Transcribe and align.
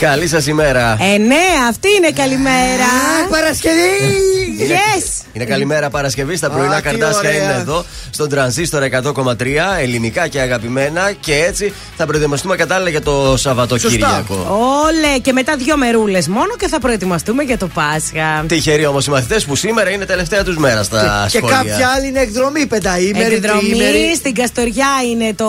Καλή 0.00 0.28
σας 0.28 0.46
ημέρα. 0.46 0.98
Ε, 1.14 1.18
ναι, 1.18 1.36
αυτή 1.68 1.88
είναι 1.96 2.10
καλημέρα. 2.10 2.86
Παρασκευή! 3.30 3.74
Yes! 4.58 5.24
Είναι 5.32 5.44
καλημέρα 5.44 5.90
Παρασκευή. 5.90 6.36
Στα 6.36 6.50
πρωινά 6.50 6.74
Α, 6.74 6.76
τι 6.76 6.82
καρτάσια 6.82 7.18
ωραία. 7.18 7.42
είναι 7.42 7.52
εδώ 7.60 7.84
στον 8.10 8.28
τρανζίστορ 8.28 8.82
100,3 8.82 9.46
ελληνικά 9.80 10.28
και 10.28 10.40
αγαπημένα. 10.40 11.12
Και 11.20 11.34
έτσι 11.46 11.72
θα 11.96 12.06
προετοιμαστούμε 12.06 12.56
κατάλληλα 12.56 12.90
για 12.90 13.02
το 13.02 13.34
Σαββατοκύριακο. 13.36 14.34
Όλε 14.86 15.18
και 15.22 15.32
μετά 15.32 15.56
δύο 15.56 15.76
μερούλες 15.76 16.28
μόνο 16.28 16.56
και 16.58 16.68
θα 16.68 16.78
προετοιμαστούμε 16.78 17.42
για 17.42 17.58
το 17.58 17.66
Πάσχα. 17.66 18.44
Τυχεροί 18.48 18.86
όμως 18.86 19.06
οι 19.06 19.10
μαθητές 19.10 19.44
που 19.44 19.56
σήμερα 19.56 19.90
είναι 19.90 20.04
τελευταία 20.04 20.44
τους 20.44 20.56
μέρα 20.56 20.82
στα 20.82 21.28
Και 21.30 21.36
σχολεία. 21.38 21.56
κάποια 21.56 21.88
άλλη 21.96 22.06
είναι 22.06 22.20
εκδρομή, 22.20 22.66
πενταήμερη, 22.66 23.34
Εκδρομή 23.34 23.60
τριήμερη. 23.60 24.14
στην 24.16 24.34
Καστοριά 24.34 24.88
είναι 25.12 25.34
το, 25.34 25.46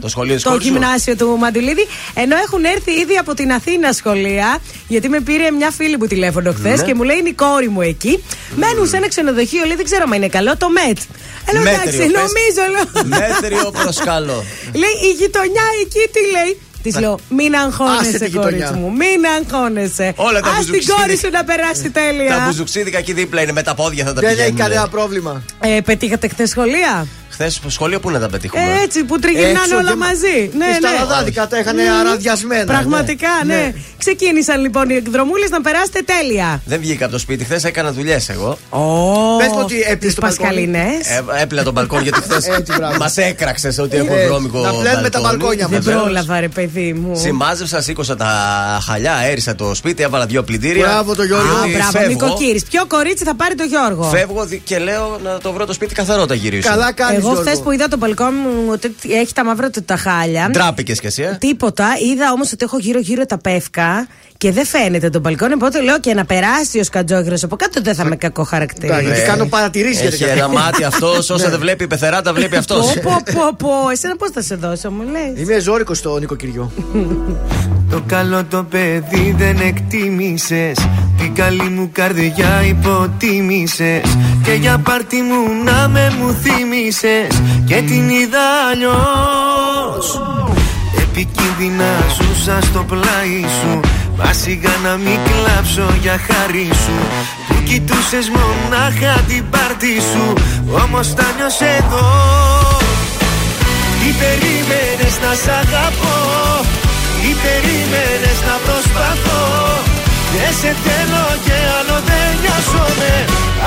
Το 0.00 0.08
σχολείο 0.08 0.34
της 0.34 0.42
το 0.42 0.50
κόρης 0.50 0.66
σου. 0.66 0.72
γυμνάσιο 0.72 1.16
του 1.16 1.36
Μαντουλίδη. 1.38 1.86
Ενώ 2.14 2.36
έχουν 2.36 2.64
έρθει 2.64 2.90
ήδη 2.90 3.16
από 3.16 3.33
την 3.34 3.52
Αθήνα 3.52 3.92
σχολεία. 3.92 4.58
Γιατί 4.88 5.08
με 5.08 5.20
πήρε 5.20 5.50
μια 5.50 5.70
φίλη 5.70 5.96
μου 5.98 6.06
τηλέφωνο 6.06 6.52
χθες 6.52 6.78
Ναι. 6.80 6.86
και 6.86 6.94
μου 6.94 7.02
λέει 7.02 7.16
είναι 7.16 7.28
η 7.28 7.32
κόρη 7.32 7.68
μου 7.68 7.80
εκεί. 7.80 8.24
Μένουν 8.56 8.86
σε 8.88 8.96
ένα 8.96 9.08
ξενοδοχείο, 9.08 9.64
λέει 9.64 9.76
δεν 9.76 9.84
ξέρω 9.84 10.04
αν 10.06 10.12
είναι 10.12 10.28
καλό, 10.28 10.56
το 10.56 10.68
ΜΕΤ. 10.70 10.98
Ε, 11.46 11.52
λέω 11.52 11.62
Μέτριο, 11.62 11.80
εντάξει, 11.82 11.98
πες. 11.98 12.06
νομίζω. 12.22 12.62
λέω. 12.74 13.18
Μέτριο 13.18 13.70
προσκαλώ. 13.70 14.44
Λέει 14.82 14.94
η 15.10 15.12
γειτονιά 15.20 15.62
εκεί 15.82 16.02
τι 16.12 16.20
λέει; 16.36 16.60
Της 16.82 16.98
λέω, 16.98 17.18
μην 17.28 17.54
Άσε 17.54 17.64
αγχώνεσαι, 17.64 18.18
τη 18.18 18.28
γειτονιά. 18.28 18.66
κόρη 18.68 18.78
μου. 18.80 18.90
Μην 18.92 19.20
αγχώνεσαι. 19.38 20.12
Όλα 20.16 20.40
τα 20.40 20.48
Ας 20.48 20.54
την 20.56 20.66
μπουζουξίδια. 20.66 20.94
κόρη 20.98 21.16
σου 21.16 21.28
να 21.32 21.44
περάσει 21.44 21.90
τέλεια. 21.90 22.36
Τα 22.38 22.44
μπουζουξίδικα 22.46 22.98
εκεί 22.98 23.12
δίπλα 23.12 23.42
είναι 23.42 23.52
με 23.52 23.62
τα 23.62 23.74
πόδια 23.74 24.04
θα 24.04 24.12
τα 24.12 24.20
Δεν 24.20 24.28
έχει 24.30 24.36
πηγαίνουν. 24.38 24.58
κανένα 24.58 24.88
πρόβλημα. 24.88 25.42
Ε, 25.60 25.80
πετύχατε 25.84 26.28
χθες 26.28 26.48
σχολεία; 26.50 27.06
Χθες 27.34 27.54
στο 27.54 27.70
σχολείο 27.70 28.00
πού 28.00 28.10
να 28.10 28.18
τα 28.20 28.28
πετύχουμε; 28.28 28.62
Ε, 28.62 28.82
έτσι 28.82 29.04
που 29.04 29.18
τριγυρνάνε 29.18 29.58
Έξω 29.58 29.76
όλα 29.76 29.88
και- 29.90 29.96
μαζί. 29.96 30.36
Ναι, 30.58 30.66
Στα 30.78 30.90
ναι. 30.90 30.98
λαδάδικα 30.98 31.46
τα 31.46 31.58
είχαν 31.58 31.76
αραδιασμένα. 32.00 32.64
Πραγματικά, 32.64 33.28
ναι. 33.46 33.72
Ξεκίνησαν 33.98 34.60
λοιπόν 34.60 34.90
οι 34.90 34.94
εκδρομούλες 34.94 35.50
να 35.50 35.60
περάσετε 35.60 36.00
τέλεια. 36.04 36.62
Δεν 36.64 36.80
βγήκα 36.80 37.04
από 37.04 37.12
το 37.12 37.18
σπίτι 37.18 37.44
χθες, 37.44 37.64
έκανα 37.64 37.92
δουλειές 37.92 38.28
εγώ. 38.28 38.58
Πες 39.38 39.46
μου 39.48 39.58
ότι 39.62 39.74
έπλησε 39.74 39.96
Τις 39.96 40.14
το 40.14 40.20
μπαλκόνι. 40.20 40.48
Πασχαλινές. 40.48 41.08
Ε, 41.08 41.24
έπλα 41.42 41.62
τον 41.62 41.72
μπαλκόνι 41.72 42.02
γιατί 42.02 42.20
χθες 42.28 42.46
Έτσι, 42.46 42.72
μπράβο. 42.76 42.96
μας 42.98 43.16
έκραξες 43.16 43.78
ότι 43.78 43.96
έχω 43.96 44.14
Ε, 44.14 44.26
βρώμικο 44.26 44.58
να 44.60 44.72
πλένουμε 44.72 45.08
τα 45.10 45.20
μπαλκόνια 45.20 45.66
Δεν 45.66 45.76
μας. 45.76 45.84
Βεβαίως. 45.84 46.02
πρόλαβα, 46.02 46.40
ρε 46.40 46.48
παιδί 46.48 46.92
μου. 46.92 47.16
Σημάζευσα, 47.20 47.82
σήκωσα 47.82 48.16
τα 48.16 48.28
χαλιά, 48.86 49.14
έρισα 49.30 49.54
το 49.54 49.74
σπίτι, 49.74 50.02
έβαλα 50.02 50.26
δύο 50.26 50.42
πλυντήρια. 50.42 50.86
Μπράβο 50.86 51.14
το 51.14 51.22
Γιώργο. 51.24 51.54
Α, 51.54 51.66
Γιατί 51.66 51.70
μπράβο, 51.76 51.90
φεύγω, 51.90 52.08
νοικοκύρη. 52.08 52.62
Ποιο 52.70 52.86
κορίτσι 52.86 53.24
θα 53.24 53.34
πάρει 53.34 53.54
το 53.54 53.64
Γιώργο; 53.64 54.02
Φεύγω 54.02 54.44
δι- 54.44 54.60
και 54.64 54.78
λέω 54.78 55.18
να 55.24 55.38
το 55.38 55.52
βρω 55.52 55.66
το 55.66 55.72
σπίτι 55.72 55.94
καθαρό 55.94 56.22
όταν 56.22 56.36
γυρίσω. 56.36 56.68
Καλά 56.68 56.92
κάνει. 56.92 57.16
Εγώ 57.26 57.34
χθες 57.40 57.60
που 57.60 57.70
είδα 57.70 57.88
το 57.88 57.96
μπαλκόνι 57.96 58.38
μου 58.38 58.66
ότι 58.70 58.94
έχει 59.08 59.32
τα 59.32 59.44
μαύρα 59.44 59.70
του 59.70 59.82
τα 59.82 59.96
χάλια. 59.96 60.48
Ντράπηκες 60.50 61.00
κι 61.00 61.06
εσύ, 61.06 61.22
ε. 61.22 61.36
Τίποτα. 61.40 61.88
Είδα 62.12 62.32
όμως 62.32 62.52
ότι 62.52 62.64
έχω 62.64 62.78
γύρω-γύρω 62.78 63.26
τα 63.26 63.38
πεύκα 63.38 64.08
και 64.38 64.52
δεν 64.52 64.66
φαίνεται 64.66 65.10
το 65.10 65.20
μπαλκόνι. 65.20 65.52
Οπότε 65.52 65.82
λέω 65.82 66.00
και 66.00 66.14
να 66.14 66.24
περάσει 66.24 66.78
ο 66.78 66.84
σκατζόγυρο 66.84 67.36
από 67.42 67.56
κάτω 67.56 67.80
δεν 67.82 67.94
θα 67.94 68.04
με 68.04 68.16
κακό 68.16 68.44
χαρακτήρα. 68.44 69.00
Γιατί 69.00 69.20
Ε, 69.20 69.24
κάνω 69.24 69.44
παρατηρήσεις 69.46 70.00
για 70.00 70.08
Έχει 70.08 70.18
τέτοια 70.18 70.32
ένα 70.32 70.42
πράγματα. 70.42 70.64
μάτι 70.70 70.84
αυτός, 70.84 71.30
όσα 71.30 71.48
δεν 71.48 71.58
βλέπει 71.58 71.84
η 71.84 71.86
πεθερά, 71.86 72.22
τα 72.22 72.32
βλέπει 72.32 72.56
αυτός. 72.56 72.92
Πω, 72.92 73.00
πω, 73.02 73.32
πω, 73.32 73.54
πω. 73.58 73.90
Εσένα 73.90 74.16
πώς 74.16 74.30
θα 74.30 74.42
σε 74.42 74.54
δώσω, 74.54 74.90
μου 74.90 75.02
λες; 75.02 75.42
Είμαι 75.46 75.58
ζώρικος 75.58 75.98
στο 75.98 76.18
νοικοκυριό. 76.18 76.70
Το 77.90 78.02
καλό 78.06 78.44
το 78.44 78.66
παιδί 78.70 79.34
δεν 79.38 79.60
εκτίμησες 79.60 80.76
Την 81.18 81.34
καλή 81.34 81.62
μου 81.62 81.88
καρδιά 81.92 82.62
υποτίμησες 82.66 84.02
Και 84.44 84.52
για 84.52 84.78
πάρτι 84.78 85.16
μου 85.16 85.64
να 85.64 85.88
με 85.88 86.12
μου 86.20 86.32
θύμισες 86.42 87.40
Και 87.66 87.74
την 87.74 88.08
είδα 88.08 88.40
αλλιώς 88.72 90.20
Επικίνδυνα 91.16 91.92
ζούσα 92.16 92.58
στο 92.68 92.82
πλάι 92.90 93.40
σου. 93.58 93.80
Μα 94.18 94.32
σιγά 94.32 94.74
να 94.86 94.92
μην 95.04 95.18
κλάψω 95.28 95.86
για 96.02 96.16
χάρη 96.26 96.68
σου. 96.84 96.96
Που 97.48 97.56
κοιτούσες 97.68 98.26
μονάχα 98.36 99.14
την 99.28 99.44
πάρτι 99.52 99.94
σου. 100.10 100.26
Όμως 100.82 101.06
τα 101.18 101.26
νιώσες 101.36 101.74
εδώ. 101.78 102.06
Τι 103.98 104.08
περίμενες 104.20 105.14
να 105.24 105.32
σ' 105.42 105.50
αγαπώ. 105.62 106.16
Τι 107.20 107.30
περίμενες 107.44 108.38
να 108.48 108.56
προσπαθώ. 108.66 109.42
Δεν 110.34 110.52
σε 110.60 110.72
θέλω 110.84 111.26
και 111.44 111.56
άλλο 111.78 111.96
δεν 112.08 112.30
νοιάζομαι. 112.42 113.12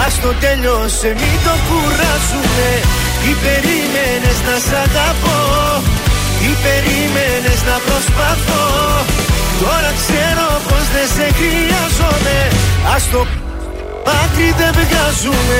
Ας 0.06 0.14
το 0.24 0.32
τέλειωσε 0.44 1.10
μην 1.22 1.38
το 1.46 1.54
κουράζουμε 1.68 2.70
Τι 3.22 3.32
περίμενες 3.44 4.38
να 4.48 4.56
σ' 4.66 4.76
αγαπώ 4.86 5.38
Τι 6.40 6.50
περίμενες 6.66 7.60
να 7.70 7.78
προσπαθώ. 7.88 8.66
Τώρα 9.62 9.92
ξέρω 10.02 10.48
πως 10.68 10.86
δεν 10.94 11.08
σε 11.16 11.28
χρειάζομαι. 11.40 12.38
Ας 12.96 13.04
το 13.12 13.22
άκρη 14.22 14.50
δεν 14.60 14.72
βγάζουμε 14.80 15.60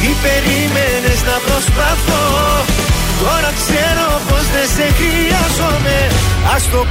Τι 0.00 0.10
περίμενες 0.24 1.20
να 1.28 1.36
προσπαθώ. 1.46 2.24
Τώρα 3.22 3.50
ξέρω 3.60 4.08
πως 4.28 4.44
δεν 4.54 4.68
σε 4.76 4.86
χρειάζομαι. 4.98 5.98
Ας 6.54 6.62
το 6.70 6.86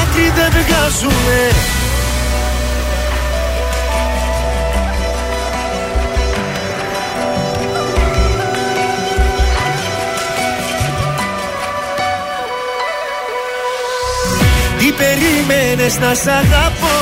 άκρη 0.00 0.32
δεν 0.36 0.50
βγάζουμε. 0.50 1.38
Τι 14.78 14.92
περίμενες 14.92 15.98
να 15.98 16.14
σ' 16.14 16.26
αγαπώ; 16.26 16.98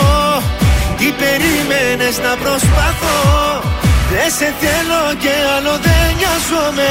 Τι 0.97 1.13
περίμενες 1.13 2.19
να 2.19 2.37
προσπαθώ; 2.37 3.76
Δεν 4.13 4.29
σε 4.39 4.49
θέλω 4.61 5.03
και 5.23 5.35
άλλο 5.55 5.75
δεν 5.87 6.05
νοιάζομαι 6.19 6.91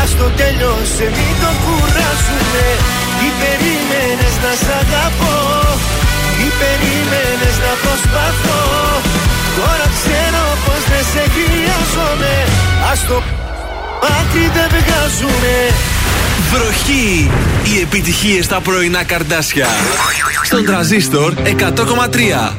Ας 0.00 0.10
το 0.18 0.26
τέλειωσε 0.38 1.06
μην 1.16 1.34
το 1.42 1.50
κουράσουμε 1.64 2.66
Τι 3.18 3.28
περίμενες 3.40 4.34
να 4.44 4.52
σ' 4.62 4.72
αγαπώ; 4.80 5.38
Τι 6.36 6.46
περίμενες 6.60 7.56
να 7.64 7.72
προσπαθώ; 7.82 8.62
Τώρα 9.58 9.86
ξέρω 9.98 10.44
πως 10.64 10.82
δεν 10.90 11.04
σε 11.12 11.22
χρειάζομαι 11.34 12.34
Ας 12.92 13.00
το 13.08 13.16
άκρη 14.18 14.46
δεν 14.56 14.68
βγάζουμε 14.76 15.54
Βροχή! 16.52 17.30
Οι 17.64 17.80
επιτυχίες 17.80 18.44
στα 18.44 18.60
πρωινά 18.60 19.04
καρτάσια. 19.04 19.66
Στον 20.44 20.64
τραζίστορ 20.64 21.34
100,3. 21.44 22.52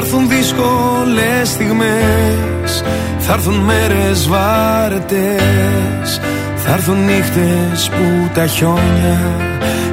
Θα 0.00 0.04
έρθουν 0.04 0.28
δύσκολες 0.28 1.48
στιγμές 1.48 2.84
Θα 3.18 3.32
έρθουν 3.32 3.54
μέρες 3.54 4.28
βάρετες 4.28 6.20
Θα 6.56 6.72
έρθουν 6.72 7.04
νύχτες 7.04 7.88
που 7.88 8.30
τα 8.34 8.46
χιόνια 8.46 9.20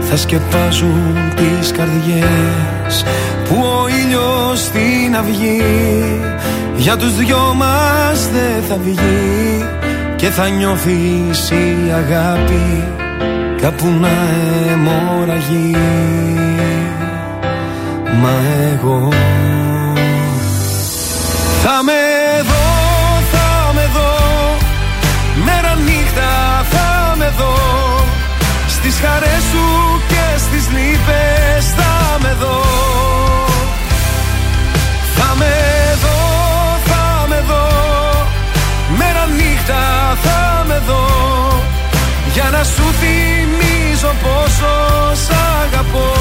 Θα 0.10 0.18
σκεπάζουν 0.18 1.18
τις 1.36 1.72
καρδιές. 1.72 3.06
Που 3.50 3.56
ο 3.56 3.88
ήλιος 3.88 4.60
στην 4.60 5.16
αυγή 5.18 5.62
Για 6.76 6.98
τους 6.98 7.16
δυο 7.16 7.54
μας 7.56 8.30
δεν 8.30 8.64
θα 8.70 8.78
βγει 8.84 9.66
Και 10.16 10.30
θα 10.30 10.48
νιώθεις 10.48 11.50
η 11.50 11.92
αγάπη 11.96 12.84
Κάπου 13.62 13.88
να 14.00 14.10
αιμορραγεί. 14.72 15.76
Μα 18.22 18.34
εγώ 18.74 19.10
Θα 21.68 21.84
με 21.84 22.02
δω, 22.50 22.66
θα 23.32 23.74
με 23.74 23.90
δω. 23.94 24.14
Μέρα 25.46 25.76
νύχτα 25.76 26.32
θα 26.72 27.16
με 27.18 27.34
δω. 27.38 27.56
Στις 28.68 29.00
χαρές 29.04 29.44
σου 29.52 29.66
και 30.08 30.26
στις 30.38 30.70
λύπες 30.70 31.66
θα 31.78 32.18
με 32.22 32.36
δω. 32.40 32.62
Θα 35.16 35.36
με 35.38 35.54
δω, 36.04 36.20
θα 36.86 37.26
με 37.28 37.44
δω. 37.48 37.68
Μέρα 38.98 39.26
νύχτα 39.38 39.84
θα 40.24 40.64
με 40.68 40.82
δω. 40.88 41.08
Για 42.34 42.50
να 42.52 42.64
σου 42.64 42.84
θυμίζω 43.00 44.16
πόσο 44.24 44.72
σ' 45.14 45.32
αγαπώ. 45.64 46.14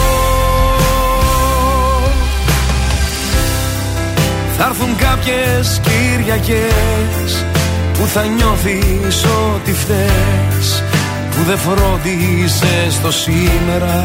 Θα 4.57 4.65
έρθουν 4.65 4.97
κάποιες 5.25 5.81
Κυριακές 5.83 7.45
Που 7.93 8.07
θα 8.07 8.25
νιώθεις 8.25 9.25
ότι 9.55 9.73
φταίς 9.73 10.83
Που 11.31 11.43
δεν 11.47 11.59
φρόντισες 11.59 13.01
το 13.03 13.13
σήμερα 13.13 14.05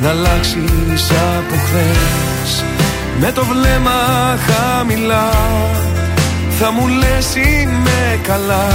Να 0.00 0.08
αλλάξεις 0.08 1.10
από 1.10 1.54
χθες. 1.54 2.64
Με 3.20 3.32
το 3.32 3.44
βλέμμα 3.44 4.38
χαμηλά 4.46 5.30
Θα 6.58 6.70
μου 6.70 6.86
λες 6.88 7.34
είμαι 7.34 8.20
καλά 8.22 8.68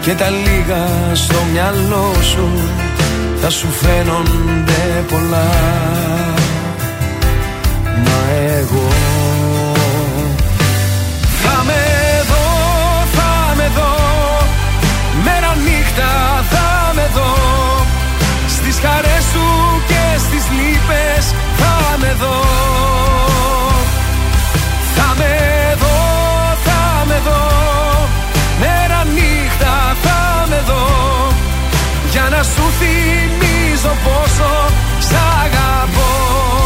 Και 0.00 0.12
τα 0.12 0.28
λίγα 0.28 1.14
στο 1.14 1.38
μυαλό 1.52 2.12
σου 2.22 2.48
Θα 3.40 3.50
σου 3.50 3.68
φαίνονται 3.70 5.04
πολλά 5.08 5.50
Μα 7.84 8.34
εγώ 8.58 9.09
νύχτα 15.90 16.44
θα 16.50 16.92
με 16.94 17.10
δω. 17.14 17.34
Στις 18.48 18.78
χαρές 18.82 19.24
σου 19.32 19.46
και 19.86 20.18
στις 20.18 20.44
λύπες 20.50 21.34
θα 21.56 21.96
με 21.98 22.16
δω. 22.20 22.40
Θα 24.96 25.14
με 25.18 25.34
δω, 25.78 25.98
θα 26.64 27.04
με 27.06 27.20
δω. 27.24 27.48
Μέρα 28.60 29.04
νύχτα 29.04 29.96
θα 30.02 30.46
με 30.48 30.62
δω. 30.66 30.86
Για 32.10 32.28
να 32.30 32.42
σου 32.42 32.64
θυμίζω 32.78 33.92
πόσο 34.04 34.50
σ' 34.98 35.14
αγαπώ 35.42 36.59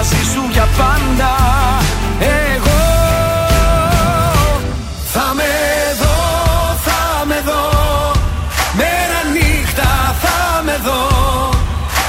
Μαζί 0.00 0.24
σου 0.32 0.42
για 0.52 0.68
πάντα. 0.76 1.34
Εγώ 2.20 2.80
Θα 5.12 5.26
με 5.34 5.52
δω, 6.00 6.18
θα 6.84 7.24
με 7.26 7.40
δω. 7.44 7.64
Μέρα 8.76 9.20
νύχτα 9.34 10.14
θα 10.22 10.62
με 10.64 10.76
δω. 10.84 11.02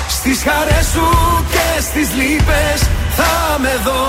Στις 0.07 0.43
χαρές 0.43 0.85
σου 0.93 1.07
και 1.51 1.81
στις 1.81 2.13
λύπες 2.13 2.79
θα 3.17 3.59
με 3.59 3.73
δω. 3.83 4.05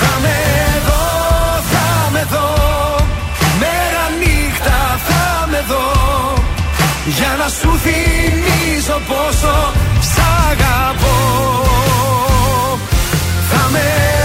Θα 0.00 0.12
με 0.22 0.38
δω, 0.86 1.04
θα 1.72 2.10
με 2.12 2.26
δω. 2.30 2.48
Μέρα 3.60 4.04
νύχτα 4.20 4.98
θα 5.08 5.46
με 5.50 5.64
δω 5.68 6.39
Για 7.06 7.36
να 7.38 7.48
σου 7.48 7.78
θυμίζω 7.78 9.00
πόσο 9.08 9.72
σ' 10.00 10.18
αγαπώ. 10.50 11.18
Θα 13.50 13.68
με 13.70 14.19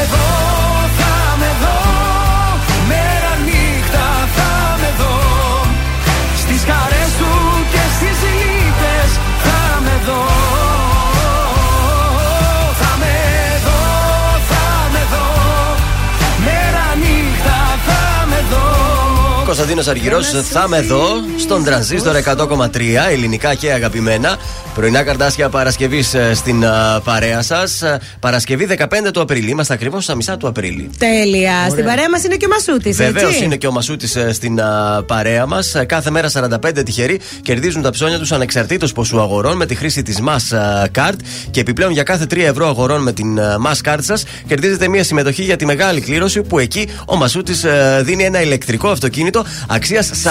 Κωνσταντίνος 19.45 19.87
Αργυρός, 19.87 20.27
θα 20.27 20.67
με 20.67 20.81
δω 20.81 21.05
στον 21.37 21.63
τρανζίστορ 21.63 22.15
100,3 22.15 23.09
ελληνικά 23.11 23.53
και 23.53 23.71
αγαπημένα. 23.71 24.37
Πρωινά 24.73 25.03
καρτάσια 25.03 25.49
Παρασκευής 25.49 26.13
ε, 26.13 26.33
στην 26.33 26.63
ε, 26.63 26.69
παρέα 27.03 27.41
σας. 27.41 27.83
Παρασκευή 28.19 28.67
15 28.77 28.85
του 29.13 29.21
Απριλίου. 29.21 29.49
Είμαστε 29.49 29.73
ακριβώς 29.73 30.03
στα 30.03 30.15
μισά 30.15 30.37
του 30.37 30.47
Απρίλη. 30.47 30.89
Τέλεια. 30.97 31.51
Στην 31.69 31.85
παρέα 31.85 32.09
μας 32.09 32.23
είναι 32.23 32.35
και 32.35 32.45
ο 32.45 32.49
Μασούτης. 32.49 32.97
Βεβαίως 32.97 33.41
είναι 33.41 33.55
και 33.55 33.67
ο 33.67 33.71
Μασούτης 33.71 34.17
στην 34.31 34.61
α, 34.61 35.03
παρέα 35.07 35.45
μας. 35.45 35.75
Κάθε 35.85 36.09
μέρα 36.09 36.29
45 36.33 36.85
τυχεροί 36.85 37.19
κερδίζουν 37.41 37.81
τα 37.81 37.89
ψώνια 37.89 38.17
τους 38.17 38.31
ανεξαρτήτως 38.31 38.91
ποσού 38.91 39.19
αγορών 39.19 39.55
με 39.57 39.65
τη 39.65 39.75
χρήση 39.75 40.01
της 40.01 40.19
Mass 40.27 40.57
Card. 40.95 41.15
Και 41.51 41.59
επιπλέον 41.59 41.91
για 41.91 42.03
κάθε 42.03 42.25
3 42.29 42.37
ευρώ 42.37 42.67
αγορών 42.67 43.01
με 43.01 43.11
την 43.11 43.39
α, 43.39 43.57
Mass 43.65 43.91
Card 43.91 43.99
σας 44.01 44.23
κερδίζετε 44.47 44.87
μια 44.87 45.03
συμμετοχή 45.03 45.43
για 45.43 45.55
τη 45.55 45.65
μεγάλη 45.65 46.01
κλήρωση 46.01 46.41
που 46.41 46.59
εκεί 46.59 46.87
ο 47.05 47.15
Μασούτης 47.15 47.65
δίνει 48.01 48.23
ένα 48.23 48.41
ηλεκτρικό 48.41 48.89
αυτοκίνητο 48.89 49.34
αξίας 49.69 50.11
40.000 50.23 50.27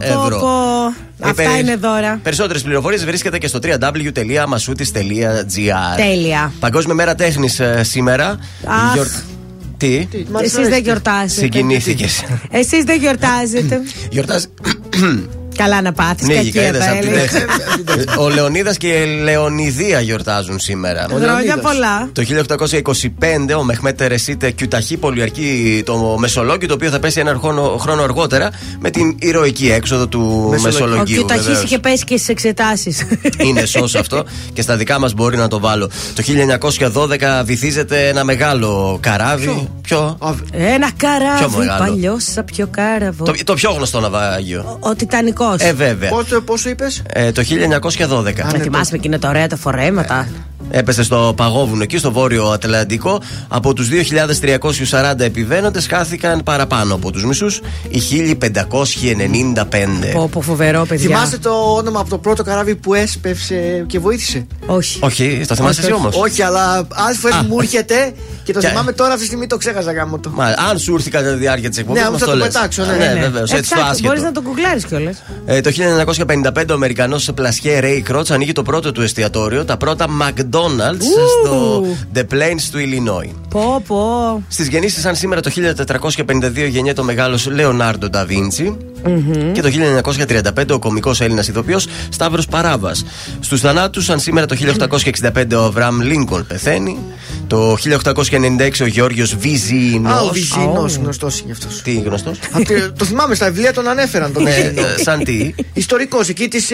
ευρώ. 0.00 0.40
Αυτά 1.22 1.42
Ε, 1.42 1.58
είναι 1.58 1.76
δώρα. 1.76 2.20
Περισσότερες 2.22 2.62
πληροφορίες 2.62 3.04
βρίσκεται 3.04 3.38
και 3.38 3.46
στο 3.46 3.58
www.masutis.gr. 3.62 5.96
Τέλεια. 5.96 6.52
Παγκόσμια 6.60 6.94
μέρα 6.94 7.14
τέχνης 7.14 7.60
σήμερα. 7.80 8.38
Αχ. 8.64 8.92
Γιορ- 8.92 9.08
Τι; 9.76 10.08
Εσείς 10.42 10.68
δεν 10.68 10.82
γιορτάζετε. 10.82 11.40
Συγκινήθηκες. 11.40 12.22
Εσείς 12.50 12.84
δεν 12.84 12.98
γιορτάζετε. 13.00 13.80
Γιορτάζει. 14.10 14.46
Καλά 15.62 15.82
να 15.82 15.92
πάθεις. 15.92 16.26
Ναι, 16.26 16.34
κακία 16.34 16.66
είδες 16.66 16.84
τα 16.84 16.90
από 16.90 17.00
την 17.00 17.08
έλεγα. 17.08 17.22
τέχνη. 17.30 18.04
Ο 18.18 18.28
Λεωνίδας 18.28 18.76
και 18.76 18.86
η 18.88 19.20
Λεωνιδία 19.22 20.00
γιορτάζουν 20.00 20.58
σήμερα. 20.58 21.06
Χρόνια 21.20 21.58
πολλά. 21.58 22.08
Το 22.12 22.22
1825 22.22 23.54
ο 23.58 23.62
Μεχμέτε 23.62 24.06
Ρεσίτε 24.06 24.50
Κιουταχή 24.50 24.96
πολιαρκεί 24.96 25.82
το 25.86 26.16
Μεσολόγιο, 26.18 26.68
το 26.68 26.74
οποίο 26.74 26.90
θα 26.90 26.98
πέσει 26.98 27.20
ένα 27.20 27.34
χρόνο, 27.38 27.76
χρόνο 27.80 28.02
αργότερα 28.02 28.50
με 28.80 28.90
την 28.90 29.16
ηρωική 29.18 29.70
έξοδο 29.70 30.06
του 30.06 30.44
Ο 30.56 30.60
Μεσολογίου. 30.60 31.16
Κιουταχής 31.16 31.44
βεβαίως. 31.46 31.64
είχε 31.64 31.78
πέσει 31.78 32.04
και 32.04 32.16
στις 32.16 32.28
εξετάσεις. 32.28 33.06
Είναι 33.38 33.64
σως 33.64 33.94
αυτό 33.94 34.24
και 34.52 34.62
στα 34.62 34.76
δικά 34.76 34.98
μας 34.98 35.12
μπορεί 35.14 35.36
να 35.36 35.48
το 35.48 35.60
βάλω. 35.60 35.90
Το 36.14 36.22
1912 36.94 37.42
βυθίζεται 37.44 38.08
ένα 38.08 38.24
μεγάλο 38.24 38.98
καράβι. 39.02 39.68
Ποιο; 39.80 40.18
Ένα 40.52 40.90
Πιο 40.96 41.08
καράβι 41.08 41.56
μεγάλο; 41.56 41.84
παλιό 41.84 42.16
σαν 42.18 42.44
πιο 42.44 42.66
κάραβο. 42.70 43.24
Το, 43.24 43.32
το 43.44 43.54
πιο 43.54 43.70
γνωστό 43.70 44.00
ναυάγιο. 44.00 44.76
Ο 44.80 44.94
Τιτανικό. 44.94 45.49
Ε, 45.58 45.72
βέβαια. 45.72 46.08
Πόσο, 46.08 46.40
πόσο 46.40 46.68
είπες, 46.68 47.02
Ε, 47.12 47.32
το 47.32 47.42
1912. 47.42 48.42
Να 48.52 48.58
θυμάσαι 48.58 48.94
εκείνα 48.94 49.18
τα 49.18 49.28
ωραία 49.28 49.46
τα 49.46 49.56
φορέματα. 49.56 50.28
Έπεσε 50.70 51.02
στο 51.02 51.32
παγόβουνο 51.36 51.82
εκεί, 51.82 51.98
στο 51.98 52.12
βόρειο 52.12 52.50
Ατλαντικό. 52.50 53.20
Από 53.48 53.72
τους 53.74 53.88
2.340 53.88 55.20
επιβαίνοντες, 55.20 55.86
χάθηκαν 55.86 56.42
παραπάνω 56.42 56.94
από 56.94 57.10
τους 57.10 57.24
μισούς 57.24 57.60
οι 57.88 58.00
1.595. 58.00 60.12
Πω, 60.12 60.28
πω, 60.32 60.40
φοβερό, 60.40 60.84
παιδιά. 60.88 61.06
Θυμάστε 61.08 61.38
το 61.38 61.50
όνομα 61.50 62.00
από 62.00 62.10
το 62.10 62.18
πρώτο 62.18 62.42
καράβι 62.42 62.74
που 62.76 62.94
έσπευσε 62.94 63.84
και 63.86 63.98
βοήθησε; 63.98 64.46
Όχι. 64.66 64.98
Όχι, 65.02 65.44
το 65.48 65.54
θυμάσαι 65.54 65.80
εσύ 65.80 65.92
όμως; 65.92 66.16
Όχι, 66.16 66.42
αλλά 66.42 66.86
άλλε 66.90 67.14
φορέ 67.14 67.34
Α. 67.34 67.42
μου 67.42 67.56
έρχεται 67.60 68.12
και 68.44 68.52
το 68.52 68.60
Και- 68.60 68.66
θυμάμαι 68.68 68.92
τώρα 68.92 69.08
αυτή 69.10 69.20
τη 69.20 69.26
στιγμή 69.26 69.46
το 69.46 69.56
ξέχασα 69.56 69.92
γάμο 69.92 70.18
το. 70.18 70.30
Μα, 70.30 70.44
αν 70.70 70.78
σου 70.78 70.92
ήρθε 70.92 71.08
κατά 71.12 71.32
τη 71.32 71.38
διάρκεια 71.38 71.68
της 71.68 71.78
εκπομπής, 71.78 72.02
Ναι, 72.02 72.10
μας 72.10 72.20
όμως 72.20 72.20
θα 72.20 72.26
το 72.26 72.32
το 72.38 72.44
λες. 72.44 72.52
πετάξω, 72.54 72.84
ναι. 72.84 72.92
ναι, 72.92 72.96
Ναι, 73.06 73.12
ναι. 73.12 73.20
βεβαίω. 73.20 73.42
Έτσι 73.42 73.74
το 73.74 73.80
άσχετο. 73.80 74.08
Μπορείς 74.08 74.22
να 74.22 74.32
το 74.32 74.42
γκουγκλάρεις 74.42 74.84
κιόλας. 74.84 75.22
Ε, 75.46 75.60
το 75.60 75.70
1955 75.70 76.70
ο 76.70 76.74
Αμερικανός 76.74 77.30
Πλασιέ 77.34 77.80
Ρέι 77.80 78.00
Κρότς 78.00 78.30
ανοίγει 78.30 78.52
το 78.52 78.62
πρώτο 78.62 78.92
του 78.92 79.02
εστιατόριο, 79.02 79.64
τα 79.64 79.76
πρώτα 79.76 80.06
McDonald's 80.22 80.59
στο 81.42 81.84
The 82.14 82.18
Plains 82.18 82.62
του 82.72 82.78
Illinois. 82.78 83.30
Πω, 83.48 83.82
πω. 83.86 84.42
Στις 84.48 84.68
γεννήσεις, 84.68 85.02
σαν 85.02 85.16
σήμερα 85.16 85.40
το 85.40 85.50
1452 85.50 86.66
γεννιέται 86.68 87.00
ο 87.00 87.04
μεγάλος 87.04 87.46
Λεωνάρντο 87.46 88.08
Νταβίντσι. 88.08 88.76
Και 89.52 89.62
το 89.62 89.68
1935 89.68 90.70
ο 90.74 90.78
κωμικό 90.78 91.14
Έλληνας 91.18 91.48
ηθοποιός 91.48 91.86
Σταύρος 92.08 92.46
Παράβας. 92.46 93.04
Στους 93.40 93.60
θανάτους, 93.60 94.04
σαν 94.04 94.20
σήμερα 94.20 94.46
το 94.46 94.54
1865 94.54 95.56
ο 95.56 95.64
Αβραμ 95.64 96.00
Λίνκολn 96.00 96.44
πεθαίνει. 96.46 96.98
Το 97.46 97.76
1896 97.76 98.80
ο 98.80 98.86
Γιώργιος 98.86 99.36
Βυζίνο. 99.36 100.08
Α, 100.10 100.20
ο 100.20 100.28
Βυζίνο 100.32 100.86
γνωστός 101.00 101.40
είναι 101.40 101.52
αυτός. 101.52 101.82
Τι 101.82 101.92
γνωστός; 101.94 102.38
το 102.98 103.04
θυμάμαι 103.04 103.34
στα 103.34 103.46
βιβλία 103.46 103.72
τον 103.72 103.88
ανέφεραν 103.88 104.32
τον 104.32 104.42
Ναι, 104.42 104.50
Βυζίνο. 104.50 104.80
ε, 104.80 105.02
σαν 105.02 105.24
τι; 105.24 105.54
Ιστορικός 105.72 106.28
εκεί 106.28 106.48
της 106.48 106.70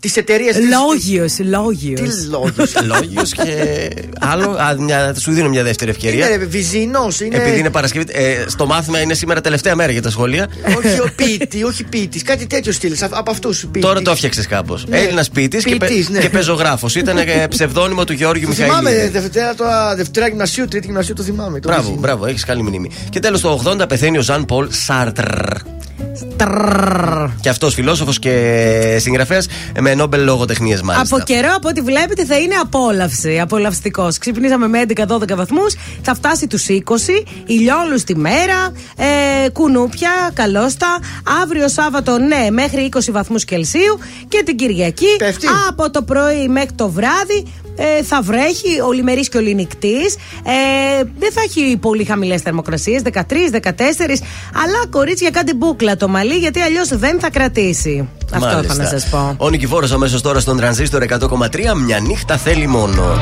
τις 0.00 0.16
εταιρείες. 0.16 0.56
Λόγιο, 0.56 1.26
λόγιος. 1.50 2.00
Τι 2.00 2.26
λόγιος. 2.28 2.72
Λόγιος 2.92 3.32
και 3.32 3.88
άλλο. 4.18 4.50
Α, 4.50 4.74
μια, 4.78 5.14
σου 5.18 5.32
δίνω 5.32 5.48
μια 5.48 5.62
δεύτερη 5.62 5.90
ευκαιρία. 5.90 6.30
Είναι 6.30 6.44
βυζινός. 6.44 7.20
Είναι... 7.20 7.36
Επειδή 7.36 7.58
είναι 7.58 7.70
Παρασκευή. 7.70 8.04
Ε, 8.08 8.44
στο 8.48 8.66
μάθημα 8.66 9.00
είναι 9.00 9.14
σήμερα 9.14 9.40
τελευταία 9.40 9.74
μέρα 9.74 9.92
για 9.92 10.02
τα 10.02 10.10
σχολεία. 10.10 10.48
όχι 10.76 11.00
ο 11.00 11.10
ποιητής, 11.16 11.62
όχι 11.64 11.84
ποιητής. 11.84 12.22
Κάτι 12.22 12.46
τέτοιο 12.46 12.72
στυλ. 12.72 12.96
Από 13.10 13.30
αυτούς. 13.30 13.66
Τώρα 13.80 14.02
το 14.02 14.10
έφτιαξες 14.10 14.46
κάπως. 14.46 14.86
Ναι. 14.86 14.98
Έλληνας 14.98 15.30
ποιητής 15.30 15.64
και, 15.64 15.76
πε, 15.76 15.86
Ποιητής, 15.86 16.08
ναι. 16.08 16.18
και 16.20 16.28
πεζογράφος. 16.28 16.94
Ήταν 16.94 17.16
ε, 17.18 17.46
ψευδόνυμο 17.48 18.04
του 18.04 18.12
Γεώργιου 18.12 18.48
Το 18.48 18.54
θυμάμαι 18.54 18.90
Μιχαήλ. 18.90 19.10
Δευτέρα, 19.10 19.54
τώρα, 19.54 19.94
Δευτέρα 19.96 20.28
γυμνασίου, 20.28 20.64
Τρίτη 20.68 20.86
γυμνασίου 20.86 21.14
το 21.14 21.22
θυμάμαι. 21.22 21.60
το 21.60 21.68
Μπράβο, 21.68 21.82
βυζινό. 21.82 22.00
μπράβο, 22.00 22.26
έχεις 22.26 22.44
καλή 22.44 22.62
μνήμη. 22.62 22.90
Και 23.10 23.20
τέλος 23.20 23.40
το 23.40 23.62
80 23.80 23.88
πεθαίνει 23.88 24.18
ο 24.18 24.22
Ζαν 24.22 24.44
Πολ 24.44 24.68
Σάρτρ. 24.70 25.24
Τρρρρρ. 26.36 27.28
Και 27.40 27.48
αυτό 27.48 27.70
φιλόσοφο 27.70 28.12
και 28.20 28.96
συγγραφέα 29.00 29.42
με 29.80 29.94
Νόμπελ 29.94 30.24
λογοτεχνίε 30.24 30.78
μάλιστα. 30.84 31.16
Από 31.16 31.24
καιρό, 31.24 31.48
από 31.56 31.68
ό,τι 31.68 31.80
βλέπετε, 31.80 32.24
θα 32.24 32.36
είναι 32.36 32.54
απόλαυση. 32.54 33.40
Απολαυστικό. 33.40 34.08
Ξυπνήσαμε 34.20 34.68
με 34.68 34.84
11-12 34.94 35.34
βαθμού, 35.34 35.64
θα 36.02 36.14
φτάσει 36.14 36.46
του 36.46 36.58
20, 36.68 36.82
ηλιόλου 37.46 37.98
τη 38.06 38.16
μέρα, 38.16 38.72
ε, 38.96 39.48
κουνούπια, 39.48 40.30
καλώστα. 40.34 40.98
Αύριο 41.42 41.68
Σάββατο, 41.68 42.18
ναι, 42.18 42.50
μέχρι 42.50 42.88
20 42.94 42.98
βαθμού 43.10 43.36
Κελσίου. 43.36 43.98
Και 44.28 44.42
την 44.44 44.56
Κυριακή, 44.56 45.16
Πέφτει. 45.18 45.46
από 45.68 45.90
το 45.90 46.02
πρωί 46.02 46.48
μέχρι 46.48 46.72
το 46.74 46.88
βράδυ, 46.88 47.46
ε, 47.76 48.02
θα 48.02 48.22
βρέχει, 48.22 48.80
ολημερή 48.80 49.28
και 49.28 49.36
ολινικτή. 49.38 49.96
Ε, 50.44 51.02
δεν 51.18 51.32
θα 51.32 51.40
έχει 51.44 51.76
πολύ 51.76 52.04
χαμηλέ 52.04 52.36
θερμοκρασίε, 52.38 53.00
13-14. 53.00 54.22
Αλλά 54.64 54.86
κορίτσια, 54.90 55.30
κάντε 55.30 55.52
μπούκλα 55.86 55.96
το 55.96 56.08
μαλλί, 56.08 56.34
γιατί 56.34 56.60
αλλιώς 56.60 56.88
δεν 56.88 57.20
θα 57.20 57.30
κρατήσει. 57.30 58.08
Αυτό 58.32 58.46
Μάλιστα. 58.46 58.74
είχα 58.74 58.82
να 58.82 58.88
σας 58.88 59.08
πω. 59.08 59.34
Ο 59.36 59.50
Νικηφόρος 59.50 59.92
αμέσως 59.92 60.22
τώρα 60.22 60.40
στον 60.40 60.56
τρανζίστορ 60.56 61.02
100,3 61.02 61.74
μια 61.84 61.98
νύχτα 61.98 62.36
θέλει 62.36 62.66
μόνο. 62.66 63.18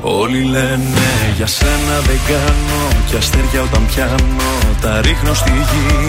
Όλοι 0.00 0.42
λένε 0.42 1.04
για 1.36 1.46
σένα 1.46 1.96
δεν 2.06 2.18
κάνω 2.26 3.02
Κι 3.06 3.16
αστέρια 3.16 3.62
όταν 3.62 3.86
πιάνω 3.86 4.50
τα 4.80 5.00
ρίχνω 5.00 5.34
στη 5.34 5.50
γη 5.50 6.08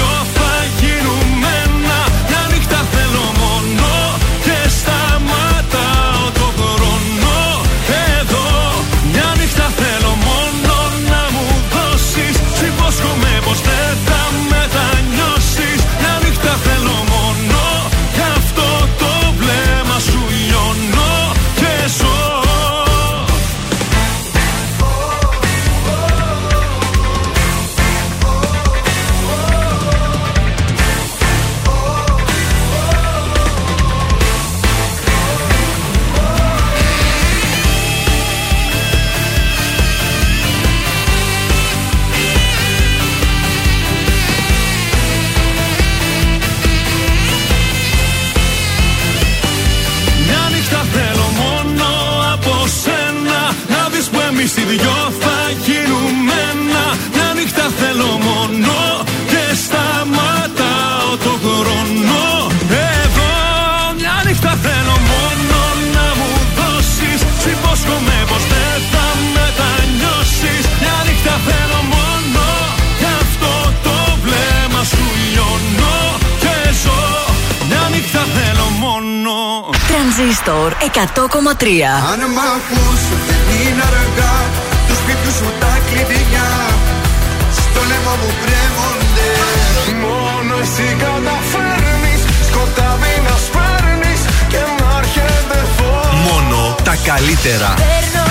Τρανζίστορ 80.31 80.71
100,3 80.79 81.67
Αν 82.11 82.21
μ' 82.35 82.41
ακούς 82.55 83.01
δεν 83.27 83.45
είναι 83.59 83.83
αργά. 83.91 84.35
Τους 84.87 84.97
σπίτιους 85.01 85.35
σου 85.39 85.49
τα 85.61 85.73
κλειδιά. 85.87 86.49
Στο 87.57 87.81
λαιμό 87.89 88.13
μου 88.21 88.31
κρέμονται. 88.43 89.29
Μόνο 90.03 90.53
εσύ 90.65 90.87
καταφέρνεις. 91.03 92.21
Σκοτάδι 92.47 93.15
να 93.27 93.35
σπέρνεις. 93.45 94.21
Και 94.51 94.61
να 94.79 94.89
έρχεται 95.01 95.59
φως. 95.75 96.09
Μόνο 96.27 96.59
τα 96.87 96.95
καλύτερα. 97.09 97.69
Παίρνω 97.83 98.27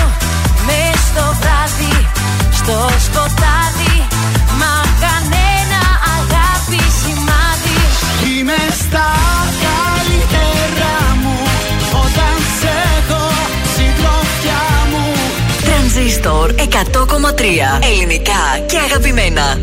μες 0.67 0.97
στο 1.09 1.25
βράδυ, 1.39 1.95
στο 2.59 2.77
σκοτάδι. 3.05 3.95
Μα 4.59 4.73
κανένα 5.03 5.81
αγάπη 6.17 6.81
σημάδι. 6.99 7.79
Είμαι 8.29 8.59
στα 8.81 9.07
Τρανζίστορ 15.93 16.51
100,3 16.51 16.61
Ελληνικά 17.91 18.43
και 18.65 18.77
αγαπημένα. 18.77 19.59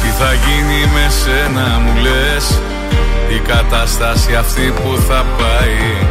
Τι 0.00 0.08
θα 0.18 0.32
γίνει 0.44 0.92
με 0.92 1.06
σένα 1.22 1.78
μου 1.78 2.00
λες; 2.00 2.60
Η 3.36 3.38
κατάσταση 3.48 4.34
αυτή 4.34 4.72
που 4.76 4.98
θα 5.08 5.24
πάει. 5.38 6.08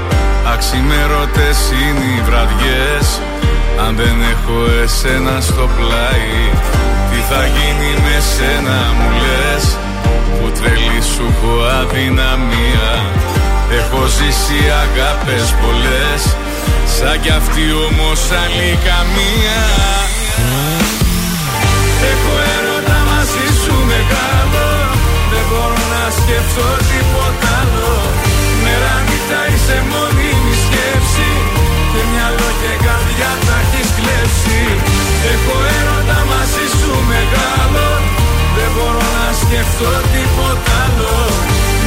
Αξιμέρωτες 0.53 1.57
είναι 1.72 2.05
οι 2.17 2.22
βραδιές. 2.22 3.19
Αν 3.88 3.95
δεν 3.95 4.15
έχω 4.22 4.81
εσένα 4.83 5.41
στο 5.41 5.69
πλάι. 5.77 6.51
Τι 7.12 7.19
θα 7.33 7.45
γίνει 7.45 7.91
με 8.03 8.19
σένα 8.36 8.93
μου 8.98 9.10
λες; 9.22 9.77
Που 10.37 10.51
τρελή 10.57 11.01
σου 11.13 11.25
έχω 11.31 11.53
αδυναμία. 11.79 12.89
Έχω 13.79 14.01
ζήσει 14.17 14.59
αγάπες 14.83 15.45
πολλές. 15.61 16.21
Σαν 16.95 17.15
κι 17.21 17.31
αυτή 17.39 17.65
όμως 17.87 18.21
άλλη 18.41 18.71
καμία. 18.87 19.61
Έχω 22.11 22.33
έρωτα 22.55 22.99
μαζί 23.11 23.47
σου 23.61 23.75
μεγάλο. 23.91 24.67
Δεν 25.31 25.43
μπορώ 25.49 25.81
να 25.93 26.03
σκεφτώ 26.19 26.69
τίποτα 26.89 27.49
άλλο. 27.61 27.93
Μέρα 28.63 28.93
νύχτα 29.05 29.39
είσαι 29.51 29.77
μόνιμη 29.91 30.55
σκέψη. 30.65 31.31
Και 31.91 32.01
μυαλό 32.11 32.49
και 32.61 32.73
καρδιά 32.85 33.31
τα 33.45 33.57
έχεις 33.63 33.89
κλέψει. 33.97 34.61
Έχω 35.33 35.55
έρωτα 35.77 36.19
μαζί 36.31 36.65
σου 36.77 36.93
μεγάλο. 37.11 37.85
Δεν 37.85 37.92
μπορώ 39.53 39.65
να 39.65 39.69
σκεφτώ 39.69 39.91
τίποτα 40.13 40.72
άλλο. 40.86 41.15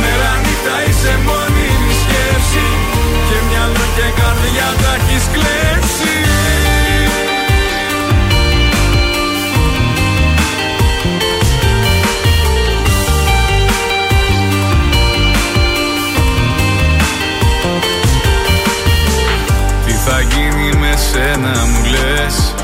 Μέρα 0.00 0.32
νύχτα 0.42 0.76
είσαι 0.88 1.18
μόνιμη 1.26 1.92
σκέψη. 2.02 2.66
Και 3.28 3.38
μυαλό 3.49 3.87
και 3.96 4.08
καρδιά 4.20 4.68
τα 4.82 4.94
έχεις 4.94 5.25
κλέψει. 5.32 6.14
Τι 19.87 19.92
θα 19.92 20.20
γίνει 20.20 20.76
με 20.78 20.94
σένα 21.11 21.66
μου 21.66 21.85
λες. 21.85 22.54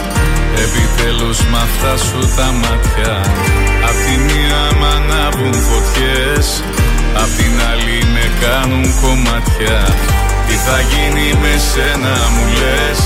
Επιτέλους 0.65 1.39
μ' 1.47 1.57
αυτά 1.57 1.97
σου 1.97 2.35
τα 2.37 2.53
μάτια 2.53 3.72
Απ' 3.93 4.03
τη 4.07 4.15
μία 4.29 4.63
μ' 4.79 4.89
ανάβουν 4.97 5.55
φωτιές 5.69 6.47
Απ' 7.23 7.35
την 7.39 7.55
άλλη 7.71 7.99
με 8.15 8.25
κάνουν 8.43 8.87
κομμάτια. 9.03 9.79
Τι 10.47 10.57
θα 10.67 10.79
γίνει 10.91 11.27
με 11.43 11.55
σένα 11.71 12.15
μου 12.35 12.45
λες 12.61 13.01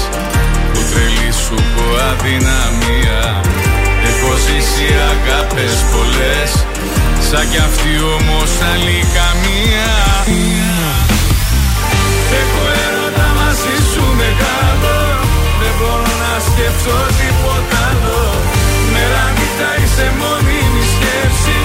Που 0.72 0.80
τρελή 0.90 1.30
σου 1.42 1.56
έχω 1.66 1.86
αδυναμία. 2.10 3.22
Έχω 4.10 4.30
ζήσει 4.44 4.88
αγάπες 5.12 5.74
πολλές 5.92 6.50
Σαν 7.28 7.44
κι 7.50 7.60
αυτή 7.68 7.92
όμως 8.16 8.50
άλλη 8.70 8.98
καμία 9.16 9.90
Έχω 12.40 12.62
έρωτα 12.84 13.26
μαζί 13.38 13.76
σου 13.90 14.04
μεγάλο 14.20 14.96
Δεν 15.60 15.72
μπορώ 15.78 16.12
να 16.24 16.32
σκεφτώ 16.48 16.98
τίποτα 17.18 17.78
άλλο. 17.88 18.20
Μέρα 18.92 19.24
νύχτα 19.36 19.70
είσαι 19.80 20.06
μόνιμη 20.20 20.65
σκέψη 21.16 21.58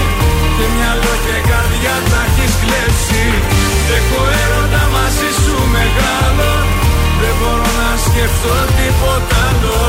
Και 0.58 0.65
μυαλό 0.75 1.13
και 1.25 1.38
καρδιά 1.50 1.96
τα 2.12 2.22
έχεις 2.27 2.53
κλέψει. 2.62 3.24
Έχω 3.98 4.22
έρωτα 4.43 4.84
μαζί 4.96 5.29
σου 5.41 5.55
μεγάλο. 5.77 6.51
Δεν 7.22 7.34
μπορώ 7.39 7.70
να 7.81 7.89
σκεφτώ 8.05 8.55
τίποτα 8.77 9.39
άλλο. 9.50 9.79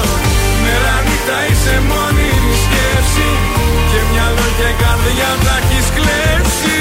Μέρα 0.62 0.95
νύχτα 1.07 1.38
είσαι 1.49 1.76
μόνιμη 1.90 2.54
σκέψη. 2.64 3.28
Και 3.90 4.00
μυαλό 4.11 4.47
και 4.59 4.71
καρδιά 4.83 5.31
τα 5.45 5.54
έχεις 5.61 5.87
κλέψει. 5.97 6.76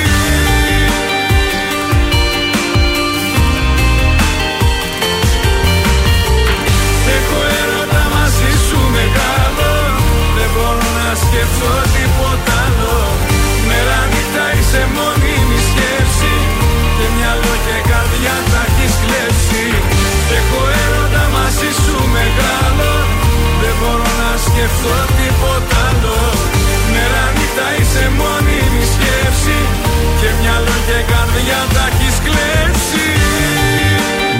Έχω 7.18 7.40
έρωτα 7.62 8.04
μαζί 8.14 8.52
σου 8.66 8.80
μεγάλο. 8.98 9.70
Δεν 10.38 10.50
μπορώ 10.54 10.88
να 11.00 11.10
σκεφτώ 11.24 11.74
τίποτα 11.94 12.52
άλλο 12.54 12.61
Μέρα 12.61 12.61
νύχτα 14.71 14.79
είσαι 14.79 14.88
μόνιμη 14.97 15.60
σκέψη. 15.69 16.34
Και 16.97 17.07
μυαλό 17.15 17.53
και 17.65 17.77
καρδιά 17.89 18.36
τα 18.51 18.62
έχεις 18.67 18.95
κλέψει. 19.03 19.65
Έχω 20.38 20.62
έρωτα 20.84 21.23
μαζί 21.36 21.71
σου 21.81 21.97
μεγάλο. 22.15 22.91
Δεν 23.62 23.75
μπορώ 23.79 24.10
να 24.21 24.31
σκεφτώ 24.45 24.95
τίποτα 25.17 25.79
άλλο. 25.89 26.17
Μέρα 26.93 27.23
νύχτα 27.36 27.67
είσαι 27.77 28.05
μόνιμη 28.19 28.84
σκέψη. 28.93 29.60
Και 30.19 30.29
μυαλό 30.39 30.75
και 30.88 30.99
καρδιά 31.12 31.62
τα 31.73 31.86
έχεις 31.91 32.17
κλέψει 32.25 33.51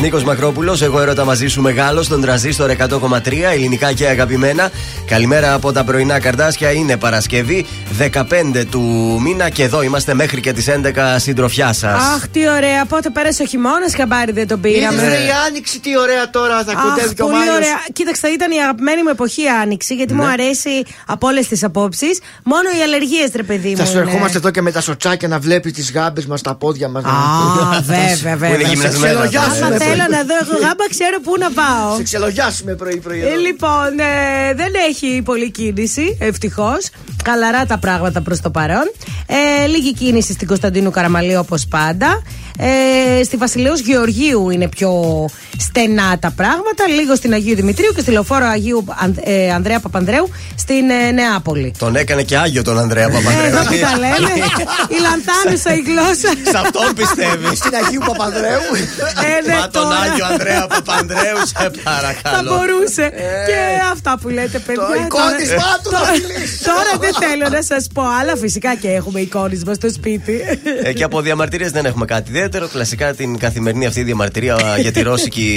Νίκος 0.01 0.23
Μακρόπουλος, 0.23 0.81
εγώ 0.81 0.99
έρωτα 1.01 1.25
μαζί 1.25 1.47
σου 1.47 1.61
μεγάλος 1.61 2.05
στον 2.05 2.21
τραζίστορ 2.21 2.69
100,3 2.69 3.51
ελληνικά 3.51 3.93
και 3.93 4.07
αγαπημένα. 4.07 4.69
Καλημέρα 5.05 5.53
από 5.53 5.71
τα 5.71 5.83
πρωινά 5.83 6.19
καρδάσια. 6.19 6.71
Είναι 6.71 6.97
Παρασκευή 6.97 7.65
15 7.97 8.65
του 8.69 8.81
μήνα 9.21 9.49
και 9.49 9.63
εδώ 9.63 9.81
είμαστε 9.81 10.13
μέχρι 10.13 10.39
και 10.41 10.53
τις 10.53 10.67
11 10.67 11.19
συντροφιά 11.19 11.73
σας. 11.73 12.01
Αχ, 12.03 12.27
τι 12.27 12.39
ωραία. 12.49 12.85
Πότε 12.85 13.09
πέρασε 13.09 13.43
ο 13.43 13.45
χειμώνας, 13.45 13.95
χαμπάρι 13.95 14.31
δεν 14.31 14.47
τον 14.47 14.61
πήραμε. 14.61 15.01
Είδε 15.01 15.11
η 15.15 15.29
άνοιξη 15.47 15.79
τι 15.79 15.97
ωραία 15.99 16.29
τώρα 16.29 16.63
θα 16.63 16.73
κοντεύει 16.73 17.07
Αχ, 17.07 17.13
και 17.13 17.21
ο 17.21 17.25
πολύ 17.25 17.37
Μάιος. 17.37 17.55
ωραία. 17.55 17.79
Κοίταξε, 17.93 18.27
ήταν 18.27 18.51
η 18.51 18.57
αγαπημένη 18.61 19.01
μου 19.03 19.09
εποχή 19.09 19.41
η 19.41 19.49
άνοιξη, 19.61 19.93
γιατί 19.95 20.13
Ναι. 20.13 20.21
μου 20.21 20.27
αρέσει 20.27 20.69
από 21.05 21.27
όλες 21.27 21.47
τις 21.47 21.63
απόψεις. 21.63 22.19
Μόνο 22.43 22.69
οι 22.79 22.81
αλλεργίες, 22.83 23.29
ρε 23.35 23.43
παιδί 23.43 23.69
μου. 23.69 23.77
Θα 23.77 23.85
σου 23.85 23.91
είναι. 23.91 24.01
ερχόμαστε 24.01 24.37
εδώ 24.37 24.49
και 24.49 24.61
με 24.61 24.71
τα 24.71 24.81
σοτσάκια 24.81 25.27
να 25.27 25.39
βλέπει 25.39 25.71
τις 25.71 25.91
γάμπες 25.91 26.25
μας, 26.25 26.41
τα 26.41 26.55
πόδια 26.55 26.87
μας. 26.89 27.03
Α, 27.03 27.09
βέβαια, 28.21 28.49
Που 28.49 28.53
είναι 28.53 28.63
βέβαια. 29.95 29.99
γυμνασμένα. 29.99 29.99
ξελογιάσουμε, 29.99 29.99
Άμα 29.99 29.99
πρωί. 29.99 29.99
θέλω 29.99 30.08
να 30.17 30.23
δω 30.30 30.36
εγώ 30.43 30.56
γάμπα, 30.65 30.86
ξέρω 30.89 31.17
πού 31.23 31.34
να 31.39 31.49
πάω. 31.60 31.95
Σε 31.95 32.04
ξελογιάσουμε 32.04 32.73
πρωί-πρωί. 32.75 33.19
Ε, 33.21 33.36
λοιπόν, 33.36 33.89
ε, 33.99 34.54
δεν 34.54 34.71
έχει 34.89 35.21
πολλή 35.25 35.51
κίνηση, 35.51 36.17
ευτυχώς. 36.19 36.89
Καλαρά 37.23 37.65
τα 37.65 37.77
πράγματα 37.77 38.21
προς 38.21 38.41
το 38.41 38.49
παρόν. 38.49 38.91
Ε, 39.25 39.65
λίγη 39.67 39.93
κίνηση 39.93 40.34
στην 40.34 40.47
Κωνσταντίνου 40.47 40.91
Καραμαλή 40.91 41.38
όπως 41.38 41.65
πάντα. 41.69 42.21
Ε, 43.19 43.23
στη 43.23 43.38
Βασιλέως 43.38 43.80
Γεωργίου 43.80 44.49
είναι 44.49 44.67
πιο 44.69 44.91
στενά 45.58 46.17
τα 46.19 46.32
πράγματα. 46.36 46.88
Λίγο 46.88 47.15
στην 47.15 47.34
Αγίου 47.34 47.56
Δημητρίου 47.56 47.91
και 47.95 48.01
στη 48.01 48.12
λεωφόρο 48.12 48.45
Αγίου 48.45 48.86
Αν- 49.04 49.19
ε, 49.23 49.51
Ανδρέα 49.51 49.80
Παπανδρέου 49.80 50.30
στην 50.56 50.89
ε, 50.89 51.12
Νεάπολη. 51.12 51.73
Τον 51.77 51.95
έκανε 51.95 52.23
και 52.23 52.38
Άγιο 52.38 52.63
τον 52.63 52.80
Ανδρέα 52.80 53.04
Ε, 53.04 53.08
Παπανδρέου. 53.08 53.45
Εδώ 53.45 53.58
που 53.60 53.75
τα 53.82 53.97
λέμε, 53.97 54.34
η 54.95 54.97
λανθάνουσα 55.06 55.73
η 55.73 55.82
γλώσσα. 55.89 56.30
Σε 56.51 56.58
αυτόν 56.58 56.93
πιστεύεις. 56.95 57.58
Στην 57.58 57.73
Αγίου 57.86 58.01
Παπανδρέου. 58.08 58.62
Ε, 59.41 59.47
ναι, 59.47 59.54
Μα 59.54 59.67
τον 59.81 59.89
τώρα 59.89 60.01
Άγιο 60.11 60.25
Ανδρέα 60.31 60.67
Παπανδρέου, 60.67 61.37
σε 61.51 61.53
Θα 61.57 61.71
παρακαλώ. 61.83 62.49
μπορούσε. 62.49 63.05
Και 63.49 63.59
αυτά 63.93 64.17
που 64.21 64.29
λέτε, 64.29 64.59
παιδιά. 64.59 64.83
Το 64.87 64.93
εικόνισμά 65.05 65.55
τώρα- 65.55 65.79
του 65.83 65.89
τώρα- 65.89 66.05
θα 66.05 66.11
φιλήσει. 66.13 66.63
Τώρα 66.63 66.91
δεν 66.99 67.13
θέλω 67.23 67.47
να 67.57 67.61
σας 67.61 67.87
πω 67.93 68.01
άλλα. 68.19 68.35
Φυσικά 68.35 68.75
και 68.75 68.87
έχουμε 68.99 69.19
εικόνισμα 69.19 69.73
στο 69.73 69.89
σπίτι. 69.89 70.35
Ε, 70.83 70.93
και 70.93 71.03
από 71.03 71.21
διαμαρτυρίες 71.21 71.71
δεν 71.71 71.85
έχουμε 71.85 72.05
κάτι 72.05 72.29
ιδιαίτερο. 72.29 72.67
Κλασικά 72.67 73.13
την 73.13 73.37
καθημερινή 73.37 73.85
αυτή 73.85 74.03
διαμαρτυρία 74.03 74.57
για 74.79 74.91
τη 74.91 75.01
ρώσικη 75.01 75.47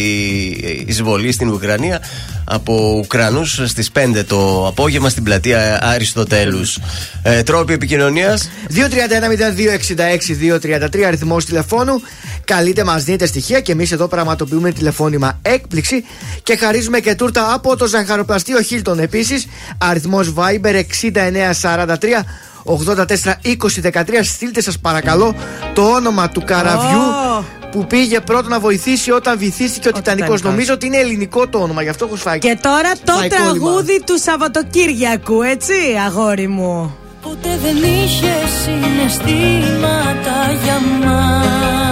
εισβολή 0.86 1.32
στην 1.32 1.48
Ουκρανία 1.50 2.00
από 2.44 3.00
Ουκρανούς 3.04 3.60
στις 3.64 3.90
5 3.90 4.24
το 4.24 4.66
απόγευμα 4.66 5.08
στην 5.08 5.22
πλατεία 5.22 5.78
Αριστοτέλους. 5.82 6.78
Ε, 7.22 7.42
τρόποι 7.42 7.72
επικοινωνίας. 7.72 8.50
231-0266-233 8.68 11.02
αριθμός 11.06 11.44
τηλεφώνου. 11.44 12.02
Καλείτε, 12.44 12.84
μας 12.84 13.04
δίνετε 13.04 13.26
στοιχεία 13.26 13.60
και 13.60 13.72
εμείς 13.72 13.92
εδώ 13.92 14.08
πραγματοποιούμε 14.14 14.70
τηλεφώνημα 14.72 15.38
έκπληξη 15.42 16.04
και 16.42 16.56
χαρίζουμε 16.56 17.00
και 17.00 17.14
τούρτα 17.14 17.52
από 17.52 17.76
το 17.76 17.86
ζαχαροπλαστείο 17.86 18.60
Χίλτον. 18.62 18.98
Επίσης, 18.98 19.46
αριθμός 19.78 20.32
Viber 20.36 20.74
6943 20.74 22.24
842013. 22.64 24.22
Στείλτε 24.22 24.60
σας 24.62 24.78
παρακαλώ 24.78 25.34
το 25.74 25.82
όνομα 25.82 26.28
του 26.28 26.42
καραβιού 26.44 26.98
Ω. 27.38 27.44
που 27.70 27.86
πήγε 27.86 28.20
πρώτο 28.20 28.48
να 28.48 28.60
βοηθήσει 28.60 29.10
όταν 29.10 29.38
βυθίστηκε 29.38 29.88
ο, 29.88 29.92
Τιτανικός. 29.92 30.02
Τιτανικός. 30.02 30.42
Νομίζω 30.42 30.72
ότι 30.72 30.86
είναι 30.86 30.96
ελληνικό 30.96 31.48
το 31.48 31.58
όνομα, 31.58 31.82
γι' 31.82 31.88
αυτό 31.88 32.04
έχω 32.04 32.16
σφάει. 32.16 32.38
Και 32.38 32.58
τώρα 32.62 32.92
το 33.04 33.12
Φάει 33.12 33.28
κόλλημα. 33.28 33.50
τραγούδι 33.50 34.02
του 34.06 34.18
Σαββατοκύριακου, 34.18 35.42
έτσι, 35.42 35.72
αγόρι 36.06 36.48
μου. 36.48 36.96
Ποτέ 37.22 37.58
δεν 37.62 37.76
είχες 37.76 38.50
συναισθήματα 38.64 40.36
για 40.64 40.78
μας 41.06 41.83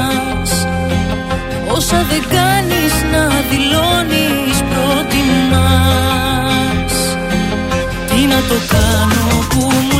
Όσα 1.92 2.04
δεν 2.04 2.24
κάνεις 2.28 2.94
να 3.12 3.24
δηλώνεις 3.50 4.56
προτιμάς. 4.70 6.14
Τι 8.08 8.20
να 8.26 8.40
το 8.50 8.58
κάνω 8.74 9.26
που 9.48 9.60
μου 9.88 9.98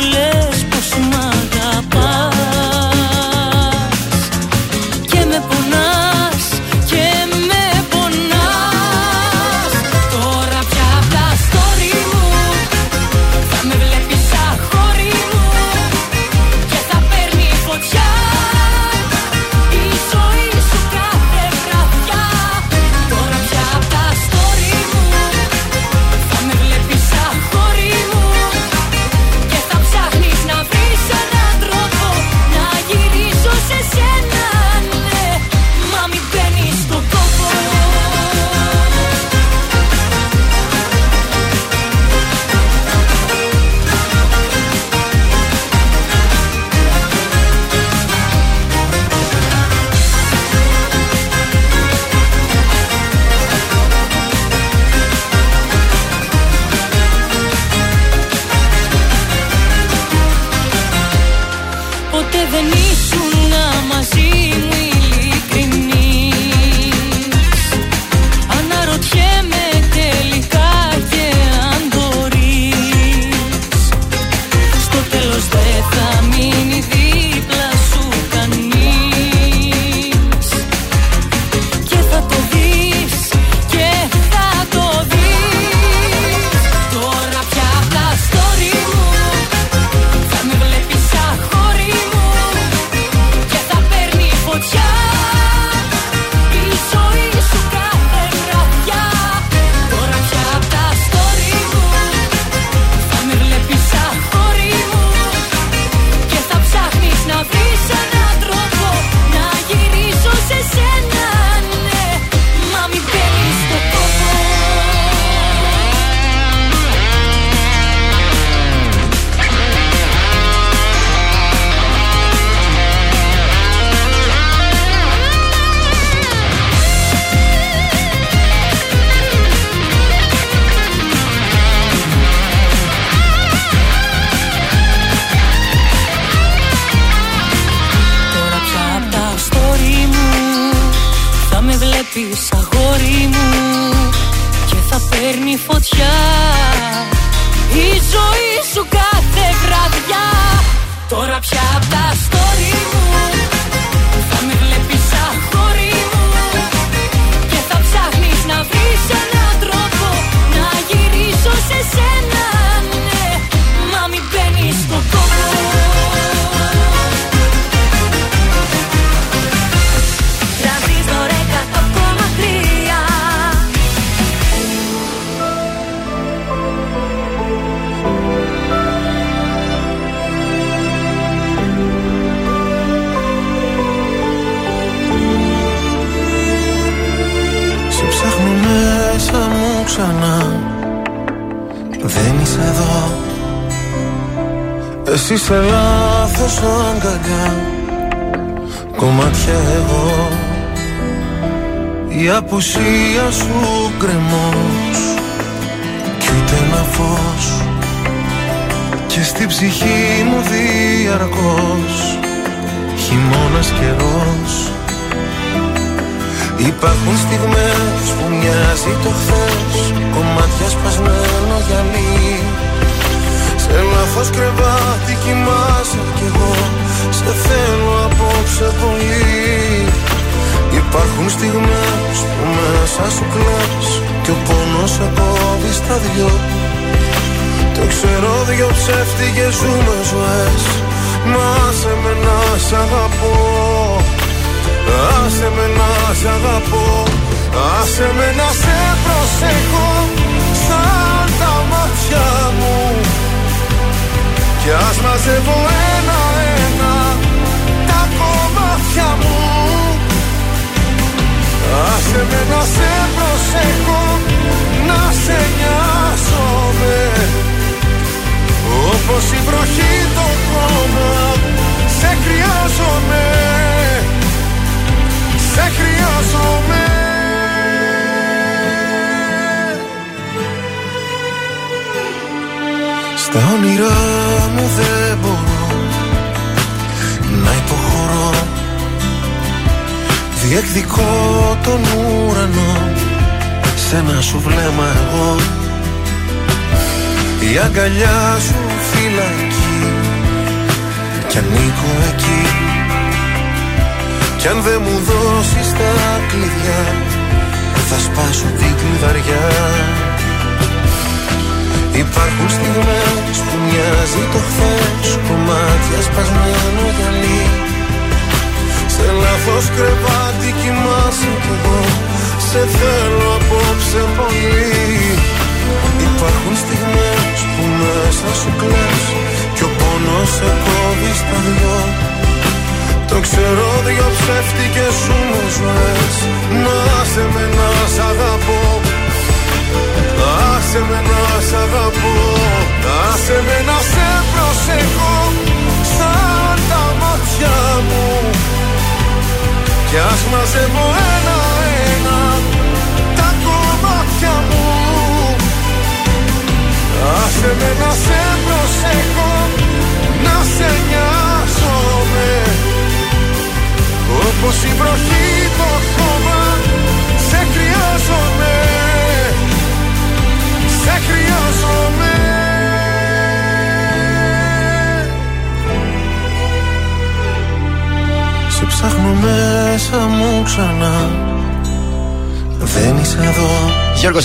Εσύ 195.33 195.45
σε 195.45 195.62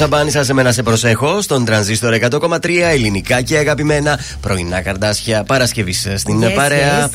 Γιώργο 0.09 0.27
Σαμπάνη, 0.29 0.45
σα 0.45 0.53
εμένα 0.53 0.73
σε 0.73 0.83
προσέχω 0.83 1.41
στον 1.41 1.65
τρανζίστορ 1.65 2.15
100,3 2.31 2.69
ελληνικά 2.93 3.41
και 3.43 3.57
αγαπημένα 3.57 4.19
πρωινά 4.41 4.81
καρδάσια 4.81 5.43
Παρασκευή 5.45 5.93
στην 5.93 6.43
Yes, 6.45 6.53
παρέα. 6.55 7.07
yes. 7.09 7.11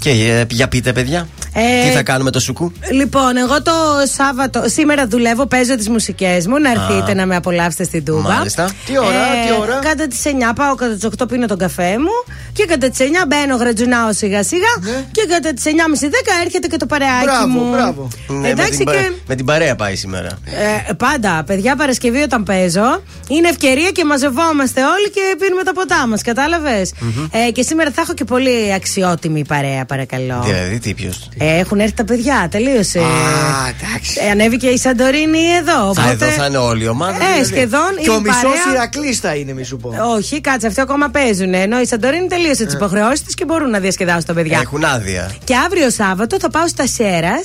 Και 0.00 0.10
ε, 0.10 0.44
για 0.50 0.68
πείτε, 0.68 0.92
παιδιά, 0.92 1.28
Ε, 1.52 1.88
τι 1.88 1.94
θα 1.94 2.02
κάνουμε 2.02 2.30
το 2.30 2.40
σουκού; 2.40 2.72
Λοιπόν, 2.92 3.36
εγώ 3.36 3.62
το 3.62 3.72
Σάββατο, 4.16 4.62
σήμερα 4.66 5.06
δουλεύω, 5.06 5.46
παίζω 5.46 5.76
τις 5.76 5.88
μουσικές 5.88 6.46
μου. 6.46 6.58
Να 6.58 6.70
έρθετε 6.70 7.14
να 7.14 7.26
με 7.26 7.36
απολαύσετε 7.36 7.84
στην 7.84 8.04
Τούμπα. 8.04 8.20
Μάλιστα. 8.34 8.70
Τι 8.86 8.98
ώρα, 8.98 9.08
τι 9.08 9.60
ώρα; 9.60 9.78
Κατά 9.78 10.06
τις 10.06 10.22
9 10.24 10.52
πάω, 10.54 10.74
κατά 10.74 10.94
τις 10.94 11.04
8 11.18 11.28
πίνω 11.28 11.46
τον 11.46 11.58
καφέ 11.58 11.98
μου. 11.98 12.34
Και 12.56 12.64
κατά 12.64 12.88
τις 12.90 12.98
9 13.00 13.02
μπαίνω, 13.28 13.56
γρατζουνάω 13.56 14.12
σιγά 14.12 14.42
σιγά. 14.42 14.72
Και 15.12 15.22
κατά 15.28 15.52
τις 15.52 15.64
9.30-10 15.64 16.08
έρχεται 16.44 16.66
και 16.66 16.76
το 16.76 16.86
παρεάκι 16.86 17.24
Μπράβο, 17.24 17.46
μου. 17.46 17.70
μπράβο. 17.70 18.08
Ναι, 18.28 18.38
με, 18.38 18.48
Εντάξει 18.48 18.76
την, 18.76 18.84
πα- 18.84 18.92
και. 18.92 19.10
με 19.26 19.34
την 19.34 19.44
παρέα 19.44 19.76
πάει 19.76 19.96
σήμερα. 19.96 20.28
Ε, 20.88 20.92
πάντα, 20.92 21.42
παιδιά, 21.46 21.76
Παρασκευή 21.76 22.20
όταν 22.22 22.42
παίζω 22.42 23.02
είναι 23.28 23.48
ευκαιρία 23.48 23.90
και 23.90 24.04
μαζευόμαστε 24.04 24.80
όλοι 24.84 25.10
και 25.10 25.20
πίνουμε 25.38 25.62
τα 25.62 25.72
ποτά 25.72 26.06
μας. 26.06 26.22
Κατάλαβες; 26.22 26.92
Ε, 27.46 27.50
και 27.50 27.62
σήμερα 27.62 27.90
θα 27.90 28.00
έχω 28.00 28.14
και 28.14 28.24
πολύ 28.24 28.72
αξιότιμη 28.74 29.44
παρέα, 29.44 29.84
παρακαλώ. 29.84 30.42
Δηλαδή, 30.46 30.78
τι 30.78 30.94
ποιος; 30.94 31.28
Ε, 31.38 31.58
έχουν 31.58 31.80
έρθει 31.80 31.94
τα 31.94 32.04
παιδιά, 32.04 32.48
τελείωσε. 32.50 32.98
Α, 32.98 33.04
εντάξει. 33.68 34.20
Ε, 34.26 34.30
ανέβηκε 34.30 34.66
η 34.66 34.78
Σαντορίνη 34.78 35.38
εδώ. 35.60 35.72
Θα, 35.72 36.02
Οπότε... 36.02 36.10
εδώ 36.10 36.26
θα 36.26 36.46
είναι 36.46 36.56
όλη 36.56 36.84
η 36.84 36.88
ομάδα. 36.88 37.12
Ε, 37.16 37.18
δηλαδή. 37.32 37.44
σχεδόν 37.44 37.90
Και 38.02 38.10
ο 38.10 38.14
η 38.14 38.20
μισός 38.20 38.42
παρέα- 38.42 38.72
Ηρακλής 38.74 39.18
θα 39.18 39.34
είναι, 39.34 39.52
μη 39.52 39.64
σου 39.64 39.76
πω. 39.76 39.92
Όχι, 40.16 40.40
κάτσε, 40.40 40.66
αυτοί 40.66 40.80
ακόμα 40.80 41.08
παίζουν. 41.08 41.54
Ενώ 41.54 41.80
η 41.80 41.86
Σαντορίνη 41.86 42.26
τελείωσε 42.26 42.45
τις 42.50 42.74
υποχρεώσεις 42.74 43.22
της 43.22 43.34
και 43.34 43.44
μπορούν 43.44 43.70
να 43.70 43.78
διασκεδάσουν 43.78 44.24
τα 44.24 44.32
παιδιά. 44.32 44.58
Έχουν 44.58 44.84
άδεια. 44.84 45.34
Και 45.44 45.54
αύριο 45.66 45.90
Σάββατο 45.90 46.36
θα 46.40 46.50
πάω 46.50 46.68
στα 46.68 46.86
σερα 46.86 47.40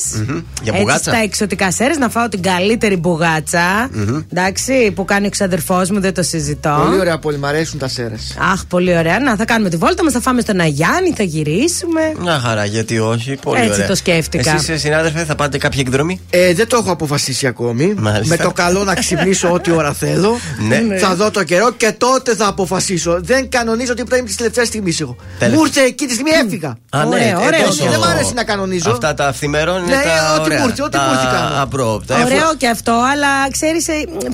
Για 0.63 0.73
μπουγάτσα; 0.77 1.11
στα 1.11 1.17
εξωτικά 1.23 1.71
σέρας 1.71 1.97
να 1.97 2.09
φάω 2.09 2.29
την 2.29 2.41
καλύτερη 2.41 2.95
μπουγάτσα. 2.95 3.89
Εντάξει, 4.31 4.91
που 4.95 5.05
κάνει 5.05 5.27
ο 5.27 5.29
ξαδερφός 5.29 5.89
μου, 5.89 5.99
δεν 5.99 6.13
το 6.13 6.23
συζητώ. 6.23 6.83
Πολύ 6.85 6.99
ωραία 6.99 7.19
πόλη, 7.19 7.37
μ' 7.37 7.45
αρέσουν 7.45 7.79
τα 7.79 7.87
σέρας. 7.87 8.35
Αχ, 8.53 8.65
πολύ 8.65 8.97
ωραία. 8.97 9.19
Να, 9.19 9.35
θα 9.35 9.45
κάνουμε 9.45 9.69
τη 9.69 9.77
βόλτα 9.77 10.03
μας, 10.03 10.13
θα 10.13 10.21
φάμε 10.21 10.41
στον 10.41 10.59
Αγιάννη, 10.59 11.13
θα 11.15 11.23
γυρίσουμε. 11.23 12.01
Μια 12.19 12.39
χαρά, 12.39 12.65
γιατί 12.65 12.99
όχι. 12.99 13.37
Πολύ 13.41 13.59
Έτσι 13.59 13.71
ωραία. 13.73 13.87
το 13.87 13.95
σκέφτηκα. 13.95 14.53
Εσείς, 14.55 14.69
ε, 14.69 14.77
συνάδελφε, 14.77 15.25
θα 15.25 15.35
πάτε 15.35 15.57
κάποια 15.57 15.79
εκδρομή; 15.85 16.21
Ε, 16.29 16.53
δεν 16.53 16.67
το 16.67 16.77
έχω 16.77 16.91
αποφασίσει 16.91 17.47
ακόμη. 17.47 17.93
Μάλιστα. 17.97 18.35
Με 18.37 18.43
το 18.43 18.51
καλό 18.51 18.83
να 18.83 18.93
ξυπνήσω 18.93 19.51
ό,τι 19.51 19.71
ώρα 19.71 19.93
θέλω. 19.93 20.39
Ναι. 20.67 20.97
Θα 20.97 21.15
δω 21.15 21.31
το 21.31 21.43
καιρό 21.43 21.71
και 21.71 21.91
τότε 21.97 22.35
θα 22.35 22.47
αποφασίσω. 22.47 23.19
Δεν 23.21 23.49
κανονίζω 23.49 23.93
τίποτα, 23.93 24.17
είμαι 24.17 24.27
τη 24.27 24.35
τελευταία 24.35 24.65
στιγμή 24.65 24.90
εγώ. 24.99 25.15
Τέλεια. 25.39 25.55
Μου 25.57 25.65
ήρθε 25.65 25.81
εκεί 25.81 26.05
τη 26.05 26.13
στιγμή 26.13 26.31
έφυγα. 26.45 26.69
Α, 26.89 27.03
Ωραίο, 27.07 27.21
ε, 27.41 27.45
ωραίο. 27.45 27.65
τόσο- 27.65 27.85
Δεν 27.89 27.99
μ' 27.99 28.03
αρέσει 28.03 28.33
να 28.33 28.43
κανονίζω. 28.43 28.91
Αυτά 28.91 29.13
τα 29.13 29.27
αυθημερών 29.27 29.77
είναι 29.77 29.95
Ναι, 29.95 30.01
τα 30.03 30.33
ό,τι 30.33 30.41
ωραία. 30.41 30.59
μου 30.61 30.67
ήρθε, 30.67 30.83
ό,τι 30.83 30.97
τα 30.97 31.03
μου 31.03 31.11
ήρθε 31.13 31.27
κάνω. 31.31 31.61
απρόοπτα. 31.61 32.15
Ωραίο 32.15 32.37
Εφού- 32.37 32.57
και 32.57 32.67
αυτό, 32.67 32.91
αλλά 33.11 33.27
ξέρεις, 33.51 33.85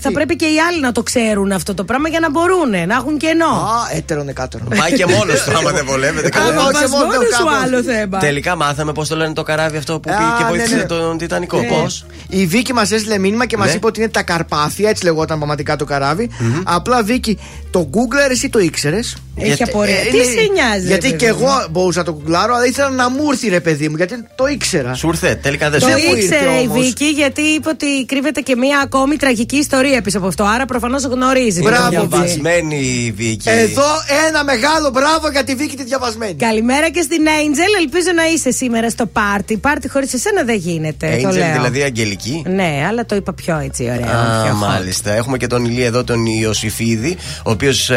θα 0.02 0.12
πρέπει 0.12 0.36
και 0.36 0.46
οι 0.46 0.60
άλλοι 0.70 0.80
να 0.82 0.92
το 0.92 1.04
ξέρουν 1.04 1.52
αυτό 1.52 1.74
το 1.74 1.84
πράγμα 1.84 2.10
για 2.10 2.20
να 2.20 2.30
μπορούν 2.30 2.70
να 2.70 2.94
έχουν 2.96 3.18
κενό. 3.18 3.46
Α, 3.46 3.96
έτερον 3.96 4.30
εκάτερον. 4.30 4.68
Πάει 4.78 4.94
και 4.94 5.06
μόνος 5.18 5.44
του, 5.44 5.58
άμα 5.58 5.72
δεν 5.72 5.86
βολεύεται. 5.86 6.30
Άμα 6.34 6.46
κανένα. 6.46 6.62
όχι, 6.64 6.72
Πας 6.82 6.90
μόνος 6.90 7.06
μόνος 7.16 7.36
σου 7.36 7.44
κάπως. 7.46 7.64
άλλο 7.64 7.84
θέμα. 7.84 8.18
Τελικά 8.18 8.56
μάθαμε 8.56 8.92
πώς 8.92 9.08
το 9.08 9.16
λένε 9.16 9.34
το 9.34 9.44
καράβι 9.44 9.78
αυτό 9.78 10.00
που 10.00 10.12
Α, 10.14 10.18
πήγε 10.18 10.30
και 10.38 10.44
ναι, 10.44 10.50
βοήθησε 10.50 10.76
ναι. 10.76 10.84
τον 10.84 11.18
Τιτανικό. 11.18 11.60
Ναι. 11.60 11.68
Πώς; 11.68 12.06
Η 12.30 12.46
Βίκη 12.46 12.74
μας 12.74 12.92
έστειλε 12.92 13.18
μήνυμα 13.18 13.46
και 13.46 13.58
μας 13.58 13.68
Ναι. 13.68 13.74
είπε 13.74 13.86
ότι 13.86 14.00
είναι 14.00 14.10
τα 14.10 14.24
Καρπάθια, 14.24 14.90
έτσι 14.90 15.04
λεγόταν 15.04 15.38
πραγματικά 15.38 15.76
το 15.76 15.86
καραβι 15.86 16.30
Απλά 16.64 17.04
Βίκη, 17.04 17.40
το 17.78 17.90
Google 17.94 18.32
εσύ 18.32 18.50
το 18.50 18.60
ήξερες; 18.60 19.18
Έχει 19.40 19.64
απορία. 19.64 19.96
ε, 19.96 20.04
Τι 20.12 20.18
είναι- 20.18 20.24
σε 20.26 20.50
νοιάζει, 20.54 20.88
Γιατί 20.88 21.10
ρε 21.10 21.16
και 21.16 21.26
παιδί 21.26 21.38
μου; 21.42 21.48
εγώ 21.48 21.68
μπορούσα 21.72 22.00
να 22.00 22.06
το 22.06 22.14
κουκλάρω, 22.14 22.54
αλλά 22.56 22.66
ήθελα 22.66 22.90
να 22.90 23.10
μου 23.10 23.24
έρθει 23.32 23.48
ρε 23.50 23.60
παιδί 23.60 23.90
μου, 23.90 23.96
γιατί 23.96 24.14
το 24.36 24.48
ήξερα. 24.48 24.94
Σου 24.94 25.08
ήρθε, 25.08 25.36
τελικά 25.42 25.70
δεν 25.70 25.80
Το 25.80 25.86
σου 25.86 25.92
μου 25.92 25.98
ήρθε 26.16 26.36
ήξερε 26.36 26.52
η 26.64 26.68
όμως. 26.70 26.86
Βίκη 26.86 27.06
γιατί 27.06 27.42
είπε 27.42 27.70
ότι 27.70 28.06
κρύβεται 28.06 28.42
και 28.42 28.56
μία 28.56 28.80
ακόμη 28.84 29.16
τραγική 29.16 29.56
ιστορία 29.58 30.02
πίσω 30.02 30.18
από 30.18 30.28
αυτό. 30.28 30.44
Άρα 30.44 30.66
προφανώς 30.66 31.04
γνωρίζει. 31.04 31.62
Μπράβο, 31.62 31.84
το 31.84 31.90
Βίκη. 31.90 32.08
Διαβασμένη 32.08 32.76
η 33.06 33.12
Βίκη. 33.12 33.50
Εδώ 33.50 33.84
ένα 34.28 34.44
μεγάλο 34.44 34.90
μπράβο 34.90 35.30
για 35.32 35.44
τη 35.44 35.56
Βίκη 35.56 35.76
τη 35.76 35.84
διαβασμένη. 35.84 36.34
Καλημέρα 36.34 36.90
και 36.90 37.02
στην 37.02 37.22
Angel. 37.26 37.72
Ελπίζω 37.82 38.10
να 38.16 38.26
είσαι 38.34 38.52
σήμερα 38.52 38.90
στο 38.90 39.06
πάρτι. 39.06 39.58
Πάρτι 39.58 39.90
χωρίς 39.90 40.14
εσένα 40.14 40.44
δεν 40.44 40.56
γίνεται. 40.56 41.20
το 41.22 41.30
Angel, 41.30 41.34
λέω. 41.34 41.52
δηλαδή 41.54 41.82
αγγελική. 41.82 42.44
Ναι, 42.48 42.86
αλλά 42.88 43.06
το 43.06 43.16
είπα 43.16 43.34
πιο 43.34 43.58
έτσι, 43.64 43.84
ωραία. 43.84 44.16
Α, 44.20 44.44
πιο 44.44 44.54
hot. 44.54 44.68
μάλιστα. 44.68 45.14
Έχουμε 45.14 45.38
και 45.38 45.48
τον 45.48 45.66
Ηλία 45.66 45.86
εδώ, 45.86 46.04
τον 46.04 46.26
Ιωσήφιδη, 46.26 47.18
ο 47.44 47.56
οποίος 47.68 47.90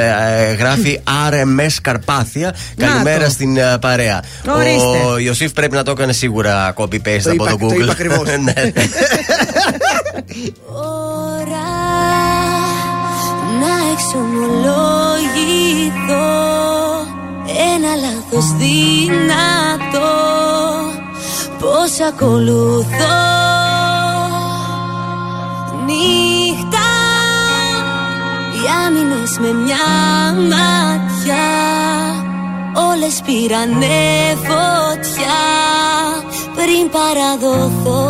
γράφει 0.59 1.01
RMS 1.31 1.75
Καρπάθια. 1.83 2.55
Καλημέρα 2.77 3.25
το. 3.25 3.31
στην 3.31 3.57
ε, 3.57 3.79
παρέα. 3.81 4.23
Ορίστε. 4.57 4.99
Ο 5.13 5.19
Ιωσήφ 5.19 5.53
πρέπει 5.53 5.75
να 5.75 5.83
το 5.83 5.91
έκανε 5.91 6.13
σίγουρα 6.13 6.75
copy-paste 6.77 7.21
Το 7.23 7.31
από 7.31 7.33
είπα- 7.33 7.51
το 7.51 7.57
το 7.57 7.67
Google. 7.67 7.83
είπα 7.83 7.93
ακριβώς. 7.93 8.27
ναι. 8.45 8.53
ώρα 10.73 11.69
να 13.61 13.73
εξομολογηθώ 13.93 16.29
ένα 17.75 17.93
λάθος 18.05 18.47
δυνατό 18.57 20.11
πως 21.59 21.93
ακολουθώ 22.09 23.21
νύχτα 25.87 26.40
οι 28.91 28.99
άμυνες 28.99 29.39
με 29.39 29.53
μια 29.53 29.87
μάτια 30.51 31.45
όλες 32.89 33.21
πήρανε 33.27 33.99
φωτιά 34.47 35.41
πριν 36.55 36.85
παραδοθώ. 36.95 38.03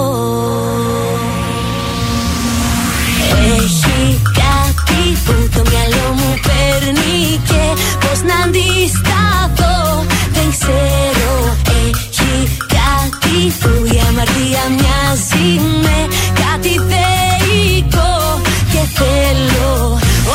Έχει 3.56 4.20
κάτι 4.24 5.02
που 5.24 5.48
το 5.54 5.62
μυαλό 5.70 6.12
μου 6.16 6.34
παίρνει 6.46 7.40
και 7.48 7.62
πώς 8.00 8.20
να 8.22 8.44
αντισταθώ. 8.44 10.04
Δεν 10.32 10.50
ξέρω 10.58 11.56
Έχει 11.66 12.56
κάτι 12.76 13.52
που 13.60 13.94
η 13.94 14.00
αμαρτία 14.08 14.64
μοιάζει 14.76 15.60
με 15.82 15.98
κάτι 16.42 16.74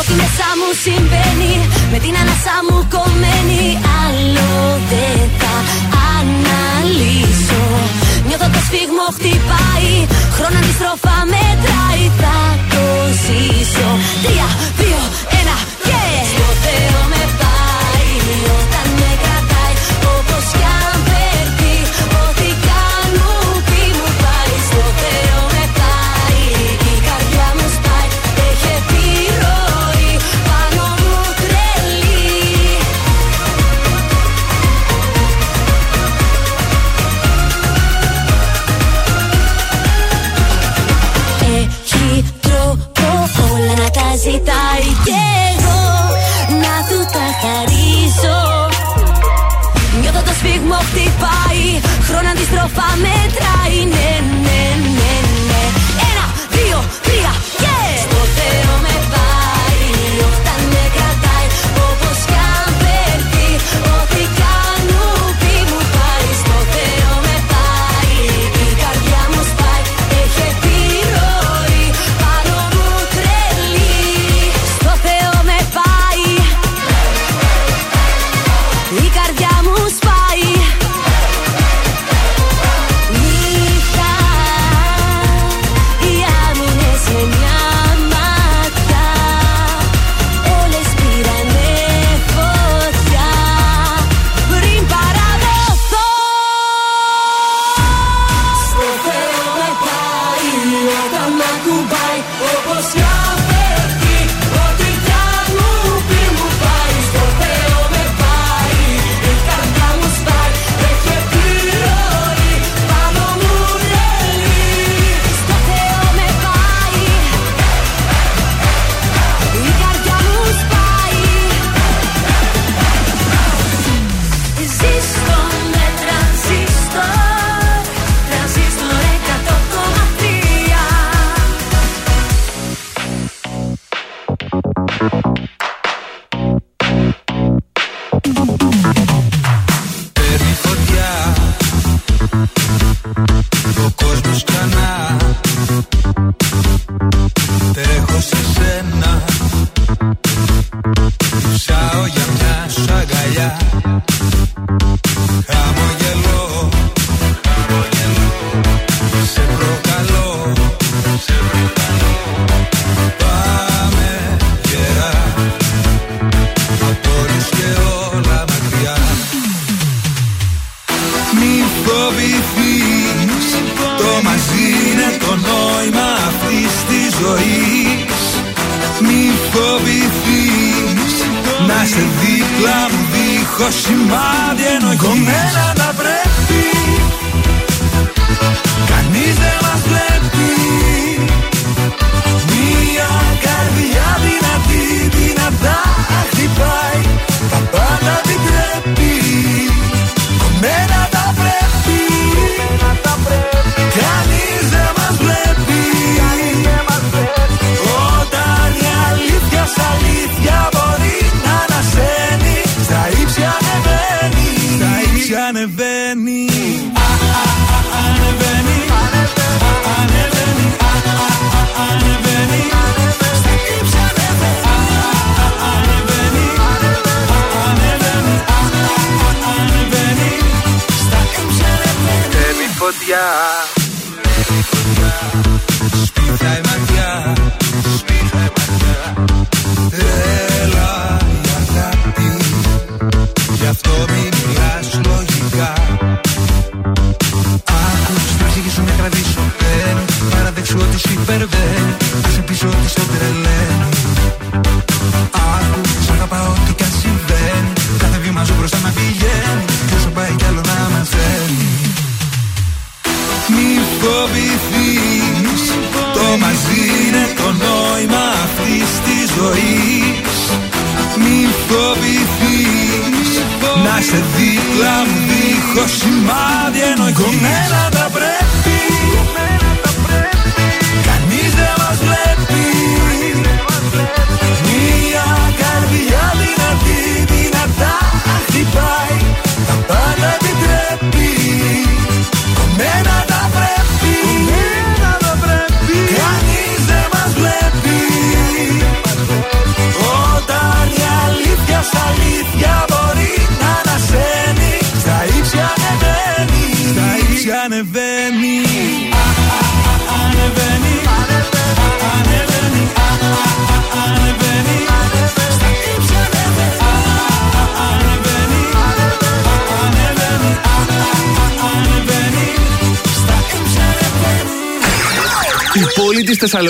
ό,τι 0.06 0.14
μέσα 0.22 0.48
μου 0.60 0.70
συμβαίνει. 0.86 1.54
Με 1.92 1.98
την 2.04 2.14
ανάσα 2.22 2.58
μου 2.68 2.78
κομμένη. 2.96 3.64
Άλλο 4.02 4.52
δεν 4.92 5.20
θα 5.40 5.56
αναλύσω. 6.16 7.64
Νιώθω 8.28 8.48
το 8.56 8.62
σφίγμο 8.68 9.06
χτυπάει. 9.18 9.92
Χρόνο 10.36 10.58
αντιστροφά 10.62 11.18
μετράει. 11.34 12.04
Θα 12.22 12.38
το 12.74 12.86
ζήσω. 13.24 13.90
Τρία, 14.24 14.48
δύο, 14.80 15.02
ένα 15.40 15.56
και 15.88 16.02
Στο 16.32 16.48
Θεό 16.64 17.02
με 17.12 17.24
πάει. 17.42 18.12
Όταν 18.60 18.88
με 19.00 19.12
κρατάει 19.22 19.76
Όπως 20.16 20.46
κι 20.58 20.66
αν 20.84 21.15
ζητάει 44.16 44.90
και 45.06 45.20
εγώ 45.52 45.84
να 46.64 46.76
του 46.90 47.00
τα 47.14 47.26
χαρίζω. 47.42 48.40
Νιώθω 50.02 50.22
το 50.28 50.34
σφίγμο 50.40 50.78
χτυπάει, 50.88 51.64
χρόνο 52.08 52.30
αντιστροφά 52.30 52.90
μετράει 53.04 53.55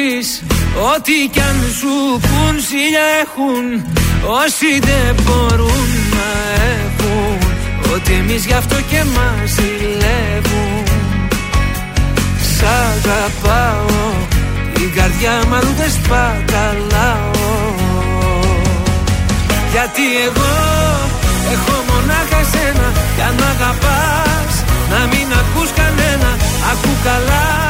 Ακούσεις 0.00 0.42
Ό,τι 0.94 1.28
κι 1.32 1.40
αν 1.40 1.56
σου 1.78 2.20
πουν 2.20 2.60
Σίλια 2.68 3.06
έχουν 3.22 3.64
Όσοι 4.44 4.70
δεν 4.88 5.14
μπορούν 5.22 5.88
να 6.16 6.28
έχουν 6.72 7.38
Ότι 7.94 8.12
εμείς 8.12 8.44
γι' 8.46 8.52
αυτό 8.52 8.76
και 8.90 9.04
μας 9.14 9.50
ζηλεύουν. 9.54 10.84
Σ' 12.54 12.62
αγαπάω 12.62 14.00
Την 14.74 14.94
καρδιά 14.94 15.42
μου 15.48 15.54
αλλού 15.54 15.74
δεν 15.78 15.90
σπαταλάω. 15.90 17.48
Γιατί 19.72 20.04
εγώ 20.26 20.52
έχω 21.54 21.74
μονάχα 21.88 22.38
εσένα 22.40 22.88
Κι 23.14 23.22
αν 23.28 23.34
μ' 23.34 23.48
αγαπάς 23.54 24.54
Να 24.90 25.00
μην 25.10 25.26
ακούς 25.40 25.70
κανένα 25.78 26.30
Ακού 26.72 26.90
καλά 27.04 27.69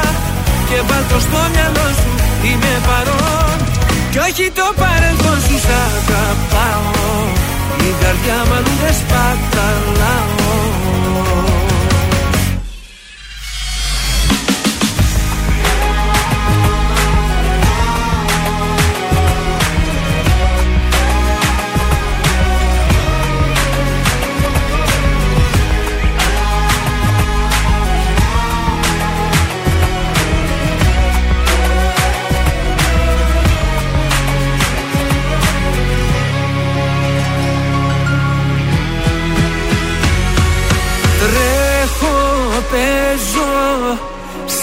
και 0.71 0.81
βάλ' 0.89 1.07
το 1.11 1.19
στο 1.25 1.41
μυαλό 1.53 1.87
σου. 1.99 2.11
Είμαι 2.47 2.73
παρόν. 2.87 3.57
Κι 4.11 4.19
όχι 4.27 4.45
το 4.59 4.67
παρελθόν 4.81 5.39
σου 5.45 5.57
Σ' 5.65 5.73
αγαπάω. 5.87 7.15
Η 7.87 7.89
καρδιά 8.01 8.37
μου 8.47 8.53
αλλού 8.57 8.73
δεν 8.81 8.95
σπαταλάω 8.99 10.31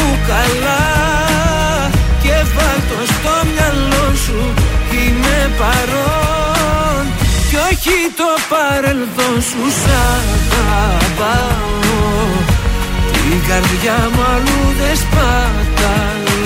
Ακού 0.00 0.18
καλά 0.26 0.82
Και 2.22 2.36
βάλ' 2.54 2.82
το 2.88 3.00
στο 3.12 3.34
μυαλό 3.52 4.06
σου 4.24 4.40
Είμαι 4.92 5.50
παρόν. 5.58 7.04
Κι 7.48 7.56
όχι 7.56 7.96
το 8.16 8.30
παρελθόν 8.48 9.36
σου 9.48 9.62
Σ' 9.80 9.90
αγαπάω. 10.80 11.68
Την 13.12 13.38
καρδιά 13.48 13.98
μου 14.14 14.22
αλλού 14.34 14.62
δεν 14.80 14.96
σπαταλάω 14.96 16.40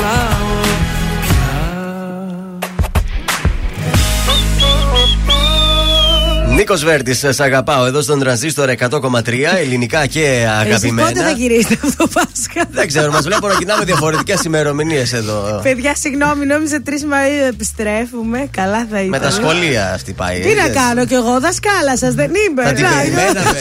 Νίκος 6.54 6.84
Βέρτης, 6.84 7.18
σας 7.18 7.40
αγαπάω 7.40 7.84
εδώ 7.84 8.00
στον 8.02 8.18
τρανζίστορ 8.18 8.68
100,3 8.68 9.56
ελληνικά 9.58 10.06
και 10.06 10.20
Εσείς 10.20 10.46
αγαπημένα. 10.60 11.08
πότε 11.08 11.22
θα 11.22 11.30
γυρίσετε 11.30 11.78
αυτό 11.84 11.96
το 11.96 12.08
Πάσχα; 12.12 12.68
Δεν 12.70 12.86
ξέρω, 12.86 13.12
μας 13.12 13.22
βλέπω 13.24 13.48
να 13.48 13.54
κοινάμε 13.54 13.84
διαφορετικές 13.84 14.42
ημερομηνίες 14.44 15.12
εδώ. 15.12 15.60
Παιδιά, 15.62 15.94
συγγνώμη, 15.94 16.46
νόμιζα 16.46 16.82
3 16.86 16.88
Μαΐου 16.88 17.48
επιστρέφουμε. 17.48 18.48
Καλά 18.50 18.86
θα 18.90 18.96
ήταν. 18.98 19.08
Με 19.08 19.18
τα 19.18 19.30
σχολεία 19.30 19.92
αυτή 19.92 20.12
πάει. 20.12 20.40
Τι 20.40 20.54
να 20.54 20.64
είδες. 20.64 20.76
κάνω 20.76 21.06
κι 21.06 21.14
εγώ, 21.14 21.40
δασκάλα 21.40 21.96
σας 21.96 22.14
δεν 22.14 22.30
είμαι. 22.48 22.62
Θα 22.64 22.72
την 22.72 22.82
Να, 22.84 22.90
περιμέναμε. 22.90 23.58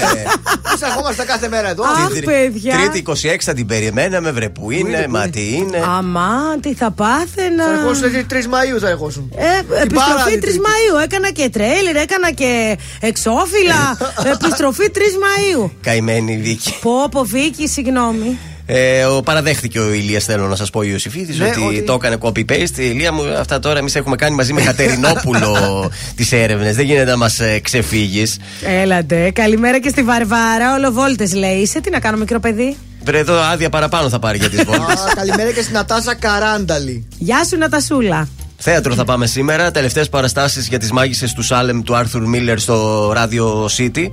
Εμείς 0.67 0.81
ερχόμαστε 0.81 1.23
κάθε 1.23 1.47
μέρα 1.49 1.69
εδώ. 1.69 1.83
Αχ, 1.83 2.11
Την 2.13 2.25
παιδιά. 2.25 2.73
Τρίτη 2.77 2.97
26 2.97 3.13
θα 3.39 3.53
την 3.53 3.65
περιμέναμε, 3.65 4.31
βρε 4.31 4.49
που 4.49 4.71
είναι, 4.71 5.05
μα 5.09 5.27
τι 5.29 5.53
είναι. 5.55 5.83
Αμά, 5.97 6.57
τι 6.61 6.73
θα 6.73 6.91
πάθαινα. 6.91 7.63
Θα 7.65 7.71
ερχόσουν 7.79 8.11
3 8.29 8.45
Μαου 8.49 8.79
θα 8.79 8.89
ερχόσουν. 8.89 9.31
Ε, 9.35 9.81
επιστροφή 9.83 9.87
3 9.89 10.15
παράλληλη 10.15 10.39
τρίτη. 10.39 10.59
Μαΐου. 10.65 11.03
Έκανα 11.03 11.29
και 11.31 11.49
τρέιλερ, 11.49 11.95
έκανα 11.95 12.31
και 12.31 12.77
εξώφυλλα. 12.99 13.97
επιστροφή 14.33 14.89
3 14.93 14.97
Μαΐου. 14.97 15.69
Καημένη 15.81 16.37
Βίκη. 16.37 16.73
Πω, 16.81 16.91
πω, 17.11 17.23
Βίκη, 17.23 17.67
συγγνώμη. 17.67 18.37
Ε, 18.65 19.03
ο, 19.03 19.21
παραδέχτηκε 19.21 19.79
ο 19.79 19.93
Ηλίας, 19.93 20.23
θέλω 20.23 20.47
να 20.47 20.55
σας 20.55 20.69
πω, 20.69 20.79
ο 20.79 20.83
Ιωσήφιδη, 20.83 21.37
Ναι, 21.37 21.47
ότι, 21.49 21.61
ότι- 21.65 21.81
το 21.83 21.93
έκανε 21.93 22.17
copy-paste. 22.19 22.77
Η 22.77 22.89
Ηλία 22.93 23.13
μου, 23.13 23.23
αυτά 23.39 23.59
τώρα 23.59 23.79
εμείς 23.79 23.95
έχουμε 23.95 24.15
κάνει 24.15 24.35
μαζί 24.35 24.53
με 24.53 24.61
Κατερινόπουλο 24.61 25.89
τις 26.15 26.31
έρευνες. 26.31 26.75
Δεν 26.75 26.85
γίνεται 26.85 27.11
να 27.11 27.17
μας 27.17 27.39
ξεφύγεις. 27.61 28.37
Έλατε. 28.81 29.31
Καλημέρα 29.31 29.79
και 29.79 29.89
στη 29.89 30.03
Βαρβάρα. 30.03 30.73
Όλο 30.75 30.91
βόλτε 30.91 31.27
λέει. 31.35 31.55
Είσαι 31.57 31.81
τι 31.81 31.89
να 31.89 31.99
κάνω, 31.99 32.17
μικρό 32.17 32.39
παιδί; 32.39 32.77
Βρε 33.03 33.17
εδώ 33.17 33.39
άδεια 33.39 33.69
παραπάνω 33.69 34.09
θα 34.09 34.19
πάρει 34.19 34.37
για 34.37 34.49
τις 34.49 34.63
βόλτες. 34.69 34.99
Α, 34.99 35.13
Καλημέρα 35.15 35.51
και 35.51 35.61
στην 35.61 35.73
Νατάσα 35.73 36.15
Καράνταλη. 36.15 37.07
Γεια 37.17 37.43
σου, 37.49 37.57
Νατασούλα. 37.57 38.27
Θέατρο 38.65 38.93
θα 38.93 39.03
πάμε 39.05 39.25
σήμερα. 39.27 39.71
Τελευταίες 39.71 40.09
παραστάσεις 40.09 40.67
για 40.67 40.79
τις 40.79 40.91
μάγισσες 40.91 41.33
του 41.33 41.41
Σάλεμ 41.41 41.81
του 41.81 41.95
Άρθουρ 41.95 42.25
Μίλλερ 42.27 42.59
στο 42.59 43.09
Radio 43.11 43.65
City. 43.77 44.11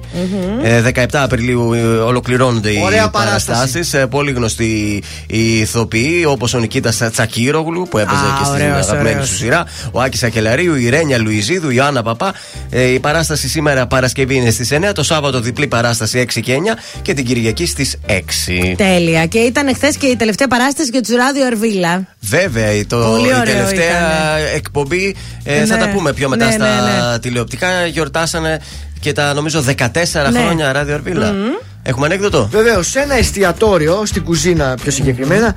Ε, 0.62 0.82
17 0.94 1.05
Απριλίου 1.12 1.72
ε, 1.72 1.78
ολοκληρώνονται 1.82 2.70
οι 2.70 2.80
Ωραία 2.84 3.09
παραστάσεις. 3.11 3.94
Πολύ 4.11 4.30
γνωστοί 4.32 5.03
οι 5.26 5.59
ηθοποιοί, 5.59 6.24
όπως 6.28 6.55
ο 6.55 6.59
Νικήτας 6.59 7.03
Τσακύρογλου 7.12 7.86
που 7.90 7.98
έπαιζε 7.98 8.16
Α, 8.16 8.38
και 8.38 8.44
στην 8.44 8.55
ωραίος, 8.66 8.86
αγαπημένη 8.86 9.09
ωραίος. 9.14 9.28
σου 9.28 9.36
σειρά. 9.36 9.64
Ο 9.92 10.01
Άκης 10.01 10.22
Ακελαρίου, 10.22 10.74
η 10.74 10.88
Ρένια 10.88 11.18
Λουιζίδου, 11.18 11.70
η 11.70 11.80
Άννα 11.80 12.03
Παπά. 12.03 12.34
Ε, 12.70 12.82
η 12.82 13.01
παράσταση 13.01 13.48
σήμερα 13.48 13.86
Παρασκευή 13.86 14.34
είναι 14.34 14.51
στις 14.51 14.70
9. 14.72 14.92
Το 14.94 15.03
Σάββατο 15.03 15.40
διπλή 15.40 15.66
παράσταση 15.66 16.18
6 16.18 16.40
και 16.40 16.53
9. 16.55 16.76
Και 17.03 17.14
την 17.14 17.24
Κυριακή 17.24 17.66
στις 17.66 17.96
6. 18.07 18.74
Τέλεια. 18.76 19.26
Και 19.26 19.38
ήταν 19.38 19.74
χθε 19.74 19.92
και 19.98 20.07
η 20.07 20.16
τελευταία 20.16 20.48
παράσταση 20.48 20.88
για 20.92 21.01
τους 21.03 21.14
Ράδιο 21.14 21.46
Αρβίλα. 21.46 22.07
Βέβαια, 22.20 22.72
η- 22.72 22.84
το, 22.84 22.96
Πολύ 22.96 23.28
η 23.28 23.32
ωραίο 23.32 23.42
τελευταία 23.55 23.84
ήτανε. 23.84 24.39
Εκπομπή 24.55 25.16
ε, 25.45 25.64
θα 25.66 25.76
Ναι. 25.76 25.84
τα 25.84 25.88
πούμε 25.91 26.12
πιο 26.12 26.28
μετά 26.28 26.45
Ναι, 26.47 26.51
στα 26.53 26.66
ναι, 26.80 27.11
ναι. 27.11 27.18
τηλεοπτικά. 27.18 27.86
Γιορτάσανε 27.86 28.61
και 29.01 29.12
τα 29.12 29.34
νομίζω 29.34 29.64
14 29.66 30.30
Ναι. 30.30 30.41
χρόνια 30.41 30.72
ράδιο 30.72 30.95
Αρβίλα. 30.95 31.34
Έχουμε 31.82 32.07
ανέκδοτο; 32.07 32.49
Βεβαίως, 32.51 32.86
σε 32.91 33.01
ένα 33.01 33.14
εστιατόριο, 33.14 34.03
στην 34.07 34.24
κουζίνα 34.24 34.74
πιο 34.82 34.91
συγκεκριμένα, 34.91 35.55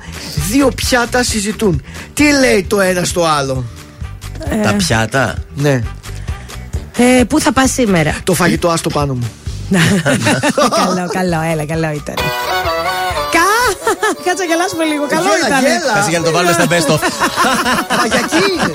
δύο 0.50 0.68
πιάτα 0.68 1.22
συζητούν. 1.22 1.82
Τι 2.14 2.22
λέει 2.40 2.64
το 2.68 2.80
ένα 2.80 3.04
στο 3.04 3.24
άλλο; 3.24 3.64
Τα 4.62 4.74
πιάτα; 4.74 5.34
Ναι, 5.54 5.80
Ε, 6.96 7.24
πού 7.24 7.40
θα 7.40 7.52
πας 7.52 7.70
σήμερα; 7.72 8.16
το 8.24 8.34
φαγητό 8.34 8.68
άστο 8.68 8.88
πάνω 8.90 9.14
μου. 9.14 9.30
καλό, 10.84 11.08
καλό, 11.12 11.40
έλα, 11.52 11.64
καλό 11.66 11.90
ήταν. 11.94 12.14
Κα! 14.24 14.30
Κάτσε 14.30 14.44
να 14.44 14.50
γελάσουμε 14.50 14.84
λίγο. 14.84 15.06
Καλό 15.06 15.22
Γέλα, 15.22 15.46
ήταν. 15.46 15.60
γέλα. 15.64 15.92
Κάτσε 15.94 16.10
για 16.10 16.18
να 16.18 16.24
το 16.24 16.30
βάλουμε 16.30 16.52
στα 16.52 16.66
best 16.72 16.88
of. 16.94 17.00
Μα 17.98 18.06
για 18.06 18.20
εκεί 18.24 18.44
είναι. 18.52 18.72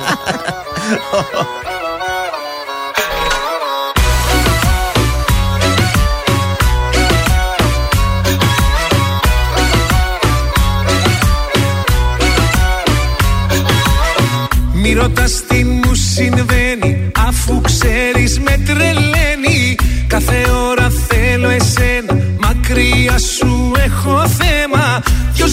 Μη 14.73 14.93
ρωτάς 14.93 15.43
τι 15.47 15.63
μου 15.63 15.93
συμβαίνει 15.93 17.11
Αφού 17.27 17.61
ξέρεις 17.61 18.39
με 18.39 18.57
τρελαίνει 18.65 19.75
Κάθε 20.07 20.45
ώρα 20.69 20.91
θέλω 21.07 21.49
εσένα 21.49 22.17
Μακριά 22.39 23.17
σου 23.17 23.71
έχω 23.85 24.27
θέμα 24.27 24.78
Δυο 24.78 24.78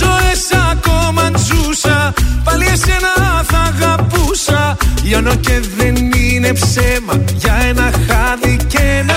ζωές 0.01 0.43
ακόμα 0.73 1.23
αν 1.23 1.37
ζούσα 1.39 2.13
Πάλι 2.45 2.65
εσένα 2.65 3.13
θα 3.47 3.59
αγαπούσα. 3.59 4.77
Λιώνω 5.03 5.35
και 5.35 5.61
δεν 5.77 5.95
είναι 6.13 6.53
ψέμα 6.53 7.25
Για 7.35 7.55
ένα 7.69 7.91
χάδι 8.07 8.57
και 8.69 8.79
ένα 8.79 9.17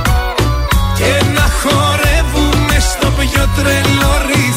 και 1.01 1.15
να 1.37 1.47
χορεύουμε 1.61 2.77
στο 2.79 3.07
πιο 3.19 3.43
τρελό 3.55 4.13
ρυθμό 4.27 4.50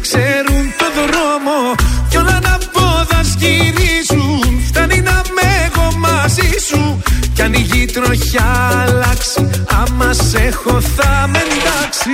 ξέρουν 0.00 0.64
το 0.78 0.86
δρόμο 0.96 1.74
Κι 2.08 2.16
όλα 2.16 2.38
να 2.42 2.58
πόδας 2.72 3.34
γυρίζουν 3.38 4.60
Φτάνει 4.66 5.00
να 5.00 5.22
με 5.36 5.70
εγώ 5.70 5.98
μαζί 5.98 6.50
σου 6.68 7.02
Κι 7.34 7.42
αν 7.42 7.52
η 7.52 7.60
γη 7.60 7.84
τροχιά 7.84 8.46
αλλάξει 8.82 9.50
Άμα 9.66 10.12
σε 10.12 10.38
έχω 10.38 10.80
θα 10.80 11.28
με 11.28 11.38
εντάξει 11.38 12.10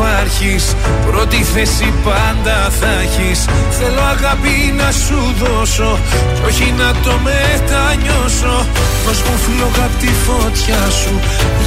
υπάρχεις. 0.00 0.74
Πρώτη 1.10 1.36
θέση 1.36 1.92
πάντα 2.04 2.70
θα 2.80 2.90
έχεις. 3.04 3.44
Θέλω 3.78 4.00
αγάπη 4.00 4.74
να 4.76 4.90
σου 4.92 5.34
δώσω 5.40 5.98
Κι 6.34 6.42
όχι 6.46 6.74
να 6.78 6.90
το 7.04 7.12
μετανιώσω. 7.26 8.66
Δώσ' 9.04 9.22
μου 9.26 9.36
φλόγα 9.44 9.84
απ' 9.84 9.98
τη 10.00 10.10
φωτιά 10.26 10.82
σου 11.00 11.14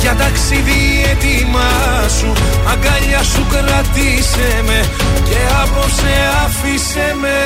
Για 0.02 0.16
ταξίδι 0.16 0.82
έτοιμά 1.12 1.72
σου. 2.18 2.32
Αγκαλιά 2.72 3.24
σου 3.32 3.44
κρατήσε 3.52 4.50
με 4.68 4.80
Και 5.28 5.40
απόψε 5.64 6.14
άφησε 6.44 7.16
με. 7.22 7.40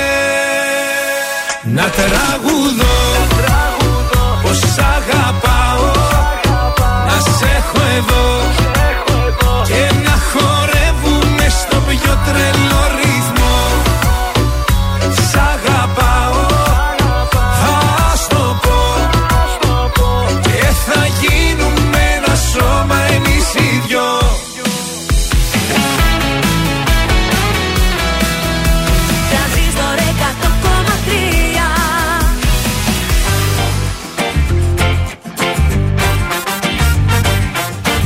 Να 1.76 1.86
τραγουδώ 1.98 2.98
Πως 4.42 4.60
αγαπάω. 4.96 5.92
Να 7.08 7.18
σε 7.20 7.46
έχω 7.58 7.82
εδώ 7.98 8.67
πιο 12.08 12.18
τρελό 12.26 12.84
ρυθμό. 13.00 13.58
Σ' 15.30 15.36
αγαπάω. 15.54 16.46
Θα 17.62 18.16
στο 18.16 18.60
πω. 18.64 18.80
Και 20.42 20.66
θα 20.88 21.02
γίνουμε 21.22 22.00
ένα 22.16 22.36
σώμα 22.52 22.98
εμείς 23.16 23.48
οι 23.54 23.82
δυο. 23.88 24.10
Τρανζίστορ 29.30 29.98
100,3 30.00 31.68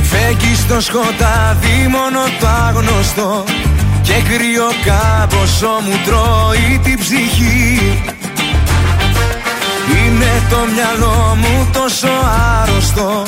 Φέγγεις 0.02 0.58
στο 0.58 0.80
σκοτάδι 0.80 1.88
μόνο 1.90 2.20
το 2.40 2.46
άγνωστο 2.68 3.44
Και 4.02 4.12
κρύο 4.12 4.68
κάμποσο 4.84 5.74
μου 5.84 5.96
τρώει 6.04 6.80
την 6.84 6.98
ψυχή. 6.98 8.02
Είναι 9.96 10.42
το 10.50 10.56
μυαλό 10.74 11.36
μου 11.40 11.68
τόσο 11.72 12.08
άρρωστο 12.62 13.22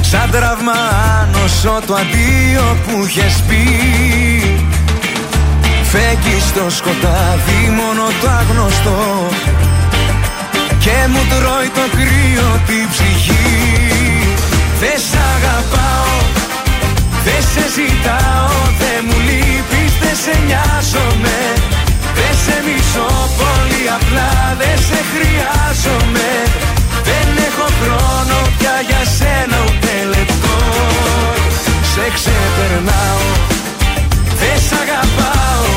Σαν 0.00 0.30
τραύμα 0.30 0.78
άνοσο 1.20 1.80
το 1.86 1.94
αντίο 1.94 2.76
που 2.86 3.06
είχες 3.06 3.42
πει. 3.48 3.64
Φέγγει 5.82 6.40
στο 6.48 6.70
σκοτάδι 6.70 7.60
μόνο 7.78 8.02
το 8.20 8.28
άγνωστο 8.28 9.26
Και 10.78 10.96
μου 11.08 11.22
τρώει 11.30 11.68
το 11.78 11.84
κρύο 11.96 12.48
την 12.66 12.84
ψυχή. 12.90 13.86
Δεν 14.80 14.98
σ' 15.08 15.18
αγαπάω, 15.34 16.14
δεν 17.24 17.42
σε 17.52 17.64
ζητάω 17.74 18.56
Δεν 18.78 18.98
μου 19.06 19.18
λείπεις, 19.28 19.92
δεν 19.92 19.95
σε 20.22 20.34
νοιάζομαι. 20.46 21.38
Δεν 22.16 22.34
σε 22.44 22.56
μισώ 22.66 23.10
πολύ 23.40 23.82
απλά, 23.98 24.30
δεν 24.60 24.78
σε 24.88 24.98
χρειάζομαι. 25.12 26.30
Δεν 27.08 27.28
έχω 27.48 27.66
χρόνο 27.80 28.36
πια 28.58 28.76
για 28.88 29.02
σένα 29.16 29.56
ούτε 29.66 29.92
λεπτό. 30.14 30.56
Σε 31.92 32.04
ξεπερνάω, 32.16 33.26
δεν 34.40 34.58
σ' 34.66 34.74
αγαπάω. 34.82 35.68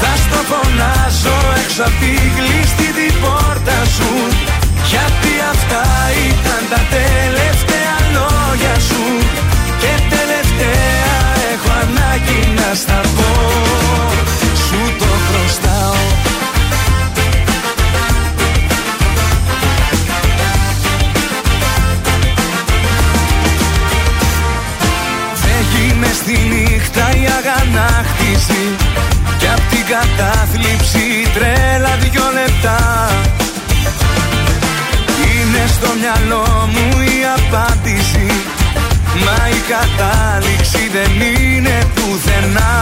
Θα 0.00 0.12
στο 0.24 0.40
φωνάζω 0.50 1.36
έξω 1.62 1.82
απ' 1.88 1.98
τη 2.00 2.14
κλειστή 2.36 2.88
την 2.98 3.14
πόρτα 3.22 3.78
σου. 3.96 4.10
Γιατί 4.90 5.32
αυτά 5.52 5.84
ήταν 6.28 6.62
τα 6.72 6.80
τελευταία 6.96 7.96
λόγια 8.16 8.74
σου. 8.88 9.04
Και 9.80 9.92
τελευταία 10.14 11.31
έχω 11.64 11.78
ανάγκη 11.80 12.52
να 12.54 12.74
στα 12.74 13.00
πω 13.16 13.30
Σου 14.66 14.80
το 14.98 15.04
χρωστάω. 15.04 15.94
Φεύγει 25.34 25.94
μες 26.00 26.16
στη 26.16 26.38
νύχτα 26.50 27.10
η 27.10 27.24
αγανάκτηση 27.38 28.64
Κι 29.38 29.46
απ' 29.46 29.68
την 29.70 29.84
κατάθλιψη 29.92 31.06
τρέλα 31.34 31.96
δυο 32.00 32.24
λεπτά. 32.34 33.08
Είναι 35.24 35.66
στο 35.66 35.88
μυαλό 36.00 36.68
μου 36.72 37.00
η 37.00 37.18
απάντηση 37.36 37.81
Μα 39.24 39.48
η 39.48 39.60
κατάληξη 39.74 40.82
δεν 40.92 41.12
είναι 41.20 41.78
πουθενά. 41.94 42.74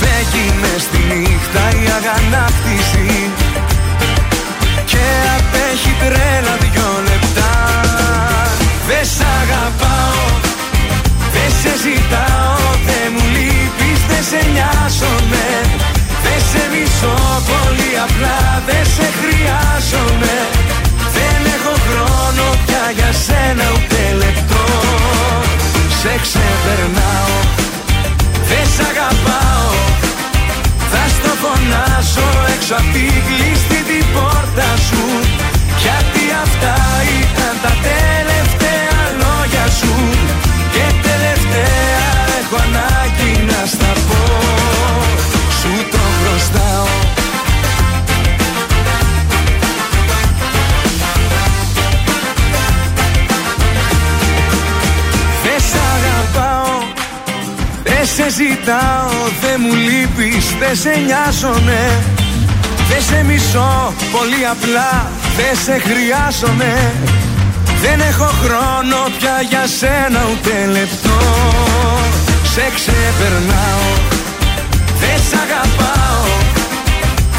Φεύγει 0.00 0.46
μες 0.60 0.82
στη 0.82 0.98
νύχτα 1.20 1.64
η 1.82 1.84
αγανάκτηση 1.98 3.30
Και 4.84 5.04
απέχει 5.38 5.94
τρέλα 6.00 6.54
δυο 6.60 6.90
λεπτά. 7.08 7.52
Δεν 8.88 9.04
σ' 9.14 9.24
αγαπάω 9.40 10.22
δεν 11.34 11.50
σε 11.60 11.72
ζητάω, 11.84 12.64
δεν 12.86 13.06
μου 13.14 13.24
λείπεις, 13.34 14.00
δεν 14.10 14.22
σε 14.30 14.40
νοιάζομαι. 14.52 15.46
Δεν 16.24 16.40
σε 16.50 16.62
μισώ 16.72 17.16
πολύ 17.50 17.92
απλά, 18.06 18.62
δεν 18.66 18.84
σε 18.94 19.06
χρειάζομαι 19.20 20.34
Δεν 21.22 21.40
έχω 21.56 21.74
χρόνο 21.86 22.44
πια 22.66 22.84
για 22.98 23.10
σένα 23.24 23.64
ούτε 23.74 24.00
λεπτό. 24.22 24.64
Σε 26.00 26.12
ξεπερνάω, 26.24 27.36
δεν 28.48 28.66
σ' 28.74 28.82
αγαπάω. 28.90 29.70
Θα 30.90 31.02
στο 31.16 31.32
φωνάσω 31.42 32.28
έξω 32.54 32.74
απ' 32.80 32.90
τη 32.94 33.06
κλειστή 33.28 33.80
την 33.88 34.04
πόρτα 34.14 34.68
σου. 34.86 35.02
Γιατί 35.82 36.24
αυτά 36.44 36.76
ήταν 37.20 37.54
τα 37.64 37.72
τελευταία 37.88 38.98
λόγια 39.22 39.66
σου. 39.78 39.94
Και 40.74 40.86
τελευταία 41.08 42.06
έχω 42.40 42.56
ανάγκη 42.66 43.32
να 43.50 43.60
στα 43.72 43.92
πω. 44.06 44.22
Σου 45.58 45.72
το 45.92 46.02
χρωστάω 46.18 46.86
Δεν 58.04 58.14
σε 58.14 58.30
ζητάω 58.30 59.18
Δεν 59.42 59.56
μου 59.62 59.74
λείπεις 59.74 60.44
Δεν 60.60 60.76
σε 60.82 60.92
νοιάζομαι. 61.06 61.80
Δεν 62.88 63.02
σε 63.08 63.24
μισώ 63.28 63.92
Πολύ 64.16 64.42
απλά 64.54 64.92
Δεν 65.38 65.54
σε 65.64 65.74
χρειάζομαι. 65.86 66.72
Δεν 67.82 68.00
έχω 68.10 68.30
χρόνο 68.42 68.98
πια 69.18 69.36
για 69.50 69.64
σένα 69.78 70.20
ούτε 70.30 70.54
λεπτό. 70.76 71.18
Σε 72.52 72.64
ξεπερνάω 72.76 73.88
Δεν 75.02 75.18
σ' 75.28 75.36
αγαπάω. 75.44 76.24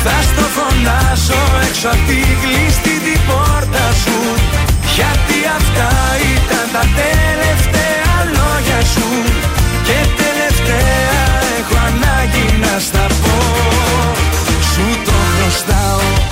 Θα 0.04 0.16
στο 0.30 0.46
φωνάσω 0.56 1.42
έξω 1.68 1.88
απ' 1.96 2.06
τη 2.08 2.20
κλειστή 2.42 2.96
την 3.06 3.20
πόρτα 3.28 3.86
σου. 4.04 4.18
Γιατί 4.96 5.38
αυτά 5.60 5.92
ήταν 6.36 6.66
τα 6.76 6.84
τελευταία 7.00 8.14
λόγια 8.38 8.80
σου 8.94 9.53
Και 9.88 10.00
τελευταία 10.22 11.14
έχω 11.60 11.76
ανάγκη 11.88 12.58
να 12.58 12.80
στα 12.80 13.06
πω. 13.22 13.38
Σου 14.72 14.86
το 15.06 15.12
χρωστάω 15.12 16.23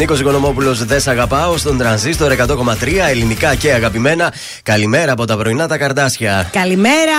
Νίκος 0.00 0.20
Οικονομόπουλος, 0.20 0.84
δεν 0.84 1.00
σε 1.00 1.10
αγαπάω 1.10 1.56
στον 1.56 1.78
τρανζίστορ 1.78 2.32
100,3 2.32 3.08
ελληνικά 3.08 3.54
και 3.54 3.72
αγαπημένα. 3.72 4.32
Καλημέρα 4.62 5.12
από 5.12 5.24
τα 5.24 5.36
πρωινά 5.36 5.68
τα 5.68 5.78
καρδάσια. 5.78 6.48
Καλημέρα. 6.52 7.18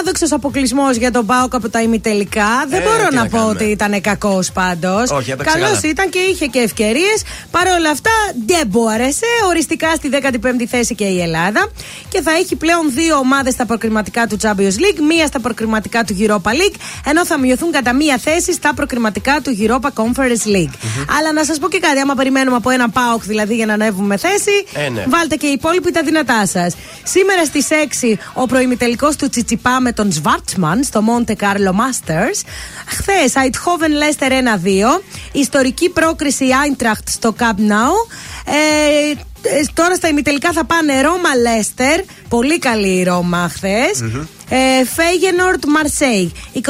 Άδοξος 0.00 0.32
αποκλεισμός 0.32 0.96
για 0.96 1.10
τον 1.10 1.26
Πάοκ 1.26 1.54
από 1.54 1.68
τα 1.68 1.82
ημιτελικά. 1.82 2.46
Δεν 2.68 2.80
Ε, 2.80 2.84
μπορώ 2.84 3.08
τι 3.08 3.14
να, 3.14 3.22
να 3.22 3.28
πω 3.28 3.36
κάνουμε. 3.36 3.54
ότι 3.54 3.64
ήταν 3.64 4.00
κακός 4.00 4.50
πάντως. 4.52 5.10
Όχι, 5.10 5.30
έπαιξε 5.30 5.52
Καλός 5.58 5.68
καλά. 5.80 5.88
ήταν 5.90 6.08
και 6.10 6.18
είχε 6.18 6.46
και 6.46 6.58
ευκαιρίες. 6.58 7.22
Παρ' 7.50 7.66
όλα 7.66 7.90
αυτά 7.90 8.10
δεν 8.46 8.66
μπόρεσε. 8.66 9.26
Οριστικά 9.48 9.94
στη 9.94 10.08
15η 10.12 10.64
θέση 10.68 10.94
και 10.94 11.04
η 11.04 11.20
Ελλάδα. 11.20 11.68
Και 12.08 12.20
θα 12.22 12.30
έχει 12.30 12.56
πλέον 12.56 12.92
δύο 12.94 13.16
ομάδες 13.16 13.52
στα 13.52 13.66
προκριματικά 13.66 14.26
του 14.26 14.36
Champions 14.42 14.76
League, 14.82 15.00
μία 15.08 15.26
στα 15.26 15.40
προκριματικά 15.40 16.04
του 16.04 16.16
Europa 16.20 16.48
League, 16.50 16.76
ενώ 17.04 17.26
θα 17.26 17.38
μειωθούν 17.38 17.70
κατά 17.72 17.92
μία 17.94 18.18
θέση 18.18 18.52
στα 18.52 18.74
προκριματικά 18.74 19.40
του 19.42 19.56
Europa 19.60 19.88
Conference 20.02 20.46
League. 20.56 20.74
Αλλά 21.18 21.32
να 21.34 21.44
σας 21.44 21.58
πω 21.58 21.68
και 21.68 21.78
κάτι, 21.78 22.00
άμα 22.10 22.16
περιμένουμε 22.16 22.56
από 22.56 22.70
ένα 22.70 22.88
Πάοκ 22.90 23.22
δηλαδή 23.24 23.54
για 23.54 23.66
να 23.66 23.72
ανέβουμε 23.72 24.16
θέση, 24.16 24.50
Ε, 24.72 24.88
ναι. 24.88 25.04
βάλτε 25.08 25.36
και 25.36 25.46
οι 25.46 25.52
υπόλοιποι 25.52 25.90
τα 25.92 26.02
δυνατά 26.02 26.46
σας. 26.46 26.74
Σήμερα 27.02 27.44
στις 27.44 27.66
6 27.70 28.18
ο 28.34 28.46
προημιτελικός 28.46 29.16
του 29.16 29.28
Τσιτσιπά 29.28 29.80
με 29.80 29.92
τον 29.92 30.12
Σβάρτσμαν 30.12 30.84
στο 30.84 31.02
Monte 31.08 31.30
Carlo 31.32 31.70
Masters. 31.70 32.40
Χθες 32.86 33.34
Αιτχόβεν 33.44 33.92
Λέστερ 33.92 34.32
1-2. 34.32 35.00
Ιστορική 35.32 35.88
πρόκριση 35.90 36.44
Eintracht 36.64 37.02
στο 37.08 37.34
Camp 37.38 37.42
Nou. 37.70 38.12
Ε, 38.44 39.10
ε, 39.42 39.64
τώρα 39.74 39.94
στα 39.94 40.08
ημιτελικά 40.08 40.52
θα 40.52 40.64
πάνε 40.64 41.00
Ρώμα 41.00 41.34
Λέστερ. 41.34 42.00
Πολύ 42.28 42.58
καλή 42.58 42.88
η 42.98 43.02
Ρώμα 43.02 43.48
χθες. 43.54 44.00
Ε, 44.48 44.84
Φέγενορτ 44.84 45.64
Μαρσέη. 45.66 46.32
25 46.52 46.60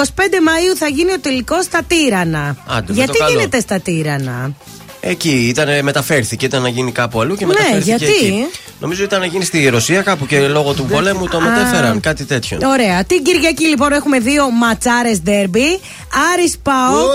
Μαου 0.43 0.77
θα 0.77 0.87
γίνει 0.89 1.13
ο 1.13 1.19
τελικός 1.21 1.65
στα 1.65 1.81
Τύρανα. 1.87 2.57
Άντε, 2.67 2.85
με 2.89 2.95
Γιατί 2.95 3.13
το 3.13 3.19
καλό. 3.19 3.31
γίνεται 3.31 3.61
στα 3.61 3.81
Τύρανα; 3.81 4.53
Εκεί 5.01 5.47
ήταν, 5.49 5.85
μεταφέρθηκε, 5.85 6.45
ήταν 6.45 6.63
να 6.63 6.69
γίνει 6.69 6.93
κάπου 6.93 7.21
αλλού 7.21 7.35
και 7.35 7.47
Ναι, 7.47 7.53
μεταφέρθηκε 7.53 8.05
γιατί; 8.05 8.27
εκεί. 8.27 8.47
Νομίζω 8.81 9.03
ήταν 9.03 9.21
να 9.21 9.27
γίνει 9.27 9.45
στη 9.45 9.69
Ρωσία 9.69 10.03
κάπου 10.03 10.27
και 10.27 10.49
λόγω 10.49 10.73
του 10.73 10.85
πολέμου 10.85 11.29
το 11.29 11.37
Α. 11.37 11.41
μετέφεραν, 11.41 12.01
κάτι 12.01 12.25
τέτοιο. 12.25 12.59
Ωραία. 12.65 13.05
Την 13.05 13.23
Κυριακή 13.23 13.67
λοιπόν 13.67 13.93
έχουμε 13.93 14.19
δύο 14.19 14.51
ματσάρες 14.51 15.21
ντέρμπι. 15.23 15.81
Άρης 16.33 16.59
Πάοκ 16.63 17.11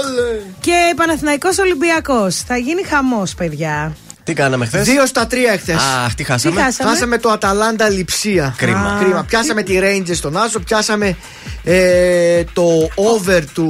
και 0.60 0.94
Παναθηναϊκός 0.96 1.58
Ολυμπιακός. 1.58 2.36
Θα 2.48 2.58
γίνει 2.58 2.84
χαμός, 2.84 3.34
παιδιά. 3.34 3.96
Τι 4.24 4.34
κάναμε 4.34 4.66
χθες; 4.66 4.86
Δύο 4.88 5.06
στα 5.06 5.28
τρία 5.28 5.52
εχθές. 5.52 5.76
Αχ, 6.06 6.14
τι 6.16 6.24
χάσαμε. 6.24 6.56
Τι 6.56 6.62
χάσαμε; 6.62 6.90
Χάσαμε 6.90 7.18
το 7.18 7.30
Αταλάντα 7.30 7.90
Λιψία. 7.90 8.54
Κρίμα. 8.58 8.98
Κρίμα. 9.04 9.24
Πιάσαμε 9.24 9.64
τη 9.64 9.80
Rangers 9.82 10.16
στον 10.16 10.38
Άσο, 10.38 10.60
πιάσαμε 10.60 11.18
ε, 11.64 12.44
το 12.54 12.64
over 12.96 13.42
του. 13.54 13.68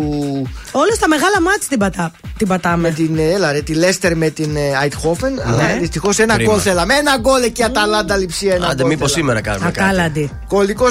Όλα 0.71 0.93
στα 0.95 1.07
μεγάλα 1.07 1.41
μάτια 1.41 1.67
την, 1.69 1.77
πατά, 1.79 2.11
την 2.37 2.47
πατάμε. 2.47 2.87
Με 2.87 2.93
την, 2.93 3.17
ε, 3.17 3.31
έλα, 3.31 3.51
ρε, 3.51 3.61
τη 3.61 3.73
Λέστερ 3.73 4.15
με 4.17 4.29
την 4.29 4.55
Αιτχόφεν. 4.83 5.41
Αλλά 5.45 5.77
δυστυχώς 5.79 6.19
ένα 6.19 6.35
Κρίμα. 6.35 6.51
γκολ 6.51 6.61
θέλαμε. 6.63 6.93
Ένα 6.93 7.17
γκολ 7.17 7.43
εκεί 7.43 7.63
Αταλάντα 7.63 8.17
Λιψία. 8.17 8.53
Ένα 8.53 8.65
Άντε, 8.67 8.81
γκολ 8.81 8.91
μήπως 8.91 9.11
θέλαμε. 9.11 9.31
σήμερα 9.33 9.41
κάνουμε 9.41 9.71
κάτι. 9.71 9.89
Ακάλαντη. 9.89 10.31
Κωλικό 10.47 10.87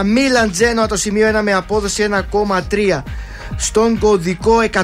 2-34 0.00 0.04
Μίλαν 0.04 0.50
Τζένοα 0.50 0.86
το 0.86 0.96
σημείο 0.96 1.28
1 1.38 1.40
με 1.42 1.52
απόδοση 1.52 2.08
1,3. 2.10 3.02
Στον 3.56 3.98
κωδικό 3.98 4.54
189 4.72 4.78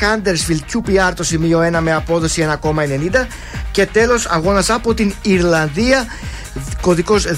Huddersfield 0.00 0.72
QPR 0.72 1.12
το 1.16 1.22
σημείο 1.22 1.60
1 1.76 1.78
με 1.80 1.92
απόδοση 1.92 2.48
1,90. 2.62 3.26
Και 3.70 3.86
τέλος 3.86 4.26
αγώνας 4.26 4.70
από 4.70 4.94
την 4.94 5.12
Ιρλανδία 5.22 6.04
κωδικός 6.80 7.24
231 7.24 7.28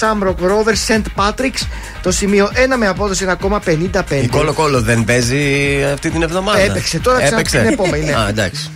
Samrock 0.00 0.34
Rovers 0.34 0.94
St. 0.94 1.02
Patrick's 1.16 1.66
το 2.02 2.10
σημείο 2.10 2.50
1 2.54 2.76
με 2.78 2.86
απόδοση 2.86 3.26
1,55. 3.40 4.22
Η 4.22 4.26
Κόλο 4.26 4.52
Κόλο 4.52 4.80
δεν 4.80 5.04
παίζει 5.04 5.44
αυτή 5.92 6.10
την 6.10 6.22
εβδομάδα. 6.22 6.58
Έπαιξε, 6.60 6.98
τώρα 6.98 7.16
ξανά 7.18 7.34
Έπαιξε. 7.34 7.58
την 7.58 7.72
επόμενη, 7.72 8.04
ναι. 8.04 8.14
Α, 8.14 8.28
εντάξει. 8.28 8.70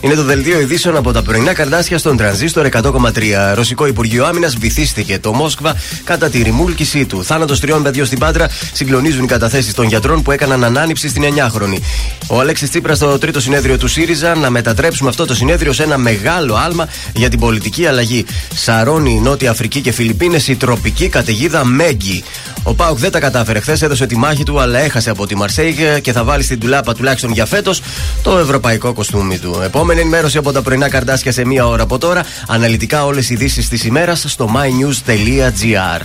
Είναι 0.00 0.14
το 0.14 0.22
δελτίο 0.22 0.60
ειδήσεων 0.60 0.96
από 0.96 1.12
τα 1.12 1.22
πρωινά 1.22 1.52
καρδάσια 1.52 1.98
στον 1.98 2.16
τρανζίστορ 2.16 2.68
100,3. 2.72 3.52
Ρωσικό 3.54 3.86
Υπουργείο 3.86 4.26
Άμυνας 4.26 4.56
βυθίστηκε 4.56 5.18
το 5.18 5.32
Μόσκβα 5.32 5.76
κατά 6.04 6.28
τη 6.28 6.42
ρημούλκησή 6.42 7.06
του. 7.06 7.24
Θάνατος 7.24 7.60
τριών 7.60 7.82
παιδιών 7.82 8.06
στην 8.06 8.18
Πάτρα 8.18 8.48
συγκλονίζουν 8.72 9.24
οι 9.24 9.26
καταθέσεις 9.26 9.74
των 9.74 9.86
γιατρών 9.86 10.22
που 10.22 10.30
έκαναν 10.30 10.64
ανάνυψη 10.64 11.08
στην 11.08 11.22
9χρονη. 11.22 11.78
Ο 12.28 12.40
Αλέξης 12.40 12.70
Τσίπρας 12.70 12.96
στο 12.96 13.18
τρίτο 13.18 13.40
συνέδριο 13.40 13.78
του 13.78 13.88
ΣΥΡΙΖΑ 13.88 14.34
να 14.34 14.50
μετατρέψουμε 14.50 15.08
αυτό 15.08 15.24
το 15.24 15.34
συνέδριο 15.34 15.72
σε 15.72 15.82
ένα 15.82 15.98
μεγάλο 15.98 16.54
άλμα 16.54 16.88
για 17.14 17.28
την 17.28 17.38
πολιτική 17.38 17.86
αλλαγή. 17.86 18.24
Σαρώνει 18.54 19.20
Νότια 19.20 19.50
Αφρική 19.50 19.80
και 19.80 19.92
Φιλιππίνες 19.92 20.48
η 20.48 20.56
τροπική 20.56 21.08
καταιγίδα 21.08 21.64
Μέγκη. 21.64 22.24
Ο 22.62 22.74
Πάουκ 22.74 22.98
δεν 22.98 23.10
τα 23.10 23.20
κατάφερε 23.20 23.60
χθες, 23.60 23.82
έδωσε 23.82 24.06
τη 24.06 24.16
μάχη 24.16 24.42
του, 24.42 24.60
αλλά 24.60 24.78
έχασε 24.78 25.10
από 25.10 25.26
τη 25.26 25.36
Μαρσέιγ 25.36 25.76
και 26.02 26.12
θα 26.12 26.24
βάλει 26.24 26.42
στην 26.42 26.60
τουλάπα 26.60 26.94
τουλάχιστον 26.94 27.32
για 27.32 27.46
φέτος 27.46 27.82
το 28.22 28.38
ευρωπαϊκό 28.38 28.92
κοστούμι 28.92 29.38
του. 29.38 29.62
Επόμενη 29.90 30.08
ενημέρωση 30.08 30.38
από 30.38 30.52
τα 30.52 30.62
πρωινά 30.62 30.88
καρδάσια 30.88 31.32
σε 31.32 31.44
μία 31.44 31.66
ώρα 31.66 31.82
από 31.82 31.98
τώρα. 31.98 32.24
Αναλυτικά 32.48 33.04
όλες 33.04 33.30
οι 33.30 33.34
ειδήσεις 33.34 33.68
της 33.68 33.84
ημέρας 33.84 34.24
στο 34.28 34.50
mynews.gr. 34.54 36.00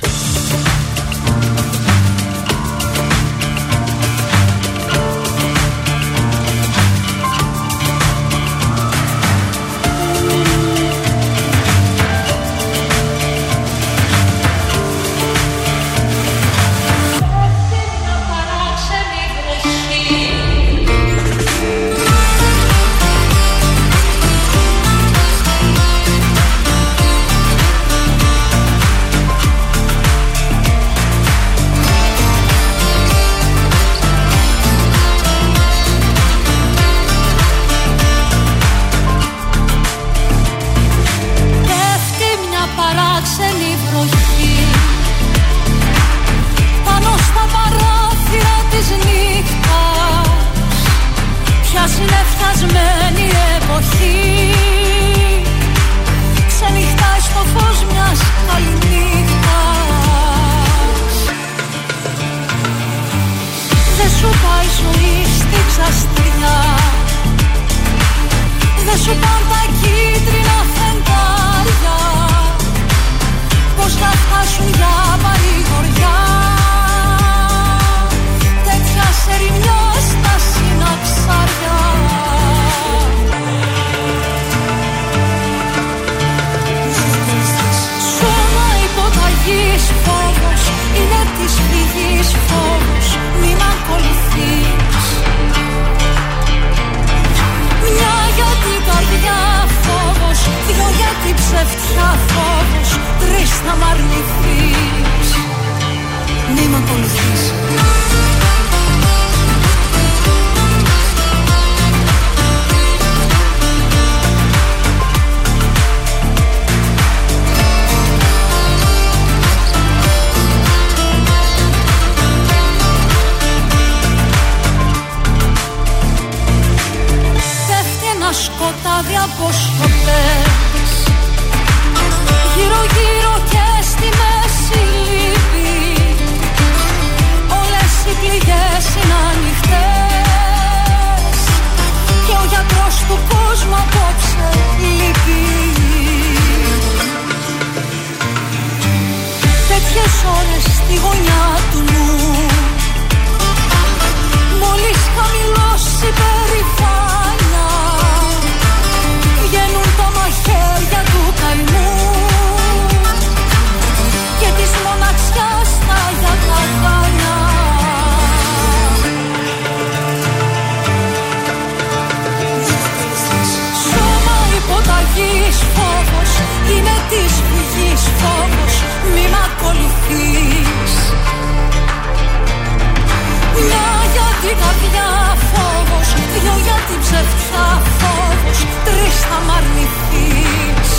Δώσα 187.56 187.82
φόβους, 188.00 188.60
τρεις 188.86 189.20
θα 189.30 189.40
μ' 189.46 189.52
αρνηθείς. 189.58 190.92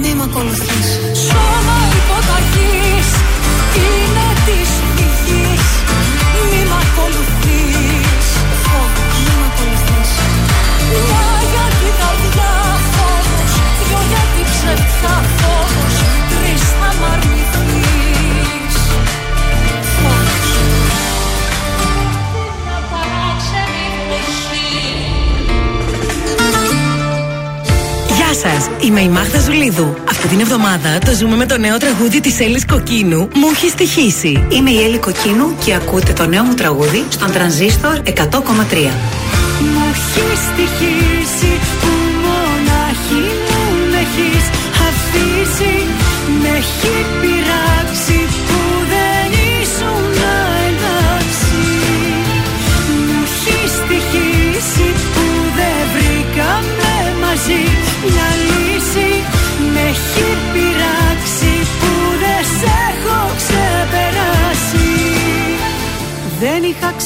Μη 0.00 0.14
μ' 0.14 0.22
ακολουθείς. 0.22 0.88
Είμαι 28.80 29.00
η 29.00 29.08
Μάγδα 29.08 29.40
Ζουλίδου. 29.40 29.94
Αυτή 30.08 30.28
την 30.28 30.40
εβδομάδα 30.40 30.98
το 30.98 31.12
ζούμε 31.12 31.36
με 31.36 31.46
το 31.46 31.58
νέο 31.58 31.76
τραγούδι 31.76 32.20
της 32.20 32.40
Έλλης 32.40 32.64
Κοκκίνου. 32.66 33.28
Μου 33.34 33.48
έχεις 33.52 33.70
στοιχήσει. 33.70 34.46
Είμαι 34.48 34.70
η 34.70 34.82
Έλλη 34.82 34.98
Κοκκίνου 34.98 35.56
και 35.64 35.74
ακούτε 35.74 36.12
το 36.12 36.26
νέο 36.26 36.44
μου 36.44 36.54
τραγούδι 36.54 37.04
στον 37.08 37.32
τρανζίστορ 37.32 38.00
100,3. 38.04 38.12
Μου 39.60 39.82
έχεις 39.90 40.38
στοιχήσει 40.52 41.53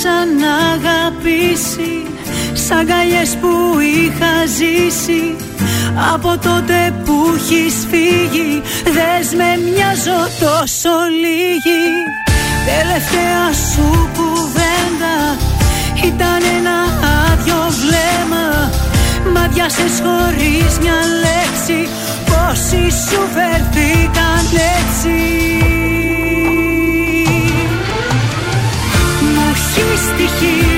είχα 0.09 0.25
ξανά 0.25 0.55
αγαπήσει 0.75 2.07
Σαν 2.53 2.79
αγκαλιές 2.79 3.37
που 3.41 3.79
είχα 3.81 4.35
ζήσει. 4.57 5.37
Από 6.15 6.39
τότε 6.43 6.95
που 7.05 7.15
έχεις 7.37 7.87
φύγει 7.91 8.63
Δες 8.85 9.29
με 9.39 9.51
μοιάζω 9.65 10.21
τόσο 10.41 10.95
λίγη. 11.23 11.85
Τελευταία 12.71 13.47
σου 13.71 14.09
κουβέντα 14.17 15.17
Ήταν 16.05 16.41
ένα 16.59 16.79
άδειο 17.31 17.63
βλέμμα. 17.81 18.71
Μ' 19.33 19.37
αδειάσες 19.45 20.03
χωρίς 20.05 20.79
μια 20.83 20.99
λέξη 21.25 21.89
Πόσοι 22.25 22.83
σου 22.91 23.21
φερθήκαν 23.35 24.45
έτσι 24.77 25.58
έχει 30.17 30.78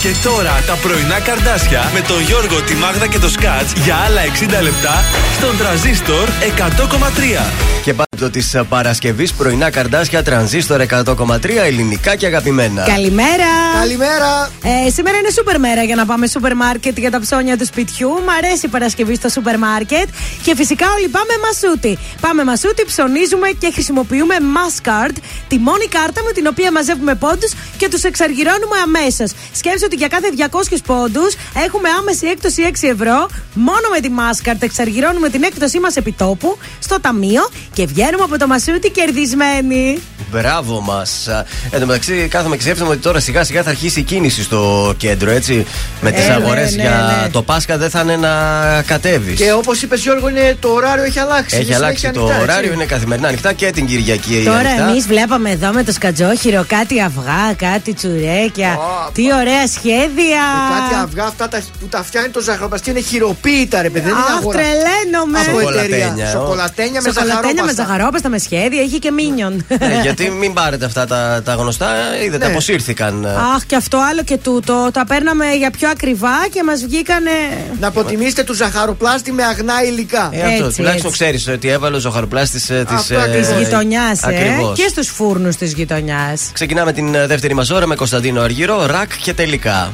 Και 0.02 0.12
τώρα 0.24 0.64
τα 0.68 0.74
πρωινά 0.74 1.20
καρδάσια 1.20 1.92
με 1.94 2.02
τον 2.02 2.22
Γιώργο, 2.22 2.62
τη 2.62 2.76
Μάγδα 2.76 3.08
και 3.08 3.20
το 3.20 3.30
Σκάτς 3.30 3.72
για 3.84 3.96
άλλα 3.96 4.22
60 4.60 4.62
λεπτά 4.62 5.04
στον 5.38 5.58
τραζίστορ 5.58 6.28
100,3. 6.28 7.52
Και 7.84 7.94
πάντο 8.20 8.32
της 8.32 8.56
Παρασκευής 8.70 9.34
πρωινά 9.34 9.70
καρδάσια 9.70 10.24
τρανζίστορ 10.24 10.82
100,3 10.90 11.50
ελληνικά 11.66 12.16
και 12.16 12.26
αγαπημένα. 12.26 12.84
Καλημέρα! 12.84 13.52
Καλημέρα! 13.80 14.50
Ε, 14.64 14.90
σήμερα 14.90 15.18
είναι 15.18 15.30
σούπερ 15.30 15.60
μέρα 15.60 15.84
για 15.84 15.96
να 15.96 16.06
πάμε 16.06 16.28
σούπερ 16.28 16.56
μάρκετ 16.56 16.98
για 16.98 17.12
τα 17.12 17.20
ψώνια 17.20 17.58
του 17.58 17.66
σπιτιού. 17.66 18.10
Μ' 18.10 18.30
αρέσει 18.38 18.66
η 18.66 18.70
Παρασκευή 18.70 19.16
στο 19.16 19.30
σούπερ 19.30 19.58
μάρκετ. 19.58 20.08
Και 20.44 20.56
φυσικά 20.56 20.86
όλοι 20.98 21.08
πάμε 21.08 21.34
μασούτι. 21.46 21.98
Πάμε 22.22 22.44
μασούτι, 22.44 22.86
ψωνίζουμε 22.86 23.48
και 23.60 23.72
χρησιμοποιούμε 23.74 24.36
Masscard, 24.56 25.16
τη 25.48 25.58
μόνη 25.58 25.86
κάρτα 25.86 26.22
με 26.26 26.32
την 26.32 26.48
οποία 26.48 26.72
μαζεύουμε 26.72 27.16
πόντους 27.16 27.52
και 27.78 27.90
τους 27.90 28.04
εξαργυρώνουμε 28.04 28.78
αμέσως. 28.84 29.32
Σκέψτε 29.54 29.86
ότι 29.86 29.96
για 29.96 30.08
κάθε 30.08 30.28
200 30.72 30.78
πόντους 30.86 31.36
έχουμε 31.66 31.90
άμεση 32.00 32.28
έκπτωση 32.28 32.62
6 32.82 32.88
ευρώ. 32.88 33.28
Μόνο 33.54 33.88
με 33.94 34.00
τη 34.00 34.10
Masscard 34.20 34.60
εξαργυρώνουμε 34.60 35.30
την 35.30 35.44
έκπτωσή 35.44 35.80
μας 35.80 35.96
επιτόπου 35.96 36.58
στο 36.80 37.00
ταμείο 37.00 37.50
και 37.74 37.86
βγαίνουμε 37.86 38.09
από 38.24 38.38
το 38.38 38.48
μασούτι 38.48 38.90
κερδισμένοι. 38.92 40.00
Μπράβο 40.32 40.82
μας. 40.82 41.28
Εν 41.72 41.80
τω 41.80 41.86
μεταξύ, 41.86 42.28
κάθομαι 42.30 42.56
και 42.56 42.62
σκέφτομαι 42.62 42.90
ότι 42.92 43.00
τώρα 43.00 43.20
σιγά 43.20 43.44
σιγά 43.44 43.64
θα 43.64 43.70
αρχίσει 43.70 44.00
η 44.00 44.04
κίνηση 44.04 44.44
στο 44.44 44.94
κέντρο, 44.98 45.32
έτσι. 45.32 45.66
Με 46.02 46.12
τις 46.12 46.24
Ε, 46.24 46.28
ναι, 46.28 46.34
αγορές 46.34 46.76
ναι, 46.76 46.82
για 46.82 47.20
ναι. 47.24 47.30
το 47.30 47.42
Πάσχα 47.42 47.78
δεν 47.78 47.90
θα 47.90 48.02
είναι 48.02 48.16
να 48.16 48.30
κατέβεις. 48.86 49.40
Και 49.40 49.52
όπως 49.54 49.82
είπε 49.82 49.96
Γιώργο, 49.96 50.30
είναι, 50.30 50.56
το 50.60 50.68
ωράριο 50.70 51.04
έχει 51.04 51.20
αλλάξει. 51.20 51.56
Έχει 51.56 51.66
Είναι 51.66 51.76
αλλάξει 51.76 52.00
συνέχεια 52.00 52.20
το 52.22 52.26
ανοιχτά, 52.28 52.44
έτσι. 52.44 52.52
ωράριο, 52.58 52.74
είναι 52.74 52.86
καθημερινά 52.86 53.28
ανοιχτά 53.28 53.54
και 53.54 53.72
την 53.72 53.86
Κυριακή 53.86 54.42
Τώρα 54.46 54.58
ανοιχτά. 54.60 54.90
εμείς 54.90 55.08
βλέπαμε 55.08 55.50
εδώ 55.52 55.72
με 55.72 55.84
το 55.84 55.92
σκατζόχυρο 55.92 56.66
κάτι 56.68 57.02
αυγά, 57.02 57.54
κάτι 57.58 57.94
τσουρέκια. 57.94 58.78
Τι 59.14 59.24
ωραία 59.34 59.68
σχέδια. 59.68 60.44
Ε, 60.68 60.80
Κάτι 60.80 60.96
αυγά 61.04 61.24
αυτά 61.26 61.48
τα, 61.48 61.62
που 61.80 61.88
τα 61.88 62.04
φτιάχνει 62.04 62.30
το 62.30 62.42
ζαχαροπλαστή 62.42 62.90
είναι 62.90 63.00
χειροποίητα, 63.02 63.82
ρε 63.82 63.90
παιδί. 63.90 64.06
δεν 64.06 64.14
είναι 64.18 64.24
Αχ, 64.34 64.38
αγορά. 64.38 64.58
τρελαίνομαι. 64.58 65.40
Από 65.40 65.70
εταιρεία. 65.70 66.06
Σοκολατένια, 66.06 66.28
ω. 66.28 66.32
Σοκολατένια 66.32 67.02
με 67.02 67.12
Σοκολατένια 67.12 67.64
με 67.64 67.74
ζαχαρόπαστα. 67.74 67.99
Ζαχαρόπαστα, 68.00 68.30
με 68.30 68.38
σχέδια, 68.38 68.82
είχε 68.82 68.98
και 68.98 69.12
μίνιον. 69.12 69.66
Ναι, 69.80 70.00
γιατί 70.02 70.30
μην 70.30 70.54
πάρετε 70.54 70.86
αυτά 70.86 71.06
τα, 71.06 71.42
τα 71.46 71.54
γνωστά, 71.54 71.88
είδατε, 72.26 72.46
Ναι. 72.46 72.52
αποσύρθηκαν. 72.52 73.26
Αχ, 73.26 73.66
και 73.66 73.76
αυτό 73.76 73.98
άλλο 74.10 74.24
και 74.24 74.38
τούτο. 74.38 74.90
Τα 74.94 75.06
παίρναμε 75.06 75.46
για 75.54 75.72
πιο 75.72 75.90
ακριβά 75.90 76.48
και 76.52 76.64
μας 76.64 76.82
βγήκανε. 76.82 77.32
Να 77.80 77.88
αποτιμήσετε 77.88 78.44
του 78.44 78.54
ζαχαροπλάστη 78.54 79.32
με 79.32 79.44
αγνά 79.44 79.84
υλικά. 79.84 80.30
Ε, 80.34 80.42
αυτό, 80.42 80.66
Έτσι, 80.66 80.78
τουλάχιστον 80.78 81.12
έτσι. 81.12 81.24
ξέρεις 81.24 81.48
ότι 81.48 81.68
έβαλε 81.68 81.96
ο 81.96 82.00
ζαχαροπλάστης 82.00 82.66
της 82.66 82.78
Αυτό 82.90 83.14
ε, 83.14 83.22
ακριβώς. 83.22 83.48
Της 83.48 83.58
γειτονιάς, 83.58 84.24
ε. 84.24 84.28
ακριβώς. 84.28 84.78
Και 84.78 84.88
στους 84.90 85.08
φούρνους 85.08 85.56
της 85.56 85.74
γειτονιάς. 85.74 86.50
Ξεκινάμε 86.54 86.94
την 86.94 87.16
ε, 87.16 87.28
δεύτερη 87.28 87.54
μας 87.54 87.70
ώρα 87.70 87.88
με 87.88 87.96
Κωνσταντίνο 87.96 88.42
Αργυρό, 88.42 88.86
ρακ 88.86 89.12
και 89.22 89.34
τελικά. 89.34 89.92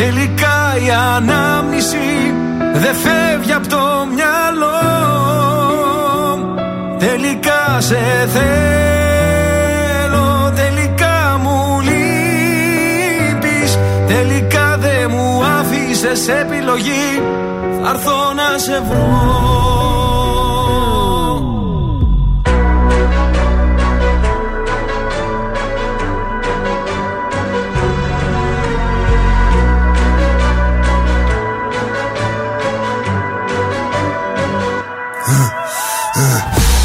Τελικά 0.00 0.76
η 0.86 0.90
ανάμνηση 1.16 2.34
δεν 2.72 2.94
φεύγει 2.94 3.52
από 3.52 3.68
το 3.68 4.06
μυαλό. 4.14 4.80
Τελικά 6.98 7.80
σε 7.80 8.28
θέλω 8.32 8.56
Τελικά 10.54 11.38
μου 11.42 11.80
λείπεις. 11.80 13.78
Τελικά 14.06 14.76
δεν 14.78 15.10
μου 15.10 15.44
άφησες 15.58 16.28
επιλογή. 16.28 17.22
Θα 17.82 17.90
έρθω 17.90 18.32
να 18.34 18.58
σε 18.58 18.82
βρω 18.88 20.07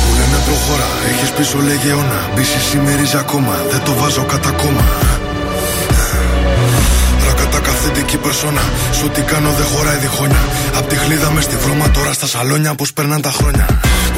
Μου 0.03 0.11
λένε 0.17 0.37
προχώρα, 0.47 0.87
έχεις 1.11 1.29
πίσω 1.37 1.57
λέγε 1.67 1.89
αιώνα. 1.89 2.19
Μπίση 2.33 2.59
σημερίζει 2.69 3.17
ακόμα, 3.25 3.53
δεν 3.71 3.81
το 3.85 3.93
βάζω 3.99 4.23
κατά 4.33 4.51
κόμμα. 4.61 4.85
Ρακατά 7.25 7.59
καθεντική 7.59 8.17
περσόνα. 8.17 8.63
Σου 8.97 9.09
τι 9.09 9.21
κάνω 9.21 9.49
δεν 9.59 9.65
χωράει 9.71 9.97
διχόνια 9.97 10.43
Απ' 10.77 10.87
τη 10.89 10.95
χλίδα 10.95 11.31
μες 11.31 11.43
στη 11.43 11.55
βρώμα 11.63 11.87
τώρα 11.91 12.13
στα 12.13 12.27
σαλόνια 12.27 12.75
Πως 12.75 12.93
παίρναν 12.93 13.21
τα 13.21 13.31
χρόνια. 13.37 13.65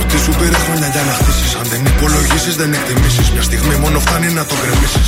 Ότι 0.01 0.17
σου 0.23 0.31
πήρε 0.39 0.57
χρόνια 0.65 0.87
για 0.93 1.03
να 1.09 1.13
χτίσεις. 1.19 1.51
Αν 1.59 1.65
δεν 1.71 1.81
υπολογίσεις 1.85 2.55
δεν 2.55 2.73
εκτιμήσεις. 2.73 3.27
Μια 3.33 3.41
στιγμή 3.41 3.75
μόνο 3.83 3.99
φτάνει 3.99 4.29
να 4.39 4.45
το 4.45 4.55
γκρεμίσεις 4.61 5.07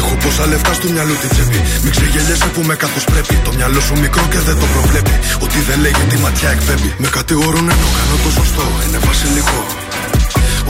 Έχω 0.00 0.14
πόσα 0.22 0.44
λεφτά 0.52 0.72
στο 0.78 0.86
μυαλό 0.94 1.14
τη 1.20 1.28
τσέπη. 1.32 1.60
Μην 1.82 1.90
ξεγελιέσαι 1.94 2.48
που 2.54 2.60
με 2.68 2.74
καθώ 2.82 3.00
πρέπει. 3.12 3.34
Το 3.46 3.50
μυαλό 3.56 3.80
σου 3.86 3.94
μικρό 4.04 4.24
και 4.32 4.40
δεν 4.48 4.56
το 4.62 4.66
προβλέπει. 4.74 5.14
Ότι 5.44 5.58
δεν 5.68 5.78
λέγει 5.84 6.04
τη 6.10 6.16
ματιά 6.24 6.50
εκπέμπει. 6.56 6.90
Με 7.02 7.08
κατηγορούν 7.18 7.66
ενώ 7.74 7.88
κάνω 7.98 8.16
το 8.24 8.30
σωστό. 8.38 8.64
Είναι 8.84 8.98
βασιλικό. 9.08 9.60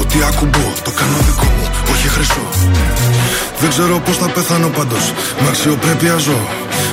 Ό,τι 0.02 0.18
ακουμπώ, 0.30 0.66
το 0.86 0.90
κάνω 0.90 1.18
δικό 1.28 1.48
μου, 1.56 1.66
όχι 1.92 2.08
χρυσό. 2.14 2.44
Δεν 3.60 3.68
ξέρω 3.68 3.94
πώς 4.06 4.16
θα 4.16 4.28
πεθάνω 4.34 4.68
πάντως. 4.68 5.04
Με 5.40 5.48
αξιοπρέπεια 5.48 6.16
ζω. 6.16 6.40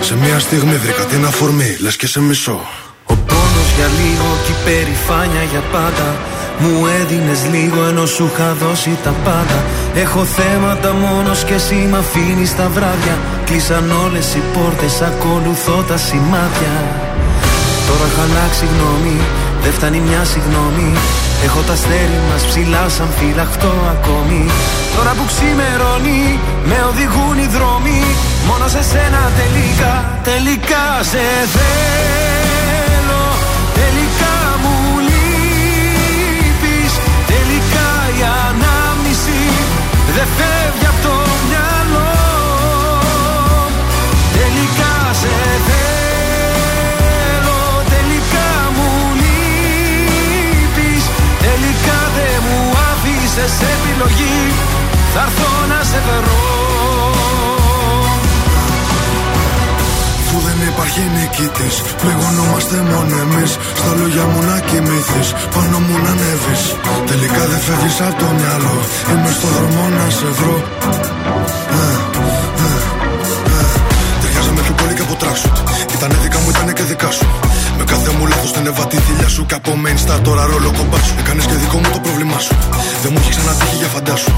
Σε 0.01 0.15
μια 0.15 0.39
στιγμή 0.39 0.75
βρήκα 0.83 1.03
την 1.03 1.25
αφορμή, 1.25 1.77
λες 1.79 1.95
και 1.95 2.07
σε 2.07 2.19
μισό. 2.21 2.59
Ο 3.05 3.15
πόνος 3.29 3.69
για 3.75 3.87
λίγο 3.99 4.29
και 4.45 4.51
η 4.51 4.55
περηφάνεια 4.65 5.43
για 5.51 5.63
πάντα. 5.71 6.07
Μου 6.59 6.85
έδινες 6.99 7.41
λίγο 7.53 7.79
ενώ 7.89 8.05
σου 8.05 8.29
είχα 8.33 8.53
δώσει 8.53 8.97
τα 9.03 9.13
πάντα. 9.23 9.59
Έχω 9.95 10.25
θέματα 10.25 10.93
μόνος 10.93 11.43
και 11.43 11.53
εσύ 11.53 11.87
με 11.91 11.97
αφήνεις 11.97 12.55
τα 12.55 12.67
βράδια. 12.75 13.15
Κλείσαν 13.45 13.91
όλες 14.05 14.35
οι 14.35 14.41
πόρτες, 14.53 15.01
ακολουθώ 15.01 15.77
τα 15.89 15.97
σημάδια. 15.97 16.75
Τώρα 17.87 18.05
έχω 18.09 18.21
αλλάξει 18.27 18.65
γνώμη, 18.73 19.17
δεν 19.63 19.71
φτάνει 19.73 19.99
μια 19.99 20.23
συγγνώμη. 20.23 20.91
Έχω 21.45 21.61
τα 21.61 21.73
αστέρι 21.73 22.19
μας 22.31 22.45
ψηλά 22.45 22.89
σαν 22.89 23.09
φυλαχτό 23.17 23.73
ακόμη 23.95 24.45
Τώρα 24.95 25.11
που 25.17 25.25
ξημερώνει 25.31 26.39
με 26.65 26.77
οδηγούν 26.89 27.37
οι 27.43 27.47
δρόμοι 27.55 28.01
Μόνο 28.47 28.67
σε 28.67 28.83
σένα 28.91 29.31
τελικά, 29.39 29.93
τελικά 30.23 30.85
σε 31.11 31.23
θέλω 31.55 33.23
Τελικά 33.73 34.46
δεν 40.17 40.27
φεύγει 40.37 40.87
από 40.91 41.01
το 41.07 41.15
μυαλό. 41.47 42.13
Τελικά 44.37 44.93
σε 45.21 45.33
θέλω. 45.67 46.39
Τελικά 47.95 48.49
μου 48.75 48.89
λείπεις. 49.21 51.03
Τελικά 51.47 51.99
δεν 52.17 52.37
μου 52.45 52.59
άφησες 52.91 53.53
επιλογή. 53.75 54.39
Θα 55.13 55.21
έρθω 55.21 55.51
να 55.71 55.79
σε 55.83 55.99
βρω 56.05 56.56
Αφού 60.37 60.49
δεν 60.49 60.67
υπάρχει 60.73 61.01
νικητής, 61.17 61.75
πληγωνόμαστε 62.01 62.75
μόνο 62.91 63.13
εμείς. 63.25 63.51
Στα 63.79 63.91
λόγια 63.99 64.25
μου 64.31 64.41
να 64.49 64.57
κοιμηθείς, 64.69 65.27
πάνω 65.55 65.77
μου 65.85 65.95
να 66.03 66.11
ανέβεις. 66.15 66.61
Τελικά 67.09 67.43
δεν 67.51 67.61
φεύγεις 67.65 67.97
από 68.07 68.17
το 68.21 68.29
μυαλό. 68.37 68.75
Είμαι 69.11 69.31
στο 69.37 69.47
δρόμο 69.55 69.81
να 69.97 70.05
σε 70.17 70.29
βρω. 70.37 70.55
Ε, 71.77 71.85
ε, 72.65 72.71
ε. 73.57 73.65
Ταιριάζαμε 74.21 74.61
πιο 74.65 74.73
πολύ 74.79 74.93
και 74.97 75.03
από 75.07 75.15
τράξουτ. 75.21 75.55
Ήτανε 75.95 76.15
δικά 76.23 76.37
μου, 76.41 76.49
ήτανε 76.53 76.73
και 76.77 76.85
δικά 76.91 77.09
σου. 77.17 77.25
Με 77.77 77.83
κάθε 77.91 78.09
μου 78.17 78.25
λάθος 78.31 78.51
την 78.55 78.63
έβα 78.69 78.83
τη 78.91 78.97
θηλιά 79.05 79.29
σου. 79.35 79.41
Και 79.49 79.55
από 79.59 79.71
main 79.83 79.97
star 80.03 80.19
τώρα 80.27 80.43
ρόλο 80.51 80.69
κομπά 80.77 80.99
σου. 81.05 81.13
Έκανες 81.21 81.45
και 81.49 81.57
δικό 81.63 81.77
μου 81.81 81.89
το 81.95 81.99
πρόβλημά 82.05 82.39
σου. 82.45 82.53
Δεν 83.03 83.09
μου 83.13 83.19
έχει 83.21 83.31
ξανατύχει 83.35 83.75
για 83.81 83.89
φαντάσου. 83.95 84.31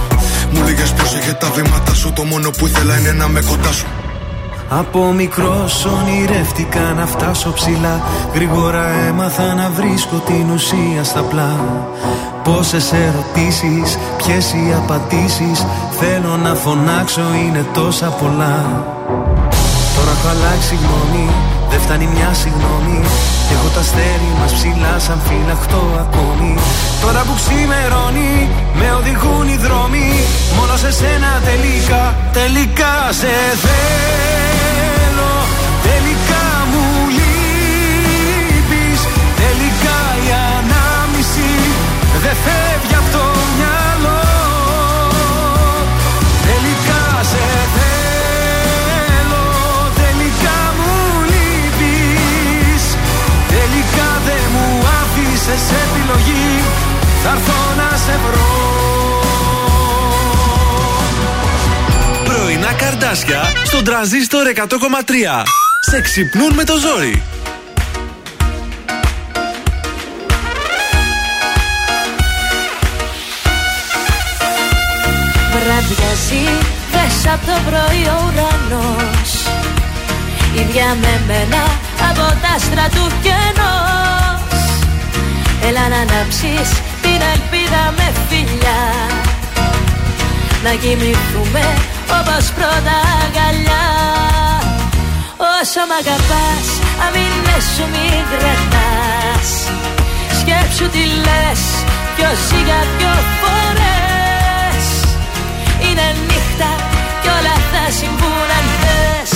Μου 0.51 0.59
λίγε 0.67 0.85
πρόσεχε 0.97 1.33
τα 1.41 1.49
βήματα 1.55 1.93
σου. 1.99 2.07
Το 2.17 2.23
μόνο 2.31 2.47
που 2.57 2.63
ήθελα 2.69 2.93
είναι 2.99 3.13
να 3.21 3.27
με 3.33 3.41
κοντά 3.51 3.71
σου. 3.79 3.87
Από 4.69 5.11
μικρός 5.11 5.85
ονειρεύτηκα 5.85 6.79
να 6.79 7.05
φτάσω 7.05 7.53
ψηλά. 7.53 8.01
Γρήγορα 8.33 8.87
έμαθα 9.07 9.53
να 9.53 9.69
βρίσκω 9.69 10.15
την 10.25 10.49
ουσία 10.53 11.03
στα 11.03 11.21
πλά. 11.21 11.55
Πόσες 12.43 12.91
ερωτήσεις, 12.91 13.97
ποιες 14.17 14.53
οι 14.53 14.73
απαντήσεις. 14.77 15.65
Θέλω 15.99 16.37
να 16.43 16.55
φωνάξω 16.55 17.21
είναι 17.45 17.65
τόσα 17.73 18.07
πολλά. 18.07 18.85
Τώρα 19.95 20.11
έχω 20.11 20.27
αλλάξει 20.27 20.75
γνώμη, 20.75 21.29
δεν 21.69 21.79
φτάνει 21.79 22.07
μια 22.15 22.33
συγγνώμη 22.33 22.99
Έχω 23.53 23.67
τα 23.73 23.79
αστέρι 23.79 24.31
μας 24.39 24.53
ψηλά 24.53 24.99
σαν 24.99 25.19
φυλαχτό 25.27 25.83
ακόμη. 25.99 26.53
Τώρα 27.01 27.21
που 27.27 27.33
ξημερώνει 27.41 28.49
με 28.79 28.87
οδηγούν 28.99 29.47
οι 29.47 29.57
δρόμοι. 29.57 30.09
Μόνο 30.57 30.75
σε 30.77 30.91
σένα 30.91 31.41
τελικά, 31.45 32.15
τελικά 32.33 32.93
σε 33.19 33.33
θέλω 33.63 34.28
άφησες 55.59 55.77
επιλογής 55.87 56.63
Θα 57.23 57.29
έρθω 57.29 57.73
να 57.77 57.97
σε 57.97 58.19
βρω 58.25 58.47
Πρωινά 62.23 62.73
καρδάσια 62.73 63.51
στον 63.65 63.83
τραζίστορ 63.83 64.47
100,3. 64.55 65.43
Σε 65.89 66.01
ξυπνούν 66.01 66.53
με 66.53 66.63
το 66.63 66.73
ζόρι. 66.77 67.23
Βραδιάζει 75.51 76.43
μέσα 76.93 77.33
από 77.33 77.45
το 77.45 77.57
πρωί 77.65 78.03
ο 78.07 78.23
ουρανός 78.25 79.31
Ίδια 80.55 80.97
με 81.01 81.21
μένα 81.27 81.63
από 82.09 82.37
τα 82.41 82.53
άστρα 82.55 82.87
του 82.89 83.11
κενός 83.21 83.48
Έλα 85.67 85.87
να 85.93 85.99
ανάψεις 86.05 86.69
την 87.03 87.19
ελπίδα 87.33 87.93
με 87.97 88.07
φιλιά. 88.29 88.81
Να 90.63 90.71
κοιμηθούμε 90.81 91.65
όπως 92.19 92.45
πρώτα 92.57 92.97
αγκαλιά. 93.23 93.87
Όσο 95.61 95.81
μ' 95.89 95.95
αγαπάς 96.01 96.67
αμήνες 97.05 97.65
σου 97.73 97.85
μην 97.93 98.21
κρατάς 98.31 99.49
Σκέψου 100.39 100.87
τι 100.93 101.03
λες 101.25 101.61
ποιος 102.15 102.41
για 102.65 102.79
δυο 102.97 103.15
φορές. 103.39 104.85
Είναι 105.85 106.07
νύχτα 106.27 106.71
κι 107.21 107.29
όλα 107.37 107.55
θα 107.71 107.83
συμβούν 107.99 108.49
αν 108.57 108.65
θες. 108.81 109.31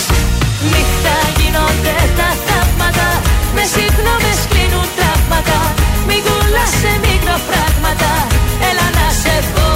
Νύχτα 0.72 1.16
γίνονται 1.38 1.96
τα 2.20 2.30
θαύματα 2.46 3.08
Με 3.56 3.64
συγγνώμες 3.74 4.40
κλείνουν 5.34 5.44
τραύματα 5.48 5.60
Μην 6.08 6.20
κουλάς 6.26 6.72
σε 6.82 6.92
μικροπράγματα 7.06 8.12
Έλα 8.70 8.88
να 8.98 9.08
σε 9.22 9.36
δω. 9.54 9.72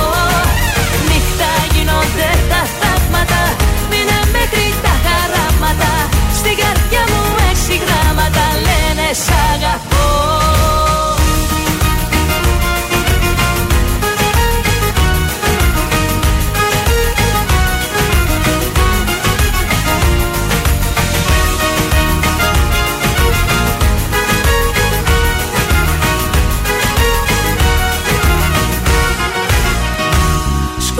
Νύχτα 1.08 1.52
γίνονται 1.74 2.30
τα 2.52 2.62
θαύματα. 2.80 3.42
Μείνε 3.90 4.20
μέχρι 4.36 4.66
τα 4.86 4.94
χαράματα. 5.06 5.92
Στην 6.40 6.56
καρδιά 6.62 7.04
μου 7.12 7.22
έξι 7.50 7.76
γράμματα. 7.84 8.46
Λένε 8.68 9.08
σ' 9.24 9.34
αγαπώ 9.52 9.77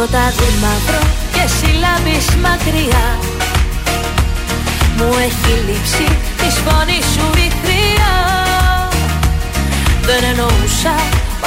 Σκοτάδι 0.10 0.52
μαύρο 0.64 1.04
και 1.34 1.44
συλλάβεις 1.58 2.28
μακριά. 2.44 3.08
Μου 4.98 5.10
έχει 5.28 5.54
λείψει 5.68 6.08
της 6.40 6.56
φωνής 6.66 7.06
σου 7.14 7.28
η 7.46 7.48
χρειά 7.60 8.16
Δεν 10.08 10.24
εννοούσα 10.30 10.96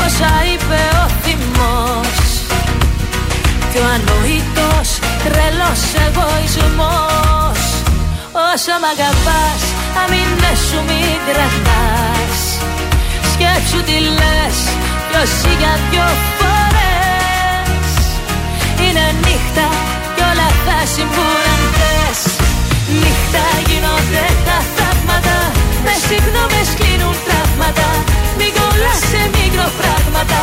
όσα 0.04 0.32
είπε 0.50 0.80
ο 1.02 1.06
θυμός. 1.22 2.18
Κι 3.70 3.78
ο 3.78 3.86
ανοήτος 3.96 4.88
τρελός 5.24 5.82
εγωισμός. 6.04 7.60
Όσο 8.48 8.72
μ' 8.80 8.88
αγαπάς 8.94 9.62
αμήνες 10.02 10.60
σου 10.68 10.80
μην 10.88 11.18
κρατάς 11.26 12.40
Σκέψου 13.32 13.80
τι 13.86 13.98
λες 14.18 14.56
ποιος 15.08 15.32
για 15.58 15.72
δυο 15.90 16.02
φορές 16.02 16.29
Είναι 18.90 19.10
νύχτα 19.26 19.68
κι 20.14 20.22
όλα 20.30 20.48
θα 20.64 20.78
συμβούν 20.94 21.44
αν 21.54 21.62
θες 21.78 22.20
Νύχτα 23.02 23.44
γίνονται 23.68 24.24
τα 24.46 24.58
θαύματα 24.76 25.36
Με 25.84 25.94
συγγνώμες 26.06 26.68
κλείνουν 26.78 27.16
τραύματα. 27.26 27.88
Μην 28.38 28.50
κολλάς 28.56 29.00
σε 29.10 29.22
μικροπράγματα 29.36 30.39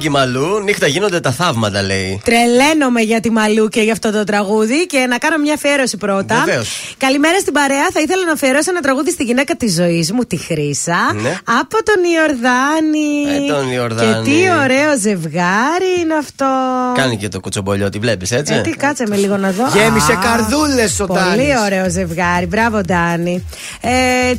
την 0.00 0.08
Κιμαλού, 0.08 0.60
νύχτα 0.60 0.86
γίνονται 0.86 1.20
τα 1.20 1.32
θαύματα, 1.32 1.82
λέει. 1.82 2.20
Τρελαίνομαι 2.24 3.00
για 3.00 3.20
τη 3.20 3.30
Μαλού 3.30 3.68
και 3.68 3.80
για 3.80 3.92
αυτό 3.92 4.10
το 4.10 4.24
τραγούδι 4.24 4.86
και 4.86 5.06
να 5.08 5.18
κάνω 5.18 5.38
μια 5.38 5.54
αφιέρωση 5.54 5.96
πρώτα. 5.96 6.42
Βεβαίως. 6.44 6.94
Καλημέρα 6.98 7.38
στην 7.38 7.52
παρέα. 7.52 7.86
Θα 7.92 8.00
ήθελα 8.00 8.24
να 8.24 8.32
αφιερώσω 8.32 8.70
ένα 8.70 8.80
τραγούδι 8.80 9.10
στη 9.10 9.24
γυναίκα 9.24 9.54
της 9.54 9.74
ζωής 9.74 10.12
μου, 10.12 10.24
τη 10.24 10.36
Χρήσα. 10.36 11.12
Ναι. 11.22 11.38
Από 11.60 11.76
τον 11.84 12.00
Ιορδάνη. 12.14 13.44
Ε, 13.46 13.52
τον 13.52 13.70
Ιορδάνη. 13.72 14.12
Και 14.12 14.30
τι 14.30 14.50
ωραίο 14.62 14.98
ζευγάρι 14.98 15.90
είναι 16.00 16.14
αυτό. 16.14 16.46
Κάνει 16.94 17.16
και 17.16 17.28
το 17.28 17.40
κουτσομπολιό, 17.40 17.88
τη 17.88 17.98
βλέπεις 17.98 18.30
έτσι; 18.30 18.54
Ε, 18.54 18.60
τι 18.60 18.70
κάτσε 18.70 19.04
με 19.08 19.16
λίγο 19.16 19.36
να 19.36 19.50
δω. 19.50 19.64
Γέμισε 19.74 20.12
Α, 20.12 20.18
καρδούλες 20.22 21.00
ο 21.00 21.06
Πολύ 21.06 21.20
Ντάνης. 21.20 21.60
ωραίο 21.64 21.90
ζευγάρι. 21.90 22.46
Μπράβο, 22.46 22.80
Ντάνη. 22.80 23.44
Ε, 23.80 24.32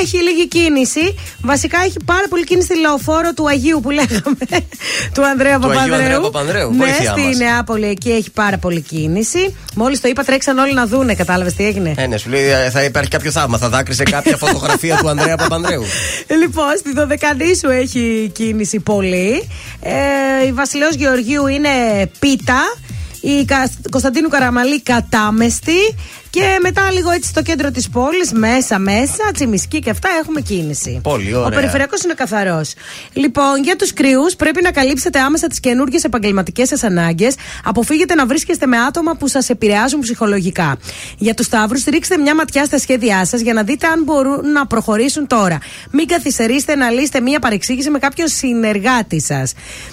έχει 0.00 0.16
λίγη 0.22 0.48
κίνηση. 0.48 1.14
Βασικά 1.40 1.78
έχει 1.84 1.96
πάρα 2.04 2.28
πολύ 2.28 2.44
κίνηση 2.44 2.66
στη 2.66 2.78
λεωφόρο 2.80 3.32
του 3.34 3.48
Αγίου 3.48 3.80
που 3.82 3.90
λέγαμε. 3.90 4.36
του 5.14 5.26
Ανδρέα 5.26 5.58
Του 5.58 5.66
Αγίου 5.68 5.74
Παπανδρέου. 5.80 5.94
Ανδρέα 6.00 6.20
Παπανδρέου, 6.20 6.70
Ναι, 6.70 6.76
βοήθειά 6.76 7.10
στη 7.10 7.20
μας. 7.20 7.36
Νεάπολη 7.36 7.86
εκεί 7.86 8.10
έχει 8.10 8.30
πάρα 8.30 8.56
πολύ 8.58 8.80
κίνηση. 8.80 9.56
Μόλις 9.74 10.00
το 10.00 10.08
είπα, 10.08 10.24
τρέξαν 10.24 10.58
όλοι 10.58 10.74
να 10.74 10.86
δούνε. 10.86 11.14
Κατάλαβες 11.14 11.54
τι 11.54 11.64
έγινε; 11.66 11.94
Ε, 11.96 12.06
ναι, 12.06 12.16
σου 12.16 12.28
λέει 12.28 12.48
ε, 12.48 12.70
θα 12.70 12.82
υπάρχει 12.84 13.10
κάποιο 13.10 13.30
θαύμα. 13.30 13.58
Θα 13.58 13.68
δάκρυσε 13.68 14.02
κάποια 14.02 14.36
φωτογραφία 14.46 14.96
του 14.96 15.08
Ανδρέα 15.08 15.36
Παπανδρέου. 15.36 15.82
Λοιπόν, 16.40 16.76
στη 16.78 16.92
Δωδεκανήσου 16.92 17.68
έχει 17.68 18.30
κίνηση 18.34 18.80
πολύ. 18.80 19.48
Ε, 19.80 20.46
η 20.46 20.52
Βασιλέως 20.52 20.94
Γεωργίου 20.94 21.46
είναι 21.46 21.68
πίτα. 22.18 22.60
Η 23.20 23.44
Κα- 23.44 23.70
Κωνσταντίνου 23.90 24.28
Καραμαλή 24.28 24.80
κατάμεστη. 24.82 25.94
Και 26.30 26.58
μετά 26.62 26.90
λίγο 26.92 27.10
έτσι 27.10 27.28
στο 27.28 27.42
κέντρο 27.42 27.70
της 27.70 27.88
πόλης, 27.88 28.32
μέσα 28.32 28.78
μέσα, 28.78 29.30
τσιμισκή 29.34 29.78
και 29.78 29.90
αυτά 29.90 30.08
έχουμε 30.22 30.40
κίνηση. 30.40 31.00
Πολύ 31.02 31.34
Ο 31.34 31.38
ωραία. 31.38 31.58
περιφερειακός 31.58 32.02
είναι 32.02 32.14
καθαρός. 32.14 32.72
Λοιπόν, 33.12 33.62
για 33.62 33.76
τους 33.76 33.92
κρυού 33.92 34.20
πρέπει 34.38 34.62
να 34.62 34.70
καλύψετε 34.70 35.18
άμεσα 35.18 35.46
τις 35.46 35.60
καινούργιες 35.60 36.04
επαγγελματικές 36.04 36.68
σας 36.68 36.82
ανάγκες. 36.82 37.34
Αποφύγετε 37.64 38.14
να 38.14 38.26
βρίσκεστε 38.26 38.66
με 38.66 38.76
άτομα 38.78 39.14
που 39.16 39.28
σας 39.28 39.48
επηρεάζουν 39.48 40.00
ψυχολογικά. 40.00 40.76
Για 41.18 41.34
τους 41.34 41.46
Σταύρους, 41.46 41.84
ρίξτε 41.84 42.18
μια 42.18 42.34
ματιά 42.34 42.64
στα 42.64 42.78
σχέδιά 42.78 43.24
σας 43.24 43.40
για 43.40 43.52
να 43.52 43.62
δείτε 43.62 43.86
αν 43.86 44.02
μπορούν 44.02 44.52
να 44.52 44.66
προχωρήσετε 44.66 45.26
τώρα. 45.26 45.58
Μην 45.90 46.06
καθυστερήσετε 46.06 46.74
να 46.74 46.90
λύσετε 46.90 47.20
μια 47.20 47.38
παρεξήγηση 47.38 47.90
με 47.90 47.98
κάποιον 47.98 48.28
συνεργάτη 48.28 49.20
σας. 49.20 49.52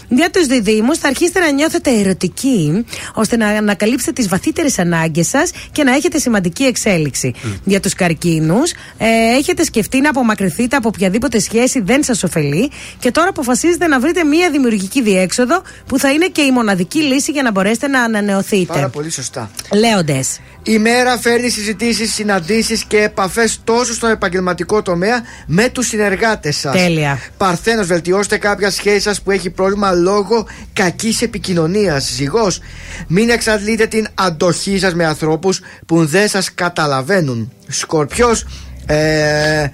Για 0.09 0.29
τους 0.29 0.45
Διδήμου, 0.45 0.95
θα 0.95 1.07
αρχίσετε 1.07 1.39
να 1.39 1.51
νιώθετε 1.51 1.99
ερωτικοί, 1.99 2.85
ώστε 3.13 3.37
να 3.37 3.47
ανακαλύψετε 3.47 4.11
τις 4.11 4.27
βαθύτερες 4.27 4.79
ανάγκες 4.79 5.27
σας 5.27 5.51
και 5.71 5.83
να 5.83 5.91
έχετε 5.95 6.19
σημαντική 6.25 6.63
εξέλιξη. 6.63 7.33
Για 7.63 7.79
τους 7.79 7.93
καρκίνους, 7.93 8.71
ε, 8.97 9.07
έχετε 9.37 9.63
σκεφτεί 9.63 10.01
να 10.01 10.09
απομακρυνθείτε 10.09 10.75
από 10.75 10.87
οποιαδήποτε 10.87 11.39
σχέση 11.39 11.81
δεν 11.81 12.03
σας 12.03 12.23
ωφελεί 12.23 12.71
και 12.99 13.11
τώρα 13.11 13.29
αποφασίζετε 13.29 13.87
να 13.87 13.99
βρείτε 13.99 14.23
μια 14.23 14.49
δημιουργική 14.49 15.01
διέξοδο 15.01 15.61
που 15.85 15.99
θα 15.99 16.11
είναι 16.11 16.27
και 16.27 16.41
η 16.41 16.51
μοναδική 16.51 16.99
λύση 16.99 17.31
για 17.31 17.43
να 17.43 17.51
μπορέσετε 17.51 17.87
να 17.87 18.01
ανανεωθείτε. 18.01 18.73
Πάρα 18.73 18.89
πολύ 18.89 19.09
σωστά. 19.09 19.51
Λέοντες. 19.73 20.39
Η 20.67 20.77
μέρα 20.77 21.17
φέρνει 21.17 21.49
συζητήσεις, 21.49 22.13
συναντήσεις 22.13 22.83
και 22.83 22.97
επαφές 22.97 23.59
τόσο 23.63 23.93
στον 23.93 24.09
επαγγελματικό 24.09 24.81
τομέα 24.81 25.21
με 25.45 25.69
τους 25.69 25.87
συνεργάτες 25.87 26.57
σας. 26.57 26.75
Τέλεια. 26.75 27.19
Παρθένος, 27.37 27.87
βελτιώστε 27.87 28.37
κάποια 28.37 28.69
σχέση 28.69 28.99
σας 28.99 29.21
που 29.21 29.31
έχει 29.31 29.49
πρόβλημα 29.49 29.91
λόγω 29.91 30.47
κακής 30.73 31.21
επικοινωνίας. 31.21 32.11
Ζυγός, 32.13 32.59
μην 33.07 33.29
εξαντλείτε 33.29 33.85
την 33.85 34.07
αντοχή 34.13 34.79
σας 34.79 34.93
με 34.93 35.05
ανθρώπους 35.05 35.61
που 35.85 36.05
δεν 36.05 36.27
σας 36.27 36.53
καταλαβαίνουν. 36.53 37.51
Σκορπιός, 37.67 38.45
ε, 38.85 39.67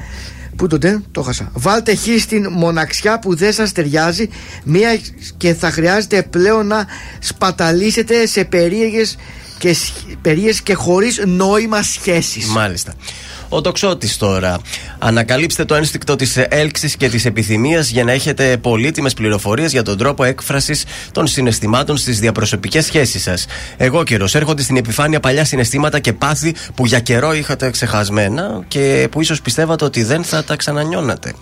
Πού 0.56 0.68
το 0.68 0.78
ντε, 0.78 1.02
το 1.12 1.22
χάσα. 1.22 1.52
Βάλτε 1.54 1.96
χ 1.96 2.00
στην 2.20 2.48
μοναξιά 2.52 3.20
που 3.20 3.36
δεν 3.36 3.54
σας 3.54 3.72
ταιριάζει 3.72 4.30
μία 4.64 5.00
και 5.38 5.54
θα 5.54 5.72
χρειάζεται 5.72 6.24
πλέον 6.24 6.68
να 6.68 6.86
σπαταλίσετε 7.20 8.26
σε 8.26 8.44
περίεργες 8.44 9.18
και, 9.62 9.74
σχ- 9.74 9.94
περίεργες 10.22 10.62
και 10.62 10.74
χωρίς 10.74 11.22
νόημα 11.26 11.82
σχέσεις. 11.84 12.46
Μάλιστα. 12.46 12.94
Ο 13.50 13.62
τοξότης 13.62 14.18
τώρα. 14.18 14.60
Ανακαλύψτε 15.00 15.66
το 15.66 15.76
ένστικτο 15.76 16.16
της 16.16 16.38
έλξης 16.38 16.96
και 16.96 17.10
της 17.10 17.26
επιθυμίας 17.26 17.90
για 17.90 18.04
να 18.04 18.12
έχετε 18.12 18.58
πολύτιμες 18.58 19.14
πληροφορίες 19.14 19.72
για 19.72 19.84
τον 19.84 19.98
τρόπο 19.98 20.24
έκφρασης 20.24 20.84
των 21.12 21.28
συναισθημάτων 21.28 21.98
στις 21.98 22.20
διαπροσωπικές 22.20 22.86
σχέσεις 22.86 23.22
σας. 23.24 23.46
Εγώ 23.78 24.04
καιρός 24.04 24.36
έρχονται 24.36 24.62
στην 24.62 24.78
επιφάνεια 24.78 25.20
παλιά 25.20 25.46
συναισθήματα 25.46 26.00
και 26.00 26.14
πάθη 26.14 26.56
που 26.76 26.86
για 26.86 27.00
καιρό 27.00 27.34
είχατε 27.34 27.70
ξεχασμένα 27.70 28.64
και 28.68 29.08
που 29.12 29.22
ίσως 29.22 29.42
πιστεύατε 29.42 29.86
ότι 29.86 30.04
δεν 30.04 30.24
θα 30.24 30.44
τα 30.44 30.56
ξανανιώνατε. 30.56 31.34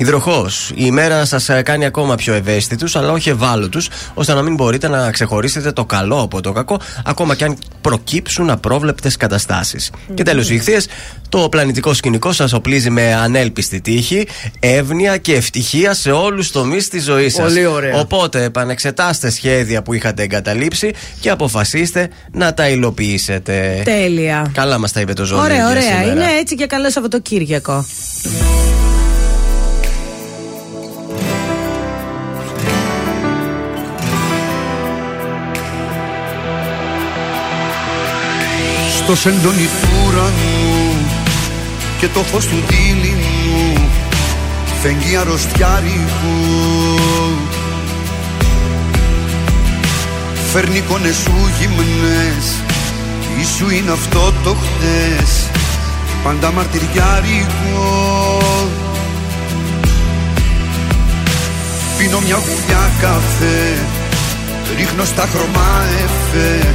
Υδροχό. 0.00 0.46
Η 0.70 0.82
ημέρα 0.84 1.24
σας 1.24 1.48
κάνει 1.64 1.84
ακόμα 1.84 2.14
πιο 2.14 2.34
ευαίσθητους, 2.34 2.96
αλλά 2.96 3.12
όχι 3.12 3.28
ευάλωτους, 3.28 3.88
ώστε 4.14 4.34
να 4.34 4.42
μην 4.42 4.54
μπορείτε 4.54 4.88
να 4.88 5.10
ξεχωρίσετε 5.10 5.72
το 5.72 5.84
καλό 5.84 6.20
από 6.20 6.40
το 6.40 6.52
κακό, 6.52 6.80
ακόμα 7.04 7.34
και 7.34 7.44
αν 7.44 7.56
προκύψουν 7.80 8.50
απρόβλεπτες 8.50 9.16
καταστάσεις. 9.16 9.90
Και 10.14 10.22
τέλος, 10.22 10.50
οι 10.50 10.54
ηχθείες. 10.54 10.86
Το 11.28 11.48
πλανητικό 11.48 11.94
σκηνικό 11.94 12.32
σας 12.32 12.52
οπλίζει 12.52 12.90
με 12.90 13.14
ανέλπιστη 13.14 13.80
τύχη, 13.80 14.26
εύνοια 14.60 15.16
και 15.16 15.34
ευτυχία 15.34 15.94
σε 15.94 16.10
όλους 16.10 16.50
τους 16.50 16.50
τομείς 16.50 16.88
της 16.88 17.04
ζωής 17.04 17.34
σας. 17.34 17.44
Πολύ 17.44 17.66
ωραία. 17.66 18.00
Οπότε, 18.00 18.42
επανεξετάστε 18.42 19.30
σχέδια 19.30 19.82
που 19.82 19.92
είχατε 19.92 20.22
εγκαταλείψει 20.22 20.92
και 21.20 21.30
αποφασίστε 21.30 22.08
να 22.32 22.54
τα 22.54 22.68
υλοποιήσετε. 22.68 23.82
Τέλεια. 23.84 24.50
Καλά 24.54 24.78
μας 24.78 24.92
τα 24.92 25.00
είπε 25.00 25.12
το 25.12 25.24
ζώδιο. 25.24 25.44
Ωραία, 25.44 25.56
για 25.56 25.68
ωραία. 25.68 25.82
σήμερα. 25.82 26.10
Είναι 26.10 26.38
έτσι 26.40 26.54
και 26.54 26.66
καλό 26.66 26.90
Σαββατοκύριακο. 26.90 27.84
Στο 39.10 39.18
σεντόνι 39.18 39.68
του 39.80 39.88
ουρανού 40.06 40.96
και 41.98 42.08
το 42.08 42.20
φως 42.20 42.46
του 42.46 42.56
δίληνου 42.68 43.88
φεγγεί 44.82 45.16
αρρωστιάρικου 45.16 46.38
Φέρνει 50.52 50.76
εικόνες 50.76 51.16
σου 51.16 51.32
γυμνές 51.58 52.46
Τι 53.36 53.46
σου 53.56 53.70
είναι 53.70 53.90
αυτό 53.90 54.32
το 54.44 54.54
χτες 54.54 55.50
Πάντα 56.24 56.52
μαρτυριάρικο 56.52 58.38
Πίνω 61.98 62.20
μια 62.20 62.36
γουλιά 62.36 62.90
καφέ 63.00 63.78
Ρίχνω 64.76 65.04
στα 65.04 65.28
χρώμα 65.32 65.84
εφέ 66.04 66.74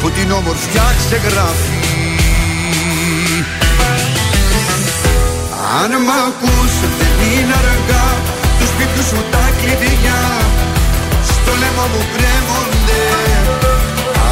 που 0.00 0.10
την 0.10 0.30
όμορφιά 0.32 0.86
ξεγράφει. 0.98 1.76
Αν 5.80 5.90
μ' 6.06 6.14
ακούς 6.26 6.72
δεν 6.98 7.16
είναι 7.30 7.54
αργά 7.62 8.06
τους 8.58 8.68
σπίτιου 8.72 9.04
σου 9.10 9.20
τα 9.32 9.44
κλειδιά 9.58 10.22
στο 11.30 11.52
λαιμό 11.60 11.86
μου 11.92 12.02
κρέμονται. 12.14 13.04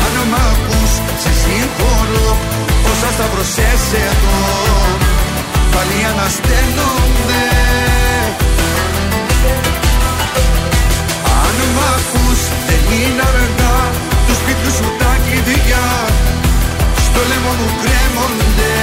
Αν 0.01 0.15
μ' 0.31 0.39
ακούς 0.51 0.93
σε 1.23 1.31
συγχωρώ 1.41 2.31
όσα 2.91 3.09
σταυρωσές 3.17 3.83
εδώ 4.07 4.39
πάλι 5.73 5.99
ανασταίνονται. 6.13 7.45
Αν 11.43 11.57
μ' 11.75 11.83
ακούς 11.97 12.41
δεν 12.67 12.83
είναι 12.99 13.23
αργά 13.31 13.77
τους 14.27 14.37
σπίτιου 14.37 14.73
σου 14.79 14.89
τα 15.01 15.16
στο 17.05 17.21
λαιμό 17.29 17.53
μου 17.59 17.69
κρέμονται. 17.83 18.75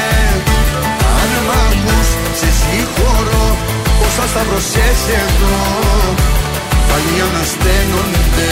Αν 1.20 1.32
μ' 1.46 2.06
σε 2.40 2.50
συγχωρώ 2.60 3.58
όσα 4.06 4.28
σταυρωσές 4.28 5.02
εδώ 5.24 5.58
πάλι 6.88 7.22
ανασταίνονται. 7.28 8.52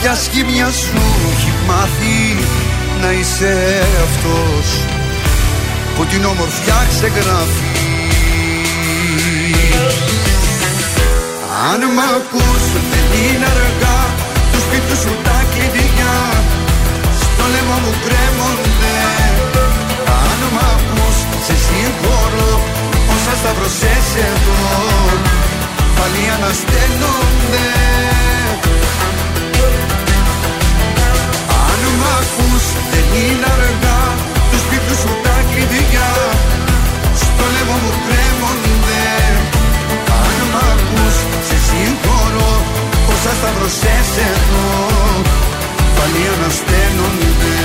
Ποια 0.00 0.14
σχήμια 0.14 0.70
σου 0.70 1.00
έχει 1.32 1.52
μάθει 1.68 2.20
να 3.00 3.10
είσαι 3.12 3.54
αυτός 4.06 4.66
που 5.94 6.04
την 6.04 6.24
ομορφιά 6.24 6.86
ξεγράφει. 6.88 7.68
Αν 11.70 11.80
μ' 11.96 12.04
ακούς 12.16 12.64
δεν 12.90 13.06
είναι 13.22 13.46
αργά 13.54 14.00
του 14.52 14.60
σπίτου 14.64 14.96
σου 15.02 15.12
τα 15.26 15.38
κλειδιά 15.52 16.18
στο 17.20 17.44
λαιμό 17.52 17.76
μου 17.84 17.94
κρέμονται. 18.04 18.98
Αν 20.24 20.40
μ' 20.54 20.62
ακούς 20.74 21.16
σε 21.46 21.54
συγχωρώ 21.64 22.52
όσα 23.14 23.34
σταυρωσές 23.40 24.06
εδώ 24.28 24.60
πάλι 25.96 26.22
ανασταίνονται 26.36 27.68
ακούς 32.22 32.64
δεν 32.90 33.06
είναι 33.22 33.46
αργά. 33.54 34.00
Τους 34.50 34.62
σπίτου 34.64 34.94
σου 35.00 35.10
τα 35.24 35.36
κλειδιά. 35.50 36.10
Στο 37.22 37.44
λαιμό 37.54 37.76
μου 37.82 37.92
κρέμονται 38.06 39.04
Αν 40.24 40.36
μ' 40.52 40.58
ακούς 40.70 41.16
σε 41.48 41.56
συγχωρώ. 41.66 42.52
Όσα 43.12 43.32
σταυρωσές 43.38 44.10
εδώ 44.30 44.68
πάλι 45.96 46.22
ανασταίνονται 46.34 47.58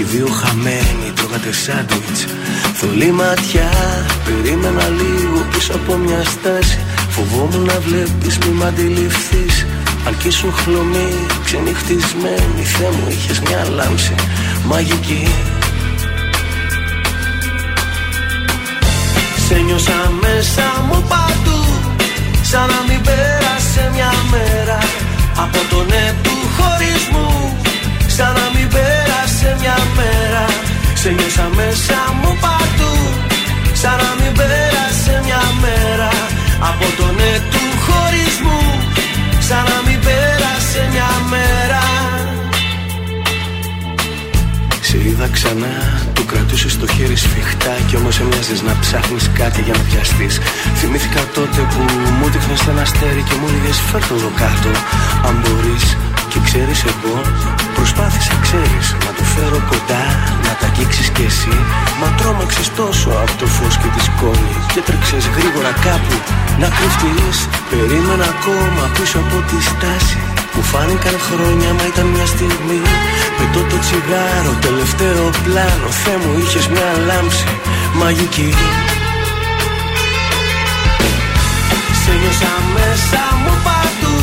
οι 0.00 0.02
δύο 0.02 0.26
χαμένοι 0.26 1.12
Τρώγατε 1.14 1.52
σάντουιτς. 1.52 2.20
Θολή 2.74 3.12
ματιά, 3.12 3.70
περίμενα 4.24 4.88
λίγο 4.88 5.46
πίσω 5.52 5.72
από 5.74 5.96
μια 5.96 6.22
στάση. 6.24 6.78
Φοβόμουν 7.08 7.64
να 7.64 7.80
βλέπεις 7.80 8.38
μη 8.38 8.52
μ' 8.58 8.64
αντιληφθείς. 8.64 9.66
Αν 10.06 10.16
κι 10.18 10.28
ήσουν 10.28 10.52
χλωμή, 10.52 11.10
ξενυχτισμένη 11.44 12.62
Θεέ 12.64 12.90
μου 12.90 13.06
είχες 13.08 13.40
μια 13.40 13.66
λάμψη 13.74 14.14
μαγική. 14.64 15.28
Σε 19.48 19.54
νιώσα 19.54 20.12
μέσα 20.20 20.64
μου 20.86 21.04
παντού 21.08 21.60
Σαν 22.42 22.66
να 22.72 22.80
μην 22.88 23.00
πέρασε 23.02 23.90
μια 23.94 24.12
μέρα. 24.30 24.78
Από 25.36 25.58
το 25.70 25.84
ναι 25.84 26.14
του 26.22 26.34
χωρισμού 26.56 27.56
Σαν 28.06 28.32
να 28.32 28.49
μην 29.40 29.48
πέρασε 29.48 29.56
μια 29.60 29.78
μέρα. 29.96 30.44
Σε 30.94 31.10
νιώσα 31.10 31.46
μέσα 31.58 31.98
μου 32.20 32.32
παντού 32.44 32.94
Σαν 33.72 33.96
να 34.02 34.10
μην 34.18 34.32
πέρασε 34.38 35.14
μια 35.26 35.42
μέρα. 35.64 36.10
Από 36.70 36.86
το 36.98 37.06
ναι 37.18 37.32
του 37.52 37.64
χωρισμού 37.84 38.62
Σαν 39.48 39.64
να 39.70 39.78
μην 39.86 39.98
πέρασε 40.06 40.80
μια 40.92 41.10
μέρα. 41.32 41.82
Σε 44.80 44.96
είδα 45.06 45.28
ξανά, 45.36 45.76
του 46.12 46.24
κρατούσες 46.24 46.72
στο 46.72 46.86
χέρι 46.86 47.16
σφιχτά 47.16 47.74
Κι 47.88 47.96
όμως 47.96 48.20
έμοιαζες 48.20 48.62
να 48.62 48.76
ψάχνεις 48.80 49.30
κάτι 49.40 49.60
για 49.66 49.74
να 49.78 49.82
πιαστείς 49.88 50.34
Θυμήθηκα 50.78 51.22
τότε 51.34 51.60
που 51.72 51.80
μου 52.18 52.26
δείχνες 52.32 52.60
ένα 52.70 52.80
αστέρι 52.80 53.22
Και 53.28 53.34
μου 53.40 53.46
έλεγες 53.48 53.78
φέρ' 53.88 54.06
το 54.08 54.14
εδώ 54.14 54.30
κάτω 54.42 54.70
Αν 55.28 55.34
μπορείς 55.42 55.84
και 56.30 56.38
ξέρεις 56.46 56.80
εγώ 56.92 57.14
Προσπάθησα 57.80 58.34
ξέρεις 58.46 58.86
να 59.04 59.10
το 59.16 59.24
φέρω 59.32 59.60
κοντά 59.70 60.04
Να 60.46 60.52
τα 60.60 60.66
αγγίξεις 60.70 61.08
κι 61.14 61.24
εσύ. 61.30 61.56
Μα 62.00 62.08
τρόμαξες 62.18 62.68
τόσο 62.80 63.10
από 63.22 63.34
το 63.40 63.46
φως 63.54 63.74
και 63.80 63.88
τη 63.94 64.00
σκόνη 64.08 64.54
Και 64.72 64.80
τρέξες 64.86 65.24
γρήγορα 65.36 65.72
κάπου 65.86 66.14
να 66.60 66.68
κρυφτείς. 66.76 67.38
Περίμενα 67.70 68.26
ακόμα 68.34 68.82
πίσω 68.96 69.18
από 69.24 69.36
τη 69.48 69.58
στάση 69.70 70.20
μου 70.54 70.62
φάνηκαν 70.62 71.16
χρόνια 71.26 71.70
μα 71.76 71.84
ήταν 71.92 72.06
μια 72.14 72.26
στιγμή. 72.34 72.80
Πετώ 73.36 73.60
το 73.70 73.78
τσιγάρο, 73.84 74.52
τελευταίο 74.66 75.24
πλάνο 75.44 75.88
Θεέ 76.02 76.16
μου 76.22 76.32
είχες 76.42 76.66
μια 76.74 76.88
λάμψη 77.08 77.50
μαγική. 78.00 78.52
Σε 82.02 82.12
νιώσα 82.20 82.52
μέσα 82.74 83.22
μου 83.42 83.54
παντού 83.66 84.16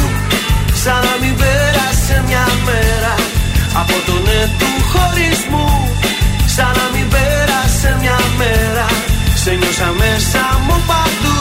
Σαν 0.84 1.00
να 1.08 1.14
μην 1.22 1.36
πέρασε 1.36 1.48
μια 1.48 1.52
μέρα 1.52 1.57
Από 3.88 3.98
το 4.06 4.16
ναι 4.28 4.42
του 4.60 4.72
χωρισμού 4.92 5.68
Σαν 6.56 6.72
να 6.80 6.86
μην 6.94 7.08
πέρασε 7.14 7.90
μια 8.02 8.20
μέρα. 8.38 8.88
Σε 9.44 9.52
νιώσα 9.60 9.90
μέσα 10.02 10.44
μου 10.66 10.78
παντού 10.90 11.38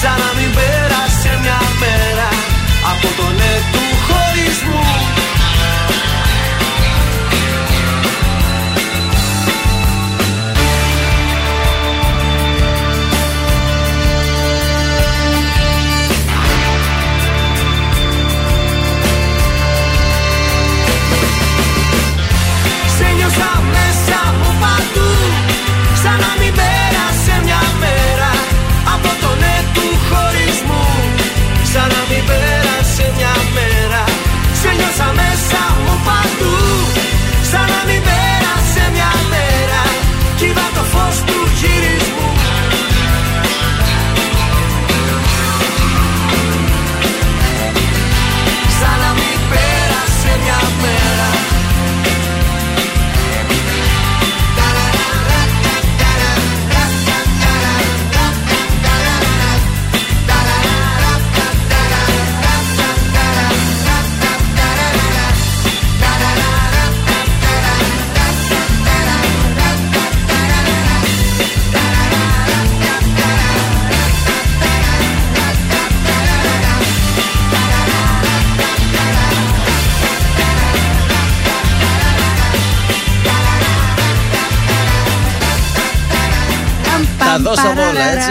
Σαν 0.00 0.16
να 0.22 0.30
μην 0.36 0.50
πέρασε 0.58 1.30
μια 1.42 1.60
μέρα. 1.82 2.28
Από 2.92 3.08
το 3.18 3.26
ναι 3.38 3.54
του 3.72 3.84
χωρισμού 4.06 4.85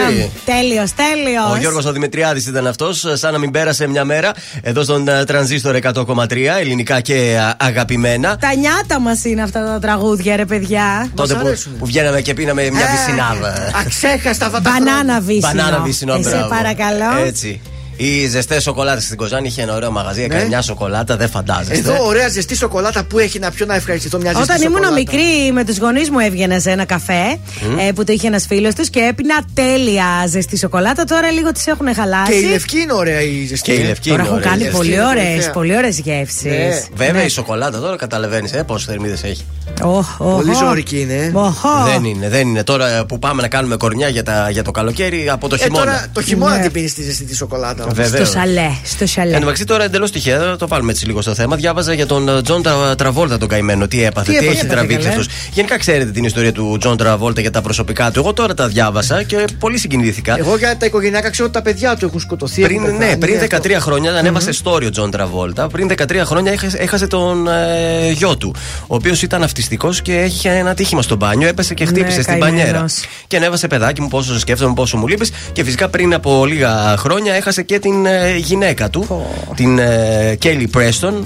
έτσι. 0.09 0.31
Τέλειος, 0.45 0.93
τέλειος. 0.93 1.51
Ο 1.51 1.57
Γιώργος 1.57 1.85
ο 1.85 1.91
Δημητριάδης 1.91 2.45
ήταν 2.47 2.67
αυτός, 2.67 3.05
σαν 3.13 3.31
να 3.31 3.38
μην 3.39 3.51
πέρασε 3.51 3.88
μια 3.88 4.03
μέρα 4.05 4.31
εδώ 4.61 4.84
στον 4.84 5.07
ε, 5.07 5.23
τρανζίστορ 5.23 5.76
100,3 5.81 6.31
ελληνικά 6.59 7.01
και 7.01 7.38
α, 7.39 7.55
αγαπημένα. 7.59 8.38
Τα 8.38 8.55
νιάτα 8.55 8.99
μας 8.99 9.23
είναι 9.26 9.41
αυτά 9.41 9.65
τα 9.65 9.80
τραγούδια, 9.81 10.35
ρε 10.35 10.45
παιδιά. 10.45 11.09
Τότε 11.15 11.34
που, 11.34 11.53
που 11.80 11.85
βγαίναμε 11.85 12.22
και 12.22 12.34
πίναμε 12.34 12.69
μια 12.69 12.85
βυσινάδα. 12.91 13.72
Αξέχαστα 13.85 14.45
αυτά 14.45 14.61
τα 14.61 14.69
Μπανάνα 14.72 15.19
βύσινο. 15.19 15.47
Μπανάνα 15.53 15.80
βύσινο, 15.80 16.13
Ε, 16.13 16.23
σε 16.23 16.30
μπράβο. 16.30 16.47
παρακαλώ. 16.49 17.23
Έτσι. 17.26 17.61
Οι 17.97 18.27
ζεστές 18.27 18.63
σοκολάτες 18.63 19.03
στην 19.03 19.17
Κοζάνη 19.17 19.47
είχε 19.47 19.61
ένα 19.61 19.76
ωραίο 19.76 19.91
μαγαζί. 19.91 20.22
Έκανε 20.23 20.41
Ναι. 20.41 20.47
μια 20.47 20.61
σοκολάτα, 20.61 21.17
δεν 21.17 21.30
φαντάζεστε. 21.30 21.77
Εδώ 21.77 22.05
ωραία 22.05 22.27
ζεστή 22.30 22.55
σοκολάτα 22.55 23.03
που 23.03 23.19
έχει 23.19 23.39
να 23.39 23.51
πιω 23.51 23.65
να 23.65 23.76
ευχαριστηθώ 23.76 24.17
μια 24.17 24.31
ζεστή 24.34 24.43
Όταν 24.43 24.61
ήμουν 24.61 24.72
σοκολάτα. 24.84 24.93
μικρή 24.95 25.51
με 25.53 25.63
τους 25.65 25.77
γονείς 25.77 26.09
μου 26.09 26.19
έβγαινα 26.19 26.59
σε 26.59 26.72
ένα 26.72 26.85
καφέ 26.85 27.38
Μμ. 27.69 27.77
ε, 27.80 27.91
που 27.91 28.03
το 28.03 28.11
είχε 28.13 28.27
ένας 28.27 28.45
φίλος 28.45 28.73
τους 28.76 28.89
και 28.89 28.99
έπινα 28.99 29.35
τέλεια 29.53 30.05
ζεστή 30.30 30.57
σοκολάτα. 30.57 31.03
Τώρα 31.03 31.31
λίγο 31.31 31.51
τις 31.51 31.67
έχουν 31.67 31.93
χαλάσει. 31.95 32.31
Και 32.31 32.38
η 32.38 32.49
λευκή 32.49 32.80
είναι 32.80 32.93
ωραία 32.93 33.22
η 33.22 33.45
ζεστή. 33.45 33.72
Και 33.72 33.81
η 33.81 33.84
λευκή 33.85 34.09
Τώρα 34.09 34.22
είναι 34.22 34.30
έχουν 34.31 34.41
ωραία. 34.43 34.49
κάνει 34.49 34.61
Η 34.61 34.65
λευκή 34.65 34.77
πολύ 34.77 34.93
είναι 34.93 35.05
ωραίες 35.05 35.27
κορυφαία. 35.30 35.51
πολύ 35.51 35.76
ωραίες 35.77 35.99
γεύσεις. 35.99 36.43
Ναι. 36.43 36.84
Βέβαια 37.05 37.23
η 37.23 37.30
σοκολάτα 37.30 37.80
τώρα 37.80 37.95
καταλαβαίνεις 37.95 38.51
ε, 38.53 38.63
πόσες 38.63 38.88
θερμίδες 38.88 39.23
έχει. 39.23 39.45
Πολύ 40.17 40.53
ζόρικη 40.53 40.99
είναι. 40.99 41.13
ε. 41.13 41.31
Δεν 41.91 42.03
είναι, 42.03 42.30
δεν 42.30 42.47
είναι. 42.47 42.63
Τώρα 42.63 43.05
που 43.05 43.19
πάμε 43.19 43.41
να 43.41 43.47
κάνουμε 43.47 43.76
κορμιά 43.76 44.07
για, 44.07 44.23
τα, 44.23 44.49
για 44.49 44.63
το 44.63 44.72
καλοκαίρι 44.72 45.30
από 45.30 45.47
το 45.49 45.55
Ε, 45.55 45.63
χειμώνα. 45.63 45.84
τώρα 45.85 46.05
το 46.13 46.22
χειμώνα 46.22 46.55
Ναι. 46.55 46.61
την 46.61 46.72
πίνεις 46.72 46.93
τη 46.93 47.03
ζεστή 47.03 47.23
τη 47.23 47.35
σοκολάτα. 47.35 47.85
Όμως. 47.86 47.98
Βεβαίως. 47.98 48.28
Στο 48.28 48.40
σαλέ. 48.40 48.70
Στο 48.84 49.06
σαλέ. 49.06 49.28
Εν 49.30 49.34
τω 49.34 49.40
μεταξύ 49.40 49.64
τώρα 49.66 49.84
εντελώς 49.84 50.12
τυχαία, 50.12 50.40
θα 50.40 50.56
το 50.56 50.68
βάλουμε 50.68 50.91
έτσι 50.91 51.06
λίγο 51.06 51.22
στο 51.22 51.34
θέμα. 51.34 51.56
Διάβαζα 51.56 51.94
για 51.94 52.06
τον 52.06 52.30
ε, 52.30 52.41
Τζον 52.41 52.62
Τρα- 52.64 52.95
Τραβόλτα 52.95 53.38
τον 53.38 53.48
καημένο. 53.48 53.88
Τι 53.88 54.03
έπαθε, 54.03 54.32
Τι 54.32 54.38
τι, 54.38 54.45
έπαθε, 54.45 54.52
έχει 54.52 54.66
έπαθε, 54.66 54.76
τραβήξει 54.80 55.07
καλέ. 55.07 55.20
αυτός. 55.22 55.36
Γενικά 55.53 55.78
ξέρετε 55.78 56.12
την 56.12 56.24
ιστορία 56.24 56.52
του 56.52 56.78
Τζον 56.80 56.98
Τραβόλτα 56.98 57.41
για 57.41 57.52
τα 57.52 57.62
προσωπικά 57.62 58.12
του. 58.12 58.20
Εγώ 58.20 58.34
τώρα 58.34 58.53
τα 58.53 58.68
διάβασα 58.68 59.24
και 59.24 59.45
πολύ 59.60 59.78
συγκινήθηκα. 59.78 60.38
Εγώ 60.38 60.57
για 60.57 60.78
τα 60.78 60.86
οικογενειακά 60.86 61.30
ξέρω 61.30 61.45
ότι 61.48 61.53
τα 61.57 61.62
παιδιά 61.62 61.95
του 61.95 62.06
έχουν 62.06 62.20
σκοτωθεί. 62.20 62.62
Πριν, 62.62 62.84
έχουν 62.84 62.91
ναι, 62.98 62.98
πεθάνει, 63.16 63.18
πριν 63.18 63.38
ναι, 63.72 63.76
13 63.78 63.82
χρόνια 63.82 64.14
ανέβασε 64.14 64.52
story 64.64 64.84
ο 64.86 64.90
Τζον 64.90 65.12
Τραβόλτα. 65.12 65.68
Πριν 65.68 65.88
13 65.98 66.22
χρόνια 66.26 66.52
έχασε, 66.52 66.78
έχασε 66.78 67.07
τον 67.07 67.48
ε, 67.48 68.12
γιο 68.12 68.38
του, 68.38 68.56
ο 68.88 68.95
οποίος 68.95 69.22
ήταν 69.22 69.44
αυτιστικός 69.44 70.02
και 70.02 70.24
είχε 70.24 70.49
ένα 70.49 70.74
ατύχημα 70.73 71.02
στο 71.02 71.16
μπάνιο, 71.16 71.48
έπεσε 71.48 71.74
και 71.74 71.86
χτύπησε 71.86 72.16
Ναι, 72.18 72.22
στην 72.24 72.40
καημένος. 72.40 72.62
πανιέρα. 72.66 72.86
Και 73.28 73.38
ανέβασε 73.38 73.68
παιδάκι 73.68 74.02
μου 74.02 74.07
πόσο 74.07 74.34
σε 74.34 74.40
σκέφτομαι, 74.40 74.74
πόσο 74.74 74.98
μου 74.98 75.07
λείπεις. 75.07 75.32
Και 75.53 75.64
φυσικά 75.64 75.90
πριν 75.90 76.14
από 76.14 76.45
λίγα 76.45 76.95
χρόνια 76.98 77.34
έχασε 77.34 77.62
και 77.64 77.74
την 77.80 78.06
ε, 78.06 78.35
γυναίκα 78.38 78.89
του, 78.89 79.26
την 79.56 79.80
ε, 79.80 80.35
Κέλι 80.39 80.68
Πρέστον, 80.68 81.26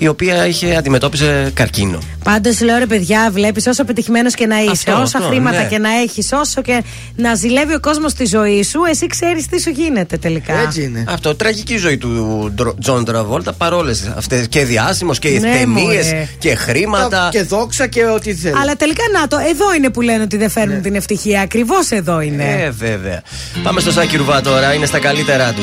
η 0.00 0.08
οποία 0.08 0.46
είχε 0.46 0.76
αντιμετώπιζε 0.76 1.50
καρκίνο. 1.54 1.98
Πάντως 2.24 2.60
λέω 2.60 2.78
ρε 2.78 2.86
παιδιά, 2.86 3.28
βλέπεις 3.32 3.66
όσο 3.66 3.84
πετυχημένος 3.84 4.34
και 4.34 4.46
να 4.46 4.58
είσαι, 4.60 4.70
Αυτό, 4.70 4.92
όσα 4.92 5.18
αυτό, 5.18 5.30
χρήματα 5.30 5.62
ναι. 5.62 5.68
και 5.68 5.78
να 5.78 5.88
έχεις, 6.02 6.28
όσο 6.32 6.62
και 6.62 6.82
να 7.16 7.34
ζηλεύει 7.34 7.74
ο 7.74 7.80
κόσμος 7.80 8.12
τη 8.14 8.24
ζωή 8.26 8.62
σου, 8.62 8.80
εσύ 8.90 9.06
ξέρεις 9.06 9.46
τι 9.46 9.60
σου 9.60 9.70
γίνεται 9.70 10.16
τελικά. 10.16 10.72
είναι. 10.78 11.04
Αυτό, 11.08 11.34
τραγική 11.34 11.76
ζωή 11.76 11.96
του 11.98 12.08
Ντρο- 12.54 12.78
Τζον 12.80 13.04
Τραβόλτα 13.04 13.52
παρόλες 13.52 14.12
αυτές 14.16 14.48
και 14.48 14.64
διάσημος 14.64 15.18
και 15.18 15.28
οι 15.28 15.38
Ναι, 15.38 15.50
ταινίες 15.50 15.64
μωρέ. 15.84 16.28
και 16.38 16.54
χρήματα. 16.54 17.28
Και 17.32 17.42
δόξα 17.42 17.86
και 17.86 18.04
ό,τι 18.04 18.34
θέλεις. 18.34 18.58
Αλλά 18.60 18.76
τελικά 18.76 19.02
να 19.20 19.28
το, 19.28 19.36
εδώ 19.50 19.74
είναι 19.76 19.90
που 19.90 20.00
λένε 20.00 20.22
ότι 20.22 20.36
δεν 20.36 20.50
φέρνουν 20.50 20.82
την 20.82 20.94
ευτυχία. 20.94 21.40
Ακριβώς 21.40 21.90
εδώ 21.90 22.20
είναι. 22.20 22.36
Ναι. 22.44 22.62
Ε, 22.62 22.70
βέβαια. 22.70 23.22
Πάμε 23.62 23.80
στο 23.80 23.90
Σάκη 23.90 24.16
Ρουβά 24.16 24.40
τώρα, 24.40 24.72
είναι 24.74 24.86
στα 24.86 24.98
καλύτερά 24.98 25.52
του. 25.52 25.62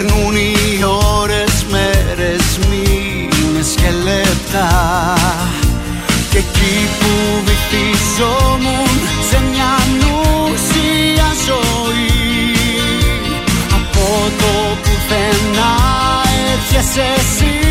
Περνούν 0.00 0.36
οι 0.36 0.84
ώρες, 1.20 1.66
μέρες, 1.70 2.58
μήνες 2.68 3.74
και 3.76 3.90
λεπτά. 4.04 4.68
Και 6.30 6.38
εκεί 6.38 6.88
που 6.98 7.42
βυθίζομουν 7.44 8.88
σε 9.30 9.42
μια 9.50 9.78
νουσία 10.00 11.28
ζωή 11.46 12.54
Από 13.72 14.30
το 14.38 14.76
πουθενά 14.82 15.76
έρχεσαι 16.52 17.04
εσύ 17.16 17.67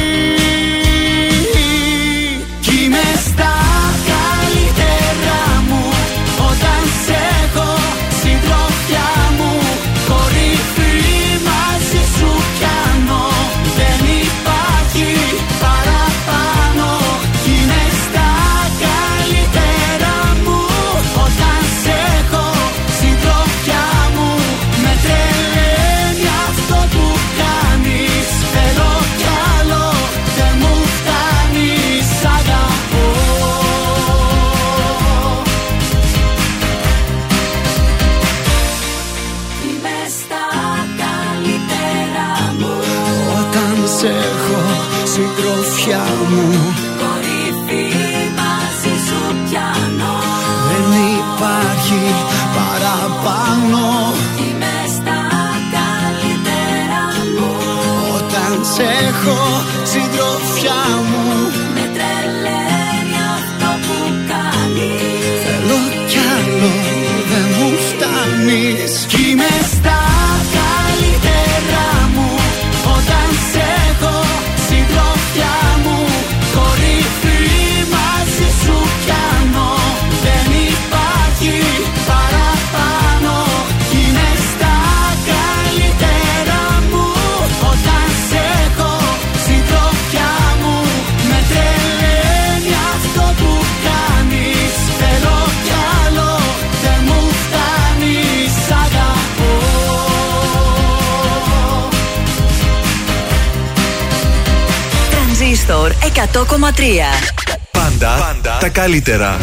καλύτερα. 108.88 109.38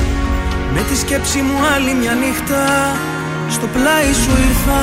Με 0.75 0.81
τη 0.81 0.97
σκέψη 0.97 1.39
μου 1.39 1.57
άλλη 1.75 1.95
μια 1.95 2.12
νύχτα 2.12 2.62
στο 3.51 3.66
πλάι 3.66 4.12
σου 4.23 4.31
ήρθα. 4.49 4.83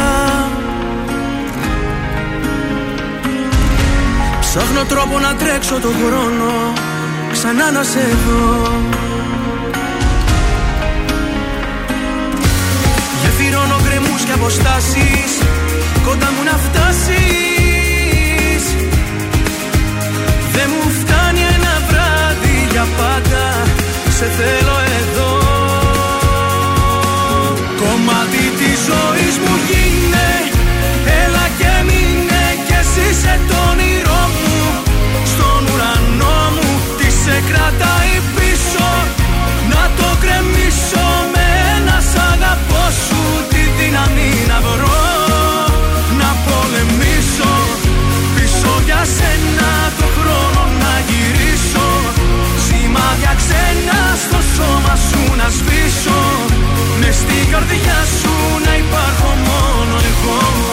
Ψάχνω 4.40 4.84
τρόπο 4.84 5.20
να 5.20 5.36
τρέξω 5.36 5.80
τον 5.80 5.94
χρόνο 6.06 6.74
ξανά 7.32 7.72
να 7.72 7.84
σε 7.84 8.00
δω. 8.26 8.72
Γεφυρώνω 13.22 13.78
γκρεμούς 13.84 14.22
και 14.24 14.32
αποστάσεις 14.32 15.32
κοντά 16.06 16.30
μου 16.36 16.44
να 16.50 16.58
φτάσεις. 16.66 18.64
Δεν 20.52 20.70
μου 20.74 20.90
φτάνει 21.00 21.40
ένα 21.40 21.74
βράδυ 21.90 22.68
για 22.72 22.86
πάντα 22.98 23.80
σε 24.22 24.28
θέλω 24.28 24.78
εδώ. 25.00 25.32
Κομμάτι 27.82 28.44
της 28.60 28.78
ζωής 28.90 29.36
μου 29.44 29.54
γίνε 29.68 30.30
Έλα 31.22 31.46
και 31.60 31.74
μείνε 31.88 32.44
κι 32.66 32.76
εσύ 32.82 33.08
σε 33.22 33.34
το 33.48 33.58
όνειρό 33.72 34.24
μου. 34.42 34.60
Στον 35.32 35.62
ουρανό 35.72 36.40
μου 36.56 36.70
τι 36.98 37.08
σε 37.22 37.36
κρατάει 37.50 38.16
πίσω 38.36 38.90
Να 39.72 39.84
το 39.98 40.10
κρεμίσω 40.24 41.08
με 41.34 41.46
ένα 41.76 41.98
σ' 42.10 42.20
αγαπώ 42.32 42.84
σου 43.04 43.22
Τη 43.52 43.62
δύναμη 43.78 44.32
να 44.52 44.58
βρω. 44.68 45.04
Να 46.20 46.30
πολεμήσω 46.46 47.54
Πίσω 48.36 48.72
για 48.88 49.02
σένα 49.16 49.81
Σημάδια 53.52 53.62
ξένα 53.72 54.16
στο 54.16 54.40
σώμα 54.56 54.96
σου 54.96 55.36
να 55.36 55.50
σβήσω. 55.50 56.20
Μες 57.00 57.16
στην 57.16 57.52
καρδιά 57.52 58.00
σου 58.20 58.34
να 58.66 58.76
υπάρχω 58.78 59.30
μόνο 59.48 59.96
εγώ 60.12 60.71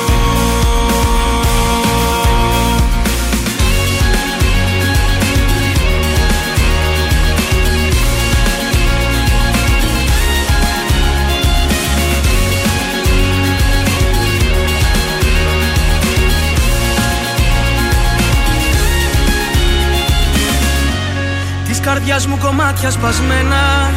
καρδιάς 22.08 22.26
μου 22.26 22.38
κομμάτια 22.38 22.90
σπασμένα 22.90 23.92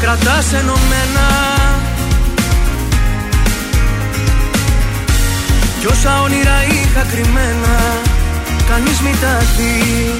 Κρατάς 0.00 0.52
ενωμένα. 0.52 1.26
Κι 5.80 5.86
όσα 5.86 6.22
όνειρα 6.22 6.58
είχα 6.70 7.02
κρυμμένα 7.10 7.74
Κανείς 8.68 9.00
μη 9.00 9.14
τα 9.20 9.38
δει 9.56 10.14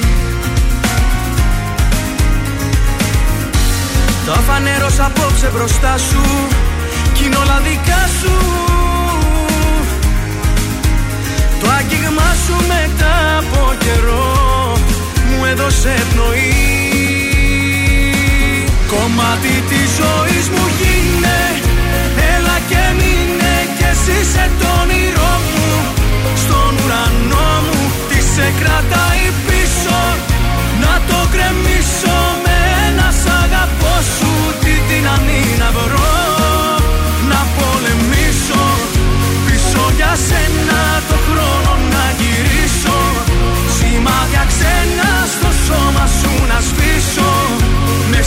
Τα 4.25 4.33
φανέρωσα 4.33 5.05
απόψε 5.05 5.51
μπροστά 5.53 5.97
σου 5.97 6.47
Κι 7.13 7.25
είναι 7.25 7.35
όλα 7.35 7.61
δικά 7.63 8.07
σου. 8.19 8.35
Το 11.61 11.69
άγγιγμά 11.77 12.29
σου 12.45 12.55
μετά 12.67 13.37
από 13.37 13.73
καιρό 13.79 14.77
Μου 15.29 15.45
έδωσε 15.45 15.93
πνοή 16.13 17.22
Κομμάτι 18.93 19.55
της 19.69 19.87
ζωής 19.99 20.45
μου 20.53 20.65
γίνε. 20.79 21.41
Έλα 22.33 22.57
και 22.69 22.83
μείνε 22.99 23.55
κι 23.77 23.85
εσύ 23.91 24.17
σε 24.31 24.45
το 24.59 24.67
όνειρό 24.81 25.33
μου. 25.51 25.71
Στον 26.43 26.71
ουρανό 26.81 27.49
μου 27.65 27.81
τι 28.09 28.19
σε 28.33 28.47
κρατάει 28.59 29.25
πίσω. 29.47 29.99
Να 30.83 30.93
το 31.09 31.19
κρεμίσω 31.33 32.19
με 32.43 32.55
ένα 32.87 33.07
σ' 33.21 33.29
αγαπώ 33.43 33.95
σου. 34.15 34.31
Τη 34.63 34.73
δύναμη 34.87 35.41
να 35.61 35.69
βρω 35.77 36.15
Να 37.31 37.41
πολεμήσω. 37.57 38.63
Πίσω 39.45 39.83
για 39.97 40.13
σένα 40.27 40.81
το 41.09 41.17
χρόνο 41.27 41.71
να 41.93 42.05
γυρίσω. 42.19 42.99
Σημάδια 43.75 44.43
ξένα 44.51 45.09
στο 45.33 45.49
σώμα 45.65 46.05
σου 46.17 46.33
να 46.51 46.59
σβήσω. 46.67 46.92
Μες 46.92 46.92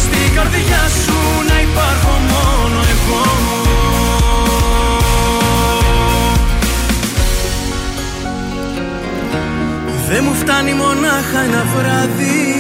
στην 0.07 0.29
καρδιά 0.37 0.83
σου 1.03 1.19
να 1.49 1.57
υπάρχω 1.67 2.15
μόνο 2.33 2.79
εγώ. 2.95 3.25
Δεν 10.09 10.25
μου 10.25 10.35
φτάνει 10.35 10.75
μονάχα 10.75 11.41
ένα 11.49 11.65
βράδυ. 11.75 12.55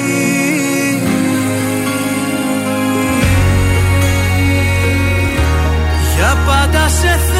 Για 6.16 6.36
πάντα 6.46 6.88
σε 6.88 7.18
θέλω 7.28 7.35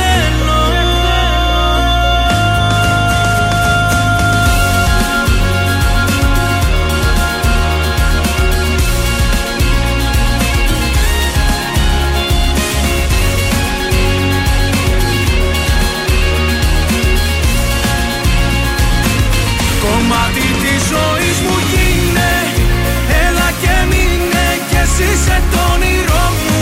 μείνε 24.97 25.03
κι 25.03 25.03
εσύ 25.03 25.23
σε 25.25 25.43
το 25.51 25.59
όνειρό 25.75 26.27
μου. 26.45 26.61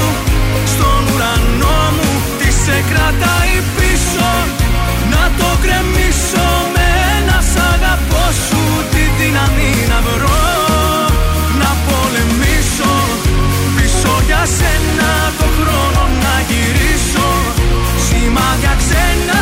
Στον 0.73 1.03
ουρανό 1.15 1.79
μου 1.97 2.11
τι 2.39 2.51
σε 2.65 2.85
κρατάει 2.91 3.55
πίσω. 3.77 4.31
Να 5.13 5.23
το 5.39 5.49
κρεμίσω 5.63 6.49
με 6.75 6.87
ένα 7.17 7.39
σ' 7.51 7.61
αγαπώ 7.73 8.25
σου. 8.47 8.63
Τη 8.93 9.03
δύναμη 9.19 9.73
να 9.91 9.99
βρω 10.07 10.43
Να 11.61 11.71
πολεμήσω. 11.87 12.95
Πίσω 13.77 14.13
για 14.27 14.43
σένα 14.57 15.11
το 15.39 15.47
χρόνο 15.57 16.03
να 16.25 16.35
γυρίσω. 16.49 17.29
Σημάδια 18.07 18.75
ξένα 18.83 19.41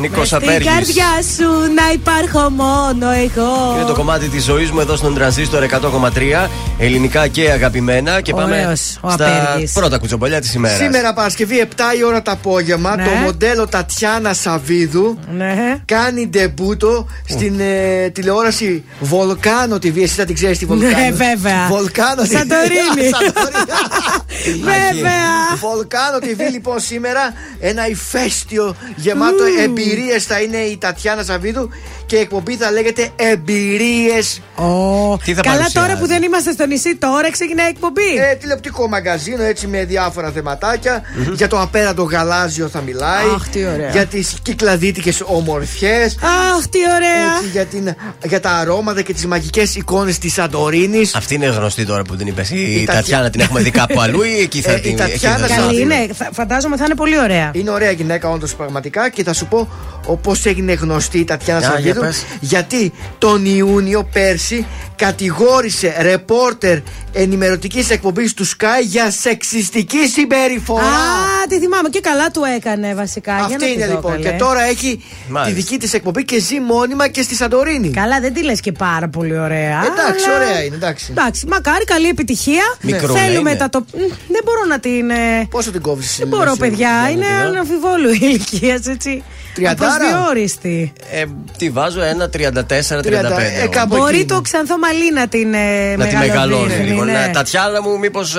Νίκος 0.00 0.26
Στην 0.26 0.38
Απέργη. 0.38 0.68
καρδιά 0.68 1.04
σου 1.36 1.44
να 1.74 1.92
υπάρχω 1.92 2.50
μόνο 2.50 3.10
εγώ. 3.10 3.74
Είναι 3.76 3.84
το 3.86 3.94
κομμάτι 3.94 4.28
της 4.28 4.44
ζωής 4.44 4.70
μου 4.70 4.80
εδώ 4.80 4.96
στον 4.96 5.14
Τρανζίστορ 5.14 5.62
100,3. 5.62 6.48
Ελληνικά 6.78 7.26
και 7.28 7.50
αγαπημένα. 7.50 8.20
Και 8.20 8.32
πάμε 8.34 8.60
Ωραίος, 8.62 8.98
ο 9.00 9.10
στα 9.10 9.42
Απέργης. 9.42 9.72
πρώτα 9.72 9.98
κουτσομπολιά 9.98 10.40
της 10.40 10.54
ημέρας. 10.54 10.76
Σήμερα 10.78 11.12
Παρασκευή 11.12 11.58
7 11.60 11.64
η 11.98 12.04
ώρα 12.04 12.22
το 12.22 12.30
απόγευμα 12.30 12.96
Ναι. 12.96 13.04
το 13.04 13.10
μοντέλο 13.10 13.66
Τατιάνα 13.66 14.34
Σαβίδου 14.34 15.18
Ναι. 15.36 15.76
κάνει 15.84 16.26
ντεμπούτο 16.28 17.06
στην 17.28 17.60
ε, 17.60 18.08
τηλεόραση 18.10 18.84
Βολκάνο 19.00 19.74
TV. 19.76 19.96
Εσύ 20.02 20.14
θα 20.14 20.24
την 20.24 20.34
ξέρεις 20.34 20.58
τη 20.58 20.64
Βολκάνο. 20.66 20.96
Ναι, 20.96 21.10
βέβαια. 21.10 21.66
Βολκάνο 21.68 22.22
TV. 22.22 22.30
Σαντορίνη. 22.32 23.10
Σαντορίνη. 23.14 24.60
Βέβαια. 24.62 25.56
Βολκάνο 25.60 26.18
TV 26.22 26.52
λοιπόν 26.52 26.80
σήμερα 26.80 27.32
ένα 27.60 27.88
ηφαίστειο 27.88 28.76
γεμάτο 28.96 29.44
εμπειρίες 29.90 30.24
θα 30.24 30.40
είναι 30.40 30.56
η 30.56 30.76
Τατιάνα 30.76 31.22
Σαββίδου 31.22 31.68
και 32.06 32.16
η 32.16 32.20
εκπομπή 32.20 32.56
θα 32.56 32.70
λέγεται 32.70 33.08
Εμπειρίες. 33.16 34.40
Τι 35.24 35.34
θα 35.34 35.40
Καλά 35.42 35.56
παρουσιάζει; 35.56 35.72
τώρα 35.72 35.96
που 35.98 36.06
δεν 36.06 36.22
είμαστε 36.22 36.52
στο 36.52 36.66
νησί, 36.66 36.96
τώρα 36.96 37.30
ξεκινάει 37.30 37.66
η 37.66 37.72
εκπομπή. 37.74 38.16
Ε, 38.30 38.34
τηλεοπτικό 38.34 38.88
μαγαζίνο 38.88 39.42
έτσι 39.42 39.66
με 39.66 39.84
διάφορα 39.84 40.30
θεματάκια. 40.30 41.02
Για 41.34 41.48
το 41.48 41.60
απέραντο 41.60 42.02
γαλάζιο 42.02 42.68
θα 42.68 42.80
μιλάει. 42.80 43.24
Αχ, 43.34 43.48
τι 43.48 43.66
ωραία. 43.66 43.90
Για 43.90 44.06
τις 44.06 44.34
κυκλαδίτικες 44.42 45.22
ομορφιές. 45.24 46.18
Αχ, 46.56 46.66
τι 46.66 46.78
ωραία. 46.96 47.50
για, 47.52 47.64
την, 47.64 47.94
για 48.28 48.40
τα 48.40 48.50
αρώματα 48.50 49.02
και 49.02 49.12
τις 49.12 49.26
μαγικές 49.26 49.74
εικόνες 49.76 50.18
της 50.18 50.32
Σαντορίνη. 50.32 51.10
Αυτή 51.14 51.34
είναι 51.34 51.46
γνωστή 51.46 51.84
τώρα 51.86 52.02
που 52.02 52.16
την 52.16 52.26
είπες. 52.26 52.50
Η, 52.50 52.80
Η 52.80 52.84
Τατιάνα 52.84 53.22
Τατιά- 53.22 53.30
την 53.30 53.40
έχουμε 53.40 53.60
δει 53.62 53.70
κάπου 53.70 54.00
αλλού 54.04 54.22
ή 54.22 54.40
εκεί 54.40 54.60
θα 54.60 54.72
Ε, 54.72 54.76
η 54.76 54.80
την 54.80 54.96
Τατιάνα 54.96 55.44
εκεί 55.44 55.52
θα- 55.54 55.60
Σαββίδου. 55.60 55.88
Καλή 55.88 56.00
είναι. 56.02 56.12
Θα- 56.14 56.28
Φαντάζομαι 56.32 56.76
θα 56.76 56.84
είναι 56.84 56.94
πολύ 56.94 57.18
ωραία. 57.18 57.50
Είναι 57.54 57.70
ωραία 57.70 57.90
γυναίκα, 57.90 58.28
όντως 58.28 58.54
πραγματικά. 58.54 59.10
Και 59.10 59.22
θα 59.22 59.32
σου 59.32 59.46
πω 59.46 59.68
όπως 60.06 60.44
έγινε 60.46 60.72
γνωστή 60.72 61.18
η 61.18 61.24
Τατιάνα 61.24 61.60
Για, 61.60 61.68
Σαββίδου. 61.70 61.92
για 62.00 62.00
πες. 62.08 62.24
Γιατί 62.40 62.92
τον 63.18 63.44
Ιούνιο 63.44 64.08
πέρσι 64.12 64.66
κατηγόρησε 64.96 65.94
ρεπόρτερ 66.00 66.78
ενημερωτικής 67.12 67.90
εκπομπής 67.90 68.34
του 68.34 68.46
Sky 68.48 68.82
για 68.84 69.10
σεξιστική 69.10 70.08
συμπεριφορά. 70.08 70.82
Α, 70.84 71.46
τη 71.48 71.58
θυμάμαι 71.58 71.88
και 71.88 72.00
καλά 72.00 72.30
του 72.30 72.42
έκανε 72.56 72.94
βασικά. 72.94 73.32
για 73.32 73.40
να 73.40 73.54
Αυτή 73.54 73.66
τη 73.66 73.72
είναι 73.72 73.86
δω, 73.86 73.92
λοιπόν. 73.92 74.12
καλέ. 74.12 74.22
Και 74.30 74.36
τώρα 74.36 74.62
έχει 74.62 75.04
Μάλιστα. 75.28 75.54
τη 75.54 75.60
δική 75.62 75.76
της 75.78 75.92
εκπομπή 75.94 76.24
και 76.24 76.38
ζει 76.40 76.60
μόνιμα 76.60 77.08
και 77.08 77.22
στη 77.22 77.34
Σαντορίνη. 77.34 77.90
Καλά, 77.90 78.20
δεν 78.20 78.32
τη 78.34 78.44
λες 78.44 78.60
και 78.60 78.72
πάρα 78.72 79.08
πολύ 79.08 79.38
ωραία. 79.38 79.82
Εντάξει, 79.86 80.28
αλλά- 80.28 80.36
ωραία 80.36 80.64
είναι, 80.64 80.74
εντάξει. 80.74 81.06
Εντάξει, 81.10 81.46
μακάρι, 81.46 81.84
καλή 81.84 82.08
επιτυχία. 82.08 82.62
Μικρούλα 82.80 83.20
Θέλουμε 83.20 83.50
είναι. 83.50 83.58
τα 83.58 83.68
το. 83.68 83.78
Μ, 83.80 83.98
Δεν 84.28 84.42
μπορώ 84.44 84.64
να 84.68 84.78
την. 84.80 85.10
ε, 85.10 85.46
Πόσο 85.50 85.70
την 85.70 85.80
κόβεις, 85.82 86.16
Δεν 86.18 86.28
μπορώ, 86.28 86.54
παιδιά. 86.58 86.90
Είναι 87.12 87.26
αναμφιβόλου 87.26 88.08
ηλικίας, 88.28 88.86
έτσι. 88.86 89.22
Τριαντάρα. 89.58 89.94
Απροσδιόριστη. 89.94 90.92
Ε, 91.12 91.24
τι 91.58 91.70
βάζω, 91.70 92.02
ένα 92.02 92.28
34-35. 92.28 92.40
ε, 93.62 93.66
κάπου 93.70 93.96
Μπορεί 93.96 94.16
εκεί 94.16 94.26
το 94.26 94.34
είναι. 94.34 94.42
ξανθό 94.42 94.78
μαλλί 94.78 95.12
να 95.14 95.28
την 95.28 95.54
ε, 95.54 95.96
Να 95.96 96.06
τη 96.06 96.16
μεγαλοδείχνει, 96.16 96.26
μεγαλώνει 96.28 96.74
λίγο. 96.90 97.04
ναι. 97.04 97.12
Να- 97.12 97.30
Τατιάνα 97.30 97.82
μου, 97.82 97.98
μήπως 97.98 98.36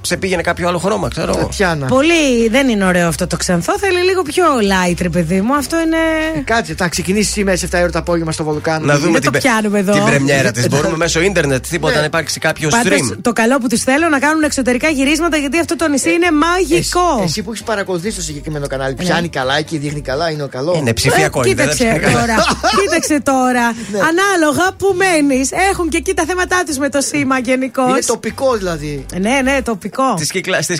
σε 0.00 0.16
πήγαινε 0.16 0.42
κάποιο 0.42 0.68
άλλο 0.68 0.78
χρώμα, 0.78 1.08
ξέρω 1.08 1.32
εγώ. 1.36 1.46
Τατιάνα. 1.46 1.86
Πολύ 1.86 2.48
δεν 2.50 2.68
είναι 2.68 2.84
ωραίο 2.84 3.08
αυτό 3.08 3.26
το 3.26 3.36
ξανθό. 3.36 3.78
Θέλει 3.78 3.98
λίγο 4.04 4.22
πιο 4.22 4.44
light, 4.62 4.96
ρε 5.02 5.08
παιδί 5.08 5.40
μου. 5.40 5.54
Αυτό 5.56 5.76
είναι. 5.80 5.96
Κάτσε, 6.44 6.74
θα 6.76 6.88
ξεκινήσεις 6.88 7.32
σήμερα 7.32 7.56
σε 7.56 7.66
7 7.72 7.78
ώρα 7.80 7.90
το 7.90 7.98
απόγευμα 7.98 8.32
στο 8.32 8.44
Βολκάνο. 8.44 8.86
Να 8.86 8.98
δούμε 8.98 9.12
Δεν 9.12 9.20
την, 9.20 9.32
το 9.32 9.38
πιάνουμε 9.38 9.78
εδώ. 9.78 9.92
την 9.92 10.04
πρεμιέρα 10.04 10.50
της. 10.50 10.68
Μπορούμε 10.76 10.96
μέσω 10.96 11.20
ίντερνετ, 11.20 11.66
τίποτα 11.66 11.92
Ναι. 11.94 11.98
να 12.00 12.04
υπάρξει 12.06 12.38
κάποιο 12.40 12.68
Πάντως, 12.68 12.92
stream. 13.12 13.16
το 13.22 13.32
καλό 13.32 13.58
που 13.58 13.66
τους 13.68 13.82
θέλω 13.82 14.08
να 14.08 14.18
κάνουν 14.18 14.42
εξωτερικά 14.42 14.88
γυρίσματα 14.88 15.36
γιατί 15.36 15.58
αυτό 15.58 15.76
το 15.76 15.88
νησί 15.88 16.12
είναι 16.12 16.30
μαγικό. 16.32 17.00
Εσύ, 17.16 17.24
εσύ 17.24 17.42
που 17.42 17.50
έχεις 17.50 17.62
παρακολουθήσει 17.62 18.16
το 18.16 18.22
συγκεκριμένο 18.22 18.66
κανάλι, 18.66 18.94
πιάνει 18.94 19.28
καλά 19.28 19.58
εκεί, 19.58 19.78
δείχνει 19.78 20.00
καλά, 20.00 20.15
είναι 20.32 20.42
ο 20.42 20.48
καλός. 20.48 20.78
Είναι 20.78 20.92
ψηφιακό, 20.92 21.40
Ε, 21.44 21.48
είναι, 21.48 21.54
δεν 21.64 21.68
κοίταξε 21.68 21.92
ψηφιακό. 21.98 22.18
τώρα. 22.18 22.36
κοίταξε 22.80 23.20
τώρα. 23.20 23.64
Ανάλογα 24.10 24.66
που 24.78 24.94
μένεις. 24.96 25.50
Έχουν 25.70 25.88
και 25.88 25.96
εκεί 25.96 26.14
τα 26.14 26.24
θέματα 26.26 26.62
τους 26.66 26.78
με 26.78 26.88
το 26.88 27.00
σήμα 27.00 27.38
γενικώς. 27.38 27.90
Είναι 27.90 28.00
τοπικό 28.06 28.56
δηλαδή. 28.56 29.06
Ναι, 29.20 29.40
ναι, 29.42 29.62
τοπικό. 29.62 30.16
Στις 30.16 30.30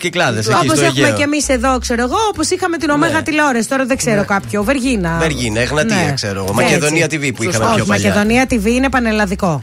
κυκλάδες, 0.01 0.47
εκεί 0.47 0.59
Όπως 0.63 0.77
στο 0.77 0.85
έχουμε 0.85 1.03
Αιγαίο. 1.07 1.17
και 1.17 1.23
εμείς 1.23 1.49
εδώ, 1.49 1.79
ξέρω 1.79 2.03
εγώ, 2.03 2.17
όπως 2.31 2.51
είχαμε 2.51 2.77
την 2.77 2.91
Ωμέγα 2.91 3.23
τηλεόραση. 3.23 3.69
Τώρα 3.69 3.85
δεν 3.85 3.97
ξέρω 3.97 4.25
κάποιο. 4.25 4.63
Βεργίνα. 4.63 5.17
Βεργίνα, 5.21 5.61
Εγνατία, 5.61 5.97
Ναι. 5.97 6.13
ξέρω 6.15 6.35
εγώ. 6.45 6.49
Έτσι. 6.61 6.63
Μακεδονία 6.63 7.07
TV 7.07 7.31
που 7.35 7.43
είχαμε 7.43 7.65
Όχι, 7.65 7.75
πιο 7.75 7.85
παλιά. 7.85 8.09
Μακεδονία 8.09 8.47
TV 8.51 8.65
είναι 8.65 8.89
πανελλαδικό. 8.89 9.61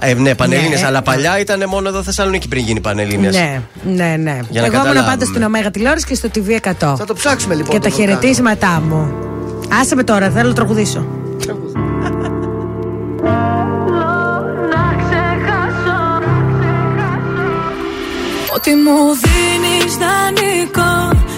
Ε, 0.00 0.14
ναι, 0.14 0.34
πανελλήνε, 0.34 0.76
Ναι. 0.76 0.86
αλλά 0.86 1.02
παλιά 1.02 1.38
ήταν 1.40 1.64
μόνο 1.68 1.88
εδώ 1.88 2.02
Θεσσαλονίκη 2.02 2.48
πριν 2.48 2.64
γίνει 2.64 2.80
πανελλήνε. 2.80 3.28
Ναι, 3.30 3.60
ναι, 3.84 4.16
ναι. 4.16 4.38
Για 4.50 4.60
να 4.60 4.66
Εγώ 4.66 4.66
ήμουν 4.66 4.70
καταλάβουμε. 4.70 5.02
πάντα 5.06 5.24
στην 5.24 5.42
Ωμέγα 5.42 5.70
τηλεόραση 5.70 6.06
και 6.06 6.14
στο 6.14 6.28
TV100. 6.34 6.94
Θα 6.98 7.04
το 7.06 7.14
ψάξουμε 7.14 7.54
λοιπόν. 7.54 7.70
Και 7.70 7.78
τα 7.78 7.88
το 7.88 7.94
Βολκάνο. 7.96 8.18
χαιρετίσματά 8.18 8.82
μου. 8.88 9.12
Άσε 9.80 9.94
με 9.94 10.04
τώρα, 10.04 10.30
θέλω 10.30 10.48
να 10.48 10.54
τραγουδήσω. 10.54 11.06
Ότι 18.54 18.70
μου 18.74 18.98
δίνεις 19.22 19.92
δανεικό 20.02 20.94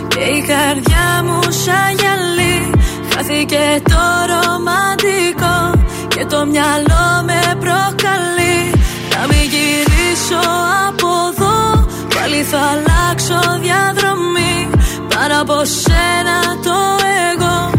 Και 0.08 0.20
η 0.20 0.40
καρδιά 0.52 1.06
μου 1.24 1.38
σαν 1.42 1.90
γυαλί 1.98 2.70
Χάθηκε 3.14 3.62
το 3.92 4.02
ρομαντικό 4.30 5.84
Και 6.08 6.24
το 6.24 6.46
μυαλό 6.46 7.04
με 7.26 7.32
προκαλεί 7.32 7.32
Να 7.32 7.32
μην 7.32 7.39
γυρίσω 10.30 10.48
από 10.88 11.08
εδώ. 11.32 11.86
Πάλι 12.14 12.42
θα 12.42 12.58
αλλάξω 12.58 13.40
διαδρομή. 13.60 14.70
Πάνω 15.14 15.40
από 15.40 15.64
σένα 15.64 16.38
το 16.64 16.78
εγώ. 17.32 17.70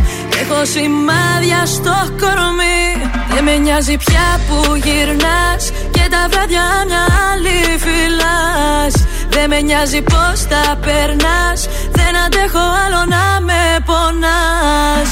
Έχω 0.41 0.65
σημάδια 0.65 1.65
στο 1.65 1.95
κορμί. 2.19 3.11
Δεν 3.33 3.43
με 3.43 3.55
νοιάζει 3.55 3.97
πια 3.97 4.39
που 4.47 4.75
γυρνάς. 4.75 5.63
Και 5.91 6.07
τα 6.09 6.27
βράδια 6.29 6.65
μια 6.87 7.05
άλλη 7.31 7.59
φυλάς. 7.83 9.05
Δεν 9.29 9.49
με 9.49 9.61
νοιάζει 9.61 10.01
πως 10.01 10.47
τα 10.49 10.77
περνάς. 10.85 11.67
Δεν 11.91 12.17
αντέχω 12.25 12.65
άλλο 12.85 13.05
να 13.05 13.41
με 13.41 13.61
πονάς 13.85 15.11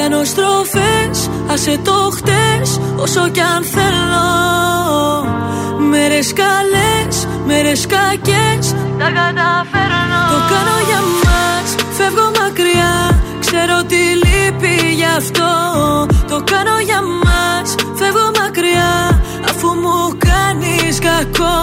κάνω 0.00 0.24
στροφές, 0.24 1.30
άσε 1.52 1.78
το 1.84 2.10
χτες 2.16 2.80
Όσο 2.96 3.28
κι 3.28 3.40
αν 3.40 3.62
θέλω. 3.64 4.28
Μέρες 5.90 6.32
καλές, 6.32 7.26
μέρες 7.46 7.86
κακές 7.86 8.64
Τα 8.98 9.08
καταφέρνω. 9.18 10.20
Το 10.32 10.38
κάνω 10.52 10.76
για 10.88 11.00
μας, 11.22 11.68
φεύγω 11.96 12.30
μακριά 12.40 13.20
Ξέρω 13.40 13.76
τι 13.90 14.02
λείπει 14.22 14.94
γι' 14.94 15.10
αυτό. 15.16 15.50
Το 16.28 16.42
κάνω 16.50 16.76
για 16.88 17.00
μας, 17.24 17.74
φεύγω 17.98 18.30
μακριά 18.40 19.20
Αφού 19.48 19.68
μου 19.82 20.16
κάνεις 20.28 20.98
κακό. 20.98 21.56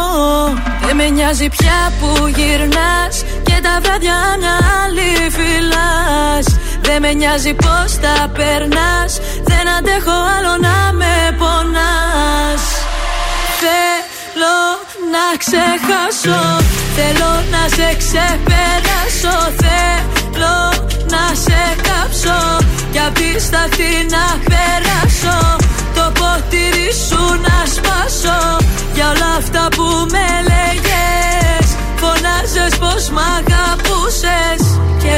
Δεν 0.85 0.95
με 0.95 1.09
νοιάζει 1.09 1.49
πια 1.49 1.79
που 1.99 2.27
γυρνάς 2.27 3.15
Και 3.43 3.57
τα 3.61 3.79
βράδια 3.81 4.17
μια 4.39 4.55
άλλη 4.83 5.29
φυλάς 5.35 6.62
Δεν 6.85 7.01
με 7.01 7.13
νοιάζει 7.13 7.53
πως 7.53 7.89
τα 8.03 8.17
περνάς. 8.37 9.11
Δεν 9.49 9.65
αντέχω 9.77 10.17
άλλο 10.35 10.53
να 10.67 10.77
με 10.99 11.15
πονάς. 11.39 12.63
Θέλω 13.61 14.57
να 15.13 15.25
ξεχάσω. 15.43 16.41
Θέλω 16.97 17.31
να 17.53 17.63
σε 17.75 17.87
ξεπεράσω. 18.01 19.37
Θέλω 19.61 20.57
να 21.13 21.23
σε 21.45 21.61
κάψω. 21.87 22.39
Κι 22.91 22.99
απ' 23.07 23.13
τη 23.19 23.31
σταθή 23.47 23.93
να 24.15 24.25
περάσω. 24.49 25.37
Το 25.95 26.05
ποτήρι 26.19 26.89
σου 27.07 27.23
να 27.47 27.57
σπάσω. 27.75 28.39
Για 28.93 29.07
όλα 29.13 29.31
αυτά 29.37 29.67
που 29.75 29.87
με 30.13 30.27
λέγες 30.49 31.67
Φωνάζες 32.01 32.77
πως 32.79 33.09
μ' 33.09 33.23
αγαπούσες. 33.37 34.57
Και 34.59 34.62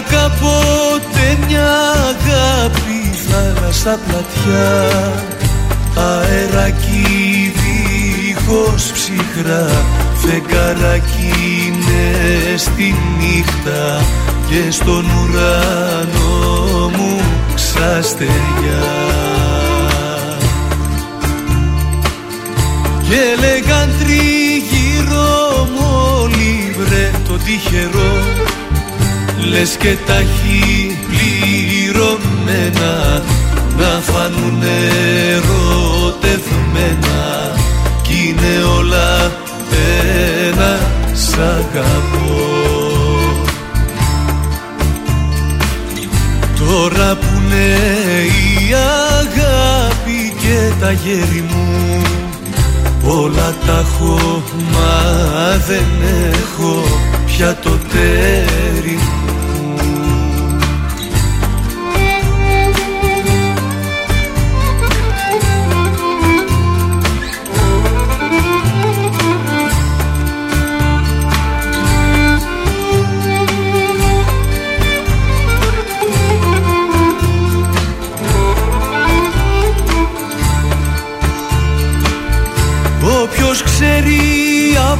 Κάποτε 0.00 1.38
μια 1.46 1.70
αγάπη 1.90 3.18
θάλασσα 3.28 3.98
πλατιά. 4.06 4.90
Αεράκι 5.96 7.52
δίχως 7.54 8.92
ψυχρά 8.92 9.66
Φεγγαράκι 10.14 11.32
είναι 11.66 12.56
στη 12.56 12.94
νύχτα. 13.18 14.00
Και 14.48 14.70
στον 14.70 15.04
ουρανό 15.04 16.88
μου 16.96 17.20
ξαστεριά. 17.54 18.86
Και 23.08 23.40
λέγαν 23.40 23.94
τριγύρω 23.98 25.68
μου 25.74 26.20
όλοι 26.22 26.74
βρε 26.78 27.10
το 27.28 27.34
τυχερό 27.34 28.47
Λες 29.48 29.76
και 29.76 29.96
τα 30.06 30.16
έχει 30.16 30.98
πληρωμένα 31.08 32.92
Να 33.78 34.00
φανούν 34.00 34.62
ερωτευμένα. 35.32 37.20
Κι 38.02 38.14
είναι 38.28 38.54
όλα 38.78 39.32
ένα 40.48 40.72
σ' 41.12 41.38
αγαπώ. 41.38 42.48
Τώρα 46.58 47.14
που 47.14 47.26
είναι 47.36 47.66
η 48.26 48.74
αγάπη 49.18 50.20
και 50.38 50.58
τα 50.80 50.90
γέρι 50.92 51.44
μου 51.50 52.02
Όλα 53.04 53.54
τα 53.66 53.78
έχω 53.78 54.42
μα 54.72 54.92
δεν 55.68 55.86
έχω 56.32 56.82
πια 57.26 57.56
το 57.62 57.70
τέρι 57.92 58.98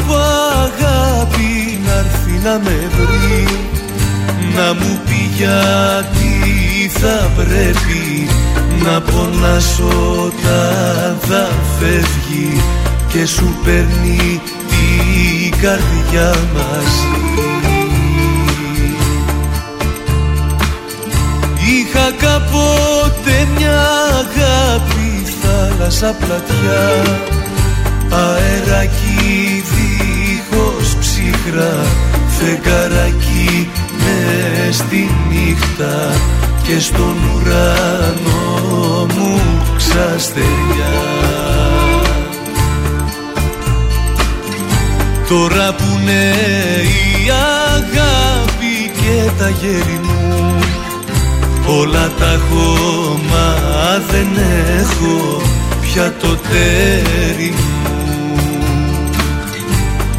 από 0.08 0.16
αγάπη 0.64 1.80
να 1.84 1.92
έρθει 1.92 2.40
να 2.44 2.58
με 2.58 2.88
βρει 2.96 3.44
Να 4.54 4.74
μου 4.74 5.00
πει 5.04 5.30
γιατί 5.36 6.88
θα 6.88 7.30
πρέπει 7.36 8.28
να 8.84 9.00
πονάς 9.00 9.80
όταν 10.24 11.18
θα 11.28 11.48
φεύγει 11.78 12.62
Και 13.08 13.26
σου 13.26 13.56
παίρνει 13.64 14.40
την 14.68 15.60
καρδιά 15.60 16.34
μαζί 16.54 17.46
Είχα 21.68 22.10
κάποτε 22.10 23.48
μια 23.58 23.80
αγάπη 24.18 25.32
θάλασσα 25.40 26.16
πλατιά 26.18 27.02
Αεράκι 28.10 29.62
δίχως 29.64 29.77
ψυχρά 31.48 31.84
Φεγγαράκι 32.28 33.70
μες 33.98 34.76
στη 34.76 35.10
νύχτα 35.28 36.12
Και 36.62 36.80
στον 36.80 37.16
ουρανό 37.34 39.06
μου 39.14 39.40
ξαστεριά 39.76 40.46
Τώρα 45.28 45.74
που 45.74 45.84
είναι 46.00 46.32
η 46.84 47.30
αγάπη 47.74 48.90
και 49.00 49.30
τα 49.38 49.48
γέρι 49.48 50.00
μου 50.02 50.58
Όλα 51.66 52.10
τα 52.18 52.32
έχω 52.32 53.20
μα 53.30 53.98
δεν 54.10 54.28
έχω 54.78 55.42
πια 55.80 56.14
το 56.20 56.36
τέρι 56.36 57.54
μου 57.56 57.77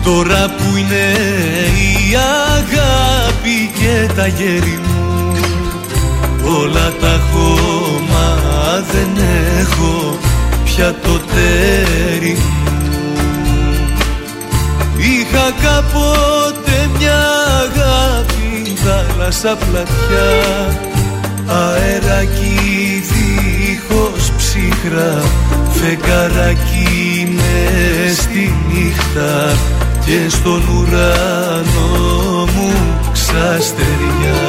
Τώρα 0.10 0.46
που 0.58 0.78
είναι 0.78 1.06
η 2.10 2.16
αγάπη 2.56 3.72
και 3.80 4.14
τα 4.16 4.28
γέρι 4.28 4.80
μου. 4.88 5.34
Όλα 6.60 6.94
τα 7.00 7.08
έχω 7.08 7.58
μα 8.10 8.84
δεν 8.92 9.24
έχω 9.60 10.18
πια 10.64 10.96
το 11.04 11.20
τέρι 11.20 12.38
μου. 12.38 12.60
Είχα 14.98 15.52
κάποτε 15.62 16.90
μια 16.98 17.22
αγάπη 17.60 18.74
θάλασσα 18.76 19.58
πλατιά 19.58 20.78
Αεράκι 21.46 23.04
δίχως 23.10 24.32
ψυχρά 24.38 25.22
Φεγγαράκι 25.72 27.36
μες 27.36 28.18
στη 28.18 28.54
νύχτα 28.72 29.56
Και 30.06 30.30
στον 30.30 30.62
ουρανό 30.68 32.46
μου 32.56 32.72
ξαστεριά. 33.12 34.42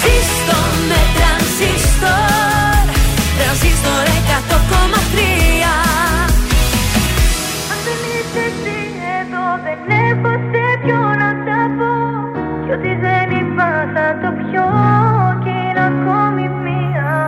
Ζήστο 0.00 0.58
με 0.88 1.00
τρανζίστορ 1.16 2.84
Τρανζίστορ 3.38 4.06
100,3 4.28 5.18
Αν 7.72 7.78
δεν 7.86 7.98
είσαι 8.12 8.44
εσύ 8.48 8.78
εδώ 9.18 9.44
δεν 9.64 9.80
έχω 10.08 10.30
σε 10.50 10.64
ποιο 10.82 11.00
να 11.20 11.30
τα 11.46 11.60
πω. 11.76 11.92
Κι 12.64 12.72
ό,τι 12.76 12.90
δεν 13.04 13.26
είπα 13.38 13.68
θα 13.94 14.06
το 14.22 14.28
πιω 14.38 14.66
Κι 15.42 15.52
είναι 15.64 15.84
ακόμη 15.90 16.44
μία. 16.64 17.26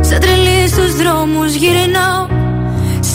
Σαν 0.00 0.20
τρελή 0.20 0.68
στους 0.68 0.94
δρόμους 0.96 1.54
γυρνάω 1.54 2.23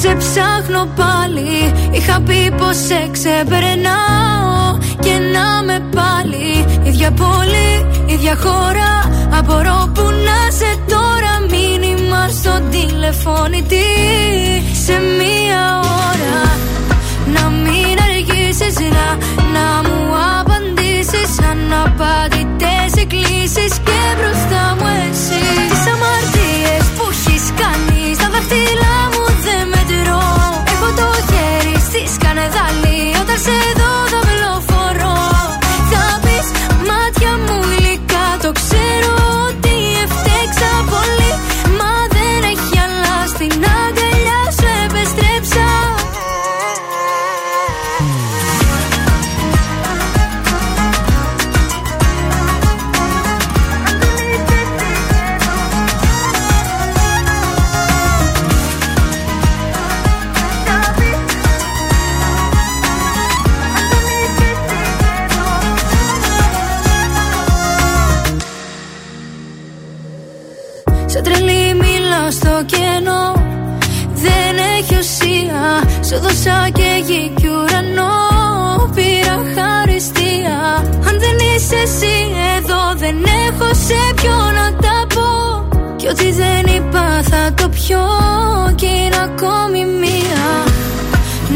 Σε 0.02 0.16
ψάχνω 0.16 0.86
πάλι. 0.96 1.74
Είχα 1.92 2.22
πει 2.22 2.52
πως 2.58 2.76
σε 2.88 3.10
ξεπερνάω 3.12 4.78
Και 5.00 5.16
να 5.34 5.64
με 5.64 5.84
πάλι. 5.96 6.66
Ίδια 6.84 7.12
πόλη, 7.12 7.72
ίδια 8.06 8.36
χώρα. 8.44 8.92
Απορώ 9.40 9.92
που 9.94 10.02
να 10.02 10.40
σε 10.60 10.72
τώρα. 10.88 11.34
Μήνυμα 11.50 12.28
στον 12.28 12.62
τηλεφώνητη 12.70 13.88
Σε 14.86 14.96
μία 15.20 15.64
ώρα. 16.10 16.42
Να 17.36 17.50
μην 17.50 17.96
αργήσεις 18.08 18.76
να, 18.96 19.08
να 19.56 19.68
μου 19.88 20.00
απαντήσεις. 20.40 21.32
Αναπαντητές 21.52 22.92
εκκλήσεις 23.04 23.74
Και 23.88 24.00
μπροστά 24.18 24.64
μου 24.78 24.88
εσύ. 25.08 25.44
Τις 25.70 25.86
αμαρτίες 25.94 26.86
που 26.96 27.06
έχεις 27.12 27.46
κάνει 27.62 28.14
Στα 28.16 28.30
δάχτυλά 28.34 28.89
στη 32.40 32.48
σκανεδάλη 32.48 32.80
Όταν 32.80 32.99
Κι 86.10 86.16
ό,τι 86.16 86.32
δεν 86.32 86.76
είπα 86.76 87.22
θα 87.30 87.54
το 87.54 87.70
πιω 87.70 88.06
Κι 88.76 88.86
είναι 88.86 89.16
ακόμη 89.24 89.86
μία. 89.86 90.46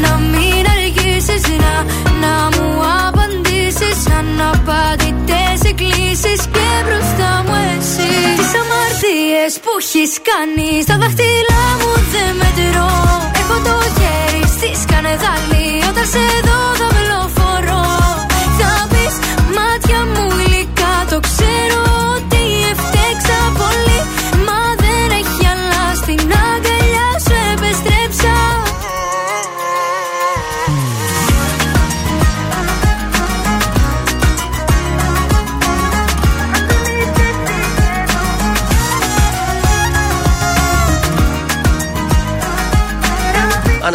Να 0.02 0.16
μην 0.16 0.64
αργήσεις 0.74 1.42
να, 1.48 1.74
να 2.20 2.48
μου 2.56 2.82
απαντήσεις 3.06 4.06
Αναπαντητές 4.18 5.70
εκκλήσεις 5.70 6.40
Και 6.52 6.68
μπροστά 6.84 7.44
μου 7.46 7.54
εσύ. 7.78 8.12
Τις 8.36 8.52
αμαρτίες 8.60 9.60
που 9.62 9.70
έχεις 9.80 10.18
κάνει 10.28 10.82
Στα 10.82 10.96
δάχτυλά 10.98 11.73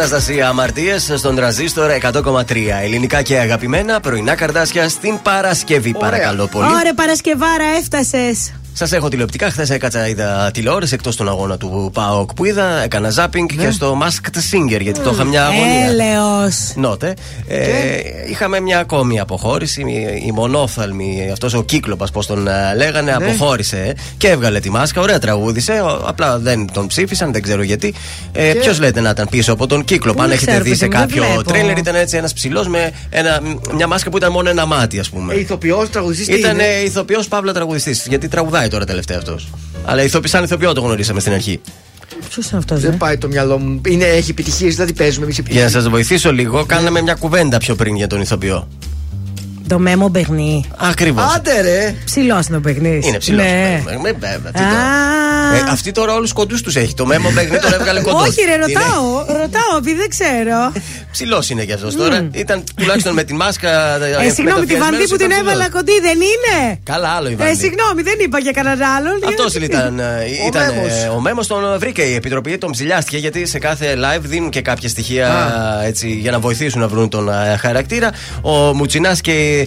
Αναστασία 0.00 0.48
Αμαρτίες 0.48 1.12
στον 1.16 1.34
τραζίστορ 1.34 1.90
100,3. 2.02 2.56
Ελληνικά 2.82 3.22
και 3.22 3.38
αγαπημένα 3.38 4.00
πρωινά 4.00 4.34
καρδάσια 4.34 4.88
στην 4.88 5.22
Παρασκευή. 5.22 5.92
Παρακαλώ 5.92 6.46
πολύ. 6.46 6.66
Ωραία, 6.66 6.94
Παρασκευάρα, 6.94 7.64
έφτασες. 7.78 8.52
Σας 8.80 8.92
έχω 8.92 9.08
τηλεοπτικά. 9.08 9.50
Χθες 9.50 9.70
έκατσα, 9.70 10.08
είδα 10.08 10.50
τηλεόραση 10.54 10.94
εκτός 10.94 11.16
των 11.16 11.28
αγώνα 11.28 11.56
του 11.56 11.90
ΠΑΟΚ 11.92 12.34
που 12.34 12.44
είδα. 12.44 12.82
Έκανα 12.82 13.10
ζάπινγκ 13.10 13.48
και 13.48 13.70
στο 13.70 13.98
Masked 14.02 14.36
Singer 14.36 14.80
γιατί 14.80 15.00
το 15.00 15.10
είχα 15.14 15.24
μια 15.24 15.44
αγωνία. 15.46 15.86
Έλεος. 15.88 16.72
Νότε. 16.74 17.14
Ε, 17.48 17.58
είχαμε 18.30 18.60
μια 18.60 18.78
ακόμη 18.78 19.20
αποχώρηση. 19.20 19.80
Η, 19.80 20.22
η 20.26 20.32
μονόφθαλμη, 20.32 21.28
αυτός 21.32 21.54
ο 21.54 21.62
κύκλοπας, 21.62 22.10
πώς 22.10 22.26
τον 22.26 22.48
ε, 22.48 22.74
λέγανε, 22.76 23.12
αποχώρησε 23.12 23.76
ε, 23.76 23.92
και 24.16 24.28
έβγαλε 24.28 24.60
τη 24.60 24.70
μάσκα. 24.70 25.00
Ωραία 25.00 25.18
τραγούδισε. 25.18 25.72
ο- 25.72 26.02
Απλά 26.06 26.38
δεν 26.38 26.68
τον 26.72 26.86
ψήφισαν, 26.86 27.32
δεν 27.32 27.42
ξέρω 27.42 27.62
γιατί. 27.62 27.94
Ε, 28.32 28.52
Και- 28.52 28.58
Ποιος 28.58 28.78
λέτε 28.80 29.00
να 29.00 29.10
ήταν 29.10 29.28
πίσω 29.30 29.52
από 29.52 29.66
τον 29.66 29.84
κύκλοπα, 29.84 30.16
Πού 30.16 30.22
αν 30.22 30.28
να 30.28 30.34
έχετε 30.34 30.50
ξέρω, 30.50 30.64
δει 30.64 30.74
σε 30.74 30.86
παιδί 30.86 30.94
μου, 30.96 31.00
δεν 31.00 31.08
κάποιο 31.16 31.24
βλέπω. 31.32 31.42
τρέλερ, 31.50 31.78
ήταν 31.78 31.94
έτσι 31.94 32.16
ένας 32.16 32.32
ψηλός 32.32 32.68
με 32.68 32.90
ένα, 33.10 33.40
μια 33.74 33.86
μάσκα 33.86 34.10
που 34.10 34.16
ήταν 34.16 34.32
μόνο 34.32 34.48
ένα 34.50 34.66
μάτι, 34.66 34.98
ας 34.98 35.10
πούμε. 35.10 35.34
Ηθοποιός, 35.34 35.90
τραγουδιστής. 35.90 36.36
Ήταν 36.38 36.58
ηθοποιός 36.84 37.28
Παύλα 37.28 37.52
τραγουδιστής. 37.52 38.06
Γιατί 38.08 38.28
τραγουδάει 38.28 38.68
τώρα 38.70 38.84
τελευταία 38.84 39.18
αυτός. 39.18 39.48
Αλλά 39.84 40.02
ηθοπι, 40.02 40.28
σαν 40.28 40.44
ηθοποιό 40.44 40.72
το 40.72 40.80
γνωρίσαμε 40.80 41.20
στην 41.20 41.32
αρχή. 41.32 41.60
Ποιος 42.28 42.50
είναι 42.50 42.58
αυτός, 42.58 42.80
Δεν 42.80 42.96
πάει 42.96 43.18
το 43.18 43.28
μυαλό 43.28 43.58
μου. 43.58 43.80
Είναι, 43.88 44.04
έχει 44.04 44.30
επιτυχίες, 44.30 44.74
δηλαδή 44.74 44.92
παίζουμε 44.92 45.24
εμείς 45.24 45.34
Για 45.36 45.44
επιτυχίες. 45.44 45.74
να 45.74 45.80
σας 45.80 45.90
βοηθήσω 45.90 46.32
λίγο, 46.32 46.64
κάναμε 46.64 47.02
μια 47.02 47.14
κουβέντα 47.14 47.58
πιο 47.58 47.74
πριν 47.74 47.96
για 47.96 48.06
τον 48.06 48.20
ηθοποιό. 48.20 48.68
Το 49.68 49.78
μέμο 49.78 50.08
μπαιχνί. 50.08 50.64
Ακριβώς. 50.76 51.34
Άντε 51.34 51.60
ρε! 51.60 51.94
Ψηλό 52.04 52.42
είναι 52.48 52.56
ο 52.56 52.60
παιχνί. 52.60 53.00
Είναι 53.04 53.18
ψηλό. 53.18 53.42
Ναι. 53.42 53.82
Α. 54.54 55.54
Ε, 55.54 55.64
αυτή 55.70 55.92
τώρα 55.92 56.14
όλους 56.14 56.32
κοντούς 56.32 56.62
τους 56.62 56.76
έχει. 56.76 56.94
Το 56.94 57.06
μέμο 57.06 57.30
Μπέγνη 57.34 57.58
τώρα 57.58 57.74
έβγαλε 57.74 58.00
κοντό. 58.00 58.16
Όχι, 58.16 58.40
ρε, 58.44 58.56
ρωτάω. 58.56 59.18
Ρωτάω, 59.26 59.76
επειδή 59.78 59.96
δεν 59.96 60.08
ξέρω. 60.08 60.72
Ψηλός 61.12 61.50
είναι 61.50 61.64
κι 61.64 61.72
αυτός 61.72 61.96
τώρα. 61.96 62.28
Ήταν 62.32 62.64
τουλάχιστον 62.76 63.14
με 63.14 63.22
τη 63.24 63.34
μάσκα. 63.34 63.94
Ε, 64.24 64.30
συγγνώμη, 64.30 64.66
τη 64.66 64.76
βανδί 64.76 65.08
που 65.08 65.16
την 65.16 65.30
έβαλα 65.30 65.68
κοντή 65.70 66.00
δεν 66.00 66.14
είναι; 66.16 66.78
Καλά, 66.84 67.08
άλλο 67.08 67.28
η 67.28 67.32
Ε, 67.32 67.36
βανδί. 67.36 67.54
συγγνώμη, 67.56 68.02
δεν 68.02 68.14
είπα 68.20 68.38
για 68.38 68.52
κανέναν 68.52 68.82
άλλον. 68.96 69.12
Αυτός 69.28 69.54
ήταν. 69.54 69.98
ε, 69.98 70.04
Ο 70.44 70.46
ήταν 70.46 70.62
ε, 70.68 70.72
Μέμος. 70.74 71.16
ο 71.16 71.20
Μέμος 71.20 71.46
τον 71.46 71.78
βρήκε 71.78 72.02
η 72.02 72.14
επιτροπή, 72.14 72.58
τον 72.58 72.70
ψηλιάστηκε 72.70 73.16
γιατί 73.16 73.46
σε 73.46 73.58
κάθε 73.58 73.94
live 73.98 74.20
δίνουν 74.22 74.50
και 74.50 74.60
κάποια 74.60 74.88
στοιχεία 74.88 75.28
έτσι, 75.84 76.08
για 76.08 76.30
να 76.30 76.38
βοηθήσουν 76.38 76.80
να 76.80 76.88
βρουν 76.88 77.08
τον 77.08 77.28
ε, 77.28 77.56
χαρακτήρα. 77.56 78.10
Ο 78.42 78.50
Μουτσινάς 78.50 79.20
και. 79.20 79.59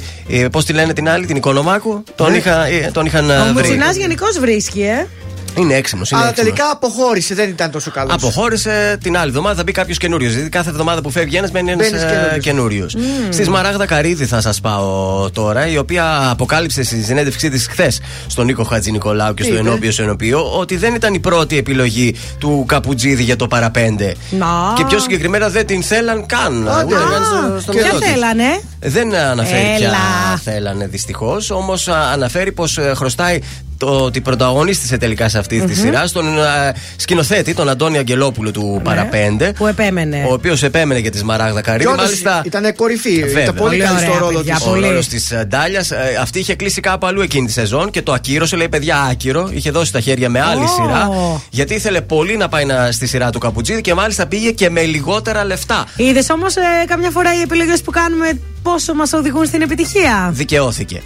Πώς 0.52 0.65
τη 0.65 0.74
λένε 0.74 0.94
την 0.94 1.10
άλλη, 1.10 1.26
την 1.26 1.36
Οικονομάκου, 1.36 2.03
τον, 2.15 2.32
Ναι. 2.32 2.38
είχα, 2.38 2.65
ε, 2.65 2.90
τον 2.94 3.06
είχαν 3.06 3.30
ε, 3.30 3.34
Ο 3.34 3.44
βρει. 3.44 3.52
Μουτσινά 3.53 3.91
γενικώς 3.91 4.40
βρίσκει, 4.40 4.82
ε. 4.82 5.07
Είναι 5.56 5.74
έξιμο. 5.74 6.02
Αλλά 6.12 6.34
τελικά 6.34 6.70
αποχώρησε, 6.72 7.36
δεν 7.36 7.50
ήταν 7.50 7.72
τόσο 7.72 7.92
καλός. 7.92 8.14
Αποχώρησε 8.14 8.98
την 9.04 9.18
άλλη 9.18 9.28
εβδομάδα, 9.30 9.56
θα 9.56 9.64
μπει 9.64 9.72
κάποιος 9.72 9.98
καινούριος. 9.98 10.32
Δηλαδή 10.32 10.50
κάθε 10.50 10.70
εβδομάδα 10.70 11.02
που 11.02 11.10
φεύγει 11.10 11.36
ένας, 11.36 11.52
μένει 11.52 11.72
ένας 11.72 11.90
Μπαίνεις 11.90 12.06
καινούριος. 12.06 12.44
καινούριος. 12.44 12.96
Στη 13.30 13.44
Σμαράγδα 13.44 13.86
Καρίδη 13.86 14.26
θα 14.26 14.42
σας 14.42 14.60
πάω 14.62 15.30
τώρα, 15.32 15.68
η 15.68 15.78
οποία 15.78 16.30
αποκάλυψε 16.30 16.84
στη 16.84 17.04
συνέντευξή 17.04 17.50
της 17.50 17.68
χθες 17.68 18.02
στον 18.28 18.46
Νίκο 18.46 18.64
Χατζη 18.64 18.92
Νικολάου 18.92 19.34
και 19.34 19.44
στο 19.44 19.54
είπε; 19.54 19.62
Ενώπιο 19.62 19.92
Ενωπίο 19.98 20.58
ότι 20.60 20.78
δεν 20.78 20.96
ήταν 20.96 21.14
η 21.14 21.20
πρώτη 21.20 21.58
επιλογή 21.58 22.16
του 22.40 22.64
Καπουτζίδη 22.68 23.24
για 23.24 23.36
το 23.36 23.48
παραπέντε. 23.48 24.16
Να. 24.32 24.48
Και 24.76 24.86
πιο 24.86 25.00
συγκεκριμένα 25.00 25.50
δεν 25.50 25.66
την 25.66 25.84
θέλαν 25.84 26.26
καν. 26.26 26.70
Άντε. 26.70 26.84
Ούτε 26.86 26.96
καν 27.12 27.24
στο, 27.24 27.60
στο 27.60 27.72
Ποια 27.72 27.82
μυαλό 27.82 28.00
της. 28.00 28.10
θέλανε. 28.10 28.62
Δεν 28.80 29.16
αναφέρει 29.16 29.84
Έλα. 29.84 29.90
ποια 29.90 30.42
θέλανε 30.44 30.88
δυστυχώς, 30.88 31.50
όμως 31.50 31.88
αναφέρει 31.88 32.52
πως 32.52 32.80
χρωστάει 32.96 33.40
το 33.86 34.04
ότι 34.04 34.22
πρωταγωνίστησε 34.22 34.98
τελικά 34.98 35.30
σε 35.30 35.38
αυτή 35.38 35.62
τη 35.62 35.76
σειρά 35.76 36.08
στον 36.08 36.40
α, 36.44 36.74
σκηνοθέτη, 36.96 37.54
τον 37.54 37.70
Αντώνη 37.70 37.98
Αγγελόπουλο 37.98 38.52
του 38.52 38.82
Παραπέντε. 38.84 39.46
Ναι. 39.46 39.54
Που 39.54 39.68
επέμενε. 39.68 40.26
Ο 40.30 40.34
οποίος 40.34 40.64
επέμενε 40.64 41.00
για 41.00 41.12
της 41.12 41.20
Σμαράγδα 41.20 41.62
Και 41.62 41.70
Καρύδη. 41.70 41.90
όντως 41.90 42.04
Μάλιστα. 42.04 42.42
ήταν 42.46 42.76
κορυφή. 42.76 43.20
Βέβαια. 43.24 43.44
Ήταν 43.44 43.56
πολύ 43.56 43.70
Πολύ 43.70 43.84
καλή 43.84 44.00
στο 44.00 44.08
ωραία, 44.08 44.20
ρόλο 44.20 44.38
παιδιά, 44.38 44.56
της. 44.56 44.66
Ο 44.66 44.70
πολύ. 44.70 44.88
ρόλος 44.88 45.08
της 45.08 45.34
Ντάλιας. 45.48 45.92
Αυτή 46.22 46.40
είχε 46.40 46.56
κλείσει 46.56 46.82
κάπου 46.82 47.06
αλλού 47.06 47.22
εκείνη 47.22 47.46
τη 47.46 47.52
σεζόν 47.52 47.90
και 47.90 48.02
το 48.02 48.14
ακύρωσε. 48.14 48.56
Λέει 48.56 48.70
παιδιά, 48.70 49.02
άκυρο. 49.12 49.50
Είχε 49.54 49.72
δώσει 49.72 49.92
τα 49.92 50.00
χέρια 50.00 50.30
με 50.30 50.42
άλλη 50.42 50.64
Ω. 50.64 50.68
σειρά. 50.68 51.10
Γιατί 51.50 51.74
ήθελε 51.74 52.02
πολύ 52.02 52.38
να 52.38 52.50
πάει 52.50 52.66
να, 52.66 52.92
στη 52.92 53.08
σειρά 53.08 53.30
του 53.30 53.40
Καπουτζίδη 53.40 53.82
και 53.82 53.94
μάλιστα 53.94 54.26
πήγε 54.28 54.52
και 54.52 54.70
με 54.70 54.82
λιγότερα 54.82 55.44
λεφτά. 55.46 55.86
Είδες 55.96 56.30
όμως 56.30 56.54
καμιά 56.88 57.10
φορά 57.10 57.36
οι 57.36 57.42
επιλογές 57.42 57.82
που 57.82 57.92
κάνουμε 57.92 58.40
πόσο 58.64 58.94
μας 58.94 59.14
οδηγούν 59.14 59.46
στην 59.46 59.62
επιτυχία; 59.62 60.30
Δικαιώθηκε. 60.34 61.02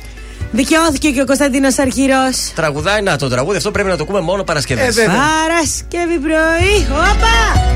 Δικαιώθηκε 0.51 1.09
και 1.09 1.21
ο 1.21 1.25
Κωνσταντίνος 1.25 1.77
Αρχηρό. 1.77 2.29
Τραγουδάει 2.55 3.01
να 3.01 3.17
το 3.17 3.29
τραγούδι, 3.29 3.57
αυτό 3.57 3.71
πρέπει 3.71 3.89
να 3.89 3.97
το 3.97 4.03
ακούμε 4.03 4.19
μόνο 4.19 4.43
Παρασκευές. 4.43 4.97
Ε, 4.97 5.01
βέβαια. 5.01 5.15
Παρασκευή 5.15 6.17
πρωί. 6.19 6.87
Όπα! 6.91 7.75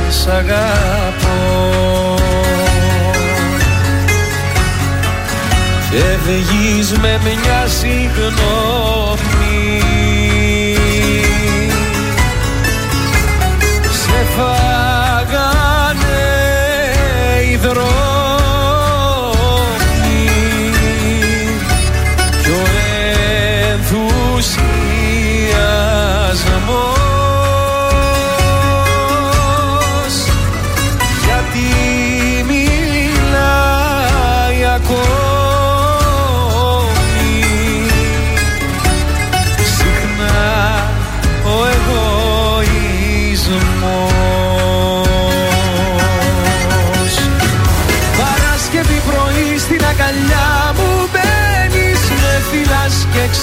σ' 0.09 0.27
αγαπώ. 0.27 2.15
Φεύγεις 5.89 6.91
με 6.91 7.19
μια 7.23 7.67
συγγνώμη 7.67 9.34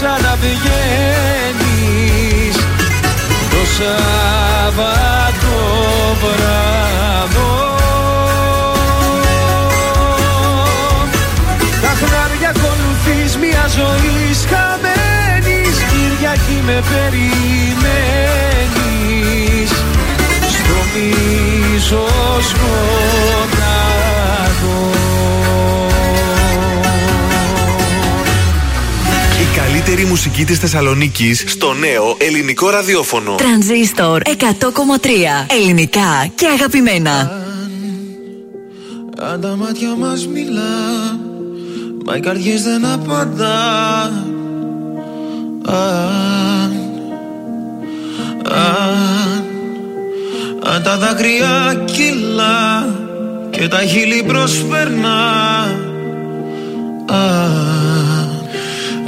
ξαναβγαίνεις. 0.03 2.57
Το 3.51 3.63
Σάββατο 3.77 5.57
βράδο. 6.23 7.53
Τα 11.83 11.93
χνάρια 12.01 12.51
ακολουθείς 12.55 13.33
μια 13.37 13.65
ζωή 13.77 14.21
χαμένης 14.51 15.77
Κυριακή 15.91 16.59
με 16.67 16.77
περιμένεις. 16.91 19.71
Στο 20.49 20.79
μίσος 20.95 22.47
Η 24.65 25.02
καλύτερη 29.57 30.05
μουσική 30.05 30.45
της 30.45 30.59
Θεσσαλονίκης 30.59 31.45
στο 31.47 31.73
νέο 31.73 32.17
ελληνικό 32.19 32.71
ραδιόφωνο. 32.71 33.35
Τρανζίστορ 33.35 34.23
100,3. 34.25 34.31
Ελληνικά 35.61 36.31
και 36.35 36.47
αγαπημένα. 36.47 37.41
Αν 39.33 39.41
τα 39.41 39.57
μάτια 39.57 39.95
μας 39.97 40.27
μιλά 40.27 41.19
Μα 42.05 42.17
οι 42.17 42.21
καρδιές 42.21 42.63
δεν 42.63 42.87
απαντά 42.87 44.03
Αν, 45.67 46.73
αν, 48.49 49.45
αν 50.63 50.83
τα 50.83 50.97
δάκρυα 50.99 51.85
κυλά 51.85 52.89
Και 53.51 53.69
τα 53.69 53.83
χείλη 53.83 54.23
προσπερνά 54.27 55.31
Αν, 57.07 57.82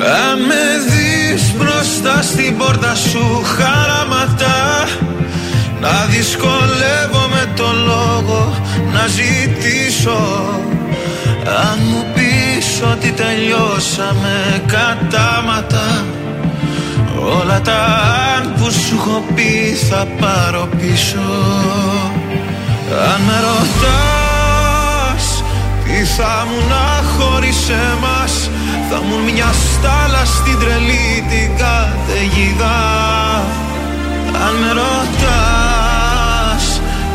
αν 0.05 0.39
με 0.41 0.65
δεις 0.89 1.53
μπροστά 1.57 2.23
στην 2.23 2.57
πόρτα 2.57 2.95
σου 2.95 3.43
χαραματά 3.57 4.89
να 5.81 6.05
δυσκολεύομαι 6.11 7.53
το 7.57 7.69
λόγο 7.87 8.57
να 8.93 9.07
ζητήσω. 9.07 10.21
Αν 11.47 11.79
μου 11.91 12.05
πεις 12.15 12.83
ότι 12.93 13.11
τελειώσαμε 13.13 14.63
κατάματα 14.67 16.05
Όλα 17.19 17.61
τα 17.61 17.85
αν 18.37 18.55
που 18.57 18.71
σου 18.71 18.95
έχω 18.99 19.25
πει 19.35 19.77
θα 19.91 20.07
πάρω 20.21 20.69
πίσω. 20.79 21.29
Αν 23.13 23.21
με 23.27 23.41
ρωτάς 23.47 25.27
τι 25.85 26.05
θα 26.05 26.47
μου 26.49 26.69
να 26.69 27.03
χωρίς 27.17 27.69
εμάς 27.69 28.51
Θα 28.91 28.99
μου 29.07 29.17
μια 29.33 29.51
στάλα 29.53 30.25
στην 30.25 30.59
τρελή 30.59 31.25
την 31.31 31.51
καταιγίδα 31.57 32.77
αν 34.47 34.55
με 34.55 34.71
ρωτάς 34.81 36.65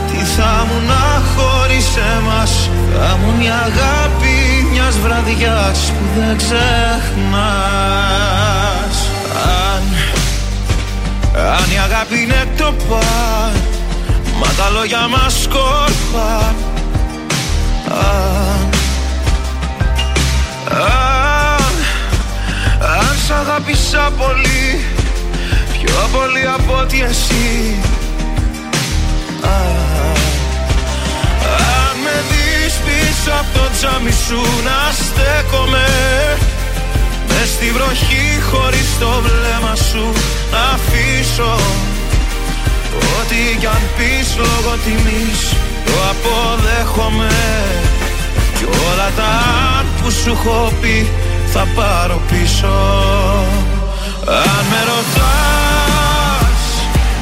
Τι 0.07 0.17
θα 0.35 0.65
μου 0.67 0.77
να 0.87 1.05
χωρίς 1.35 1.87
εμάς; 2.17 2.69
Θα 2.93 3.17
μου 3.17 3.29
μια 3.39 3.55
αγάπη 3.55 4.35
μιας 4.71 4.95
βραδιάς 4.99 5.79
Που 5.97 6.05
δεν 6.19 6.37
ξεχνάς. 6.37 6.59
Αν, 9.33 9.83
αν 11.57 11.71
η 11.71 11.77
αγάπη 11.79 12.21
είναι 12.21 12.43
το 12.57 12.73
παν 12.89 13.53
Μα 14.39 14.47
τα 14.57 14.69
λόγια 14.69 15.07
μας 15.07 15.41
σκόρπαν 15.41 16.55
Αν, 17.89 18.69
αν, 20.69 21.19
αν 21.23 21.28
σ' 23.29 23.31
αγάπησα 23.31 24.11
πολύ. 24.17 24.63
Πιο 25.73 25.99
πολύ 26.15 26.45
από 26.57 26.73
ότι 26.81 27.01
εσύ. 27.09 27.75
Α, 29.41 29.57
Αν 31.83 31.95
με 32.03 32.15
δεις 32.29 32.73
πίσω 32.85 33.31
από 33.41 33.51
το 33.57 33.65
τζάμι 33.75 34.13
σου 34.25 34.41
να 34.67 34.79
στέκομαι 35.01 35.87
Μες 37.27 37.49
στη 37.55 37.67
βροχή 37.75 38.27
χωρίς 38.51 38.89
το 38.99 39.11
βλέμμα 39.25 39.75
σου 39.89 40.05
να 40.51 40.61
αφήσω. 40.75 41.53
Ό,τι 43.17 43.57
κι 43.59 43.65
αν 43.65 43.83
πεις 43.97 44.27
λόγω 44.43 44.71
τιμής 44.83 45.41
το 45.85 45.93
αποδέχομαι. 46.11 47.33
Κι 48.57 48.65
όλα 48.89 49.09
τα 49.17 49.29
αν 49.77 49.85
που 50.01 50.11
σου 50.11 50.31
έχω 50.31 50.73
πει 50.81 51.07
θα 51.53 51.67
πάρω 51.75 52.21
πίσω. 52.29 52.75
Αν 54.27 54.63
με 54.71 54.81
ρωτάς 54.89 56.61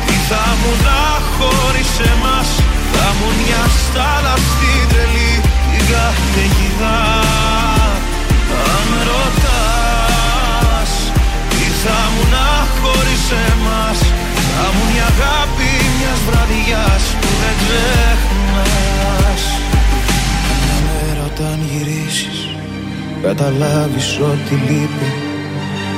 τι 0.06 0.16
θα 0.30 0.45
μου 0.60 0.72
να 0.88 1.04
χωρίς 1.36 1.91
εμάς 2.12 2.49
Θα 2.94 3.08
μου 3.18 3.30
μια 3.40 3.64
στάλα 3.82 4.36
στην 4.48 4.82
τρελή 4.91 5.34
την 5.72 5.84
καταιγίδα 5.91 6.99
Αν 8.72 8.84
με 8.91 9.02
ρωτάς 9.12 10.91
τι 11.49 11.66
θα 11.84 11.99
μου 12.12 12.24
να 12.34 12.49
χωρίς 12.80 13.26
εμάς 13.49 13.99
Θα 14.54 14.66
μου 14.74 14.84
μια 14.91 15.08
αγάπη 15.14 15.72
μιας 15.98 16.20
βραδιάς 16.28 17.04
που 17.20 17.30
δεν 17.41 17.56
ξεχνάς. 17.62 19.44
Μια 20.64 20.78
μέρα 20.86 21.24
όταν 21.32 21.58
γυρίσεις 21.70 22.47
καταλάβεις 23.23 24.19
ότι 24.22 24.53
λείπει 24.68 25.10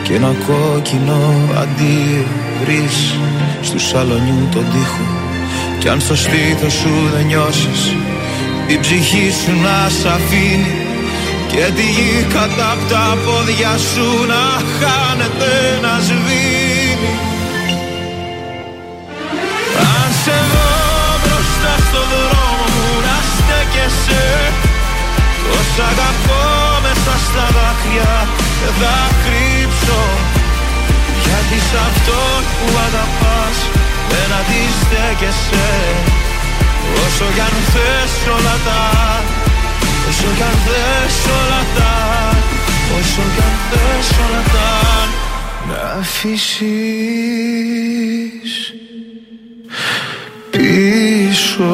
και 0.03 0.13
ένα 0.13 0.35
κόκκινο 0.47 1.33
αντίο 1.61 2.25
βρεις 2.63 3.15
στου 3.61 3.79
σαλονιού 3.79 4.47
τον 4.51 4.65
τοίχο. 4.71 5.05
Κι 5.79 5.89
αν 5.89 5.99
στο 6.01 6.15
στήθος 6.15 6.73
σου 6.73 6.93
δεν 7.13 7.25
νιώσεις 7.25 7.95
την 8.67 8.79
ψυχή 8.79 9.31
σου 9.41 9.51
να 9.65 9.89
σ' 9.89 10.05
αφήνει. 10.05 10.73
Και 11.51 11.71
τη 11.75 11.81
γη 11.81 12.25
κατά 12.33 12.71
απ' 12.71 12.89
τα 12.89 13.17
πόδια 13.25 13.73
σου 13.91 14.07
να 14.31 14.43
χάνεται 14.77 15.53
να 15.81 15.93
σβήνει. 16.07 17.13
Αν 19.93 20.09
σε 20.23 20.37
δω 20.51 20.69
μπροστά 21.21 21.73
στο 21.87 22.01
δρόμο 22.11 22.65
μου 22.73 22.89
να 23.05 23.17
στέκεσαι 23.33 24.23
Πως 25.49 25.69
αγαπώ 25.89 26.43
μέσα 26.85 27.13
στα 27.25 27.45
δάκρυα 27.55 28.13
δεν 28.59 28.73
θα 28.79 28.97
κρύψω. 29.23 30.01
Γιατί 31.23 31.57
σ' 31.67 31.77
αυτόν 31.87 32.41
που 32.57 32.67
αγαπάς 32.87 33.57
δεν 34.11 34.29
αντιστέκεσαι. 34.39 35.69
Όσο 37.05 37.25
κι 37.33 37.39
αν 37.39 37.55
θες 37.71 38.13
όλα 38.35 38.55
τα 38.65 38.83
Όσο 40.09 40.29
κι 40.37 40.43
αν 40.43 40.57
θες 40.65 41.17
όλα 41.39 41.61
τα 41.77 41.93
Όσο 42.99 43.23
κι 43.35 43.41
αν 43.47 43.55
θες 43.69 44.09
όλα 44.25 44.43
τα 44.53 44.71
Να 45.67 45.81
αφήσεις 45.99 46.49
πίσω 50.49 51.71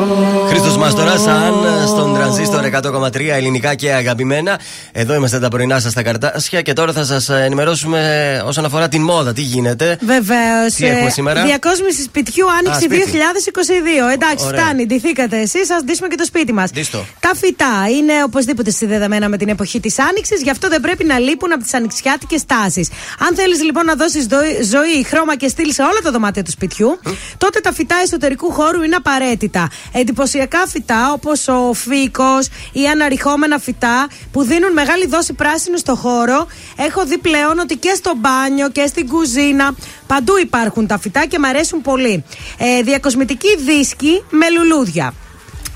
Χρήστο 0.85 1.03
Μαστορά, 1.03 1.17
σαν 1.17 1.87
στον 1.87 2.13
τρανζίστορ 2.13 2.63
100,3 2.65 3.29
ελληνικά 3.29 3.75
και 3.75 3.93
αγαπημένα. 3.93 4.59
Εδώ 4.91 5.13
είμαστε 5.13 5.39
τα 5.39 5.47
πρωινά 5.47 5.79
σας 5.79 5.91
στα 5.91 6.03
καρτάσια 6.03 6.61
και 6.61 6.73
τώρα 6.73 6.93
θα 6.93 7.03
σας 7.03 7.29
ενημερώσουμε 7.29 8.41
όσον 8.45 8.65
αφορά 8.65 8.87
την 8.87 9.01
μόδα. 9.01 9.33
Τι 9.33 9.41
γίνεται. 9.41 9.97
Βεβαίως. 10.01 10.73
Τι 10.73 10.85
έχουμε 10.85 11.09
σήμερα; 11.09 11.43
Διακόσμηση 11.43 12.01
σπιτιού 12.03 12.45
Α, 12.47 12.53
άνοιξη 12.59 12.81
σπίτι. 12.81 13.11
2022. 13.11 14.11
Εντάξει, 14.13 14.45
Ωραία. 14.45 14.61
φτάνει. 14.61 14.85
Ντυθήκατε 14.85 15.39
εσείς, 15.39 15.71
ας 15.71 15.83
ντύσουμε 15.83 16.07
και 16.07 16.15
το 16.15 16.25
σπίτι 16.25 16.53
μας. 16.53 16.69
Δίστο. 16.69 17.05
Τα 17.19 17.31
φυτά 17.35 17.87
είναι 17.97 18.13
οπωσδήποτε 18.23 18.71
συνδεδεμένα 18.71 19.29
με 19.29 19.37
την 19.37 19.49
εποχή 19.49 19.79
της 19.79 19.99
Άνοιξης, 19.99 20.41
γι' 20.41 20.49
αυτό 20.49 20.67
δεν 20.67 20.81
πρέπει 20.81 21.03
να 21.03 21.19
λείπουν 21.19 21.51
από 21.51 21.63
τις 21.63 21.73
ανοιξιάτικες 21.73 22.45
τάσεις. 22.45 22.89
Αν 23.27 23.35
θέλεις 23.35 23.63
λοιπόν 23.63 23.85
να 23.85 23.95
δώσεις 23.95 24.27
ζωή, 24.71 25.03
χρώμα 25.03 25.35
και 25.37 25.47
στυλ 25.47 25.71
σε 25.71 25.81
όλα 25.81 25.99
τα 26.03 26.11
δωμάτια 26.11 26.43
του 26.43 26.51
σπιτιού, 26.51 26.99
τότε 27.37 27.59
τα 27.59 27.73
φυτά 27.73 27.95
εσωτερικού 28.03 28.51
χώρου 28.51 28.81
είναι 28.83 28.95
απαραίτητα. 28.95 29.69
Εντυπωσιακά 29.91 30.67
φυτά 30.75 31.11
όπως 31.13 31.47
ο 31.47 31.73
φύκος 31.73 32.47
ή 32.71 32.87
αναρριχόμενα 32.87 33.59
φυτά 33.59 34.07
που 34.31 34.43
δίνουν 34.43 34.73
μεγάλη 34.73 35.07
δόση 35.07 35.33
πράσινου 35.33 35.77
στο 35.77 35.95
χώρο. 35.95 36.47
Έχω 36.75 37.05
δει 37.05 37.17
πλέον 37.17 37.59
ότι 37.59 37.75
και 37.77 37.93
στο 37.95 38.13
μπάνιο 38.15 38.69
και 38.69 38.85
στην 38.87 39.07
κουζίνα 39.07 39.75
παντού 40.07 40.37
υπάρχουν 40.37 40.87
τα 40.87 40.99
φυτά 40.99 41.25
και 41.25 41.39
μ' 41.39 41.45
αρέσουν 41.45 41.81
πολύ. 41.81 42.23
Ε, 42.57 42.81
διακοσμητική 42.81 43.57
δίσκη 43.57 44.23
με 44.29 44.45
λουλούδια. 44.49 45.13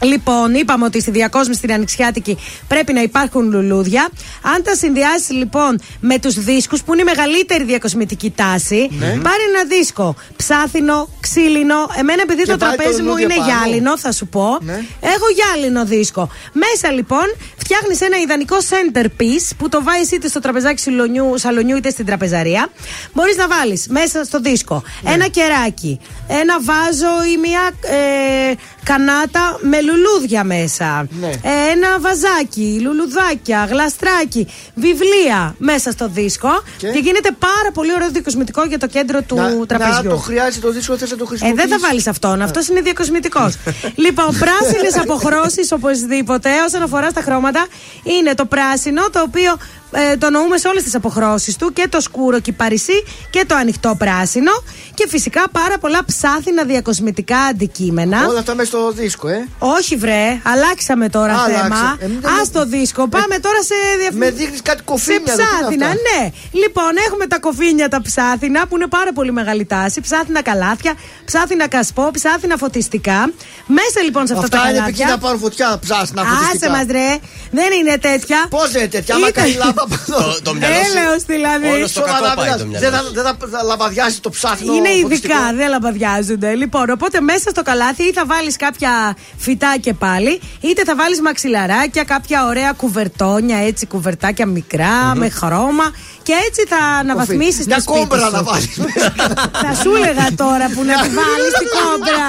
Λοιπόν, 0.01 0.53
είπαμε 0.53 0.85
ότι 0.85 1.01
στη 1.01 1.11
διακόσμηση 1.11 1.57
στην 1.59 1.73
Ανοιξιάτικη 1.73 2.37
πρέπει 2.67 2.93
να 2.93 3.01
υπάρχουν 3.01 3.51
λουλούδια. 3.51 4.09
Αν 4.55 4.63
τα 4.63 4.75
συνδυάσεις 4.75 5.29
λοιπόν 5.31 5.79
με 5.99 6.19
τους 6.19 6.33
δίσκους 6.33 6.83
που 6.83 6.93
είναι 6.93 7.01
η 7.01 7.05
μεγαλύτερη 7.05 7.63
διακοσμητική 7.63 8.29
τάση, 8.35 8.87
Ναι. 8.91 9.05
πάρει 9.05 9.43
ένα 9.53 9.63
δίσκο 9.67 10.15
ψάθινο, 10.35 11.09
ξύλινο. 11.19 11.75
Εμένα 11.99 12.21
επειδή 12.21 12.43
Και 12.43 12.51
το 12.51 12.57
βάλει 12.57 12.71
το 12.71 12.77
τραπέζι 12.77 13.01
μου 13.01 13.07
λουλούδια 13.07 13.25
είναι 13.35 13.45
πάνω. 13.45 13.51
γυάλινο, 13.63 13.97
θα 13.97 14.11
σου 14.11 14.27
πω. 14.27 14.57
Ναι. 14.61 14.73
Έχω 15.01 15.25
γυάλινο 15.35 15.85
δίσκο. 15.85 16.29
Μέσα 16.53 16.93
λοιπόν 16.93 17.35
φτιάχνεις 17.57 18.01
ένα 18.01 18.17
ιδανικό 18.17 18.57
centerpiece 18.69 19.49
που 19.57 19.69
το 19.69 19.83
βάζει 19.83 20.15
είτε 20.15 20.27
στο 20.27 20.39
τραπεζάκι 20.39 20.81
σαλονιού, 20.81 21.33
σαλονιού 21.37 21.77
είτε 21.77 21.89
στην 21.89 22.05
τραπεζαρία. 22.05 22.67
Μπορείς 23.13 23.35
να 23.35 23.47
βάλεις 23.47 23.87
μέσα 23.89 24.23
στο 24.23 24.39
δίσκο 24.39 24.83
Ναι. 25.01 25.11
ένα 25.13 25.27
κεράκι, 25.27 25.99
ένα 26.27 26.55
βάζο 26.61 27.13
ή 27.33 27.37
μια 27.37 27.71
ε, 27.81 28.53
κανάτα 28.83 29.57
με 29.61 29.81
λουλούδια 29.89 30.43
μέσα. 30.43 31.07
Ναι. 31.19 31.27
Ε, 31.27 31.71
ένα 31.73 31.99
βαζάκι, 31.99 32.79
λουλουδάκια, 32.81 33.67
γλαστράκι, 33.71 34.47
βιβλία 34.75 35.55
μέσα 35.57 35.91
στο 35.91 36.07
δίσκο. 36.07 36.49
Και; 36.77 36.87
Και, 36.87 36.99
γίνεται 36.99 37.29
πάρα 37.39 37.71
πολύ 37.73 37.93
ωραίο 37.93 38.09
δικοσμητικό 38.11 38.65
για 38.65 38.77
το 38.77 38.87
κέντρο 38.87 39.21
του 39.21 39.35
να, 39.35 39.65
τραπεζιού. 39.65 40.03
να 40.03 40.09
το 40.09 40.17
χρειάζεται 40.17 40.67
το 40.67 40.71
δίσκο, 40.73 40.97
θες 40.97 41.11
να 41.11 41.17
το 41.17 41.23
Ε, 41.23 41.27
χρησιμοποιήσει. 41.27 41.67
δεν 41.67 41.79
θα 41.79 41.87
βάλεις 41.87 42.07
αυτόν. 42.07 42.41
Αυτός 42.41 42.67
είναι 42.67 42.81
διακοσμητικός. 42.81 43.55
λοιπόν, 44.05 44.25
πράσινες 44.25 44.97
αποχρώσεις 44.97 45.71
οπωσδήποτε 45.77 46.49
όσον 46.67 46.81
αφορά 46.81 47.09
στα 47.09 47.21
χρώματα 47.21 47.65
είναι 48.03 48.33
το 48.35 48.45
πράσινο, 48.45 49.09
το 49.09 49.21
οποίο 49.21 49.57
ε, 49.91 50.17
το 50.17 50.29
νοούμε 50.29 50.57
σε 50.57 50.67
όλες 50.67 50.83
τις 50.83 50.95
αποχρώσεις 50.95 51.55
του 51.55 51.73
και 51.73 51.87
το 51.89 51.99
σκούρο 52.01 52.39
κυπαρισί 52.39 53.03
και 53.29 53.43
το 53.47 53.55
ανοιχτό 53.55 53.95
πράσινο. 53.97 54.51
Και 54.93 55.05
φυσικά 55.07 55.49
πάρα 55.51 55.77
πολλά 55.77 56.05
ψάθινα 56.05 56.63
διακοσμητικά 56.63 57.37
αντικείμενα. 57.37 58.27
Όλα 58.27 58.39
αυτά 58.39 58.55
μέσα 58.55 58.67
στο 58.69 58.91
δίσκο, 58.91 59.27
ε. 59.27 59.47
Όχι, 59.59 59.95
βρε, 59.95 60.39
αλλάξαμε 60.43 61.09
τώρα 61.09 61.33
Άλλαξε. 61.33 61.61
θέμα. 61.61 61.97
Ε, 61.99 62.07
μην 62.07 62.19
δεν- 62.21 62.31
Α 62.31 62.41
το 62.53 62.65
δίσκο. 62.65 63.07
Πάμε 63.07 63.39
τώρα 63.39 63.63
σε 63.63 63.75
διαφ- 63.99 64.13
Με 64.15 64.31
δείχνεις 64.31 64.61
κάτι 64.61 64.83
κοφίνια. 64.83 65.19
σε 65.25 65.31
εδώ, 65.41 65.41
τι 65.67 65.73
είναι 65.73 65.85
ψάθινα, 65.85 65.85
αυτά; 65.85 65.99
ναι. 66.21 66.31
Λοιπόν, 66.61 66.91
έχουμε 67.07 67.25
τα 67.27 67.39
κοφίνια 67.39 67.89
τα 67.89 68.01
ψάθινα 68.01 68.67
που 68.67 68.75
είναι 68.75 68.87
πάρα 68.87 69.13
πολύ 69.13 69.31
μεγάλη 69.31 69.65
τάση. 69.65 70.01
Ψάθινα 70.01 70.41
καλάθια, 70.41 70.93
ψάθινα 71.25 71.67
κασπό, 71.67 72.09
ψάθινα 72.13 72.57
φωτιστικά. 72.57 73.31
Μέσα 73.67 73.99
λοιπόν 74.03 74.27
σε 74.27 74.33
αυτά, 74.33 74.45
Αυτά 74.45 74.57
τα 74.57 74.63
είναι 74.63 74.71
καλάθια. 74.71 74.83
επικίνδυνα 74.87 75.15
να 75.15 75.21
πάρουν 75.23 75.39
φωτιά, 75.39 75.79
ψάσνα 75.81 76.23
φωτιστικά. 76.23 76.65
Άσε 76.65 76.69
μας, 76.69 76.85
ρε. 76.97 77.17
Δεν 77.51 77.71
είναι 77.79 77.97
τέτοια. 77.97 78.45
Πώς 78.49 78.71
δεν 78.71 78.81
είναι 78.81 78.89
τέτοια, 78.89 79.15
άμα 79.15 79.27
Ήταν- 79.27 79.43
κάνει 79.43 79.55
λάμπα 79.63 79.78
από 79.83 79.95
εδώ. 80.01 80.17
Το, 80.33 80.41
το 80.41 80.53
μυαλό 80.53 80.75
σου- 80.75 80.97
Έλεος 80.97 81.23
δηλαδή. 81.23 81.67
Όλος 81.67 81.89
στο 81.89 81.99
Σοβαρά 81.99 82.19
κακό 82.19 82.35
πάει 82.35 82.45
μιλάς. 82.45 82.59
το 82.61 82.65
μυαλό 82.65 82.89
Δεν 82.89 82.91
θα, 82.99 83.05
σου. 83.05 83.13
δεν 83.13 83.23
θα, 83.23 83.57
θα 83.57 83.63
λαμπαδιάσει 83.63 84.21
το 84.21 84.29
ψάχνο. 84.29 84.73
Είναι 84.73 84.89
φωτιστικό. 85.01 85.33
ειδικά, 85.33 85.53
δεν 85.59 85.69
λαμπαδιάζονται. 85.69 86.53
Λοιπόν, 86.55 86.89
οπότε 86.89 87.21
μέσα 87.21 87.49
στο 87.49 87.61
καλάθι 87.61 88.03
ή 88.03 88.11
θα 88.13 88.25
βάλεις 88.25 88.55
κάποια 88.55 89.15
φυτά 89.37 89.75
και 89.81 89.93
πάλι, 89.93 90.41
είτε 90.59 90.83
θα 90.83 90.95
βάλεις 90.95 91.21
μαξιλαράκια, 91.21 92.03
κάποια 92.03 92.45
ωραία 92.45 92.71
κουβερτόνια, 92.71 93.57
έτσι 93.57 93.85
κουβερτάκια 93.85 94.45
μικρά, 94.45 95.15
με 95.15 95.29
χρώμα. 95.29 95.87
Και 96.23 96.33
έτσι 96.47 96.65
θα 96.67 96.77
αναβαθμίσεις 96.85 97.65
Μια 97.65 97.75
το 97.75 97.81
σπίτι 97.81 97.99
κόμπρα 97.99 98.25
σου. 98.25 98.31
να 98.31 98.43
βάλεις. 98.43 98.73
Θα 99.63 99.73
σου 99.81 99.91
έλεγα 99.95 100.27
τώρα 100.35 100.65
που 100.73 100.83
να 100.83 100.93
τη 101.01 101.09
βάλεις 101.19 101.51
την 101.61 101.67
κόμπρα. 101.77 102.27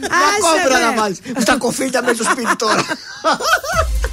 Μια 0.00 0.18
Άσε 0.28 0.40
κόμπρα 0.44 0.78
με. 0.78 0.84
να 0.94 1.00
βάλεις. 1.00 1.18
Στα 1.40 1.56
κοφίλια 1.56 2.02
μέσα 2.02 2.14
στο 2.14 2.24
σπίτι 2.24 2.56
τώρα. 2.56 2.84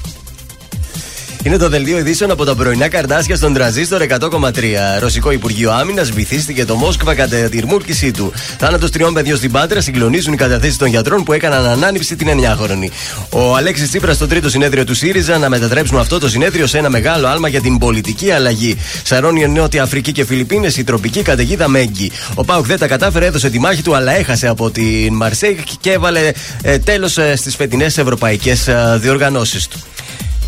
Είναι 1.50 1.58
το 1.58 1.70
δελτίο 1.70 1.98
ειδήσεων 1.98 2.32
από 2.32 2.46
τα 2.46 2.56
πρωινά 2.56 2.88
καρτάσια 2.88 3.36
στον 3.36 3.54
τραζίστορ 3.54 4.02
100,3. 4.02 4.52
Ρωσικό 5.00 5.32
Υπουργείο 5.32 5.72
Άμυνας 5.72 6.12
βυθίστηκε 6.12 6.66
το 6.66 6.76
Μόσκβα 6.76 7.16
κατά 7.16 7.38
τη 7.38 7.60
ρμούρκησή 7.60 8.12
του. 8.12 8.34
Θάνατος 8.58 8.92
τριών 8.92 9.14
παιδιών 9.14 9.38
στην 9.38 9.52
Πάντρα 9.52 9.82
συγκλονίζουν 9.82 10.34
οι 10.34 10.36
καταθέσεις 10.36 10.78
των 10.78 10.88
γιατρών 10.88 11.24
που 11.24 11.34
έκαναν 11.34 11.66
ανάνυψη 11.66 12.16
την 12.16 12.28
9χρονη. 12.28 12.90
Ο 13.30 13.56
Αλέξης 13.56 13.88
Τσίπρας 13.88 14.16
στο 14.16 14.28
τρίτο 14.28 14.50
συνέδριο 14.50 14.84
του 14.86 14.94
ΣΥΡΙΖΑ 14.96 15.38
να 15.38 15.50
μετατρέψουν 15.50 15.98
αυτό 15.98 16.20
το 16.20 16.30
συνέδριο 16.30 16.68
σε 16.68 16.78
ένα 16.78 16.90
μεγάλο 16.90 17.28
άλμα 17.28 17.48
για 17.48 17.62
την 17.62 17.78
πολιτική 17.78 18.32
αλλαγή. 18.32 18.78
Σαρώνει 19.04 19.48
Νότια 19.48 19.84
Αφρική 19.84 20.12
και 20.12 20.26
Φιλιππίνες 20.26 20.78
η 20.78 20.84
τροπική 20.84 21.22
καταιγίδα 21.22 21.68
Μέγκη. 21.68 22.12
Ο 22.34 22.46
Πάουκ 22.46 22.66
δεν 22.66 22.78
τα 22.78 22.88
κατάφερε, 22.88 23.26
έδωσε 23.26 23.50
τη 23.50 23.60
μάχη 23.60 23.82
του, 23.82 23.96
αλλά 23.96 24.12
έχασε 24.12 24.48
από 24.48 24.72
την 24.72 25.14
Μαρσέη 25.14 25.60
και 25.80 25.92
έβαλε 25.92 26.32
ε, 26.62 26.78
τέλος 26.78 27.18
στις 27.36 27.56
φετινές 27.56 27.98
ευρωπαϊκές 27.98 28.70
διοργανώσεις 29.00 29.68
του. 29.68 29.80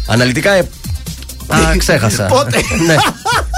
Αναλυτικά. 0.07 0.65
Ε, 1.52 1.56
Α, 1.56 1.78
ξέχασα. 1.78 2.26
Πότε; 2.26 2.62
ναι. 2.86 2.96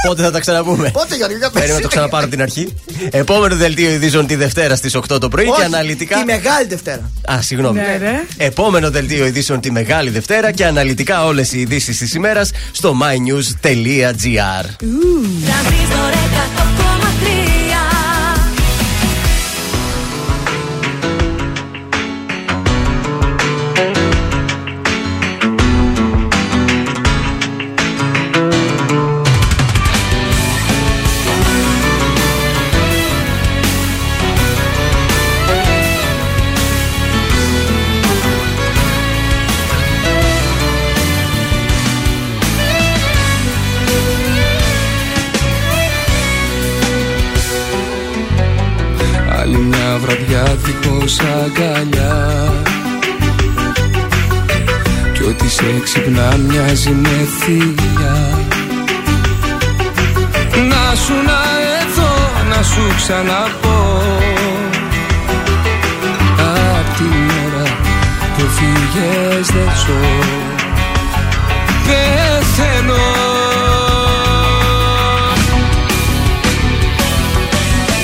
Πότε 0.07 0.21
θα 0.21 0.31
τα 0.31 0.39
ξαναπούμε. 0.39 0.89
Πότε 0.91 1.15
Γιάννη, 1.15 1.37
για 1.37 1.49
πες. 1.49 1.53
Περίμενα 1.53 1.75
να 1.75 1.81
το 1.81 1.87
ξαναπάρω 1.87 2.23
από 2.23 2.31
την 2.31 2.41
αρχή. 2.41 2.73
Επόμενο 3.11 3.55
δελτίο 3.55 3.89
ειδήσεων 3.89 4.27
τη 4.27 4.35
Δευτέρα 4.35 4.75
στις 4.75 4.97
8 4.97 5.19
το 5.19 5.27
πρωί 5.29 5.47
Όχι, 5.47 5.59
και 5.59 5.63
αναλυτικά. 5.63 6.17
Τη 6.17 6.25
μεγάλη 6.25 6.67
Δευτέρα. 6.67 7.11
Α, 7.31 7.41
συγγνώμη. 7.41 7.79
Ναι, 7.79 7.97
ναι. 7.99 8.23
Επόμενο 8.37 8.91
δελτίο 8.91 9.25
ειδήσεων 9.25 9.59
τη 9.59 9.71
Μεγάλη 9.71 10.09
Δευτέρα 10.09 10.51
και 10.51 10.65
αναλυτικά 10.65 11.25
όλες 11.25 11.53
οι 11.53 11.59
ειδήσεις 11.59 11.97
της 11.97 12.13
ημέρας 12.13 12.51
στο 12.71 12.95
mynews.gr. 13.01 14.65
ξυπνά 56.73 56.91
μοιάζει 56.91 56.91
με 56.91 57.27
θηλιά 57.39 58.39
Να 60.69 60.95
σου 60.95 61.13
να 61.25 61.41
εδώ 61.81 62.11
να 62.49 62.63
σου 62.63 62.95
ξαναπώ. 62.95 64.01
Απ' 66.37 66.97
την 66.97 67.29
ώρα 67.45 67.63
που 68.37 68.43
φύγες 68.55 69.47
δεν 69.47 69.69
ζω. 69.85 69.99
Πεθαίνω. 71.85 73.03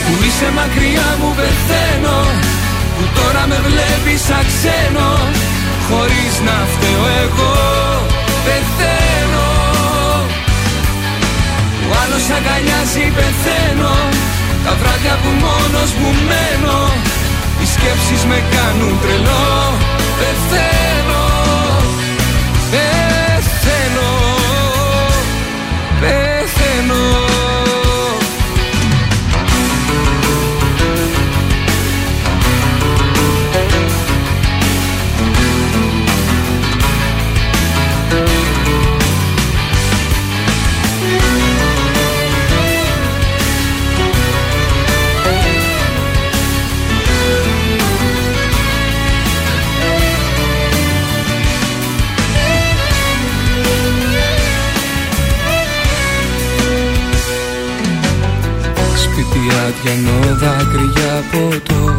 Που 0.06 0.24
είσαι 0.26 0.52
μακριά 0.56 1.18
μου 1.20 1.36
πεθαίνω. 1.36 2.20
Που 2.98 3.04
τώρα 3.16 3.48
με 3.48 3.60
βλέπεις 3.66 4.22
σαν 4.22 4.46
ξένο. 4.48 5.10
Χωρίς 5.90 6.34
να 6.46 6.68
φταίω 6.72 7.06
εγώ 7.24 7.79
πεθαίνω. 8.50 9.48
Που 11.82 11.90
άλλος 12.02 12.26
αγκαλιάζει 12.38 13.06
πεθαίνω. 13.18 13.96
Τα 14.66 14.74
βράδια 14.80 15.16
που 15.22 15.32
μόνος 15.44 15.92
μου 16.00 16.12
μένω 16.30 16.80
Οι 17.62 17.66
σκέψεις 17.74 18.22
με 18.30 18.40
κάνουν 18.54 18.94
τρελό. 19.02 19.48
Πεθαίνω 20.20 20.20
Πεθαίνω 20.20 21.49
Σπίτι 59.80 59.98
αδιανό 59.98 60.36
δάκρυα 60.36 61.24
ποτό. 61.32 61.94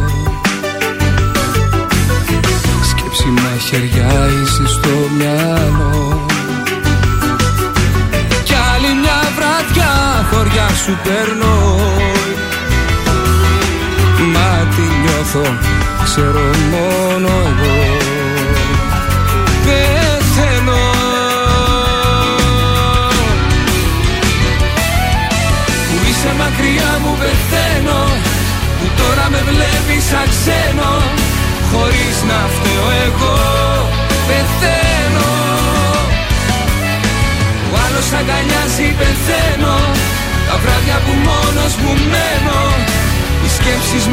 Σκέψη 2.89 3.27
μαχαιριά 3.27 4.27
είσαι 4.27 4.67
στο 4.67 4.89
μυαλό. 5.17 6.25
Κι 8.43 8.53
άλλη 8.73 8.93
μια 9.01 9.21
βραδιά 9.35 10.25
χωριά 10.31 10.67
σου 10.85 10.97
περνώ. 11.03 11.75
Μα 14.33 14.67
τι 14.75 14.81
νιώθω 14.81 15.57
ξέρω 16.03 16.41
μόνο 16.71 17.27
εγώ 17.27 17.80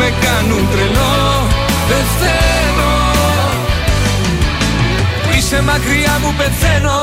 με 0.09 0.14
κάνουν 0.26 0.68
τρελό 0.72 1.16
Πεθαίνω 1.89 2.94
Που 5.22 5.28
είσαι 5.39 5.62
μακριά 5.62 6.14
μου 6.22 6.35
πεθαίνω. 6.39 6.98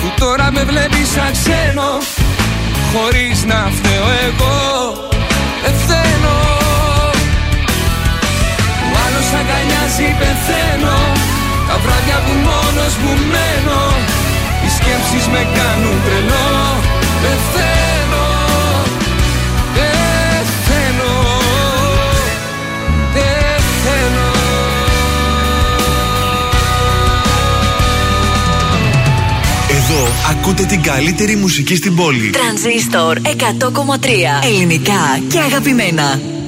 Που 0.00 0.08
τώρα 0.20 0.46
με 0.52 0.62
βλέπεις 0.70 1.08
σαν 1.14 1.30
ξένο. 1.38 1.90
Χωρίς 2.92 3.38
να 3.50 3.60
φταίω 3.76 4.08
εγώ 4.26 4.58
Πεθαίνω 5.62 6.38
Που 8.80 8.90
άλλος 9.04 9.28
αγκαλιάζει 9.38 10.08
πεθαίνω. 10.20 10.98
Τα 11.68 11.76
βράδια 11.82 12.18
που 12.24 12.34
μόνος 12.48 12.94
μου 13.02 13.12
μένω. 13.32 13.82
Οι 14.64 14.68
σκέψεις 14.76 15.26
με 15.32 15.42
κάνουν 15.56 15.96
τρελό 16.04 16.48
Πεθαίνω 17.22 17.22
Πεθαίνω 17.22 17.79
ακούτε 30.30 30.64
την 30.64 30.82
καλύτερη 30.82 31.36
μουσική 31.36 31.76
στην 31.76 31.96
πόλη. 31.96 32.30
Τρανζίστορ 32.30 33.18
100,3 33.24 33.28
Ελληνικά 34.44 35.20
και 35.28 35.38
αγαπημένα. 35.38 36.39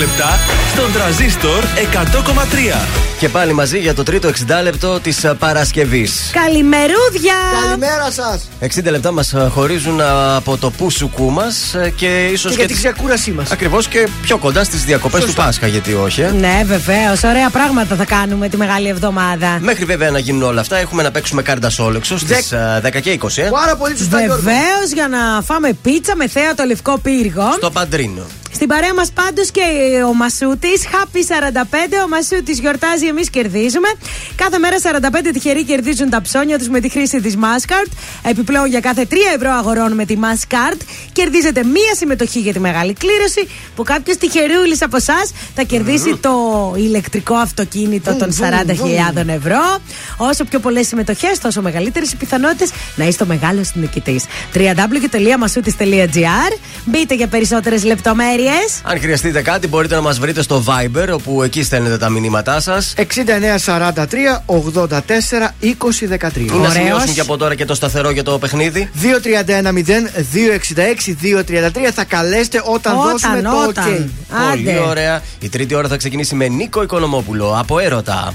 Λεπτά 0.00 0.38
στον 0.72 0.92
τραζίστορ 0.92 1.64
100,3. 1.64 2.86
Και 3.18 3.28
πάλι 3.28 3.52
μαζί 3.52 3.78
για 3.78 3.94
το 3.94 4.02
τρίτο 4.02 4.28
60 4.28 4.32
λεπτό 4.62 5.00
της 5.00 5.26
Παρασκευής. 5.38 6.30
Καλημερούδια! 6.32 7.34
Καλημέρα 7.64 8.10
σας! 8.10 8.48
60 8.86 8.90
λεπτά 8.90 9.12
μας 9.12 9.34
χωρίζουν 9.48 10.00
α, 10.00 10.36
από 10.36 10.56
το 10.56 10.70
πούσουκού 10.70 11.30
μας 11.30 11.76
και 11.96 12.26
ίσως 12.32 12.50
Και 12.50 12.56
για 12.56 12.66
την 12.66 12.76
ξεκούρασή 12.76 13.30
μας. 13.30 13.50
Ακριβώς 13.50 13.86
και 13.88 14.08
πιο 14.22 14.38
κοντά 14.38 14.64
στις 14.64 14.84
διακοπές 14.84 15.20
του 15.20 15.26
Σωστά. 15.26 15.44
Πάσχα, 15.44 15.66
γιατί 15.66 15.94
όχι. 15.94 16.20
ε. 16.20 16.30
Ναι, 16.30 16.62
βεβαίως. 16.66 17.22
Ωραία 17.22 17.50
πράγματα 17.50 17.96
θα 17.96 18.04
κάνουμε 18.04 18.48
τη 18.48 18.56
μεγάλη 18.56 18.88
εβδομάδα. 18.88 19.58
Μέχρι 19.60 19.84
βέβαια 19.84 20.10
να 20.10 20.18
γίνουν 20.18 20.42
όλα 20.42 20.60
αυτά, 20.60 20.76
έχουμε 20.76 21.02
να 21.02 21.10
παίξουμε 21.10 21.42
κάρτα 21.42 21.70
Σόλεξο 21.70 22.18
στις 22.18 22.52
10 22.82 23.00
και 23.00 23.18
20. 23.22 23.42
ε. 23.42 23.48
Πάρα 23.50 23.76
πολύ 23.76 23.96
σωστά, 23.96 24.18
Γιώργο. 24.20 24.42
Βεβαίως 24.42 24.90
για 24.94 25.08
να 25.08 25.42
φάμε 25.42 25.72
πίτσα 25.82 26.16
με 26.16 26.28
θέα 26.28 26.54
το 26.54 26.64
λευκό 26.64 26.98
πύργο. 26.98 27.52
Στο 27.56 27.70
Παντρίνο. 27.70 28.22
Στην 28.60 28.72
παρέα 28.72 28.94
μας 28.94 29.10
πάντως 29.10 29.50
και 29.50 29.62
ο 30.08 30.14
Μασούτης. 30.14 30.86
Happy 30.92 31.18
45. 31.18 32.02
Ο 32.04 32.08
Μασούτης 32.08 32.58
γιορτάζει, 32.58 33.06
εμείς 33.06 33.30
κερδίζουμε. 33.30 33.88
Κάθε 34.34 34.58
μέρα 34.58 34.76
45 34.78 35.30
τυχεροί 35.32 35.64
κερδίζουν 35.64 36.10
τα 36.10 36.20
ψώνια 36.22 36.58
τους 36.58 36.68
με 36.68 36.80
τη 36.80 36.88
χρήση 36.88 37.20
της 37.20 37.36
Maskart. 37.36 37.90
Επιπλέον 38.22 38.66
για 38.66 38.80
κάθε 38.80 39.06
3 39.10 39.14
ευρώ 39.34 39.50
αγορών 39.50 39.92
με 39.92 40.04
τη 40.04 40.16
Maskart 40.20 40.80
κερδίζετε 41.12 41.64
μία 41.64 41.94
συμμετοχή 41.96 42.38
για 42.38 42.52
τη 42.52 42.60
μεγάλη 42.60 42.92
κλήρωση 42.92 43.48
που 43.76 43.82
κάποιος 43.82 44.16
τυχερούλης 44.16 44.82
από 44.82 44.96
εσάς 44.96 45.32
θα 45.54 45.62
κερδίσει 45.62 46.16
το 46.16 46.34
ηλεκτρικό 46.76 47.34
αυτοκίνητο 47.34 48.14
των 48.14 48.32
40.000 48.32 49.28
ευρώ. 49.28 49.78
Όσο 50.16 50.44
πιο 50.44 50.58
πολλές 50.58 50.86
συμμετοχές, 50.86 51.38
τόσο 51.38 51.62
μεγαλύτερες 51.62 52.12
οι 52.12 52.16
πιθανότητες 52.16 52.70
να 52.96 53.04
είστε 53.04 53.24
ο 53.24 53.26
μεγάλος 53.26 53.70
νικητής. 53.74 54.24
www.masutis.gr 54.54 56.52
Μπείτε 56.84 57.14
για 57.14 57.26
περισσότερες 57.26 57.84
λεπτομέρειες. 57.84 58.80
Αν 58.82 59.00
χρειαστείτε 59.00 59.42
κάτι, 59.42 59.68
μπορείτε 59.68 59.94
να 59.94 60.00
μας 60.00 60.18
βρείτε 60.18 60.42
στο 60.42 60.64
Viber, 60.66 61.08
όπου 61.12 61.42
εκεί 61.42 61.62
στέλνετε 61.62 61.98
τα 61.98 62.08
μηνύματά 62.08 62.60
σας. 62.60 62.94
6943 62.96 64.42
84 64.46 65.54
20 65.60 66.08
13. 66.08 66.36
Ή 66.36 66.50
να 66.62 66.70
σημειώσουν 66.70 67.14
και 67.14 67.20
από 67.20 67.36
τώρα 67.36 67.54
και 67.54 67.64
το 67.64 67.74
σταθερό 67.74 68.10
για 68.10 68.22
το 68.22 68.38
παιχνίδι. 68.38 68.90
231-0-266-233 69.02 71.90
θα 71.94 72.04
καλέσετε 72.04 72.62
όταν, 72.64 72.98
Όταν, 72.98 73.10
δώσουμε 73.10 73.42
το 73.42 73.64
όταν. 73.68 74.10
OK. 74.30 74.34
Πολύ 74.50 74.78
ωραία. 74.88 75.22
Η 75.40 75.48
τρίτη 75.48 75.74
ώρα 75.74 75.88
θα 75.88 75.96
ξεκινήσει 75.96 76.34
με 76.34 76.48
Νίκο 76.48 76.82
Οικονομόπουλο 76.82 77.56
από 77.58 77.78
έρωτα. 77.78 78.34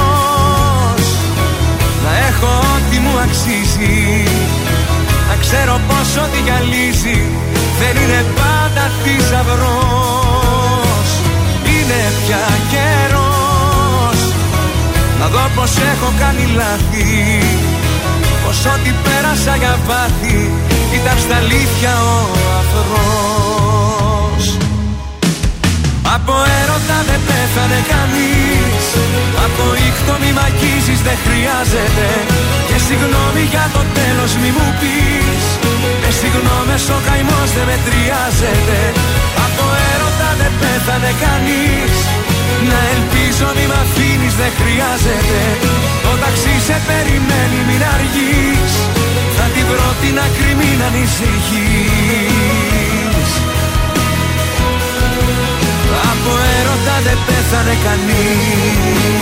αξίζει. 3.25 3.97
Να 5.29 5.35
ξέρω 5.43 5.75
πως 5.87 6.09
ό,τι 6.23 6.39
γυαλίζει 6.45 7.19
Δεν 7.79 7.93
είναι 8.01 8.21
πάντα 8.39 8.83
θησαυρός. 9.01 11.09
Είναι 11.73 12.01
πια 12.21 12.45
καιρός. 12.71 14.19
Να 15.19 15.25
δω 15.33 15.45
πως 15.55 15.71
έχω 15.91 16.09
κάνει 16.21 16.45
λάθη. 16.59 17.09
Πως 18.43 18.59
ό,τι 18.73 18.91
πέρασα 19.03 19.55
για 19.61 19.75
βάθη 19.87 20.39
Ήταν 20.97 21.17
στα 21.23 21.35
αλήθεια 21.35 21.93
ο 22.11 22.13
αφρός 22.59 24.45
Από 26.15 26.33
έρωτα 26.61 26.97
δεν 27.09 27.21
πέθανε 27.27 27.79
κανείς. 27.93 28.85
Από 29.45 29.63
ήχτο 29.87 30.13
μη 30.21 30.31
μ' 30.37 30.43
αγγίζεις 30.47 30.99
δεν 31.07 31.17
χρειάζεται 31.25 32.07
Και 32.71 32.79
συγγνώμη 32.87 33.43
για 33.53 33.65
το 33.75 33.81
τέλος 33.97 34.31
μη 34.41 34.49
μου 34.57 34.67
πεις. 34.79 35.43
Με 36.01 36.09
συγγνώμες 36.19 36.83
ο 36.95 36.97
καημός 37.07 37.49
δεν 37.55 37.65
μετριάζεται. 37.71 38.79
Από 39.45 39.65
έρωτα 39.91 40.29
δεν 40.39 40.53
πέθανε 40.61 41.11
κανείς. 41.25 41.95
Να 42.69 42.79
ελπίζω 42.93 43.47
μη 43.57 43.65
μ' 43.71 43.77
αφήνεις 43.83 44.33
δεν 44.41 44.51
χρειάζεται. 44.59 45.41
Το 46.03 46.11
ταξί 46.23 46.55
σε 46.67 46.77
περιμένει 46.87 47.59
μην 47.67 47.81
αργείς. 47.95 48.73
Θα 49.35 49.45
την 49.53 49.65
βρω 49.69 49.89
την 50.01 50.15
άκρη 50.25 50.51
μην 50.59 50.79
ανησυχείς. 50.87 52.09
Από 56.11 56.31
έρωτα 56.57 56.95
δεν 57.05 57.17
πέθανε 57.27 57.75
κανείς 57.85 59.21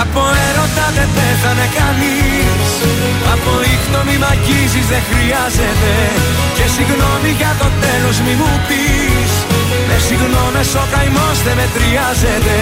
Από 0.00 0.22
έρωτα 0.48 0.86
δεν 0.96 1.08
πέθανε 1.16 1.66
κανείς. 1.78 2.70
Από 3.34 3.52
ήχτο 3.74 3.98
μη 4.06 4.16
μ' 4.22 4.28
αγγίζεις 4.32 4.86
δεν 4.92 5.02
χρειάζεται. 5.10 5.92
Και 6.56 6.66
συγγνώμη 6.74 7.30
για 7.40 7.52
το 7.60 7.68
τέλος 7.84 8.16
μη 8.24 8.34
μου 8.40 8.52
πεις. 8.68 9.32
Με 9.88 9.96
συγγνώμες 10.06 10.70
ο 10.82 10.84
καημός 10.92 11.38
δεν 11.46 11.56
μετριάζεται. 11.60 12.58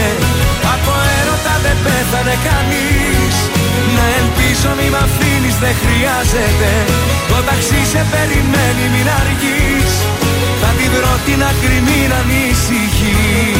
Από 0.74 0.92
έρωτα 1.18 1.54
δεν 1.64 1.76
πέθανε 1.84 2.36
κανείς. 2.48 3.34
Να 3.96 4.04
ελπίζω 4.20 4.70
μη 4.78 4.88
μ' 4.92 5.00
αφήνεις 5.06 5.56
δεν 5.62 5.74
χρειάζεται. 5.82 6.70
Το 7.30 7.38
ταξί 7.48 7.82
σε 7.92 8.02
περιμένει 8.12 8.86
μην 8.92 9.06
αργείς. 9.20 9.92
Θα 10.60 10.70
την 10.78 10.90
βρω 10.94 11.14
την 11.26 11.40
άκρη 11.50 11.78
μην 11.86 12.10
ανησυχείς 12.20 13.59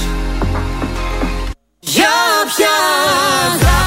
Για 2.57 3.80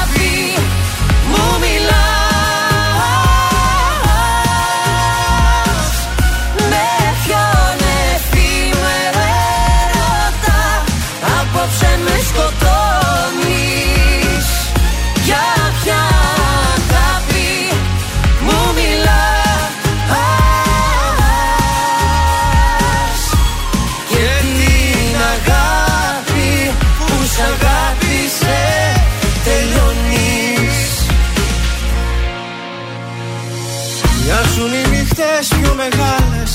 Μοιάζουν 34.27 34.73
οι 34.73 34.87
νύχτες 34.89 35.47
πιο 35.47 35.73
μεγάλες. 35.75 36.51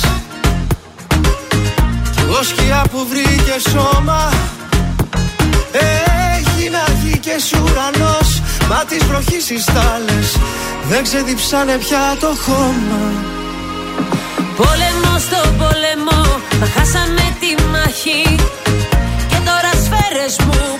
Κι 2.15 2.21
εγώ 2.21 2.43
σκιά 2.43 2.85
που 2.91 3.07
βρήκε 3.11 3.57
σώμα 3.71 4.33
Έχει 5.73 6.71
να 6.71 6.85
βγει 7.01 7.19
και 7.19 7.37
σουρανός 7.49 8.43
Μα 8.69 8.85
τις 8.89 9.05
βροχής 9.05 9.51
οι 9.51 9.61
στάλες 9.61 10.37
Δεν 10.89 11.03
ξεδιψάνε 11.03 11.77
πια 11.77 12.17
το 12.21 12.27
χώμα. 12.45 13.03
Πόλεμο 14.57 15.19
στο 15.19 15.41
πόλεμο 15.59 16.41
Μα 16.61 16.67
χάσαμε 16.67 17.37
τη 17.41 17.63
μάχη. 17.73 18.37
Και 19.29 19.37
τώρα 19.45 19.71
σφαίρες 19.85 20.37
μου 20.47 20.80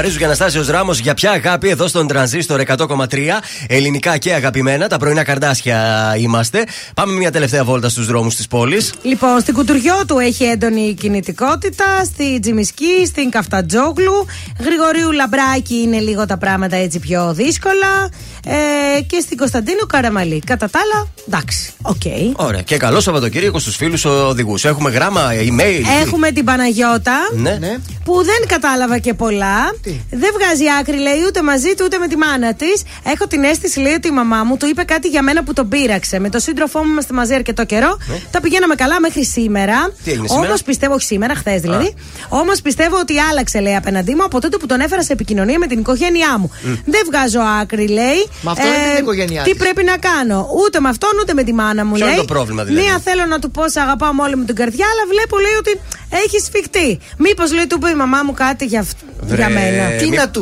Παπαρίζου 0.00 0.20
και 0.20 0.28
Αναστάσιος 0.28 0.68
Ράμος 0.68 0.98
για 0.98 1.14
ποια 1.14 1.30
αγάπη 1.30 1.68
εδώ 1.68 1.88
στον 1.88 2.06
τρανζίστορ 2.06 2.62
100,3 2.66 3.06
ελληνικά 3.66 4.16
και 4.16 4.34
αγαπημένα. 4.34 4.88
Τα 4.88 4.98
πρωινά 4.98 5.24
καρντάσια 5.24 6.14
είμαστε. 6.18 6.64
Πάμε 6.94 7.12
μια 7.12 7.30
τελευταία 7.30 7.64
βόλτα 7.64 7.88
στους 7.88 8.06
δρόμους 8.06 8.36
της 8.36 8.46
πόλης. 8.46 8.94
Λοιπόν, 9.02 9.40
στην 9.40 9.54
Κουντουριώτου 9.54 10.18
έχει 10.18 10.44
έντονη 10.44 10.94
κινητικότητα, 10.94 12.04
στη 12.04 12.40
Τσιμισκή, 12.40 13.06
στην 13.06 13.30
Καφτατζόγλου. 13.30 14.26
Γρηγορίου 14.60 15.12
Λαμπράκη 15.12 15.74
είναι 15.74 15.98
λίγο 15.98 16.26
τα 16.26 16.38
πράγματα 16.38 16.76
έτσι 16.76 16.98
πιο 16.98 17.32
δύσκολα. 17.34 18.10
Ε, 18.46 19.00
και 19.00 19.20
στην 19.20 19.36
Κωνσταντίνου 19.36 19.86
Καραμανλή. 19.86 20.42
Κατά 20.46 20.70
τα 20.70 20.78
άλλα, 20.82 21.08
εντάξει, 21.26 21.72
οκ. 21.82 22.02
Ωραία. 22.32 22.62
Και 22.62 22.76
καλό 22.76 23.00
Σαββατοκύριακο 23.00 23.58
στους 23.58 23.76
φίλους 23.76 24.04
οδηγούς. 24.04 24.64
Έχουμε 24.64 24.90
γράμμα, 24.90 25.30
email. 25.32 25.82
Έχουμε 26.02 26.30
την 26.30 26.44
Παναγιώτα. 26.44 27.16
Ναι. 27.36 27.58
Που 28.04 28.24
δεν 28.24 28.48
κατάλαβα 28.48 28.98
και 28.98 29.14
πολλά. 29.14 29.74
Δεν 30.10 30.30
βγάζει 30.38 30.64
άκρη, 30.80 30.96
λέει, 30.96 31.20
ούτε 31.26 31.42
μαζί 31.42 31.74
του 31.74 31.82
ούτε 31.84 31.98
με 31.98 32.08
τη 32.08 32.16
μάνα 32.16 32.54
της. 32.54 32.82
Έχω 33.04 33.26
την 33.26 33.44
αίσθηση, 33.44 33.80
λέει, 33.80 33.92
ότι 33.92 34.08
η 34.08 34.10
μαμά 34.10 34.44
μου 34.44 34.56
του 34.56 34.66
είπε 34.66 34.82
κάτι 34.82 35.08
για 35.08 35.22
μένα 35.22 35.42
που 35.44 35.52
τον 35.52 35.68
πείραξε. 35.68 36.18
Με 36.18 36.28
τον 36.28 36.40
σύντροφό 36.40 36.84
μου 36.84 36.90
είμαστε 36.90 37.14
μαζί 37.14 37.34
αρκετό 37.34 37.64
καιρό. 37.64 37.98
Τα 38.30 38.40
πηγαίναμε 38.40 38.74
καλά 38.74 39.00
μέχρι 39.00 39.24
σήμερα. 39.24 39.72
Ναι. 39.80 39.92
Τι 40.04 40.10
έγινε 40.10 40.26
σήμερα; 40.28 40.46
Όμως 40.48 40.62
πιστεύω, 40.62 40.94
όχι 40.94 41.04
σήμερα, 41.04 41.34
χθες 41.34 41.60
δηλαδή. 41.60 41.94
Όμως 42.28 42.60
πιστεύω 42.60 42.96
ότι 42.98 43.18
άλλαξε, 43.18 43.60
λέει, 43.60 43.76
απέναντί 43.76 44.14
μου 44.14 44.24
από 44.24 44.40
τότε 44.40 44.56
που 44.56 44.66
τον 44.66 44.80
έφερα 44.80 45.02
σε 45.02 45.12
επικοινωνία 45.12 45.58
με 45.58 45.66
την 45.66 45.78
οικογένειά 45.78 46.38
μου. 46.38 46.50
Δεν 46.84 47.02
βγάζω 47.06 47.40
άκρη, 47.60 47.86
λέει. 47.88 48.20
Ε, 48.20 48.28
Μα 48.42 48.50
αυτό 48.50 48.66
είναι 48.66 48.76
την 48.94 49.02
οικογένειά 49.02 49.42
Τι 49.42 49.50
της. 49.50 49.58
πρέπει 49.58 49.84
να 49.84 49.96
κάνω. 49.96 50.48
Ούτε 50.66 50.80
με 50.80 50.88
αυτόν, 50.88 51.10
ούτε 51.22 51.34
με 51.34 51.42
τη 51.42 51.52
μάνα 51.54 51.84
μου, 51.84 51.92
Ποιο 51.94 52.04
είναι 52.06 52.14
λέει. 52.14 52.24
το 52.26 52.32
πρόβλημα, 52.34 52.64
δηλαδή; 52.64 52.84
Μία 52.86 52.98
θέλω 53.04 53.24
να 53.26 53.38
του 53.38 53.50
πω 53.50 53.68
σε 53.68 53.80
αγαπάω 53.80 54.12
με 54.12 54.22
όλη 54.22 54.36
μου 54.36 54.44
την 54.44 54.54
καρδιά, 54.54 54.86
αλλά 54.92 55.02
βλέπω, 55.12 55.38
λέει, 55.38 55.54
ότι 55.58 55.80
έχει 56.10 56.38
σφιχτεί. 56.40 56.98
Μήπως, 57.16 57.52
λέει, 57.52 57.66
του 57.66 57.78
πει 57.78 57.90
η 57.90 57.94
μαμά 57.94 58.22
μου 58.22 58.32
κάτι 58.34 58.64
για, 58.64 58.80
αυ- 58.80 58.98
για 59.36 59.48
μένα. 59.48 59.88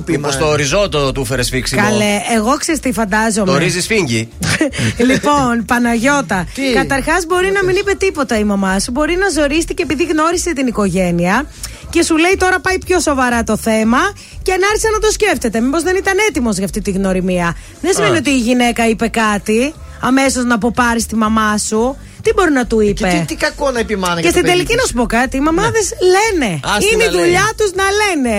Μήπως 0.07 0.37
το 0.37 0.47
οριζόντο 0.47 1.13
του 1.13 1.25
φέρε 1.25 1.43
σφίξιμο; 1.43 1.83
Καλέ, 1.83 2.21
εγώ 2.37 2.57
ξέρεις 2.57 2.81
τι 2.81 2.93
φαντάζομαι. 2.93 3.51
Το 3.53 3.59
ρύζι 3.59 3.81
σφίγγι. 3.81 4.29
λοιπόν, 5.09 5.65
Παναγιώτα. 5.67 6.47
Τι; 6.55 6.73
Καταρχάς, 6.73 7.27
μπορεί 7.27 7.51
να 7.51 7.65
μην 7.65 7.77
είπε 7.77 7.93
τίποτα 7.95 8.39
η 8.39 8.45
μαμά 8.45 8.79
σου. 8.81 8.91
Μπορεί 8.91 9.17
να 9.17 9.29
ζορίστηκε 9.29 9.83
επειδή 9.83 10.05
γνώρισε 10.05 10.53
την 10.53 10.67
οικογένεια 10.67 11.47
και 11.91 12.03
σου 12.03 12.17
λέει 12.17 12.37
τώρα 12.39 12.61
πάει 12.61 12.79
πιο 12.79 13.01
σοβαρά 13.01 13.45
το 13.45 13.57
θέμα 13.57 13.99
και 14.43 14.53
να 14.61 14.67
άρχισε 14.67 14.89
να 14.93 14.99
το 14.99 15.11
σκέφτεται. 15.11 15.61
Μήπως 15.61 15.83
δεν 15.83 15.97
ήταν 15.97 16.15
έτοιμος 16.29 16.57
για 16.57 16.65
αυτή 16.65 16.81
τη 16.81 16.91
γνωριμία. 16.91 17.57
Δεν 17.81 17.93
σημαίνει 17.95 18.15
Α. 18.15 18.19
ότι 18.19 18.31
η 18.31 18.39
γυναίκα 18.39 18.89
είπε 18.89 19.09
κάτι 19.09 19.75
αμέσως 20.01 20.45
να 20.45 20.55
αποπάρει 20.55 21.05
τη 21.05 21.17
μαμά 21.17 21.59
σου. 21.59 21.97
Τι 22.23 22.33
μπορεί 22.37 22.53
να 22.53 22.67
του 22.67 22.81
είπε; 22.81 23.09
Τι, 23.09 23.25
τι 23.27 23.35
κακό 23.35 23.71
να 23.71 23.79
επιμάνε 23.79 24.15
Και 24.15 24.21
για 24.21 24.31
το 24.31 24.37
στην 24.39 24.43
παιδί 24.43 24.53
τελική 24.57 24.73
της. 24.75 24.83
να 24.83 24.87
σου 24.89 24.95
πω 24.95 25.07
κάτι, 25.07 25.37
οι 25.37 25.41
μαμάδες 25.41 25.93
λένε. 26.15 26.61
Άστη 26.77 26.95
Είναι 26.95 27.05
να 27.05 27.11
η 27.11 27.15
λέει. 27.15 27.23
δουλειά 27.25 27.49
τους 27.57 27.71
να 27.75 27.85
λένε. 28.01 28.37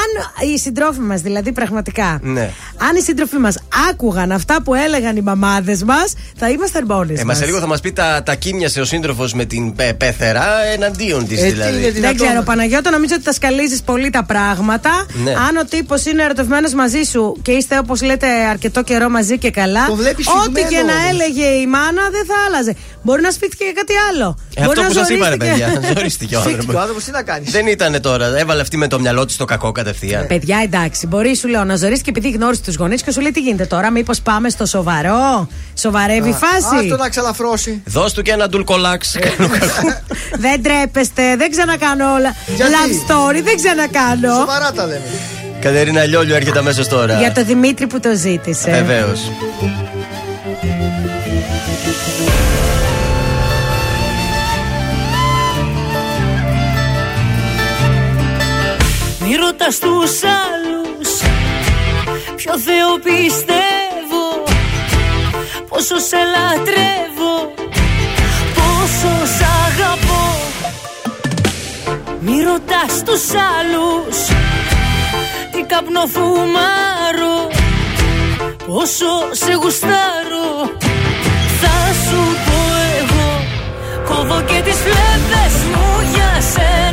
Αν 0.00 0.08
οι 0.52 0.58
συντρόφοι 0.58 1.00
μας, 1.00 1.20
δηλαδή 1.20 1.52
πραγματικά, 1.52 2.18
Ναι. 2.22 2.50
αν 2.88 2.96
οι 2.96 3.00
σύντροφοι 3.02 3.36
μας 3.36 3.58
άκουγαν 3.90 4.32
αυτά 4.32 4.62
που 4.62 4.74
έλεγαν 4.74 5.16
οι 5.16 5.20
μαμάδες 5.20 5.82
μας, 5.82 6.12
θα 6.36 6.48
ήμασταν 6.48 6.84
μόνοι 6.88 7.12
Ε, 7.12 7.14
μας. 7.16 7.24
μας 7.24 7.36
σε 7.36 7.44
λίγο 7.44 7.58
θα 7.58 7.66
μας 7.66 7.80
πει 7.80 7.92
τα, 7.92 8.22
τα 8.22 8.34
κίνιασε 8.34 8.80
ο 8.80 8.84
σύντροφος 8.84 9.32
με 9.34 9.44
την 9.44 9.74
πε- 9.74 9.94
πέθερα 9.94 10.44
εναντίον 10.74 11.26
της 11.26 11.40
Ε, 11.40 11.44
τι 11.44 11.50
δηλαδή. 11.50 11.78
είναι 11.78 12.00
Δεν 12.00 12.16
ξέρω, 12.16 12.42
Παναγιώτα, 12.42 12.90
νομίζω 12.90 13.14
ότι 13.14 13.24
τα 13.24 13.32
σκαλίζεις 13.32 13.82
πολύ 13.82 14.10
τα 14.10 14.24
πράγματα. 14.24 15.06
Ναι. 15.24 15.30
Αν 15.30 15.56
ο 15.56 15.64
τύπος 15.64 16.04
είναι 16.04 16.22
ερωτευμένος 16.22 16.72
μαζί 16.74 17.02
σου 17.02 17.36
και 17.42 17.50
είστε 17.52 17.78
όπως 17.78 18.02
λέτε 18.02 18.26
αρκετό 18.50 18.82
καιρό 18.82 19.08
μαζί 19.08 19.38
και 19.38 19.50
καλά, 19.50 19.86
Το 19.86 19.94
βλέπεις 19.94 20.26
ό,τι 20.26 20.60
και 20.60 20.66
φυγμένο 20.66 20.86
να 20.86 20.92
όμως. 20.92 21.10
έλεγε 21.10 21.44
η 21.46 21.66
μάνα 21.66 22.02
δεν 22.10 22.24
θα 22.26 22.34
άλλαζε. 22.46 22.74
Μπορεί 23.02 23.19
να 23.20 23.30
σφίχτηκε 23.30 23.64
για 23.64 23.72
κάτι 23.72 23.92
άλλο. 24.10 24.38
Ε, 24.54 24.64
Μπορεί 24.64 24.78
αυτό 24.78 24.82
να 24.82 24.88
που 24.88 24.94
σας 24.94 25.08
είπα, 25.08 25.28
ρε 25.28 25.36
ζορίστηκε. 25.40 25.64
παιδιά. 25.64 25.80
Ζορίστηκε 25.96 26.36
ο 26.36 26.40
Σφίχτηκε 26.40 26.74
ο 26.76 26.80
άνθρωπος. 26.80 26.80
άνθρωπο, 26.80 27.00
τι 27.04 27.10
να 27.10 27.22
κάνει. 27.22 27.44
Δεν 27.50 27.66
ήταν 27.66 28.00
τώρα. 28.00 28.38
Έβαλε 28.38 28.60
αυτή 28.60 28.76
με 28.76 28.86
το 28.88 29.00
μυαλό 29.00 29.24
της 29.24 29.36
το 29.36 29.44
κακό 29.44 29.72
κατευθείαν. 29.72 30.26
Παιδιά, 30.26 30.58
εντάξει, 30.64 31.06
μπορεί 31.06 31.36
σου 31.36 31.48
λέω 31.48 31.64
να 31.64 31.76
ζωρίσει 31.76 32.02
και 32.02 32.10
επειδή 32.10 32.30
γνώρισε 32.30 32.62
τους 32.62 32.74
γονείς 32.76 33.02
και 33.02 33.10
σου 33.12 33.20
λέει 33.20 33.30
τι 33.30 33.40
γίνεται 33.40 33.64
τώρα, 33.66 33.90
μήπως 33.90 34.20
πάμε 34.20 34.48
στο 34.48 34.66
σοβαρό; 34.66 35.48
Σοβαρεύει 35.74 36.28
η 36.28 36.32
φάση; 36.32 36.76
Άστο 36.84 36.96
να 36.96 37.08
ξαλαφρώσει. 37.08 37.82
Δώσ' 37.84 38.12
του 38.12 38.22
και 38.22 38.30
ένα 38.30 38.48
ντουλκολάξ. 38.48 39.16
δεν 40.44 40.62
τρέπεστε, 40.62 41.36
δεν 41.36 41.50
ξανακάνω 41.50 42.12
όλα. 42.12 42.34
Γιατί; 42.56 42.72
Love 42.72 43.10
story, 43.12 43.42
δεν 43.44 43.56
ξανακάνω. 43.56 44.34
Σοβαρά 44.34 44.72
τα 44.72 44.86
λέμε. 44.86 45.00
Κατερίνα 45.60 46.04
Λιόλιο 46.04 46.34
έρχεται 46.34 46.58
αμέσως 46.58 46.88
τώρα. 46.88 47.18
Για 47.18 47.32
το 47.32 47.44
Δημήτρη 47.44 47.86
που 47.86 48.00
το 48.00 48.08
ζήτησε. 48.16 48.70
Βεβαίως. 48.70 49.20
Μη 59.70 59.76
ρωτάς 59.76 59.88
τους 59.88 60.22
άλλους. 60.22 61.10
Ποιο 62.36 62.58
Θεό 62.58 62.92
πιστεύω 63.06 64.24
Πόσο 65.68 65.98
σε 66.08 66.16
λατρεύω 66.32 67.34
Πόσο 68.54 69.12
σ' 69.36 69.46
αγαπώ. 69.66 70.24
Μη 72.20 72.42
ρωτάς 72.42 73.02
τους 73.04 73.24
άλλους 73.54 74.16
Τι 75.52 75.62
καπνό 75.62 76.04
φουμάρω 76.14 77.38
Πόσο 78.66 79.12
σε 79.30 79.52
γουστάρω. 79.52 80.48
Θα 81.60 81.76
σου 82.04 82.20
πω 82.46 82.58
εγώ 82.98 83.28
Κόβω 84.08 84.40
και 84.40 84.60
τις 84.64 84.76
φλέβες 84.84 85.54
μου 85.70 85.86
για 86.14 86.40
σένα 86.52 86.89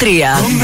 Pediatria. 0.00 0.59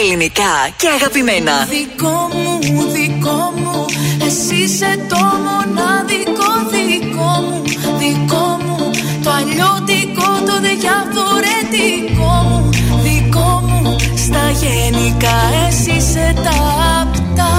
Ελληνικά 0.00 0.52
και 0.76 0.88
αγαπημένα. 0.88 1.52
Δικό 1.68 2.28
μου, 2.32 2.82
δικό 2.96 3.52
μου, 3.56 3.84
εσύ 4.26 4.54
είσαι 4.54 5.06
το 5.08 5.22
μοναδικό 5.46 6.50
δικό 6.70 7.32
μου, 7.46 7.62
δικό 7.98 8.46
μου, 8.66 8.90
το 9.24 9.30
αλλιώτικο, 9.30 10.28
το 10.46 10.54
διαφορετικό 10.60 12.32
μου, 12.48 12.70
δικό 13.02 13.62
μου, 13.66 13.96
στα 14.16 14.50
γενικά 14.62 15.36
εσύ 15.68 15.90
είσαι 15.90 16.34
τα 16.44 16.58
απτά, 17.00 17.54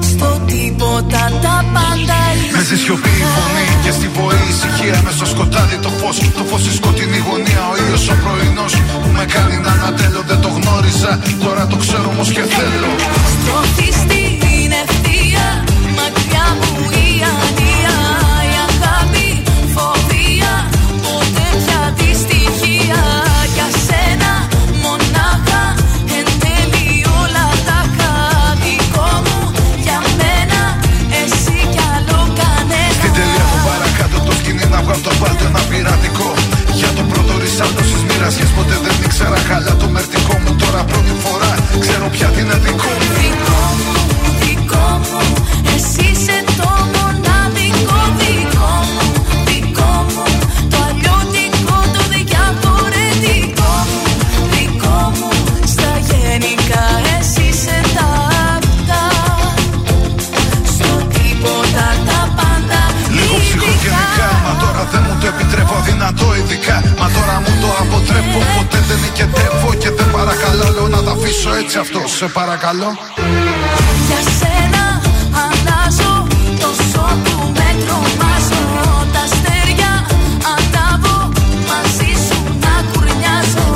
στο 0.00 0.40
τίποτα 0.46 1.38
τα 1.42 1.64
πάντα 1.72 2.23
Παίζει 2.66 2.82
σιωπή 2.84 3.08
η 3.08 3.26
φωνή 3.34 3.66
και 3.84 3.90
στη 3.90 4.08
βοή 4.08 4.44
ησυχία 4.48 5.00
με 5.04 5.10
στο 5.10 5.26
σκοτάδι 5.26 5.76
το 5.76 5.88
φως. 5.88 6.16
Το 6.38 6.44
φως 6.44 6.66
η 6.66 6.72
σκοτεινή 6.74 7.20
γωνία, 7.26 7.62
ο 7.70 7.74
ήλιος 7.82 8.08
ο 8.08 8.14
πρωινός 8.22 8.72
που 9.02 9.08
με 9.16 9.24
κάνει 9.34 9.56
να 9.64 9.70
ανατέλω. 9.70 10.22
Δεν 10.26 10.40
το 10.40 10.48
γνώριζα, 10.48 11.12
τώρα 11.44 11.66
το 11.66 11.76
ξέρω 11.76 12.08
όμως 12.14 12.28
και 12.32 12.42
θέλω. 12.56 12.90
Στο 13.32 13.56
πειρατικό. 35.68 36.30
Για 36.78 36.90
το 36.96 37.02
πρώτο 37.10 37.32
ρησάλτο 37.42 37.82
τη 37.90 37.98
μοίρα, 38.08 38.28
και 38.38 38.46
Ποτέ 38.56 38.76
δεν 38.84 38.96
ήξερα 39.06 39.38
καλά 39.50 39.72
το 39.82 39.86
μερτικό 39.94 40.34
μου 40.42 40.52
Τώρα 40.60 40.80
πρώτη 40.90 41.14
φορά. 41.24 41.52
Ξέρω 41.84 42.06
πια 42.14 42.28
την 42.36 42.44
είναι 42.44 43.63
παρακαλώ 70.44 70.88
να 70.88 71.02
τα 71.02 71.10
αφήσω 71.10 71.54
έτσι 71.54 71.78
αυτό. 71.78 72.00
Σε 72.18 72.26
παρακαλώ. 72.26 72.90
Για 74.08 74.20
σένα 74.38 74.84
αλλάζω 75.44 76.14
Τόσο 76.62 77.04
του 77.24 77.36
με 77.58 77.68
τρομάζω. 77.82 78.62
Τα 79.14 79.22
αστέρια 79.28 79.92
αντάβω 80.54 81.16
Μαζί 81.70 82.12
σου 82.26 82.38
να 82.64 82.74
κουρνιάζω. 82.90 83.68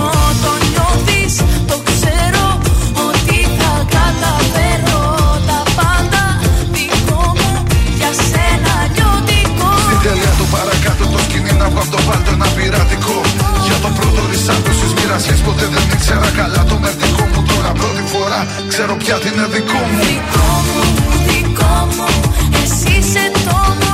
Τον 0.45 0.59
νιώθεις, 0.73 1.35
το 1.71 1.77
ξέρω 1.89 2.47
Ότι 3.07 3.39
θα 3.59 3.73
καταφέρω. 3.97 5.03
Τα 5.49 5.61
πάντα 5.79 6.23
δικό 6.75 7.23
μου 7.39 7.53
Για 7.99 8.13
σένα 8.29 8.75
νιώτικο. 8.95 9.71
Στην 9.87 10.01
τέλεια 10.07 10.33
του 10.39 10.47
παρακάτω 10.55 11.05
το 11.13 11.19
σκηνή 11.25 11.53
Να 11.63 11.69
το 11.93 11.99
ένα 12.35 12.47
πειρατικό. 12.57 13.19
Για 13.67 13.79
το 13.85 13.91
πρώτο 13.99 14.21
ρισάντο 14.31 14.78
σημασία 15.21 15.45
ποτέ 15.45 15.67
δεν 15.67 15.83
ήξερα 15.93 16.31
καλά 16.37 16.65
το 16.65 16.79
μερτικό 16.79 17.23
που 17.33 17.43
τώρα 17.43 17.73
πρώτη 17.73 18.03
φορά 18.13 18.47
ξέρω 18.69 18.97
πια 18.97 19.15
τι 19.15 19.29
είναι 19.29 19.47
δικό 19.47 19.79
μου. 19.91 19.99
Δικό 20.01 20.49
μου, 20.67 21.97
μου, 21.97 22.09
εσύ 22.63 22.99
είσαι 22.99 23.31
το. 23.45 23.88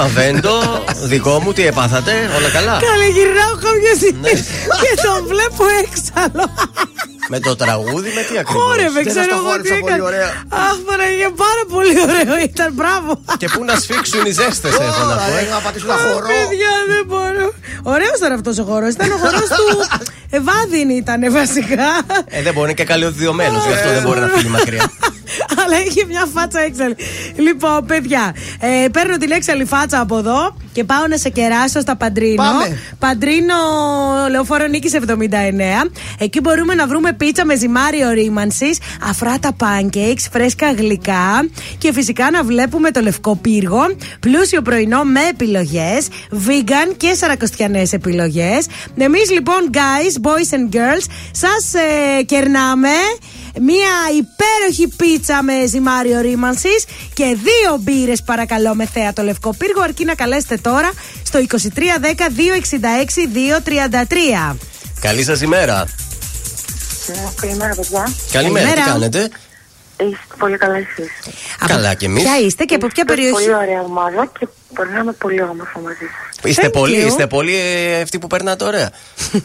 Διαδάμου 0.00 0.10
στα 0.10 0.20
βέντο, 0.20 0.84
δικό 1.12 1.40
μου, 1.42 1.52
τι 1.52 1.66
επάθατε, 1.66 2.12
όλα 2.36 2.48
καλά; 2.56 2.78
Καλέ, 2.88 3.08
γυρνάω 3.16 3.54
κάποια 3.66 3.94
στιγμή 4.00 4.32
και 4.82 4.92
τον 5.06 5.18
βλέπω 5.32 5.64
έξαλλο. 5.82 6.44
με 7.32 7.38
το 7.40 7.56
τραγούδι, 7.56 8.10
με 8.18 8.22
τι 8.28 8.34
ακριβώς; 8.38 8.62
Χόρευε, 8.62 9.00
ξέρω 9.10 9.34
εγώ 9.40 9.52
τι 9.62 9.70
έκανε. 9.78 10.02
Αχ, 10.66 10.76
Παναγία, 10.86 11.30
πάρα 11.44 11.62
πολύ 11.74 11.94
ωραίο 12.08 12.34
ήταν, 12.48 12.68
μπράβο. 12.78 13.10
Και 13.40 13.48
πού 13.52 13.60
να 13.70 13.74
σφίξουν 13.82 14.22
οι 14.28 14.32
ζέστες, 14.40 14.72
έχω 14.86 15.02
να 15.12 15.16
πω. 15.24 15.30
ε. 15.40 15.48
να 15.54 15.60
πατήσω 15.64 15.86
τα 15.86 15.96
χορό. 16.04 16.26
Παιδιά, 16.32 16.72
δεν 16.92 17.02
μπορώ. 17.10 17.46
Ωραίος 17.94 18.16
ήταν 18.20 18.32
αυτός 18.38 18.58
ο 18.62 18.64
χώρο. 18.70 18.86
Ήταν 18.96 19.08
ο 19.16 19.18
χώρο 19.22 19.40
του. 19.56 19.66
Ευάδιν 20.38 20.88
ήταν 21.02 21.20
βασικά. 21.32 21.88
Ε, 22.36 22.42
δεν 22.42 22.52
μπορεί, 22.54 22.66
είναι 22.68 22.78
και 22.80 22.84
καλωδιωμένο, 22.92 23.56
γι' 23.66 23.72
αυτό 23.72 23.88
δεν 23.96 24.02
μπορεί 24.02 24.20
να 24.20 24.26
φύγει 24.34 24.48
μακριά. 24.48 24.84
Αλλά 25.64 25.80
είχε 25.86 26.04
μια 26.04 26.26
φάτσα 26.34 26.60
έξαλλη. 26.60 26.96
Λοιπόν, 27.36 27.86
παιδιά, 27.86 28.34
ε, 28.60 28.86
παίρνω 28.92 29.16
την 29.16 29.30
έξαλλη 29.30 29.64
φάτσα 29.64 30.00
από 30.00 30.18
εδώ 30.18 30.56
και 30.72 30.84
πάω 30.84 31.06
να 31.06 31.16
σε 31.16 31.28
κεράσω 31.28 31.80
στα 31.80 31.96
Παντρίνο. 31.96 32.34
Πάμε. 32.42 32.78
Παντρίνο 32.98 33.54
Λεωφόρο 34.30 34.66
Νίκης 34.66 34.92
79. 34.94 35.90
Εκεί 36.18 36.40
μπορούμε 36.40 36.74
να 36.74 36.86
βρούμε 36.86 37.12
πίτσα 37.12 37.44
με 37.44 37.56
ζυμάριο 37.56 38.10
ρήμανσης, 38.10 38.78
αφράτα 39.08 39.56
pancakes, 39.60 40.24
φρέσκα 40.30 40.72
γλυκά 40.72 41.48
και 41.78 41.92
φυσικά 41.92 42.30
να 42.30 42.42
βλέπουμε 42.42 42.90
το 42.90 43.00
λευκό 43.00 43.36
πύργο. 43.36 43.80
Πλούσιο 44.20 44.62
πρωινό 44.62 45.02
με 45.02 45.20
επιλογές, 45.30 46.08
vegan 46.30 46.94
και 46.96 47.14
σαρακοστιανές 47.14 47.92
επιλογές. 47.92 48.66
Εμείς 48.96 49.30
λοιπόν, 49.30 49.70
guys, 49.72 50.26
boys 50.26 50.54
and 50.56 50.76
girls, 50.76 51.04
σας 51.32 51.74
ε, 51.74 52.22
κερνάμε 52.22 52.88
Μία 53.58 53.92
υπέροχη 54.18 54.96
πίτσα 54.96 55.42
με 55.42 55.66
ζυμάριο 55.66 56.20
ρήμανσης 56.20 56.84
και 57.14 57.24
δύο 57.24 57.78
μπύρες 57.80 58.22
παρακαλώ 58.22 58.74
με 58.74 58.86
θέα 58.86 59.12
το 59.12 59.22
λευκό 59.22 59.54
πύργο. 59.58 59.82
Αρκεί 59.82 60.04
να 60.04 60.14
καλέσετε 60.14 60.56
τώρα 60.60 60.90
στο 61.22 61.38
2310-266-233. 64.52 64.56
Καλή 65.00 65.22
σας 65.24 65.40
ημέρα. 65.40 65.86
Καλημέρα, 67.40 67.74
παιδιά. 67.74 68.08
Καλημέρα, 68.32 68.66
τι 68.66 68.72
Καλημέρα. 68.72 68.92
κάνετε; 68.92 69.18
Είστε 70.00 70.34
πολύ 70.38 70.56
καλά 70.56 70.76
εσείς. 70.76 71.10
Καλά 71.66 71.94
κι 71.94 72.04
εμείς. 72.04 72.22
Ποια 72.22 72.38
είστε 72.38 72.64
και 72.64 72.74
από 72.74 72.86
ποια 72.86 73.02
Είστε 73.06 73.14
περιοχή; 73.14 73.32
Πολύ 73.44 73.54
ωραία 73.54 73.80
ομάδα 73.80 74.30
και 74.38 74.48
περνάμε 74.74 75.12
πολύ 75.12 75.42
όμορφα 75.42 75.80
μαζί 75.80 75.96
σας. 75.98 76.50
Είστε 76.50 76.66
Thank 76.66 76.72
πολύ, 76.72 77.02
you. 77.02 77.06
είστε 77.06 77.26
πολύ 77.26 77.56
ε, 77.56 78.00
αυτοί 78.00 78.18
που 78.18 78.26
περνάτε 78.26 78.64
ωραία. 78.64 78.90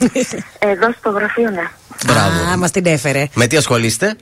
Εδώ 0.71 0.91
στο 0.99 1.09
γραφείο, 1.09 1.49
ναι. 1.49 1.63
Μπράβο. 2.05 2.49
Α, 2.51 2.57
μας 2.57 2.71
την 2.71 2.85
έφερε. 2.85 3.27
Με 3.33 3.47
τι 3.47 3.57
ασχολείστε, 3.57 4.15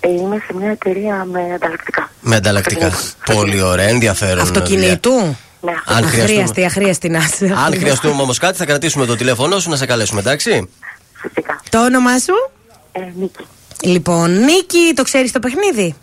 Ε, 0.00 0.10
είμαι 0.10 0.42
σε 0.46 0.54
μια 0.54 0.70
εταιρεία 0.70 1.24
με 1.24 1.40
ανταλλακτικά. 1.54 2.10
Με 2.20 2.36
ανταλλακτικά. 2.36 2.90
Πολύ 3.34 3.62
ωραία, 3.62 3.88
ενδιαφέρον. 3.88 4.40
Αυτοκινήτου; 4.40 5.36
Ναι. 5.70 5.94
Αν 5.96 6.04
χρειαστούμε, 6.08 6.22
Αχρίαστη, 6.22 6.64
αχρίαστη 6.64 7.08
να 7.08 7.18
είσαι. 7.18 7.54
αν 7.66 7.74
χρειαστούμε 7.78 8.22
όμως 8.22 8.38
κάτι, 8.38 8.56
θα 8.58 8.64
κρατήσουμε 8.64 9.06
το 9.06 9.16
τηλέφωνό 9.16 9.58
σου 9.58 9.70
να 9.70 9.76
σε 9.76 9.86
καλέσουμε, 9.86 10.20
εντάξει; 10.20 10.68
Το 11.70 11.84
όνομά 11.84 12.18
σου; 12.18 12.50
Ε, 12.92 13.00
Νίκη. 13.18 13.44
Λοιπόν, 13.82 14.30
Νίκη, 14.44 14.92
το 14.94 15.02
ξέρεις 15.02 15.32
το 15.32 15.38
παιχνίδι; 15.38 15.94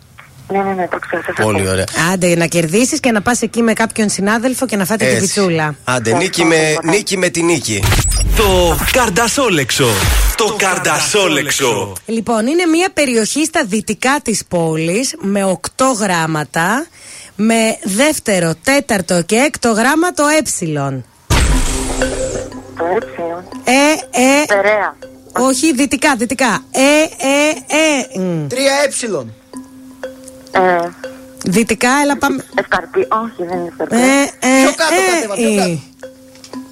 Ναι, 0.52 0.58
ναι, 0.62 0.72
ναι, 0.72 0.88
το 0.88 0.98
ξέρω. 0.98 1.22
σας 1.26 1.34
Πολύ 1.44 1.60
ακούω. 1.60 1.70
ωραία. 1.72 1.84
Άντε, 2.12 2.36
να 2.36 2.46
κερδίσεις 2.46 3.00
και 3.00 3.10
να 3.12 3.22
πας 3.22 3.42
εκεί 3.42 3.62
με 3.62 3.72
κάποιον 3.72 4.08
συνάδελφο 4.08 4.66
και 4.66 4.76
να 4.76 4.84
φάτε 4.84 5.04
την 5.04 5.14
Έτσι. 5.14 5.26
πιτσούλα. 5.34 5.74
Άντε, 5.84 6.12
νίκη 6.16 6.44
με, 6.44 6.76
νίκη 6.84 7.16
με 7.18 7.28
τη 7.28 7.42
νίκη. 7.42 7.82
Το 8.36 8.76
Καρντασόλεξο. 8.92 9.88
Το 10.36 10.54
Καρντασόλεξο. 10.58 11.92
Λοιπόν, 12.06 12.46
είναι 12.46 12.66
μια 12.66 12.88
περιοχή 12.94 13.44
στα 13.44 13.64
δυτικά 13.64 14.20
της 14.22 14.42
πόλης 14.48 15.14
με 15.20 15.44
οκτώ 15.44 15.84
γράμματα 15.98 16.86
με 17.36 17.78
δεύτερο, 17.82 18.54
τέταρτο 18.64 19.22
και 19.22 19.36
έκτο 19.36 19.70
γράμμα 19.70 20.12
το 20.12 20.22
ε. 20.26 20.42
Το 22.76 22.84
έψιλον. 22.96 23.44
Ε, 23.64 23.72
ε, 24.10 24.44
Περαία. 24.46 24.96
όχι, 25.38 25.72
δυτικά, 25.72 26.16
δυτικά. 26.16 26.64
Ε, 26.70 27.02
ε, 27.02 28.16
ε. 28.16 28.20
μ. 28.20 28.46
Τρία 28.48 28.72
έψιλον. 28.84 29.32
Ε, 30.50 30.88
Δυτικά, 31.46 31.90
έλα 32.02 32.16
πάμε. 32.16 32.44
Ευκαρπή. 32.54 32.98
Όχι, 32.98 33.48
δεν 33.48 33.58
είναι 33.58 33.68
ευκαρπή. 33.68 33.96
Ε, 33.96 34.22
ε, 34.22 34.62
Πιο 34.62 34.72
κάτω, 34.76 34.94
ε, 34.94 35.12
κατέβα, 35.12 35.34
πιο 35.34 35.48
ε. 35.48 35.56
κάτω. 35.56 35.80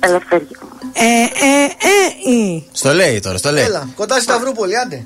Ελευθερία. 0.01 0.49
Ε, 0.93 1.05
ε, 1.05 1.65
ε, 1.65 2.55
ε. 2.57 2.63
Στο 2.73 2.93
λέει 2.95 3.21
τώρα, 3.21 3.37
στο 3.39 3.51
λέει. 3.51 3.65
Έλα, 3.65 3.89
κοντά 3.97 4.15
στη 4.15 4.23
Σταυρούπολη, 4.25 4.79
άντε. 4.79 5.05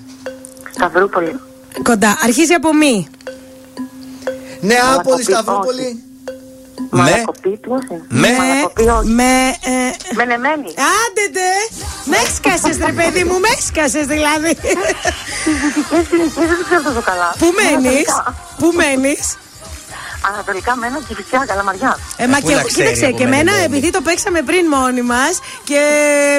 Σταυρούπολη. 0.75 1.41
Κοντά, 1.83 2.19
αρχίζει 2.23 2.53
από 2.53 2.75
μη. 2.75 3.09
Νέα 4.71 4.85
Άπολης, 4.97 5.29
Μαλακοπή, 5.29 5.33
Σταυρούπολη. 5.33 5.89
Με, 6.91 7.01
Μαλακοπή, 7.03 7.53
τι 7.63 7.69
όχι. 7.79 7.97
με, 8.09 8.29
Μαλακοπή, 8.39 8.83
όχι. 8.97 9.09
Με, 9.19 9.31
ε, 9.73 10.15
Μενεμένη. 10.19 10.71
Άντε 11.01 11.25
ντε! 11.35 11.51
Με 12.11 12.17
έσκασες 12.27 12.77
ρε 12.87 12.93
παιδί 12.99 13.25
μου, 13.29 13.37
με 13.45 13.49
έσκασες 13.59 14.07
δηλαδή. 14.15 14.53
Στις 15.41 15.55
δυτικές 15.63 16.03
συνοικίες 16.11 16.47
δεν 16.59 16.65
ξέρω 16.69 16.83
τόσο 16.89 17.03
καλά. 17.11 17.29
Πού 17.39 17.49
μένεις, 17.59 18.09
Ανατολικά. 18.09 18.35
πού 18.61 18.69
μένεις; 18.81 19.25
Ανατολικά 20.31 20.77
μένω 20.77 20.99
και 21.09 21.15
φυσικά 21.15 21.47
καλαμαριά. 21.47 21.99
Ε, 22.17 22.27
μα 22.27 22.39
πού 22.39 22.47
και 22.47 22.55
να 22.55 22.59
εγώ, 22.61 22.69
ξέρει 22.69 22.83
κοίταξε, 22.85 23.07
από 23.07 23.17
και 23.19 23.25
μένα, 23.27 23.39
εμένα 23.41 23.57
ναι. 23.59 23.65
επειδή 23.65 23.91
το 23.97 24.01
παίξαμε 24.01 24.41
πριν 24.43 24.65
μόνοι 24.75 25.03
μας 25.03 25.35
και 25.65 25.81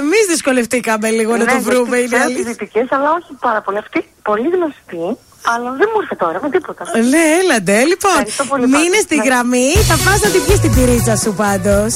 εμείς 0.01 0.23
δυσκολευτήκαμε 0.29 1.07
λίγο 1.09 1.31
να 1.37 1.43
Ναι, 1.43 1.51
το 1.51 1.61
βρούμε. 1.67 1.97
γιατί 1.97 2.03
Είναι 2.03 2.07
ξέρω 2.07 2.25
τις 2.25 2.35
αλήθεια. 2.35 2.43
δυτικές, 2.51 2.87
αλλά 2.95 3.09
όχι 3.19 3.31
πάρα 3.39 3.61
πολύ. 3.61 3.77
Αυτή 3.77 3.99
πολύ 4.29 4.47
γνωστή, 4.55 5.05
αλλά 5.53 5.69
δεν 5.79 5.87
μου 5.91 5.99
ήρθε 6.01 6.15
τώρα 6.23 6.37
με 6.43 6.49
τίποτα. 6.55 6.83
Ναι, 7.13 7.23
έλατε. 7.41 7.75
Λοιπόν, 7.91 8.11
Ευχαριστώ 8.11 8.43
πολύ, 8.51 8.63
μείνε 8.67 8.77
πάντως. 8.83 9.01
στη 9.07 9.15
Ναι. 9.17 9.23
γραμμή. 9.27 9.67
Θα 9.89 9.95
πα 10.03 10.11
να 10.23 10.29
την 10.33 10.41
πιεις 10.45 10.59
την 10.65 10.71
πυρίτσα 10.75 11.15
σου 11.23 11.31
πάντως. 11.41 11.91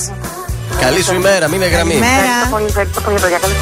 καλή 0.84 1.02
σου 1.08 1.14
ημέρα, 1.22 1.46
μείνε 1.52 1.68
γραμμή. 1.74 1.94
Καλημέρα. 1.94 2.22
Ευχαριστώ 2.22 2.50
πολύ, 2.56 2.66
ευχαριστώ 2.74 3.00
πολύ, 3.06 3.18
παιδιά. 3.24 3.40
Καλή 3.44 3.56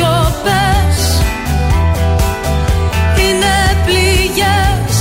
σιωπές 0.00 1.20
είναι 3.18 3.54
πληγές. 3.84 4.96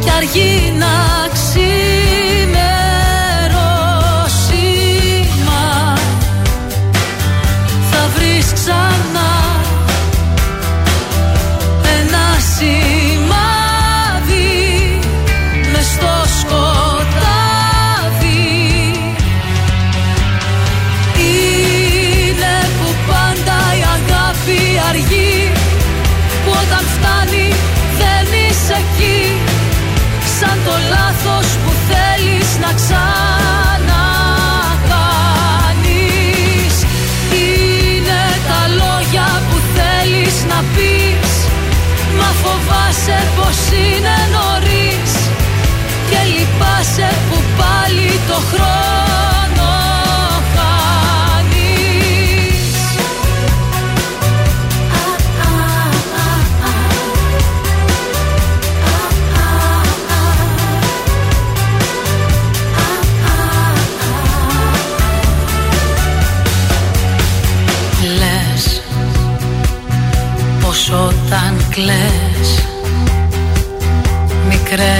Κι 0.00 0.10
αργεί 0.16 0.72
creer. 74.70 74.99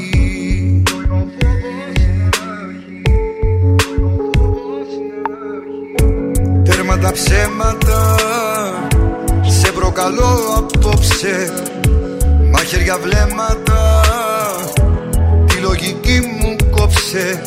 τα 7.01 7.11
ψέματα. 7.11 8.15
Σε 9.47 9.71
προκαλώ 9.71 10.39
απόψε 10.57 11.53
Μαχαίρια 12.51 12.97
βλέμματα. 12.97 14.01
Τη 15.45 15.55
λογική 15.55 16.19
μου 16.19 16.55
κόψε 16.71 17.41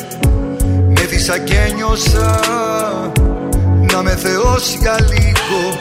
Με 0.67 1.01
δίσα 1.01 1.37
και 1.37 1.71
νιώσα. 1.75 2.39
Να 3.91 4.01
με 4.01 4.15
θεός 4.15 4.77
για 4.79 4.95
λίγο 5.01 5.77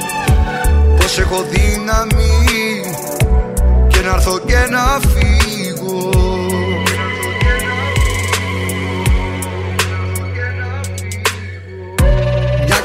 Πως 0.97 1.19
έχω 1.19 1.45
δύναμη. 1.51 2.81
Και 3.89 4.01
να 4.05 4.13
έρθω 4.15 4.39
και 4.39 4.67
να 4.71 5.01
φύγω 5.09 5.54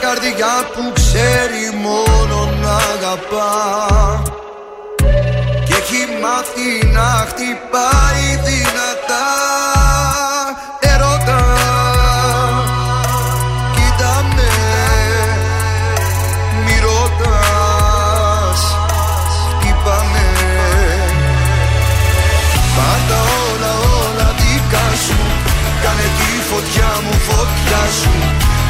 καρδιά 0.10 0.56
που 0.74 0.92
ξέρει 0.94 1.64
μόνο 1.82 2.38
να 2.62 2.76
αγαπά. 2.76 4.24
Και 5.66 5.74
έχει 5.82 6.02
μάθει 6.22 6.70
να 6.94 7.10
χτυπάει 7.28 8.26
δυνατά. 8.46 9.28
Ερώτα 10.80 11.42
Κοίτα 13.76 14.26
με 14.36 14.52
Μη 16.66 16.76
ρωτάς 16.86 18.62
Χτύπαμε 19.50 20.28
Πάντα 22.76 23.20
όλα 23.46 23.74
όλα 24.02 24.34
δικά 24.38 24.88
σου 25.06 25.18
Κάνε 25.84 26.08
τη 26.18 26.30
φωτιά 26.50 26.92
μου 27.04 27.14
φωτιά 27.20 27.82
σου. 28.02 28.39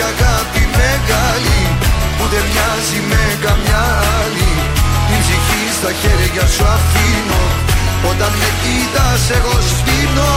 έχω 0.00 0.08
τέτοια 0.08 0.26
αγάπη 0.26 0.62
μεγάλη 0.80 1.60
Που 2.16 2.24
δεν 2.32 2.44
μοιάζει 2.52 3.00
με 3.10 3.22
καμιά 3.44 3.84
άλλη. 4.20 4.52
Την 5.06 5.18
ψυχή 5.22 5.62
στα 5.78 5.92
χέρια 6.00 6.46
σου 6.54 6.64
αφήνω 6.76 7.42
Όταν 8.10 8.32
με 8.40 8.50
κοίτας 8.62 9.30
εγώ 9.36 9.56
σφήνω 9.68 10.32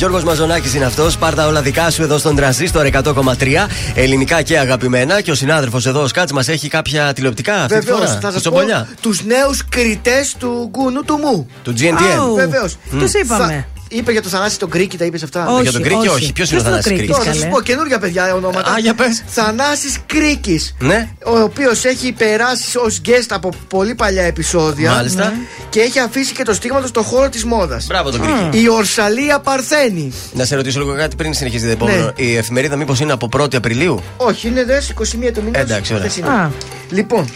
Γιώργος 0.00 0.24
Μαζονάκης 0.24 0.74
είναι 0.74 0.84
αυτός. 0.84 1.18
Πάρτα 1.18 1.46
όλα 1.46 1.62
δικά 1.62 1.90
σου 1.90 2.02
εδώ 2.02 2.18
στον 2.18 2.36
τρανζίστορ 2.36 2.86
100,3. 2.86 3.68
Ελληνικά 3.94 4.42
και 4.42 4.58
αγαπημένα. 4.58 5.20
Και 5.20 5.30
ο 5.30 5.34
συνάδελφος 5.34 5.86
εδώ, 5.86 6.02
ο 6.02 6.06
Σκάτς, 6.06 6.32
μας 6.32 6.48
έχει 6.48 6.68
κάποια 6.68 7.12
τηλεοπτικά 7.12 7.54
αυτή 7.54 7.78
τη 7.78 7.84
Βεβαίως, 7.84 7.98
φορά; 7.98 8.10
θα 8.20 8.20
σας 8.20 8.32
πω 8.32 8.40
Τσομπολιά. 8.40 8.88
τους 9.00 9.24
νέους 9.24 9.64
κριτές 9.68 10.34
του 10.38 10.70
γκούνου 10.70 11.04
του 11.04 11.16
μου. 11.16 11.46
Του 11.62 11.74
GNTM. 11.78 12.34
Βεβαίως. 12.34 12.76
Τους 12.98 13.12
είπαμε. 13.12 13.66
Είπε 13.92 14.12
για 14.12 14.22
το 14.22 14.28
Θανάση 14.28 14.58
τον 14.58 14.70
Κρίκη, 14.70 14.96
τα 14.96 15.04
είπες 15.04 15.22
αυτά; 15.22 15.46
Όχι, 15.48 15.62
Για 15.62 15.72
τον 15.72 15.82
Κρίκη, 15.82 15.96
όχι. 15.96 16.08
όχι. 16.08 16.32
Ποιος 16.32 16.50
είναι 16.50 16.60
ο 16.60 16.62
Θανάσης 16.62 16.92
Κρίκης; 16.92 17.06
Τώρα 17.06 17.22
θα 17.24 17.30
καλέ; 17.30 17.40
σα 17.40 17.46
πω 17.48 17.60
καινούργια 17.60 17.98
παιδιά 17.98 18.34
ονόματα. 18.34 18.72
Α, 18.72 18.78
για 18.78 18.94
πες. 18.94 19.22
Θανάσης 19.26 19.96
Κρίκης 20.06 20.74
Ναι. 20.78 21.08
Ο 21.24 21.38
οποίος 21.38 21.84
έχει 21.84 22.12
περάσει 22.12 22.78
ως 22.78 23.00
guest 23.06 23.26
από 23.28 23.50
πολύ 23.68 23.94
παλιά 23.94 24.22
επεισόδια. 24.22 24.90
Μάλιστα. 24.90 25.24
Ναι. 25.24 25.32
Και 25.68 25.80
έχει 25.80 25.98
αφήσει 25.98 26.32
και 26.32 26.42
το 26.42 26.54
στίγμα 26.54 26.80
του 26.80 26.86
στον 26.86 27.02
χώρο 27.02 27.28
της 27.28 27.44
μόδας. 27.44 27.86
Μπράβο 27.86 28.10
τον 28.10 28.20
Κρίκη. 28.20 28.62
Η 28.62 28.68
Ορσαλία 28.68 29.40
Παρθένη. 29.40 30.12
Να 30.32 30.44
σε 30.44 30.54
ρωτήσω 30.56 30.78
λίγο 30.78 30.94
κάτι 30.96 31.16
πριν 31.16 31.34
συνεχίσετε 31.34 31.72
επόμενο. 31.72 32.04
Ναι. 32.04 32.24
Η 32.24 32.36
εφημερίδα 32.36 32.76
μήπως 32.76 33.00
είναι 33.00 33.12
από 33.12 33.28
1η 33.38 33.56
Απριλίου; 33.56 34.02
Όχι, 34.16 34.48
είναι 34.48 34.64
δε 34.64 34.80
21 34.98 35.32
του 35.34 35.42
μήνα. 35.42 35.58
Εντάξει, 35.58 35.94
ωραία. 35.94 36.04
χθεσινή. 36.08 36.28
Α. 36.28 36.52
Λοιπόν, 36.90 37.28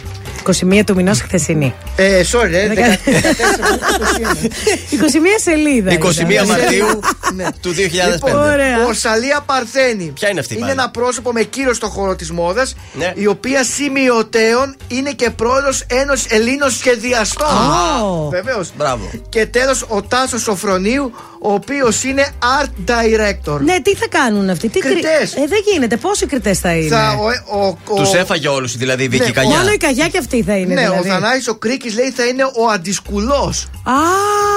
21 0.46 0.80
του 0.86 0.94
μηνός 0.94 1.20
χθεσινή. 1.20 1.74
ε, 1.96 2.22
sorry, 2.32 2.52
ε, 2.52 2.68
Δεκα- 2.68 2.98
14, 3.04 4.50
21 4.90 5.38
σελίδα. 5.44 5.92
21 5.92 6.30
ήταν. 6.30 6.46
Μαρτίου 6.46 7.00
Ναι. 7.34 7.46
του 7.60 7.72
2005. 7.72 8.26
Λοιπόν, 8.26 8.42
Ωραία. 8.52 8.84
Ορσαλία 8.86 9.40
Παρθένη. 9.46 10.04
Ποια 10.04 10.28
είναι 10.30 10.40
αυτή, 10.40 10.52
Είναι 10.54 10.60
πάλι; 10.66 10.72
ένα 10.72 10.90
πρόσωπο 10.90 11.32
με 11.32 11.42
κύριο 11.42 11.74
στο 11.74 11.86
χώρο 11.88 12.16
της 12.16 12.30
μόδας, 12.30 12.76
Ναι. 12.94 13.12
η 13.14 13.26
οποία 13.26 13.64
σημειωτέων 13.64 14.76
είναι 14.88 15.10
και 15.12 15.30
πρόεδρος 15.30 15.84
Ένωσης 15.88 16.26
Ελλήνων 16.28 16.70
Σχεδιαστών. 16.70 17.46
Α. 17.46 18.28
Βεβαίως. 18.30 18.70
Μπράβο. 18.76 19.10
Και 19.28 19.46
τέλος 19.46 19.84
ο 19.88 20.02
Τάσος 20.02 20.42
Σοφρονίου, 20.42 21.12
ο 21.46 21.52
οποίος 21.52 22.02
είναι 22.04 22.26
art 22.60 22.90
director. 22.90 23.60
Ναι, 23.60 23.80
τι 23.80 23.94
θα 23.94 24.06
κάνουν 24.08 24.50
αυτοί. 24.50 24.68
Τι 24.68 24.78
κρι- 24.78 24.92
Κριτές. 24.92 25.32
Ε, 25.34 25.44
δεν 25.48 25.58
γίνεται. 25.72 25.96
Πόσοι 25.96 26.26
κριτές 26.26 26.58
θα 26.58 26.72
είναι; 26.74 26.88
Θα, 26.88 27.16
ο, 27.52 27.58
ο, 27.60 27.66
ο, 27.84 27.94
Τους 27.94 28.14
έφαγε 28.14 28.48
όλους 28.48 28.76
δηλαδή 28.76 29.02
η 29.04 29.08
Βίκη 29.08 29.24
Ναι, 29.24 29.30
Καγιά. 29.30 29.56
Μόνο 29.58 29.70
η 29.72 29.76
καγιά 29.76 30.08
και 30.08 30.18
αυτή 30.18 30.42
θα 30.42 30.56
είναι. 30.56 30.74
Ναι, 30.74 30.80
δηλαδή. 30.80 31.08
ο 31.08 31.12
Θανάης 31.12 31.48
ο 31.48 31.54
Κρίκης 31.54 31.94
λέει 31.94 32.10
θα 32.10 32.24
είναι 32.24 32.44
ο 32.44 32.68
αντισκουλός. 32.74 33.66
Α, 33.84 33.92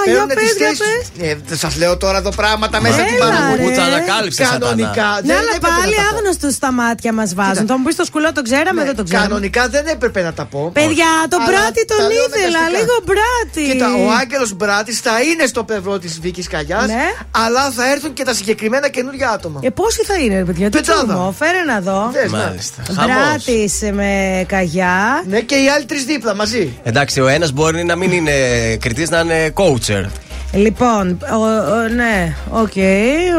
για 0.06 0.26
πες, 0.26 0.56
για 0.58 1.38
πες. 1.48 1.60
Σας 1.60 1.78
λέω 1.78 1.98
τώρα 1.98 2.18
εδώ 2.18 2.30
πράγματα 2.30 2.82
μέσα 2.82 2.96
Έλα, 2.96 3.08
στην 3.08 3.18
παραγωγή. 3.20 3.58
ρε. 3.64 3.70
Που 3.70 3.76
τα 3.76 3.84
ανακάλυψε 3.84 4.44
Κανονικά. 4.44 5.10
Ναι, 5.24 5.28
δεν 5.28 5.38
αλλά 5.38 5.50
έπρεπε 5.56 5.74
πάλι 5.80 5.96
να 5.96 6.04
τα 6.04 6.10
πω. 6.10 6.16
άγνωστους 6.18 6.54
στα 6.54 6.72
μάτια 6.72 7.14
μας 7.14 7.34
βάζουν. 7.34 7.54
Κοίτα. 7.54 7.66
Θα 7.68 7.78
μου 7.78 7.84
πει 7.86 7.94
το 7.96 8.04
σκουλό 8.06 8.32
το 8.34 8.42
ξέραμε, 8.42 8.80
Ναι, 8.82 8.86
δεν 8.88 8.96
το 8.96 9.04
ξέραμε. 9.04 9.28
Κανονικά 9.28 9.68
δεν 9.70 9.86
έπρεπε 9.88 10.22
να 10.22 10.34
τα 10.34 10.46
πω. 10.46 10.70
Παιδιά, 10.74 11.06
τον 11.30 11.40
Αλλά 11.42 11.50
Μπράτη 11.50 11.86
τον 11.86 11.98
τα 11.98 12.04
λέω 12.04 12.26
ήθελα. 12.28 12.58
αναγκαστικά. 12.58 12.80
Λίγο 12.80 12.96
Μπράτη. 13.08 13.64
Κοίτα, 13.72 13.88
ο 14.06 14.12
Άγγελος 14.22 14.52
Μπράτης 14.54 15.00
θα 15.00 15.16
είναι 15.30 15.46
στο 15.46 15.64
πλευρό 15.64 16.00
της 16.00 16.20
Βίκης 16.20 16.48
Καγιά, 16.48 16.77
Ναι. 16.86 17.04
αλλά 17.32 17.72
θα 17.72 17.92
έρθουν 17.92 18.14
και 18.14 18.24
τα 18.24 18.34
συγκεκριμένα 18.34 18.90
καινούργια 18.90 19.30
άτομα. 19.30 19.60
Ε, 19.64 19.70
πόσοι 19.70 20.04
θα 20.04 20.16
είναι, 20.16 20.38
ρε 20.38 20.44
παιδιά, 20.44 20.70
τι 20.70 20.78
Πετσάδα. 20.78 21.02
τσούμο, 21.14 21.32
φέρε 21.38 21.62
να 21.68 21.80
δω. 21.82 22.10
Δες, 22.14 22.32
να. 22.32 22.38
Μάλιστα. 22.38 22.82
Χαμός. 22.96 23.16
Μπράτη 23.16 23.70
με 23.94 24.44
Καγιά. 24.48 25.24
Ναι, 25.28 25.40
και 25.40 25.56
οι 25.56 25.70
άλλοι 25.70 25.86
τρεις 25.86 26.04
δίπλα 26.06 26.36
μαζί. 26.36 26.80
Εντάξει, 26.84 27.22
ο 27.22 27.28
ένας 27.28 27.52
μπορεί 27.52 27.84
να 27.84 27.96
μην 27.96 28.12
είναι 28.12 28.32
κριτής, 28.80 29.10
να 29.10 29.20
είναι 29.20 29.54
coacher. 29.54 30.06
Λοιπόν, 30.54 31.18
ο, 31.32 31.36
ο, 31.36 31.88
ναι, 31.96 32.36
οκ. 32.50 32.72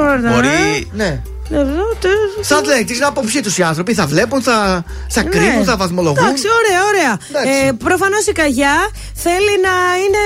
ωραία. 0.00 0.30
Μπορεί. 0.34 0.88
Ναι. 0.92 1.20
Ε, 1.50 1.56
τε- 2.00 2.10
Θα 2.42 2.60
λέει 2.64 2.84
την 2.84 3.04
άποψή 3.04 3.40
τους 3.42 3.58
οι 3.58 3.62
άνθρωποι, 3.62 3.94
θα 3.94 4.06
βλέπουν, 4.06 4.42
θα, 4.42 4.84
θα 5.08 5.22
Ναι. 5.22 5.28
κρίνουν, 5.28 5.64
θα 5.64 5.76
βαθμολογούν. 5.76 6.24
Εντάξει, 6.24 6.44
ωραία, 6.58 6.84
ωραία. 6.86 7.18
Εντάξει. 7.28 7.66
Ε, 7.66 7.72
Προφανώς 7.72 8.26
η 8.26 8.32
Καγιά 8.32 8.74
θέλει 9.14 9.54
να 9.62 9.74
είναι 10.04 10.24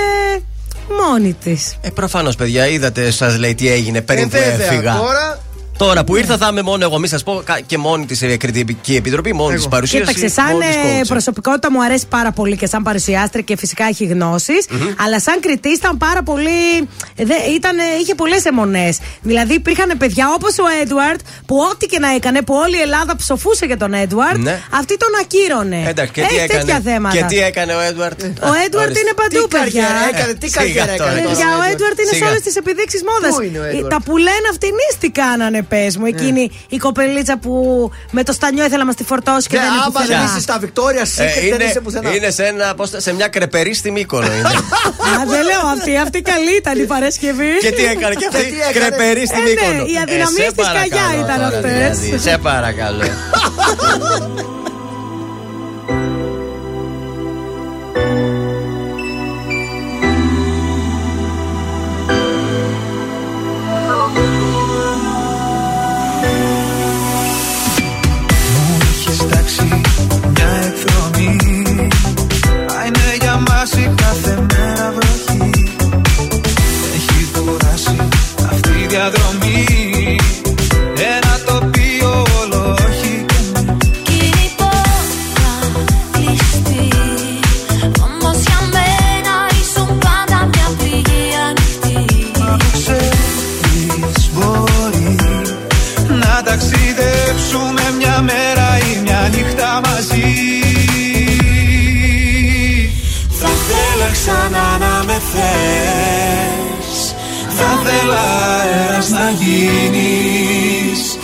μόνη 1.01 1.33
της. 1.43 1.75
Ε, 1.81 1.89
προφανώς, 1.89 2.35
παιδιά, 2.35 2.67
είδατε, 2.67 3.11
σας 3.11 3.37
λέει 3.37 3.55
τι 3.55 3.71
έγινε 3.71 4.01
πριν 4.01 4.19
Ε, 4.19 4.23
που 4.23 4.29
βέβαια, 4.29 4.65
έφυγα. 4.71 4.95
τώρα 4.97 5.39
Τώρα 5.77 6.03
που 6.03 6.15
ήρθα 6.15 6.37
θα 6.37 6.47
είμαι 6.51 6.61
μόνο 6.61 6.83
εγώ. 6.83 6.97
Μην 6.99 7.09
σας 7.09 7.23
πω 7.23 7.41
κα- 7.45 7.59
και 7.65 7.77
μόνη 7.77 8.05
της 8.05 8.19
Κριτική 8.39 8.95
Επιτροπή, 8.95 9.33
μόνη 9.33 9.55
της 9.55 9.67
παρουσίαση. 9.67 10.13
Κοίταξε, 10.13 10.33
σαν 10.35 10.51
μόνης 10.51 10.67
της 10.67 10.75
ε, 10.75 10.79
coacher. 11.01 11.07
προσωπικότητα 11.07 11.71
μου 11.71 11.83
αρέσει 11.83 12.07
πάρα 12.07 12.31
πολύ 12.31 12.55
και 12.57 12.65
σαν 12.67 12.83
παρουσιάστρια 12.83 13.41
και 13.43 13.57
φυσικά 13.57 13.85
έχει 13.85 14.05
γνώσεις, 14.05 14.65
Αλλά 15.05 15.19
σαν 15.19 15.39
κριτής 15.39 15.75
ήταν 15.77 15.97
πάρα 15.97 16.23
πολύ. 16.23 16.59
Δε, 17.15 17.33
ήταν, 17.55 17.77
είχε 18.01 18.15
πολλές 18.15 18.45
αιμονές. 18.45 18.99
Δηλαδή 19.21 19.53
υπήρχαν 19.53 19.91
παιδιά 19.97 20.25
όπως 20.35 20.57
ο 20.57 20.63
Έντουαρτ 20.81 21.19
που 21.45 21.55
ό,τι 21.71 21.85
και 21.85 21.99
να 21.99 22.09
έκανε, 22.13 22.41
που 22.41 22.53
όλη 22.55 22.77
η 22.77 22.81
Ελλάδα 22.81 23.15
ψοφούσε 23.15 23.65
για 23.65 23.77
τον 23.77 23.93
Έντουαρτ, 23.93 24.37
Ναι. 24.37 24.61
αυτή 24.79 24.97
τον 24.97 25.09
ακύρωνε. 25.21 25.83
Εντάξει, 25.89 26.11
και 26.13 26.21
έχει 26.21 26.29
τι 26.29 26.35
έκανε. 26.41 26.59
τέτοια 26.59 26.79
θέματα. 26.91 27.15
Και 27.17 27.23
τι 27.23 27.37
έκανε 27.39 27.73
ο 27.73 27.79
Έντουαρτ; 27.79 28.21
Ο 28.21 28.51
Έντουαρτ 28.65 28.89
είναι 29.01 29.13
παντού, 29.21 29.41
Τι 29.47 29.57
παιδιά. 29.57 29.83
καριέρα 29.83 30.01
έκανε, 30.13 30.33
τι 30.33 30.47
Σιγά 30.49 30.61
καριέρα 30.61 30.95
τώρα. 30.95 31.11
έκανε. 31.11 31.27
Παιδιά, 31.27 31.47
ο 31.47 31.57
τώρα 31.57 31.69
Έντουαρτ 31.71 31.97
είναι 31.99 32.09
σε 32.13 32.15
Σιγά. 32.15 32.29
όλες 32.29 32.41
τις 32.41 32.55
επιδείξεις 32.61 33.01
μόδας. 33.09 33.33
Πού 33.35 33.41
είναι 33.47 33.59
ο 33.59 33.63
Έντουαρτ; 33.63 33.89
Τα 33.95 33.99
που 34.05 34.13
λένε 34.27 34.47
αυτινείς 34.53 34.91
τι 34.99 35.09
κάνανε, 35.21 35.61
πες 35.63 35.97
μου. 35.97 36.05
Εκείνη 36.05 36.51
η 36.69 36.77
κοπελίτσα 36.77 37.37
που 37.37 37.53
με 38.11 38.23
το 38.23 38.31
στανιό 38.31 38.63
ήθελε 38.65 38.77
να 38.77 38.85
μας 38.85 38.95
τη 38.95 39.03
φορτώσει 39.03 39.47
και 39.47 39.57
Ναι, 39.57 39.63
δεν 39.63 39.71
άμα 39.71 40.01
ήθελε. 40.03 40.17
δεν 40.17 40.25
είσαι 40.25 40.39
στα 40.41 40.59
Victoria's 40.61 41.11
Ε, 41.17 41.25
Secret, 41.25 41.57
δεν 41.57 41.59
είσαι 41.59 41.71
είναι, 41.71 41.79
πουθενά. 41.83 42.15
είναι 42.15 42.29
σε, 42.31 42.43
ένα, 42.45 42.75
πώς, 42.75 42.89
τα- 42.89 42.99
σε 42.99 43.13
μια 43.13 43.27
κρεπερή 43.27 43.73
στη 43.73 43.91
Μύκονο. 43.91 44.25
είναι. 44.25 44.41
Α, 45.19 45.25
δεν 45.27 45.43
λέω 45.43 45.61
αυτή, 45.77 45.97
αυτή 45.97 46.21
καλή 46.21 46.55
ήταν 46.57 46.79
η 46.79 46.85
Παρασκευή. 46.85 47.57
και 47.61 47.71
τι 47.71 47.85
έκανε 47.85 48.15
και 48.15 48.25
αυτή; 48.31 48.43
τι 48.43 48.55
έκανε; 48.69 48.73
κρεπερή 48.87 49.25
στη 49.27 49.37
Ε, 49.39 49.43
ναι, 49.43 49.49
Μύκονο. 49.49 49.83
οι 49.91 49.97
αδυναμίες 50.03 50.51
σε 52.21 52.37
διαδρομή. 78.93 79.65
Ένα 81.15 81.33
τοπίο 81.45 82.23
όλο 82.41 82.77
όχι 82.89 83.25
Κι 84.03 84.13
η 84.13 84.51
πόρτα 84.57 85.53
κλειστή. 86.11 86.87
Όμως 88.05 88.37
για 88.47 88.59
μένα 88.75 89.35
ήσουν 89.61 89.97
πάντα 89.97 90.49
μια 90.51 90.67
πληγή 90.77 91.25
ανοιχτή. 91.47 92.31
Μα 92.39 92.57
ξέρεις 92.73 94.29
μπορεί 94.33 95.15
Να 96.07 96.41
ταξιδέψουμε 96.43 97.83
μια 97.97 98.21
μέρα 98.21 98.67
ή 98.77 99.01
μια 99.03 99.29
νύχτα 99.33 99.81
μαζί. 99.85 100.31
Θα 103.39 103.49
θέλα 103.67 104.09
ξανά 104.11 104.77
να 104.79 105.03
με 105.03 105.17
θες. 105.31 107.15
Θα 107.57 107.69
θέλα 107.83 108.52
αέρας 109.03 109.09
να 109.09 109.29
γίνεις. 109.29 111.17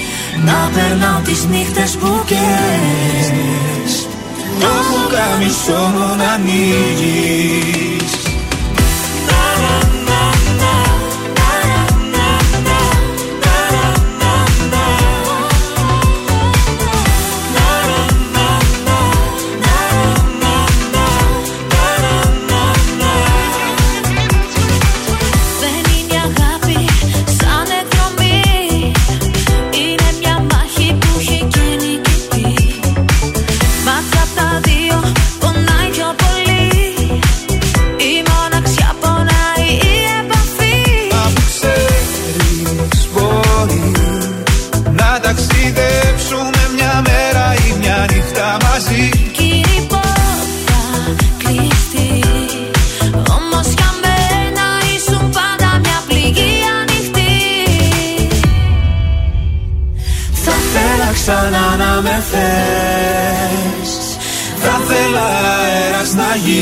Να 0.46 0.70
περνάω 0.74 1.22
τις 1.22 1.46
νύχτες 1.46 1.98
που 1.98 2.24
καίες 2.28 4.08
Το 4.60 4.68
πουκάμισο 4.90 5.92
μου 5.94 6.16
να 6.18 6.32
ανοίγεις 6.32 7.99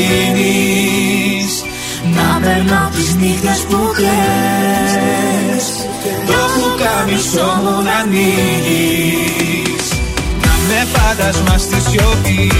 να 0.08 0.14
γίνεις 0.14 1.64
Να 2.16 2.40
περνάω 2.42 2.90
τις 2.90 3.16
νύχτες 3.16 3.60
που 3.70 3.92
κλαις. 3.96 5.66
Το 6.26 6.34
πουκάμισο 6.54 7.60
μου 7.62 7.82
να 7.84 7.96
ανοίγεις. 7.96 9.88
Να 10.42 10.52
με 10.68 10.88
φάντασμα 10.94 11.58
στη 11.58 11.82
σιωπή 11.90 12.52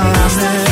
I'm 0.00 0.67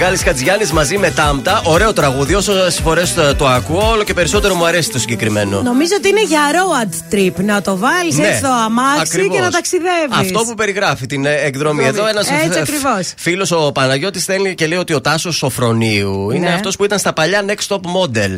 Μιχάλης 0.00 0.22
Χατζιάννης 0.22 0.72
μαζί 0.72 0.98
με 0.98 1.10
Τάμτα. 1.10 1.62
Ωραίο 1.64 1.92
τραγούδι. 1.92 2.34
Όσες 2.34 2.80
φορές 2.82 3.14
το, 3.14 3.34
το 3.34 3.46
ακούω, 3.46 3.90
όλο 3.90 4.04
και 4.04 4.14
περισσότερο 4.14 4.54
μου 4.54 4.66
αρέσει 4.66 4.90
το 4.90 4.98
συγκεκριμένο. 4.98 5.62
Νομίζω 5.62 5.92
ότι 5.98 6.08
είναι 6.08 6.22
για 6.24 6.40
road 6.52 7.14
trip. 7.14 7.44
Να 7.44 7.62
το 7.62 7.76
βάλεις 7.76 8.16
Ναι, 8.16 8.26
έτσι 8.26 8.38
στο 8.38 8.48
αμάξι 8.64 9.00
ακριβώς. 9.00 9.36
και 9.36 9.40
να 9.42 9.50
ταξιδεύεις. 9.50 10.16
Αυτό 10.18 10.38
που 10.44 10.54
περιγράφει 10.54 11.06
την 11.06 11.24
ε, 11.26 11.34
εκδρομή. 11.34 11.84
Εδώ 11.84 12.06
ένας 12.06 12.30
Έτσι 12.30 12.58
ακριβώς. 12.58 13.12
φίλος 13.16 13.50
ο 13.50 13.72
Παναγιώτης 13.72 14.22
στέλνει 14.22 14.54
και 14.54 14.66
λέει 14.66 14.78
ότι 14.78 14.94
ο 14.94 15.00
Τάσος 15.00 15.36
Σοφρονίου 15.36 16.30
είναι 16.30 16.48
Ναι. 16.48 16.54
αυτός 16.54 16.76
που 16.76 16.84
ήταν 16.84 16.98
στα 16.98 17.12
παλιά 17.12 17.44
Next 17.46 17.74
Top 17.76 17.80
Model. 17.80 18.36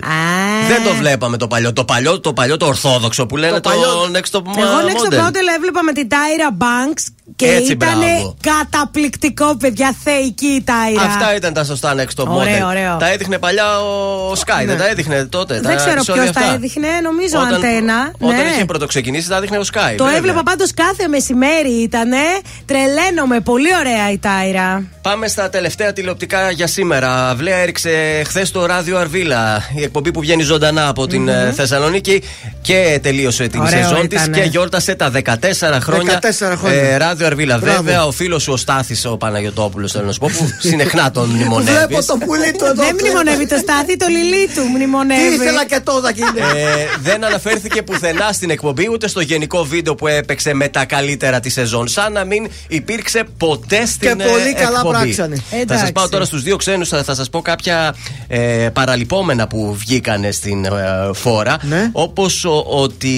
Δεν 0.68 0.82
το 0.84 0.94
βλέπαμε 0.98 1.36
το 1.36 1.46
παλιό. 1.46 1.72
Το 1.72 1.84
παλιό, 1.84 2.20
το 2.20 2.32
παλιό, 2.32 2.56
το 2.56 2.66
ορθόδοξο 2.66 3.26
που 3.26 3.36
λένε 3.36 3.60
το, 3.60 3.70
Next 4.12 4.38
Top 4.38 4.42
Εγώ 4.58 4.68
next 4.86 5.12
Model. 5.12 5.14
to 5.14 5.26
model 5.26 5.54
έβλεπα 5.56 5.82
με 5.82 5.92
την 5.92 6.08
Tyra 6.10 6.62
Banks 6.62 7.02
και 7.40 7.52
Έτσι, 7.52 7.72
ήταν 7.72 7.98
μπράβο. 7.98 8.36
καταπληκτικό, 8.40 9.56
παιδιά, 9.56 9.94
θεϊκή 10.04 10.46
η 10.46 10.64
Tyra. 10.66 11.02
Αυτά 11.06 11.34
ήταν 11.36 11.52
τα 11.52 11.64
σωστά 11.64 11.94
Next 11.96 12.22
Top 12.22 12.26
Ωραίο, 12.26 12.56
Model. 12.66 12.68
ωραίο. 12.68 12.96
Τα 12.96 13.10
έδειχνε 13.12 13.38
παλιά 13.38 13.80
ο 13.80 14.32
Sky, 14.32 14.66
δεν 14.66 14.78
τα 14.78 14.88
έδειχνε 14.88 15.24
τότε. 15.24 15.54
Δεν 15.54 15.62
τα 15.62 15.74
ξέρω 15.74 15.90
επεισόδια 15.90 16.22
ποιος 16.22 16.34
τα 16.34 16.40
αυτά. 16.40 16.54
έδειχνε, 16.54 16.86
νομίζω 17.02 17.38
Όταν- 17.38 17.54
αντένα. 17.54 18.12
Όταν 18.18 18.36
ναι. 18.36 18.50
είχε 18.54 18.64
πρωτοξεκινήσει, 18.64 19.28
τα 19.28 19.36
έδειχνε 19.36 19.58
ο 19.58 19.62
Sky. 19.72 19.94
Το 19.96 20.04
βέβαια. 20.04 20.18
έβλεπα 20.18 20.42
πάντως 20.42 20.74
κάθε 20.74 21.08
μεσημέρι 21.08 21.70
ήτανε. 21.82 22.16
Τρελαίνομαι, 22.64 23.40
πολύ 23.40 23.68
ωραία 23.80 24.10
η 24.12 24.18
Τάιρα. 24.18 24.82
Πάμε 25.02 25.28
στα 25.28 25.50
τελευταία 25.50 25.92
τηλεοπτικά 25.92 26.50
για 26.50 26.66
σήμερα. 26.66 27.34
Βλέα 27.36 27.56
έριξε 27.56 28.22
χθες 28.26 28.50
το 28.50 28.66
ράδιο 28.66 28.98
Αρβίλα, 28.98 29.62
η 29.76 29.82
εκπομπή 29.82 30.10
που 30.12 30.20
βγαίνει 30.20 30.42
ζωντανά 30.42 30.88
από 30.88 31.06
την 31.06 31.28
ε, 31.28 31.52
Θεσσαλονίκη 31.56 32.22
και 32.62 32.98
τελείωσε 33.02 33.46
την 33.46 33.60
Ωραίο 33.60 33.82
σεζόν 33.82 34.08
της 34.08 34.22
ήτανε. 34.22 34.36
και 34.38 34.48
γιόρτασε 34.48 34.94
τα 34.94 35.10
14 35.10 35.78
χρόνια. 35.80 36.18
14 36.22 36.56
χρόνια. 36.56 36.80
ε, 36.82 36.96
ράδιο 36.96 37.26
Αρβίλα. 37.30 37.58
Μπράβο. 37.58 37.82
Βέβαια, 37.82 38.04
ο 38.06 38.10
φίλος 38.10 38.42
σου 38.42 38.52
ο 38.52 38.56
Στάθης, 38.56 39.04
ο 39.04 39.16
Παναγιοτόπουλος, 39.16 39.92
θέλω 39.92 40.04
να 40.06 40.12
σου 40.12 40.18
πω, 40.18 40.28
που 40.38 40.48
συνεχνά 40.58 41.10
τον 41.10 41.28
μνημονεύεις. 41.34 41.72
Βλέπω 41.86 42.04
το 42.04 42.16
πουλί 42.26 42.52
του 42.58 42.64
εδώ. 42.64 42.82
Δεν 42.84 42.96
μνημονεύει 43.00 43.46
το 43.46 43.56
στάθι, 43.56 43.96
το 43.96 44.06
λιλί 44.08 44.48
του 44.54 44.62
μνημονεύει. 44.74 45.28
Τι 45.28 45.34
ήθελα 45.34 45.64
και 45.66 45.80
τώρα 45.84 46.12
κύριε. 46.12 46.42
Ε, 46.54 46.86
δεν 47.00 47.24
αναφέρθηκε 47.24 47.82
πουθενά 47.82 48.32
στην 48.32 48.50
εκπομπή 48.50 48.88
ούτε 48.92 49.08
στο 49.08 49.20
γενικό 49.20 49.64
βίντεο 49.64 49.94
που 49.94 50.06
έπαιξε 50.06 50.54
με 50.54 50.68
τα 50.68 50.84
καλύτερα 50.84 51.40
της 51.40 51.52
σεζόν. 51.52 51.88
Σαν 51.88 52.12
να 52.12 52.24
μην 52.24 52.48
υπήρξε 52.68 53.24
ποτέ 53.36 53.86
στην 53.86 54.00
Και 54.00 54.22
ε, 54.24 54.26
πολύ 54.28 54.54
καλά 54.54 54.76
εκπομπή. 54.76 54.96
πράξανε. 54.98 55.36
Θα 55.36 55.42
σας 55.50 55.60
Εντάξει. 55.60 55.92
πάω 55.92 56.08
τώρα 56.08 56.24
στους 56.24 56.42
δύο 56.42 56.56
ξένους, 56.56 56.88
θα, 56.88 57.02
θα 57.02 57.14
σας 57.14 57.30
πω 57.30 57.40
κάποια 57.42 57.94
ε, 58.28 58.38
παραλυπόμενα 58.72 59.46
που 59.46 59.74
βγήκανε 59.78 60.30
στην 60.30 60.64
ε, 60.64 60.70
φόρα. 61.12 61.56
Ναι. 61.62 61.88
Όπως 61.92 62.44
ότι 62.66 63.14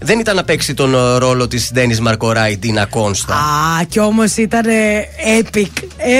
δεν 0.00 0.18
ήταν 0.18 0.36
να 0.36 0.44
παίξει 0.44 0.74
τον 0.74 0.94
ε, 0.94 1.18
ρόλο 1.18 1.48
της 1.48 1.70
Ντένις 1.72 2.00
Μαρκοράη, 2.00 2.56
Τίνα 2.56 2.84
Κόνστα. 2.86 3.35
Α, 3.36 3.84
κι 3.88 3.98
όμως 3.98 4.36
ήταν 4.36 4.64
epic. 5.40 5.66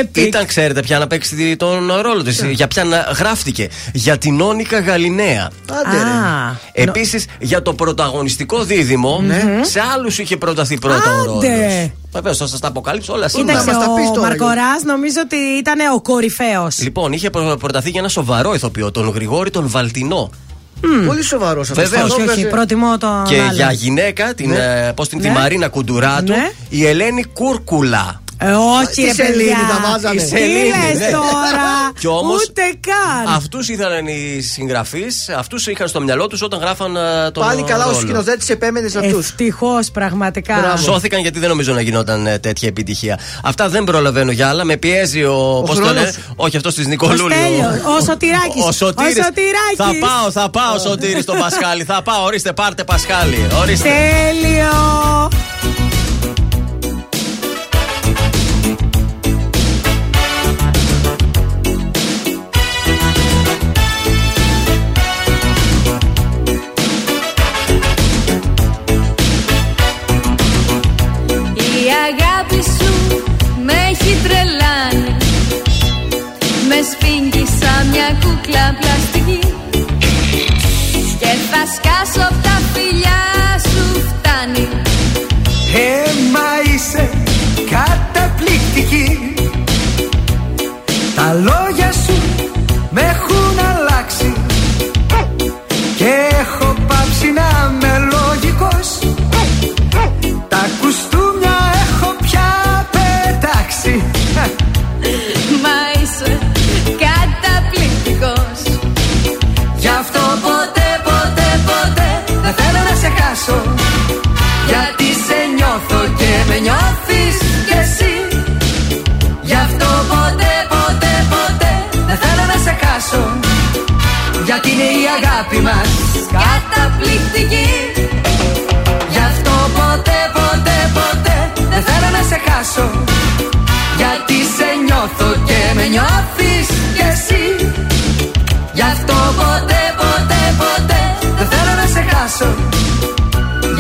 Epic. 0.03 0.19
Ήταν, 0.19 0.47
ξέρετε, 0.47 0.81
πια 0.83 0.99
να 0.99 1.07
παίξει 1.07 1.57
τον 1.57 1.93
ρόλο 2.03 2.23
της. 2.23 2.43
Για 2.43 2.67
ποια 2.69 2.85
να 2.85 2.97
γράφτηκε. 2.97 3.69
Για 3.93 4.19
την 4.19 4.41
Όνικα 4.41 4.81
Γαλινέα. 4.81 5.51
Άντε, 5.70 5.97
ρε. 6.03 6.09
Α, 6.09 6.59
Επίσης 6.73 7.27
για 7.39 7.62
το 7.62 7.75
πρωταγωνιστικό 7.75 8.62
δίδυμο, 8.65 9.23
σε 9.62 9.81
άλλους 9.95 10.19
είχε 10.19 10.36
προταθεί 10.36 10.78
πρώτα 10.78 11.15
ο 11.20 11.25
ρόλος. 11.25 11.45
Άντε. 11.45 11.93
Βεβαίως, 12.12 12.36
θα 12.36 12.47
σας 12.47 12.61
τα 12.61 12.69
αποκαλύψω 12.69 13.12
όλα 13.12 13.28
σήμερα. 13.28 13.59
Κοίταξε, 13.61 13.78
μας 13.78 13.86
τα 13.86 13.95
πεις 13.95 14.09
ο 14.09 14.12
τώρα, 14.12 14.28
Μαρκοράς 14.28 14.83
νομίζω 14.85 15.20
ότι 15.25 15.36
ήταν 15.36 15.78
ο 15.95 16.01
κορυφαίος. 16.01 16.78
Λοιπόν, 16.78 17.12
είχε 17.12 17.31
προ- 17.31 17.57
προταθεί 17.59 17.91
για 17.91 18.01
ένα 18.01 18.09
σοβαρό 18.09 18.55
ηθοποιό, 18.55 18.91
τον 18.91 19.09
Γρηγόρη 19.11 19.51
τον 19.51 19.69
Βαλτινό. 19.69 20.31
Πολύ 21.07 21.23
σοβαρός 21.23 21.71
αυτός. 21.71 21.89
Βεβαίως. 21.89 22.11
Όχι, 22.11 22.29
όχι, 22.29 22.47
προτιμώ 22.49 22.99
το. 22.99 23.23
Και 23.29 23.41
άλλο. 23.41 23.53
για 23.53 23.73
γυναίκα, 23.73 24.35
την, 24.35 24.51
Ναι. 24.51 24.87
ε, 24.87 24.93
πώς 24.95 25.09
την, 25.09 25.21
τη 25.21 25.29
Ναι. 25.29 25.35
Μαρίνα 25.35 25.69
Κουντουράτου, 25.69 26.33
Ναι. 26.33 26.51
η 26.69 26.87
Ελένη 26.87 27.25
Κούρκουλα. 27.25 28.21
Ε, 28.39 28.50
όχι, 28.50 28.94
Τι 28.94 29.02
ρε 29.02 29.12
σελήνη 29.12 29.36
παιδιά. 29.39 29.56
τα 29.82 29.89
βάζανε. 29.90 30.20
Η 30.20 30.24
Τι 30.24 30.28
Σελήνη, 30.36 30.68
λες 30.68 30.98
ναι. 30.98 31.10
τώρα; 31.10 31.68
Κι 32.00 32.06
όμως, 32.06 32.42
Ούτε 32.48 32.62
καν. 32.62 33.34
Αυτούς 33.34 33.68
ήθελαν 33.68 34.06
οι 34.06 34.40
συγγραφείς, 34.40 35.28
αυτούς 35.28 35.66
είχαν 35.66 35.89
στο 35.89 36.00
μυαλό 36.00 36.26
τους 36.26 36.42
όταν 36.42 36.60
γράφαν 36.60 36.97
ε, 36.97 37.31
τον 37.31 37.42
Πάλι 37.47 37.62
καλά 37.62 37.84
ο 37.84 37.89
ρόλο. 37.90 38.00
σκηνοθέτης 38.00 38.48
επέμενε 38.50 38.89
σε 38.89 38.98
αυτούς. 38.98 39.28
Ευτυχώς, 39.28 39.90
πραγματικά. 39.90 40.58
Μπράβο. 40.60 40.76
Σώθηκαν 40.82 41.20
γιατί 41.20 41.39
δεν 41.39 41.48
νομίζω 41.48 41.73
να 41.73 41.81
γινόταν 41.81 42.26
ε, 42.26 42.39
τέτοια 42.39 42.68
επιτυχία. 42.68 43.18
Αυτά 43.42 43.68
δεν 43.68 43.84
προλαβαίνω 43.84 44.31
για 44.31 44.48
άλλα. 44.48 44.65
Με 44.65 44.76
πιέζει 44.76 45.24
ο. 45.24 45.62
Πώς 45.66 45.76
το 45.76 45.82
χρόνος. 45.84 45.94
λένε, 45.94 46.12
Όχι 46.36 46.56
αυτός 46.56 46.74
της 46.74 46.86
Ο 46.86 46.89
Νικολούλη. 46.89 47.34
Στέλιος, 47.34 47.98
ο 48.00 48.05
Σωτηράκης. 48.05 48.62
Ο 48.65 48.73
Σωτήρης. 48.73 49.18
Ο 49.18 49.23
Σωτηράκης. 49.23 49.76
Θα 49.76 50.06
πάω, 50.06 50.31
θα 50.31 50.50
πάω, 50.50 50.78
Σωτήρη 50.78 51.20
στον 51.23 51.39
Πασχάλη. 51.39 51.84
Θα 51.84 52.02
πάω, 52.02 52.24
ορίστε, 52.24 52.52
πάρτε 52.52 52.84
Πασχάλη. 52.84 53.47
Ορίστε. 53.60 53.89
Τέλειο. 53.89 55.28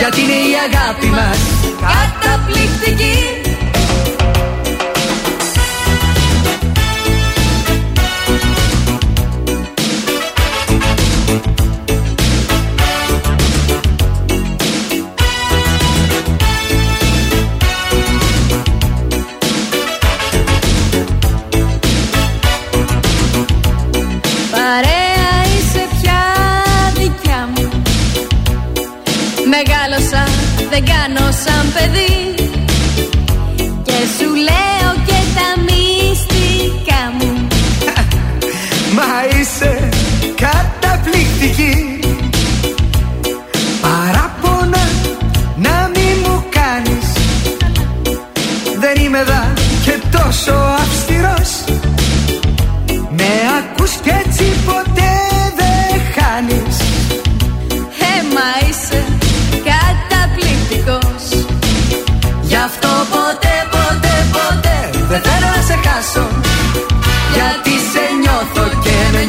Γιατί 0.08 0.20
είναι 0.20 0.32
η 0.32 0.54
αγάπη 0.66 1.06
μας. 1.06 1.38
Καταπληκτική 1.80 3.45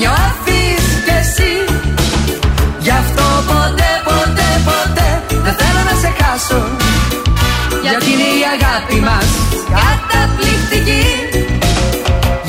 νιώθεις 0.01 0.85
κι 1.05 1.15
εσύ. 1.21 1.53
Γι' 2.85 2.95
αυτό 3.01 3.25
ποτέ, 3.51 3.91
ποτέ, 4.09 4.49
ποτέ 4.69 5.09
δεν 5.45 5.55
θέλω 5.59 5.81
να 5.89 5.95
σε 6.01 6.09
χάσω. 6.19 6.61
Γιατί 7.85 8.07
είναι 8.13 8.29
η 8.39 8.43
αγάπη 8.55 8.99
μας 9.07 9.29
Καταπληκτική. 9.73 11.05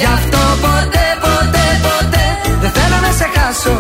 Γι' 0.01 0.11
αυτό 0.17 0.43
ποτέ, 0.65 1.07
ποτέ, 1.25 1.67
ποτέ 1.87 2.25
δεν 2.63 2.71
θέλω 2.77 2.99
να 3.07 3.13
σε 3.19 3.27
χάσω. 3.35 3.77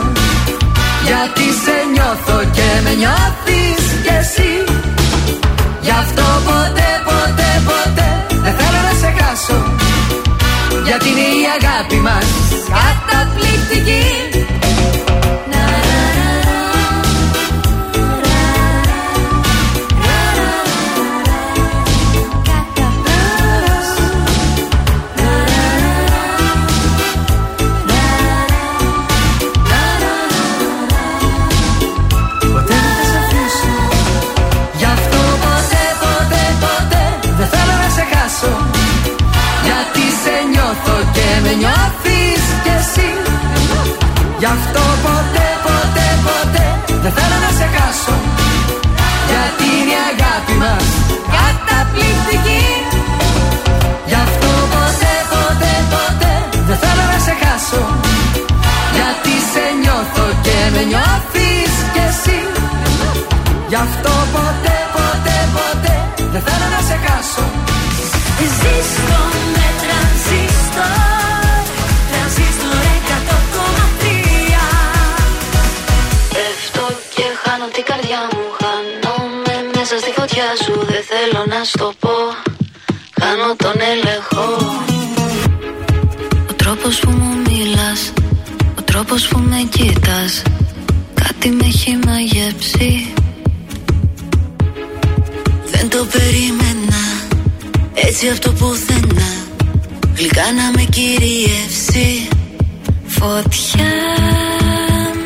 Γιατί 1.09 1.47
σε 1.63 1.77
νιώθω 1.95 2.39
και 2.57 2.69
με 2.85 2.93
νιώθεις 3.01 3.85
κι 4.05 4.15
εσύ. 4.21 4.53
Γι' 5.87 5.97
αυτό 6.03 6.27
ποτέ, 6.49 6.91
ποτέ, 7.09 7.51
ποτέ 7.69 8.09
δεν 8.45 8.55
θέλω 8.59 8.81
να 8.89 8.95
σε 9.01 9.11
χάσω. 9.19 9.59
Γιατί 10.87 11.09
είναι 11.11 11.27
η 11.41 11.45
αγάπη 11.59 11.99
μας 12.07 12.38
με 41.49 41.55
νιώθεις 41.63 42.45
κι 42.65 42.73
εσύ. 42.79 43.11
Γι' 44.41 44.51
αυτό 44.57 44.83
ποτέ, 45.05 45.49
ποτέ, 45.67 46.09
ποτέ 46.27 46.67
Δεν 47.03 47.13
θέλω 47.17 47.39
να 47.45 47.51
σε 47.59 47.67
χάσω. 47.75 48.17
Γιατί 49.31 49.67
είναι 49.79 49.95
η 49.99 50.03
αγάπη 50.13 50.55
μας 50.63 50.87
Καταπληκτική. 51.35 52.65
Γι' 54.11 54.21
αυτό 54.27 54.51
ποτέ, 54.75 55.15
ποτέ, 55.33 55.75
ποτέ 55.93 56.35
Δεν 56.69 56.79
θέλω 56.83 57.05
να 57.13 57.19
σε 57.27 57.35
χάσω. 57.43 57.83
Γιατί 58.97 59.35
σε 59.53 59.65
νιώθω 59.83 60.27
και 60.45 60.59
με 60.75 60.83
νιώθεις 60.91 61.73
κι 61.93 62.03
εσύ. 62.09 62.39
Γι' 63.71 63.81
αυτό 63.87 64.13
ποτέ, 64.35 64.77
ποτέ, 64.97 65.39
ποτέ 65.57 65.95
Δεν 66.33 66.43
θέλω 66.47 66.67
να 66.75 66.81
σε 66.89 66.97
χάσω. 67.05 67.47
Ζήστο 68.59 69.21
με 69.55 69.67
τρανζίστορ 69.81 70.69
Τρανζίστορ 70.75 71.18
μέσα 80.29 80.57
στη 80.57 80.65
φωτιά 80.65 80.65
σου 80.65 80.87
Δεν 80.87 81.03
θέλω 81.11 81.45
να 81.47 81.65
στο 81.65 81.93
πω. 81.99 82.17
Χάνω 83.21 83.57
τον 83.57 83.81
έλεγχο. 83.93 84.47
Ο 86.51 86.53
τρόπος 86.57 86.99
που 86.99 87.11
μου 87.11 87.37
μιλάς 87.47 88.13
Ο 88.79 88.83
τρόπος 88.83 89.29
που 89.29 89.39
με 89.39 89.69
κοίτας 89.71 90.43
Κάτι 91.15 91.49
Κάτι 91.49 91.51
με 91.51 91.65
έχει 91.67 91.99
μαγέψει. 92.07 93.13
Δεν 95.71 95.89
το 95.89 96.07
περίμενα 96.13 97.03
Έτσι 97.95 98.29
από 98.29 98.41
το 98.41 98.53
πουθενά. 98.53 99.31
Γλυκά 100.17 100.53
να 100.53 100.71
με 100.75 100.87
κυριεύσει. 100.91 102.29
Φωτιά 103.07 103.95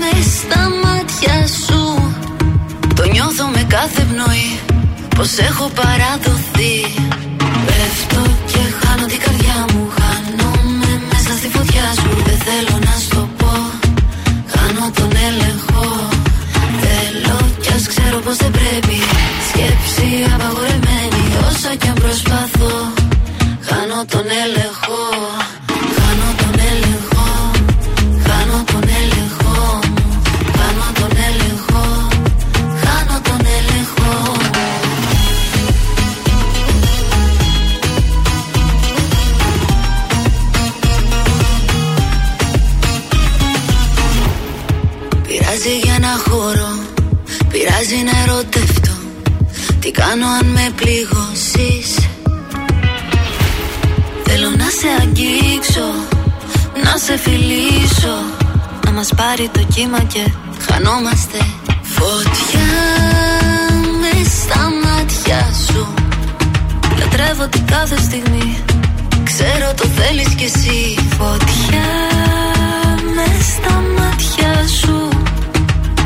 με 0.00 0.12
στα 0.36 0.62
μάτια 0.82 1.36
σου. 1.64 1.82
Το 2.94 3.04
νιώθω 3.12 3.46
με 3.54 3.62
κάθε 3.68 4.02
πνοή. 4.10 4.50
Πως 5.16 5.38
έχω 5.38 5.70
παραδοθεί. 5.80 6.76
Πέφτω 7.66 8.22
και 8.50 8.62
χάνω 8.80 9.06
την 9.12 9.20
καρδιά 9.24 9.58
μου. 9.72 9.82
Χάνομαι 9.98 10.92
μέσα 11.10 11.32
στη 11.38 11.48
φωτιά 11.56 11.86
σου. 12.00 12.10
Δεν 12.26 12.38
θέλω 12.46 12.76
να 12.88 12.94
σου 13.00 13.08
το 13.08 13.28
πω. 13.38 13.52
Χάνω 14.52 14.86
τον 14.98 15.10
έλεγχο. 15.28 15.86
Θέλω 16.82 17.38
κι 17.62 17.72
ας 17.76 17.84
ξέρω 17.92 18.18
πως 18.24 18.36
δεν 18.36 18.50
πρέπει. 18.58 18.98
Σκέψη 19.48 20.08
απαγορεμένη 20.34 21.22
Όσο 21.48 21.70
κι 21.80 21.88
αν 21.88 21.94
προσπαθώ 21.94 22.74
Χάνω 23.68 24.04
τον 24.12 24.26
έλεγχο 24.44 25.00
πάρει 59.36 59.48
το 59.48 59.74
κύμα 59.74 59.98
και 59.98 60.24
χανόμαστε. 60.66 61.38
Φωτιά 61.82 62.74
με 64.00 64.12
στα 64.38 64.62
μάτια 64.84 65.40
σου. 65.66 65.94
Λατρεύω 66.98 67.46
την 67.48 67.66
κάθε 67.66 67.96
στιγμή. 68.00 68.56
Ξέρω 69.24 69.68
το 69.76 69.86
θέλεις 69.98 70.34
κι 70.38 70.44
εσύ. 70.44 70.98
Φωτιά 71.18 71.90
με 73.16 73.26
στα 73.50 73.74
μάτια 73.96 74.52
σου. 74.80 75.08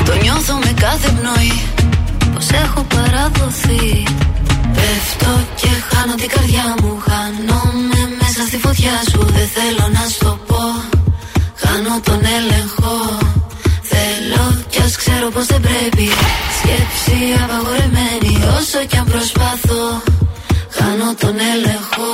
Το 0.05 0.13
νιώθω 0.21 0.55
με 0.65 0.73
κάθε 0.79 1.09
πνοή. 1.17 1.61
Πως 2.33 2.47
έχω 2.63 2.81
παραδοθεί. 2.95 4.03
Πέφτω 4.75 5.33
και 5.55 5.69
χάνω 5.89 6.15
την 6.15 6.29
καρδιά 6.29 6.75
μου. 6.81 6.91
Χάνομαι 7.07 8.01
μέσα 8.19 8.41
στη 8.47 8.57
φωτιά 8.57 8.95
σου. 9.11 9.19
Δεν 9.35 9.47
θέλω 9.55 9.85
να 9.97 10.03
σου 10.09 10.19
το 10.19 10.39
πω 10.47 10.48
Χάνω 11.81 11.99
τον 12.03 12.21
έλεγχο. 12.37 13.17
Θέλω 13.81 14.63
κι 14.69 14.81
ας 14.81 14.95
ξέρω 14.95 15.29
πως 15.29 15.45
δεν 15.45 15.61
πρέπει. 15.61 16.07
Σκέψη 16.57 17.17
απαγορεμένη 17.43 18.43
Όσο 18.57 18.85
κι 18.87 18.97
αν 18.97 19.05
προσπαθώ 19.05 20.01
Χάνω 20.69 21.13
τον 21.19 21.35
έλεγχο 21.53 22.11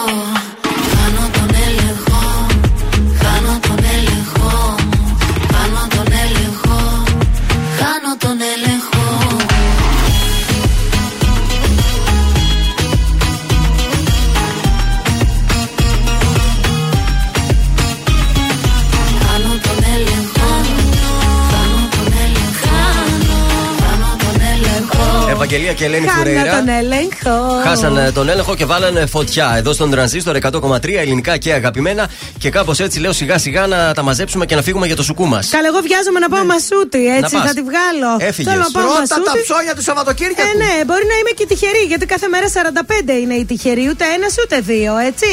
έλεγχο 25.56 25.74
Ευαγγελία 25.74 25.74
και 25.74 25.86
Ελένη 25.86 26.08
Χάνω 26.08 26.18
Φουρέιρα. 26.24 26.58
τον 26.58 26.68
έλεγχο. 26.70 27.62
Χάσαν 27.64 27.98
ε, 27.98 28.12
τον 28.12 28.30
έλεγχο 28.30 28.56
και 28.56 28.66
βάλανε 28.66 29.06
φωτιά 29.06 29.54
εδώ 29.58 29.74
στον 29.74 29.90
τρανζίστορ 29.92 30.38
100,3 30.42 30.94
ελληνικά 31.04 31.38
και 31.38 31.54
αγαπημένα. 31.54 32.10
Και 32.38 32.50
κάπως 32.50 32.80
έτσι 32.80 33.00
λέω 33.00 33.14
σιγά 33.14 33.38
σιγά 33.38 33.68
να 33.68 33.94
τα 33.94 34.02
μαζέψουμε 34.04 34.46
και 34.46 34.56
να 34.56 34.62
φύγουμε 34.62 34.86
για 34.86 34.96
το 34.96 35.04
σουκού 35.04 35.26
μας. 35.28 35.50
Καλά, 35.50 35.68
εγώ 35.68 35.80
βιάζομαι 35.88 36.20
να 36.20 36.30
πάω 36.30 36.46
μασούτι, 36.46 37.02
έτσι 37.18 37.36
Ναι. 37.36 37.38
Να 37.38 37.44
πας. 37.44 37.48
θα 37.48 37.54
τη 37.54 37.62
βγάλω. 37.70 38.12
Έφυγες. 38.30 38.52
Θέλω 38.52 38.64
να 38.68 38.72
πάω 38.76 38.84
Πρώτα 38.84 39.00
μασούτι. 39.00 39.24
τα 39.30 39.34
ψώνια 39.48 39.74
του 39.76 39.82
Σαββατοκύριακου. 39.82 40.42
Ε, 40.42 40.58
ναι, 40.64 40.74
μπορεί 40.88 41.06
να 41.12 41.16
είμαι 41.20 41.32
και 41.40 41.46
τυχερή, 41.52 41.84
γιατί 41.92 42.06
κάθε 42.14 42.28
μέρα 42.28 42.48
45 42.50 43.14
είναι 43.24 43.34
οι 43.34 43.46
τυχεροί, 43.46 43.84
ούτε 43.92 44.04
ένα 44.18 44.28
ούτε 44.44 44.56
δύο, 44.72 44.94
έτσι. 45.10 45.32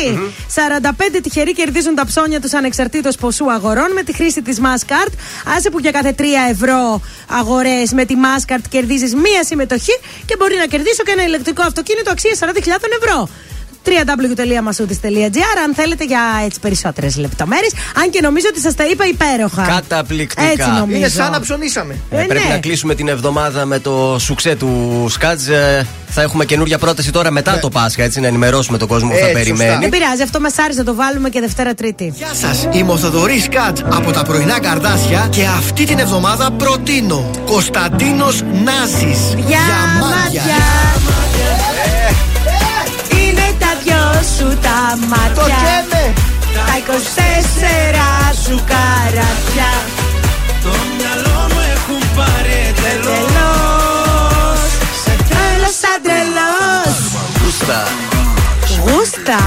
45 0.55 1.20
τυχεροί 1.23 1.52
κερδίζουν 1.52 1.94
τα 1.94 2.05
ψώνια 2.07 2.41
τους 2.41 2.52
ανεξαρτήτως 2.55 3.15
ποσού 3.17 3.52
αγορών 3.52 3.91
με 3.99 4.02
τη 4.02 4.12
χρήση 4.18 4.42
της 4.42 4.57
Maskart. 4.67 5.12
Άσε 5.57 5.70
που 5.70 5.78
για 5.78 5.91
κάθε 5.91 6.12
3 6.18 6.23
ευρώ 6.51 7.01
αγορές. 7.39 7.93
Με 7.93 8.05
τη 8.05 8.15
Maskart 8.25 8.65
κερδίζεις 8.69 9.15
μία 9.15 9.44
συμμετοχή 9.44 9.99
και 10.27 10.36
μπορεί 10.39 10.57
να 10.57 10.67
κερδίσω 10.67 11.02
και 11.02 11.11
ένα 11.11 11.25
ηλεκτρικό 11.25 11.62
αυτοκίνητο 11.62 12.11
αξίας 12.11 12.39
40.000 12.43 12.47
ευρώ 13.02 13.28
www.masudis.gr 13.85 15.57
αν 15.65 15.75
θέλετε 15.75 16.05
για 16.05 16.20
έτσι 16.44 16.61
περισσότερε 16.61 17.09
λεπτομέρειε. 17.17 17.69
Αν 18.02 18.11
και 18.11 18.20
νομίζω 18.20 18.47
ότι 18.51 18.61
σα 18.61 18.75
τα 18.75 18.85
είπα 18.86 19.07
υπέροχα. 19.07 19.62
Καταπληκτικά. 19.62 20.43
Έτσι 20.51 20.69
νομίζω. 20.78 20.99
Είναι 20.99 21.09
σαν 21.09 21.31
να 21.31 21.41
ψωνίσαμε. 21.41 21.97
Ε, 22.11 22.20
Ε, 22.20 22.25
πρέπει 22.25 22.47
ναι. 22.47 22.52
να 22.55 22.59
κλείσουμε 22.59 22.94
την 22.94 23.09
εβδομάδα 23.09 23.65
με 23.65 23.78
το 23.78 24.17
σουξέ 24.20 24.55
του 24.57 25.07
Σκάτζ. 25.11 25.49
Ε, 25.49 25.86
θα 26.15 26.23
έχουμε 26.23 26.44
καινούργια 26.44 26.78
πρόταση 26.78 27.11
τώρα 27.12 27.31
μετά 27.31 27.59
το 27.59 27.69
Πάσχα, 27.69 28.02
έτσι 28.02 28.20
να 28.20 28.27
ενημερώσουμε 28.27 28.78
τον 28.78 28.89
κόσμο 28.89 29.09
που 29.09 29.15
θα 29.17 29.20
Έτσι, 29.27 29.33
περιμένει. 29.33 29.78
Δεν 29.81 29.89
πειράζει, 29.89 30.23
αυτό 30.23 30.41
μα 30.41 30.49
άρεσε 30.65 30.78
να 30.78 30.85
το 30.85 30.94
βάλουμε 30.94 31.28
και 31.28 31.41
Δευτέρα 31.41 31.75
Τρίτη. 31.75 32.12
Γεια 32.17 32.31
σα, 32.35 32.78
είμαι 32.78 32.93
ο 32.93 32.97
Θοδωρή 32.97 33.39
Σκάτ 33.41 33.78
από 33.93 34.11
τα 34.11 34.23
πρωινά 34.23 34.61
καρδάσια 34.61 35.28
και 35.31 35.44
αυτή 35.44 35.85
την 35.85 35.99
εβδομάδα 35.99 36.51
προτείνω 36.51 37.31
Κωνσταντίνο 37.47 38.25
Νάζη. 38.65 39.17
Διαμάτια. 39.35 40.43
Είναι 40.43 41.22
σου 44.36 44.49
τα 44.65 44.78
μάτια. 45.10 45.34
Το 45.34 45.44
καίμε. 45.62 46.05
Τα 46.55 46.75
24 46.86 48.34
σου 48.44 48.55
καρατιά. 48.70 49.73
Το 50.65 50.73
μυαλό 50.97 51.41
μου 51.52 51.60
έχουν 51.75 52.02
πάρει 52.17 52.60
τελώς 52.83 53.17
Τελώς. 53.18 54.60
Τρελός 55.28 55.75
σαν 55.83 55.99
τρελός. 56.05 56.97
Γούστα. 57.42 57.78
Γούστα. 58.84 59.39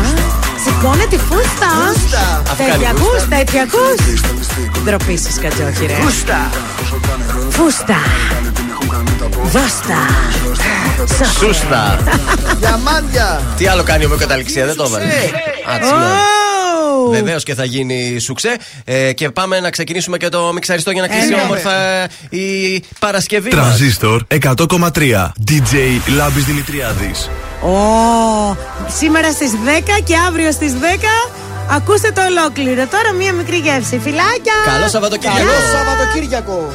Σηκώνε 0.63 1.05
τη 1.09 1.17
φούστα. 1.17 1.69
Γούστα. 1.81 2.41
Τέτοια 2.57 2.73
Αφγάνι 2.75 2.99
γούστα, 2.99 3.35
έτσι 3.35 3.57
ακούς. 3.59 3.99
Ντροπή 4.83 5.17
σας 5.17 5.39
κατζόχη 5.41 5.85
ρε. 5.85 5.97
Γούστα. 6.03 6.49
Φούστα. 7.49 7.97
Δώστα. 9.43 9.99
Σούστα. 11.39 11.97
Διαμάντια. 12.59 13.41
Τι 13.57 13.67
άλλο 13.67 13.83
κάνει 13.83 14.05
ο 14.05 14.15
καταληξία, 14.19 14.65
δεν 14.65 14.75
το 14.75 14.83
έβαλε. 14.83 15.05
Ω. 15.05 15.09
Βεβαίως 17.09 17.43
και 17.43 17.53
θα 17.53 17.65
γίνει 17.65 18.19
σουξέ. 18.19 18.57
Ε, 18.85 19.13
και 19.13 19.29
πάμε 19.29 19.59
να 19.59 19.69
ξεκινήσουμε 19.69 20.17
και 20.17 20.29
το 20.29 20.53
μιξαριστό 20.53 20.91
για 20.91 21.01
να 21.01 21.07
κλείσει 21.07 21.29
ναι. 21.29 21.41
όμορφα 21.43 21.73
ε, 21.73 22.07
η 22.29 22.83
Παρασκευή. 22.99 23.53
μας. 23.55 23.63
Τρανζίστορ 23.65 24.21
100,3. 24.41 25.27
DJ 25.51 25.73
Λάμπης 26.15 26.43
Δημητριάδης. 26.45 27.29
Ω, 27.61 27.69
σήμερα 28.97 29.31
στις 29.31 29.51
10 29.51 29.55
και 30.03 30.15
αύριο 30.27 30.51
στις 30.51 30.73
10 30.73 30.75
ακούστε 31.69 32.11
το 32.11 32.21
ολόκληρο. 32.21 32.87
Τώρα 32.87 33.11
μία 33.17 33.33
μικρή 33.33 33.57
γεύση. 33.57 33.99
Φιλάκια! 34.03 34.53
Καλό 34.65 34.87
Σαββατοκύριακο. 34.87 35.37
Καλό 35.37 35.59
Σαββατοκύριακο. 35.73 36.71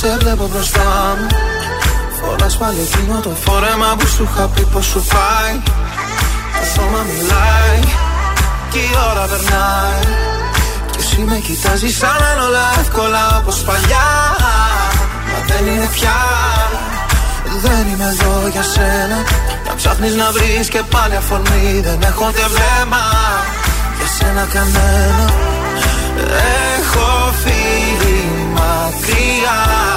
Σε 0.00 0.16
βλέπω 0.20 0.48
μπροστά 0.52 1.16
μου. 1.18 1.26
Φοράς 2.20 2.56
πάλι 2.56 2.80
εκείνο 2.80 3.20
το 3.20 3.30
φόρεμα 3.44 3.96
που 3.98 4.06
σου 4.06 4.28
είχα 4.30 4.46
πει 4.54 4.62
πως 4.72 4.86
σου 4.86 5.04
πάει 5.12 5.54
Το 6.58 6.64
σώμα 6.74 7.00
μιλάει 7.08 7.80
και 8.70 8.78
η 8.78 8.90
ώρα 9.10 9.24
περνάει. 9.30 10.04
Κι 10.90 10.98
εσύ 11.00 11.20
με 11.28 11.36
κοιτάζεις 11.46 11.96
σαν 11.96 12.16
να 12.20 12.28
είναι 12.32 12.44
όλα 12.48 12.66
εύκολα 12.80 13.24
όπως 13.40 13.56
παλιά. 13.66 14.08
Μα 15.30 15.38
δεν 15.48 15.66
είναι 15.72 15.88
πια. 15.96 16.18
Δεν 17.64 17.84
είμαι 17.90 18.08
εδώ 18.14 18.48
για 18.54 18.62
σένα. 18.62 19.18
Να 19.66 19.74
ψάχνεις 19.74 20.14
να 20.14 20.30
βρεις 20.32 20.68
και 20.68 20.82
πάλι 20.90 21.16
αφορμή. 21.16 21.80
Δεν 21.86 21.98
έχω 22.02 22.24
ούτε 22.28 22.44
βλέμμα 22.54 23.04
Για 23.98 24.08
σένα 24.16 24.44
κανένα. 24.54 25.26
Έχω 26.76 27.32
φύγει 27.42 28.20
μα 28.54 28.60
μακριά, 28.60 29.60
μακριά. 29.60 29.89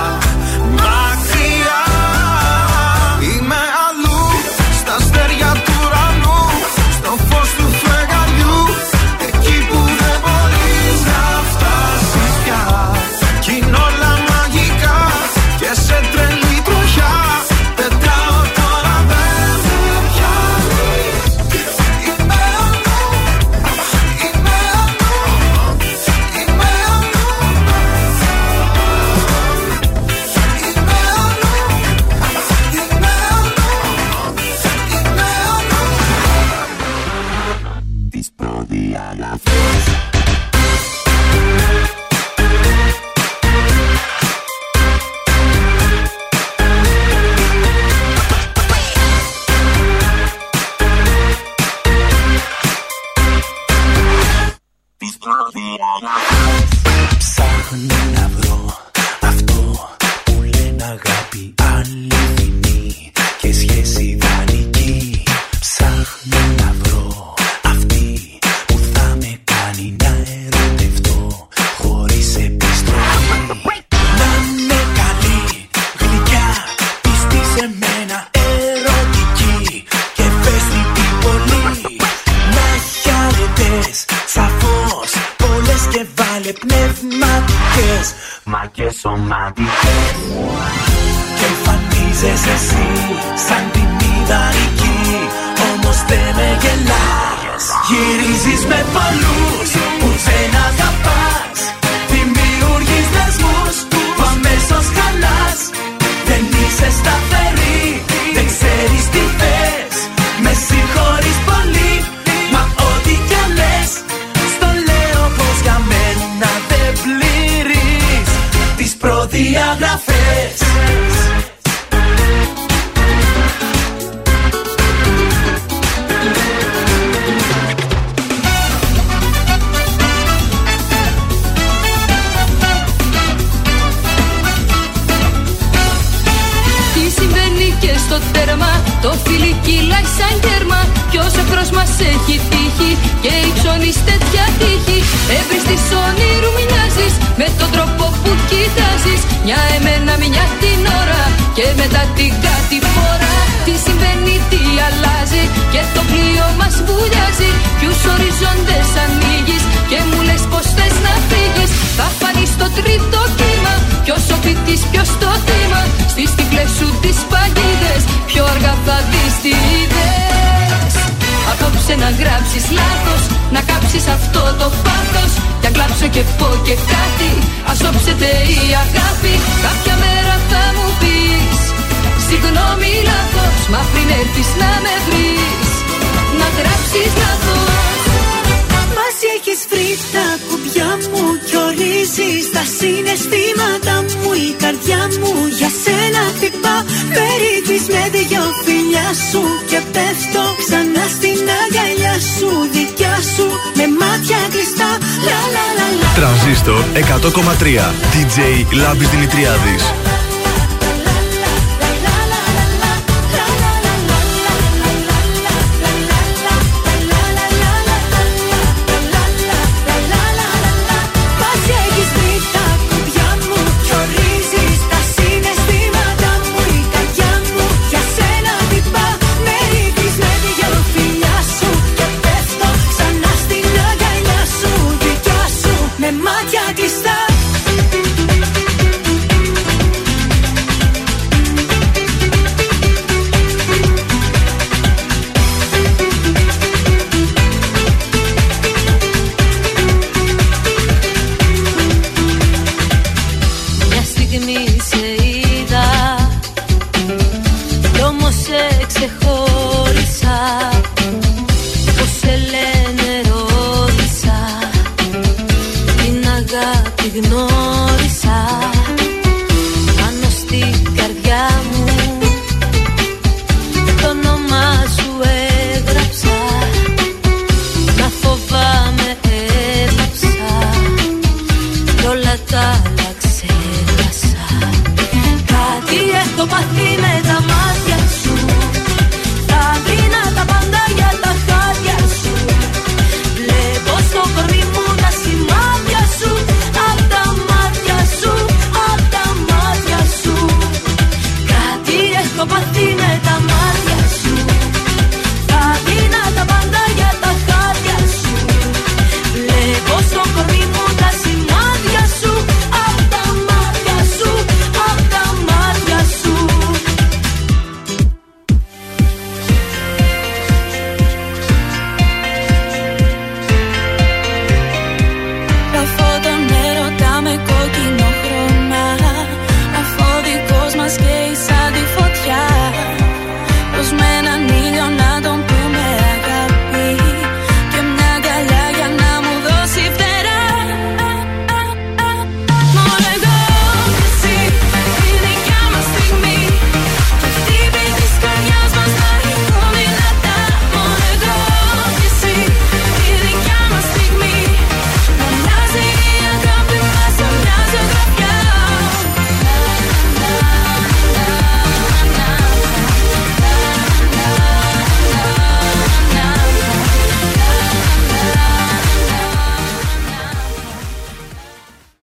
Τις 55.23 55.31
προδιαγραφές 55.31 56.03
Ψάχνω 56.03 56.42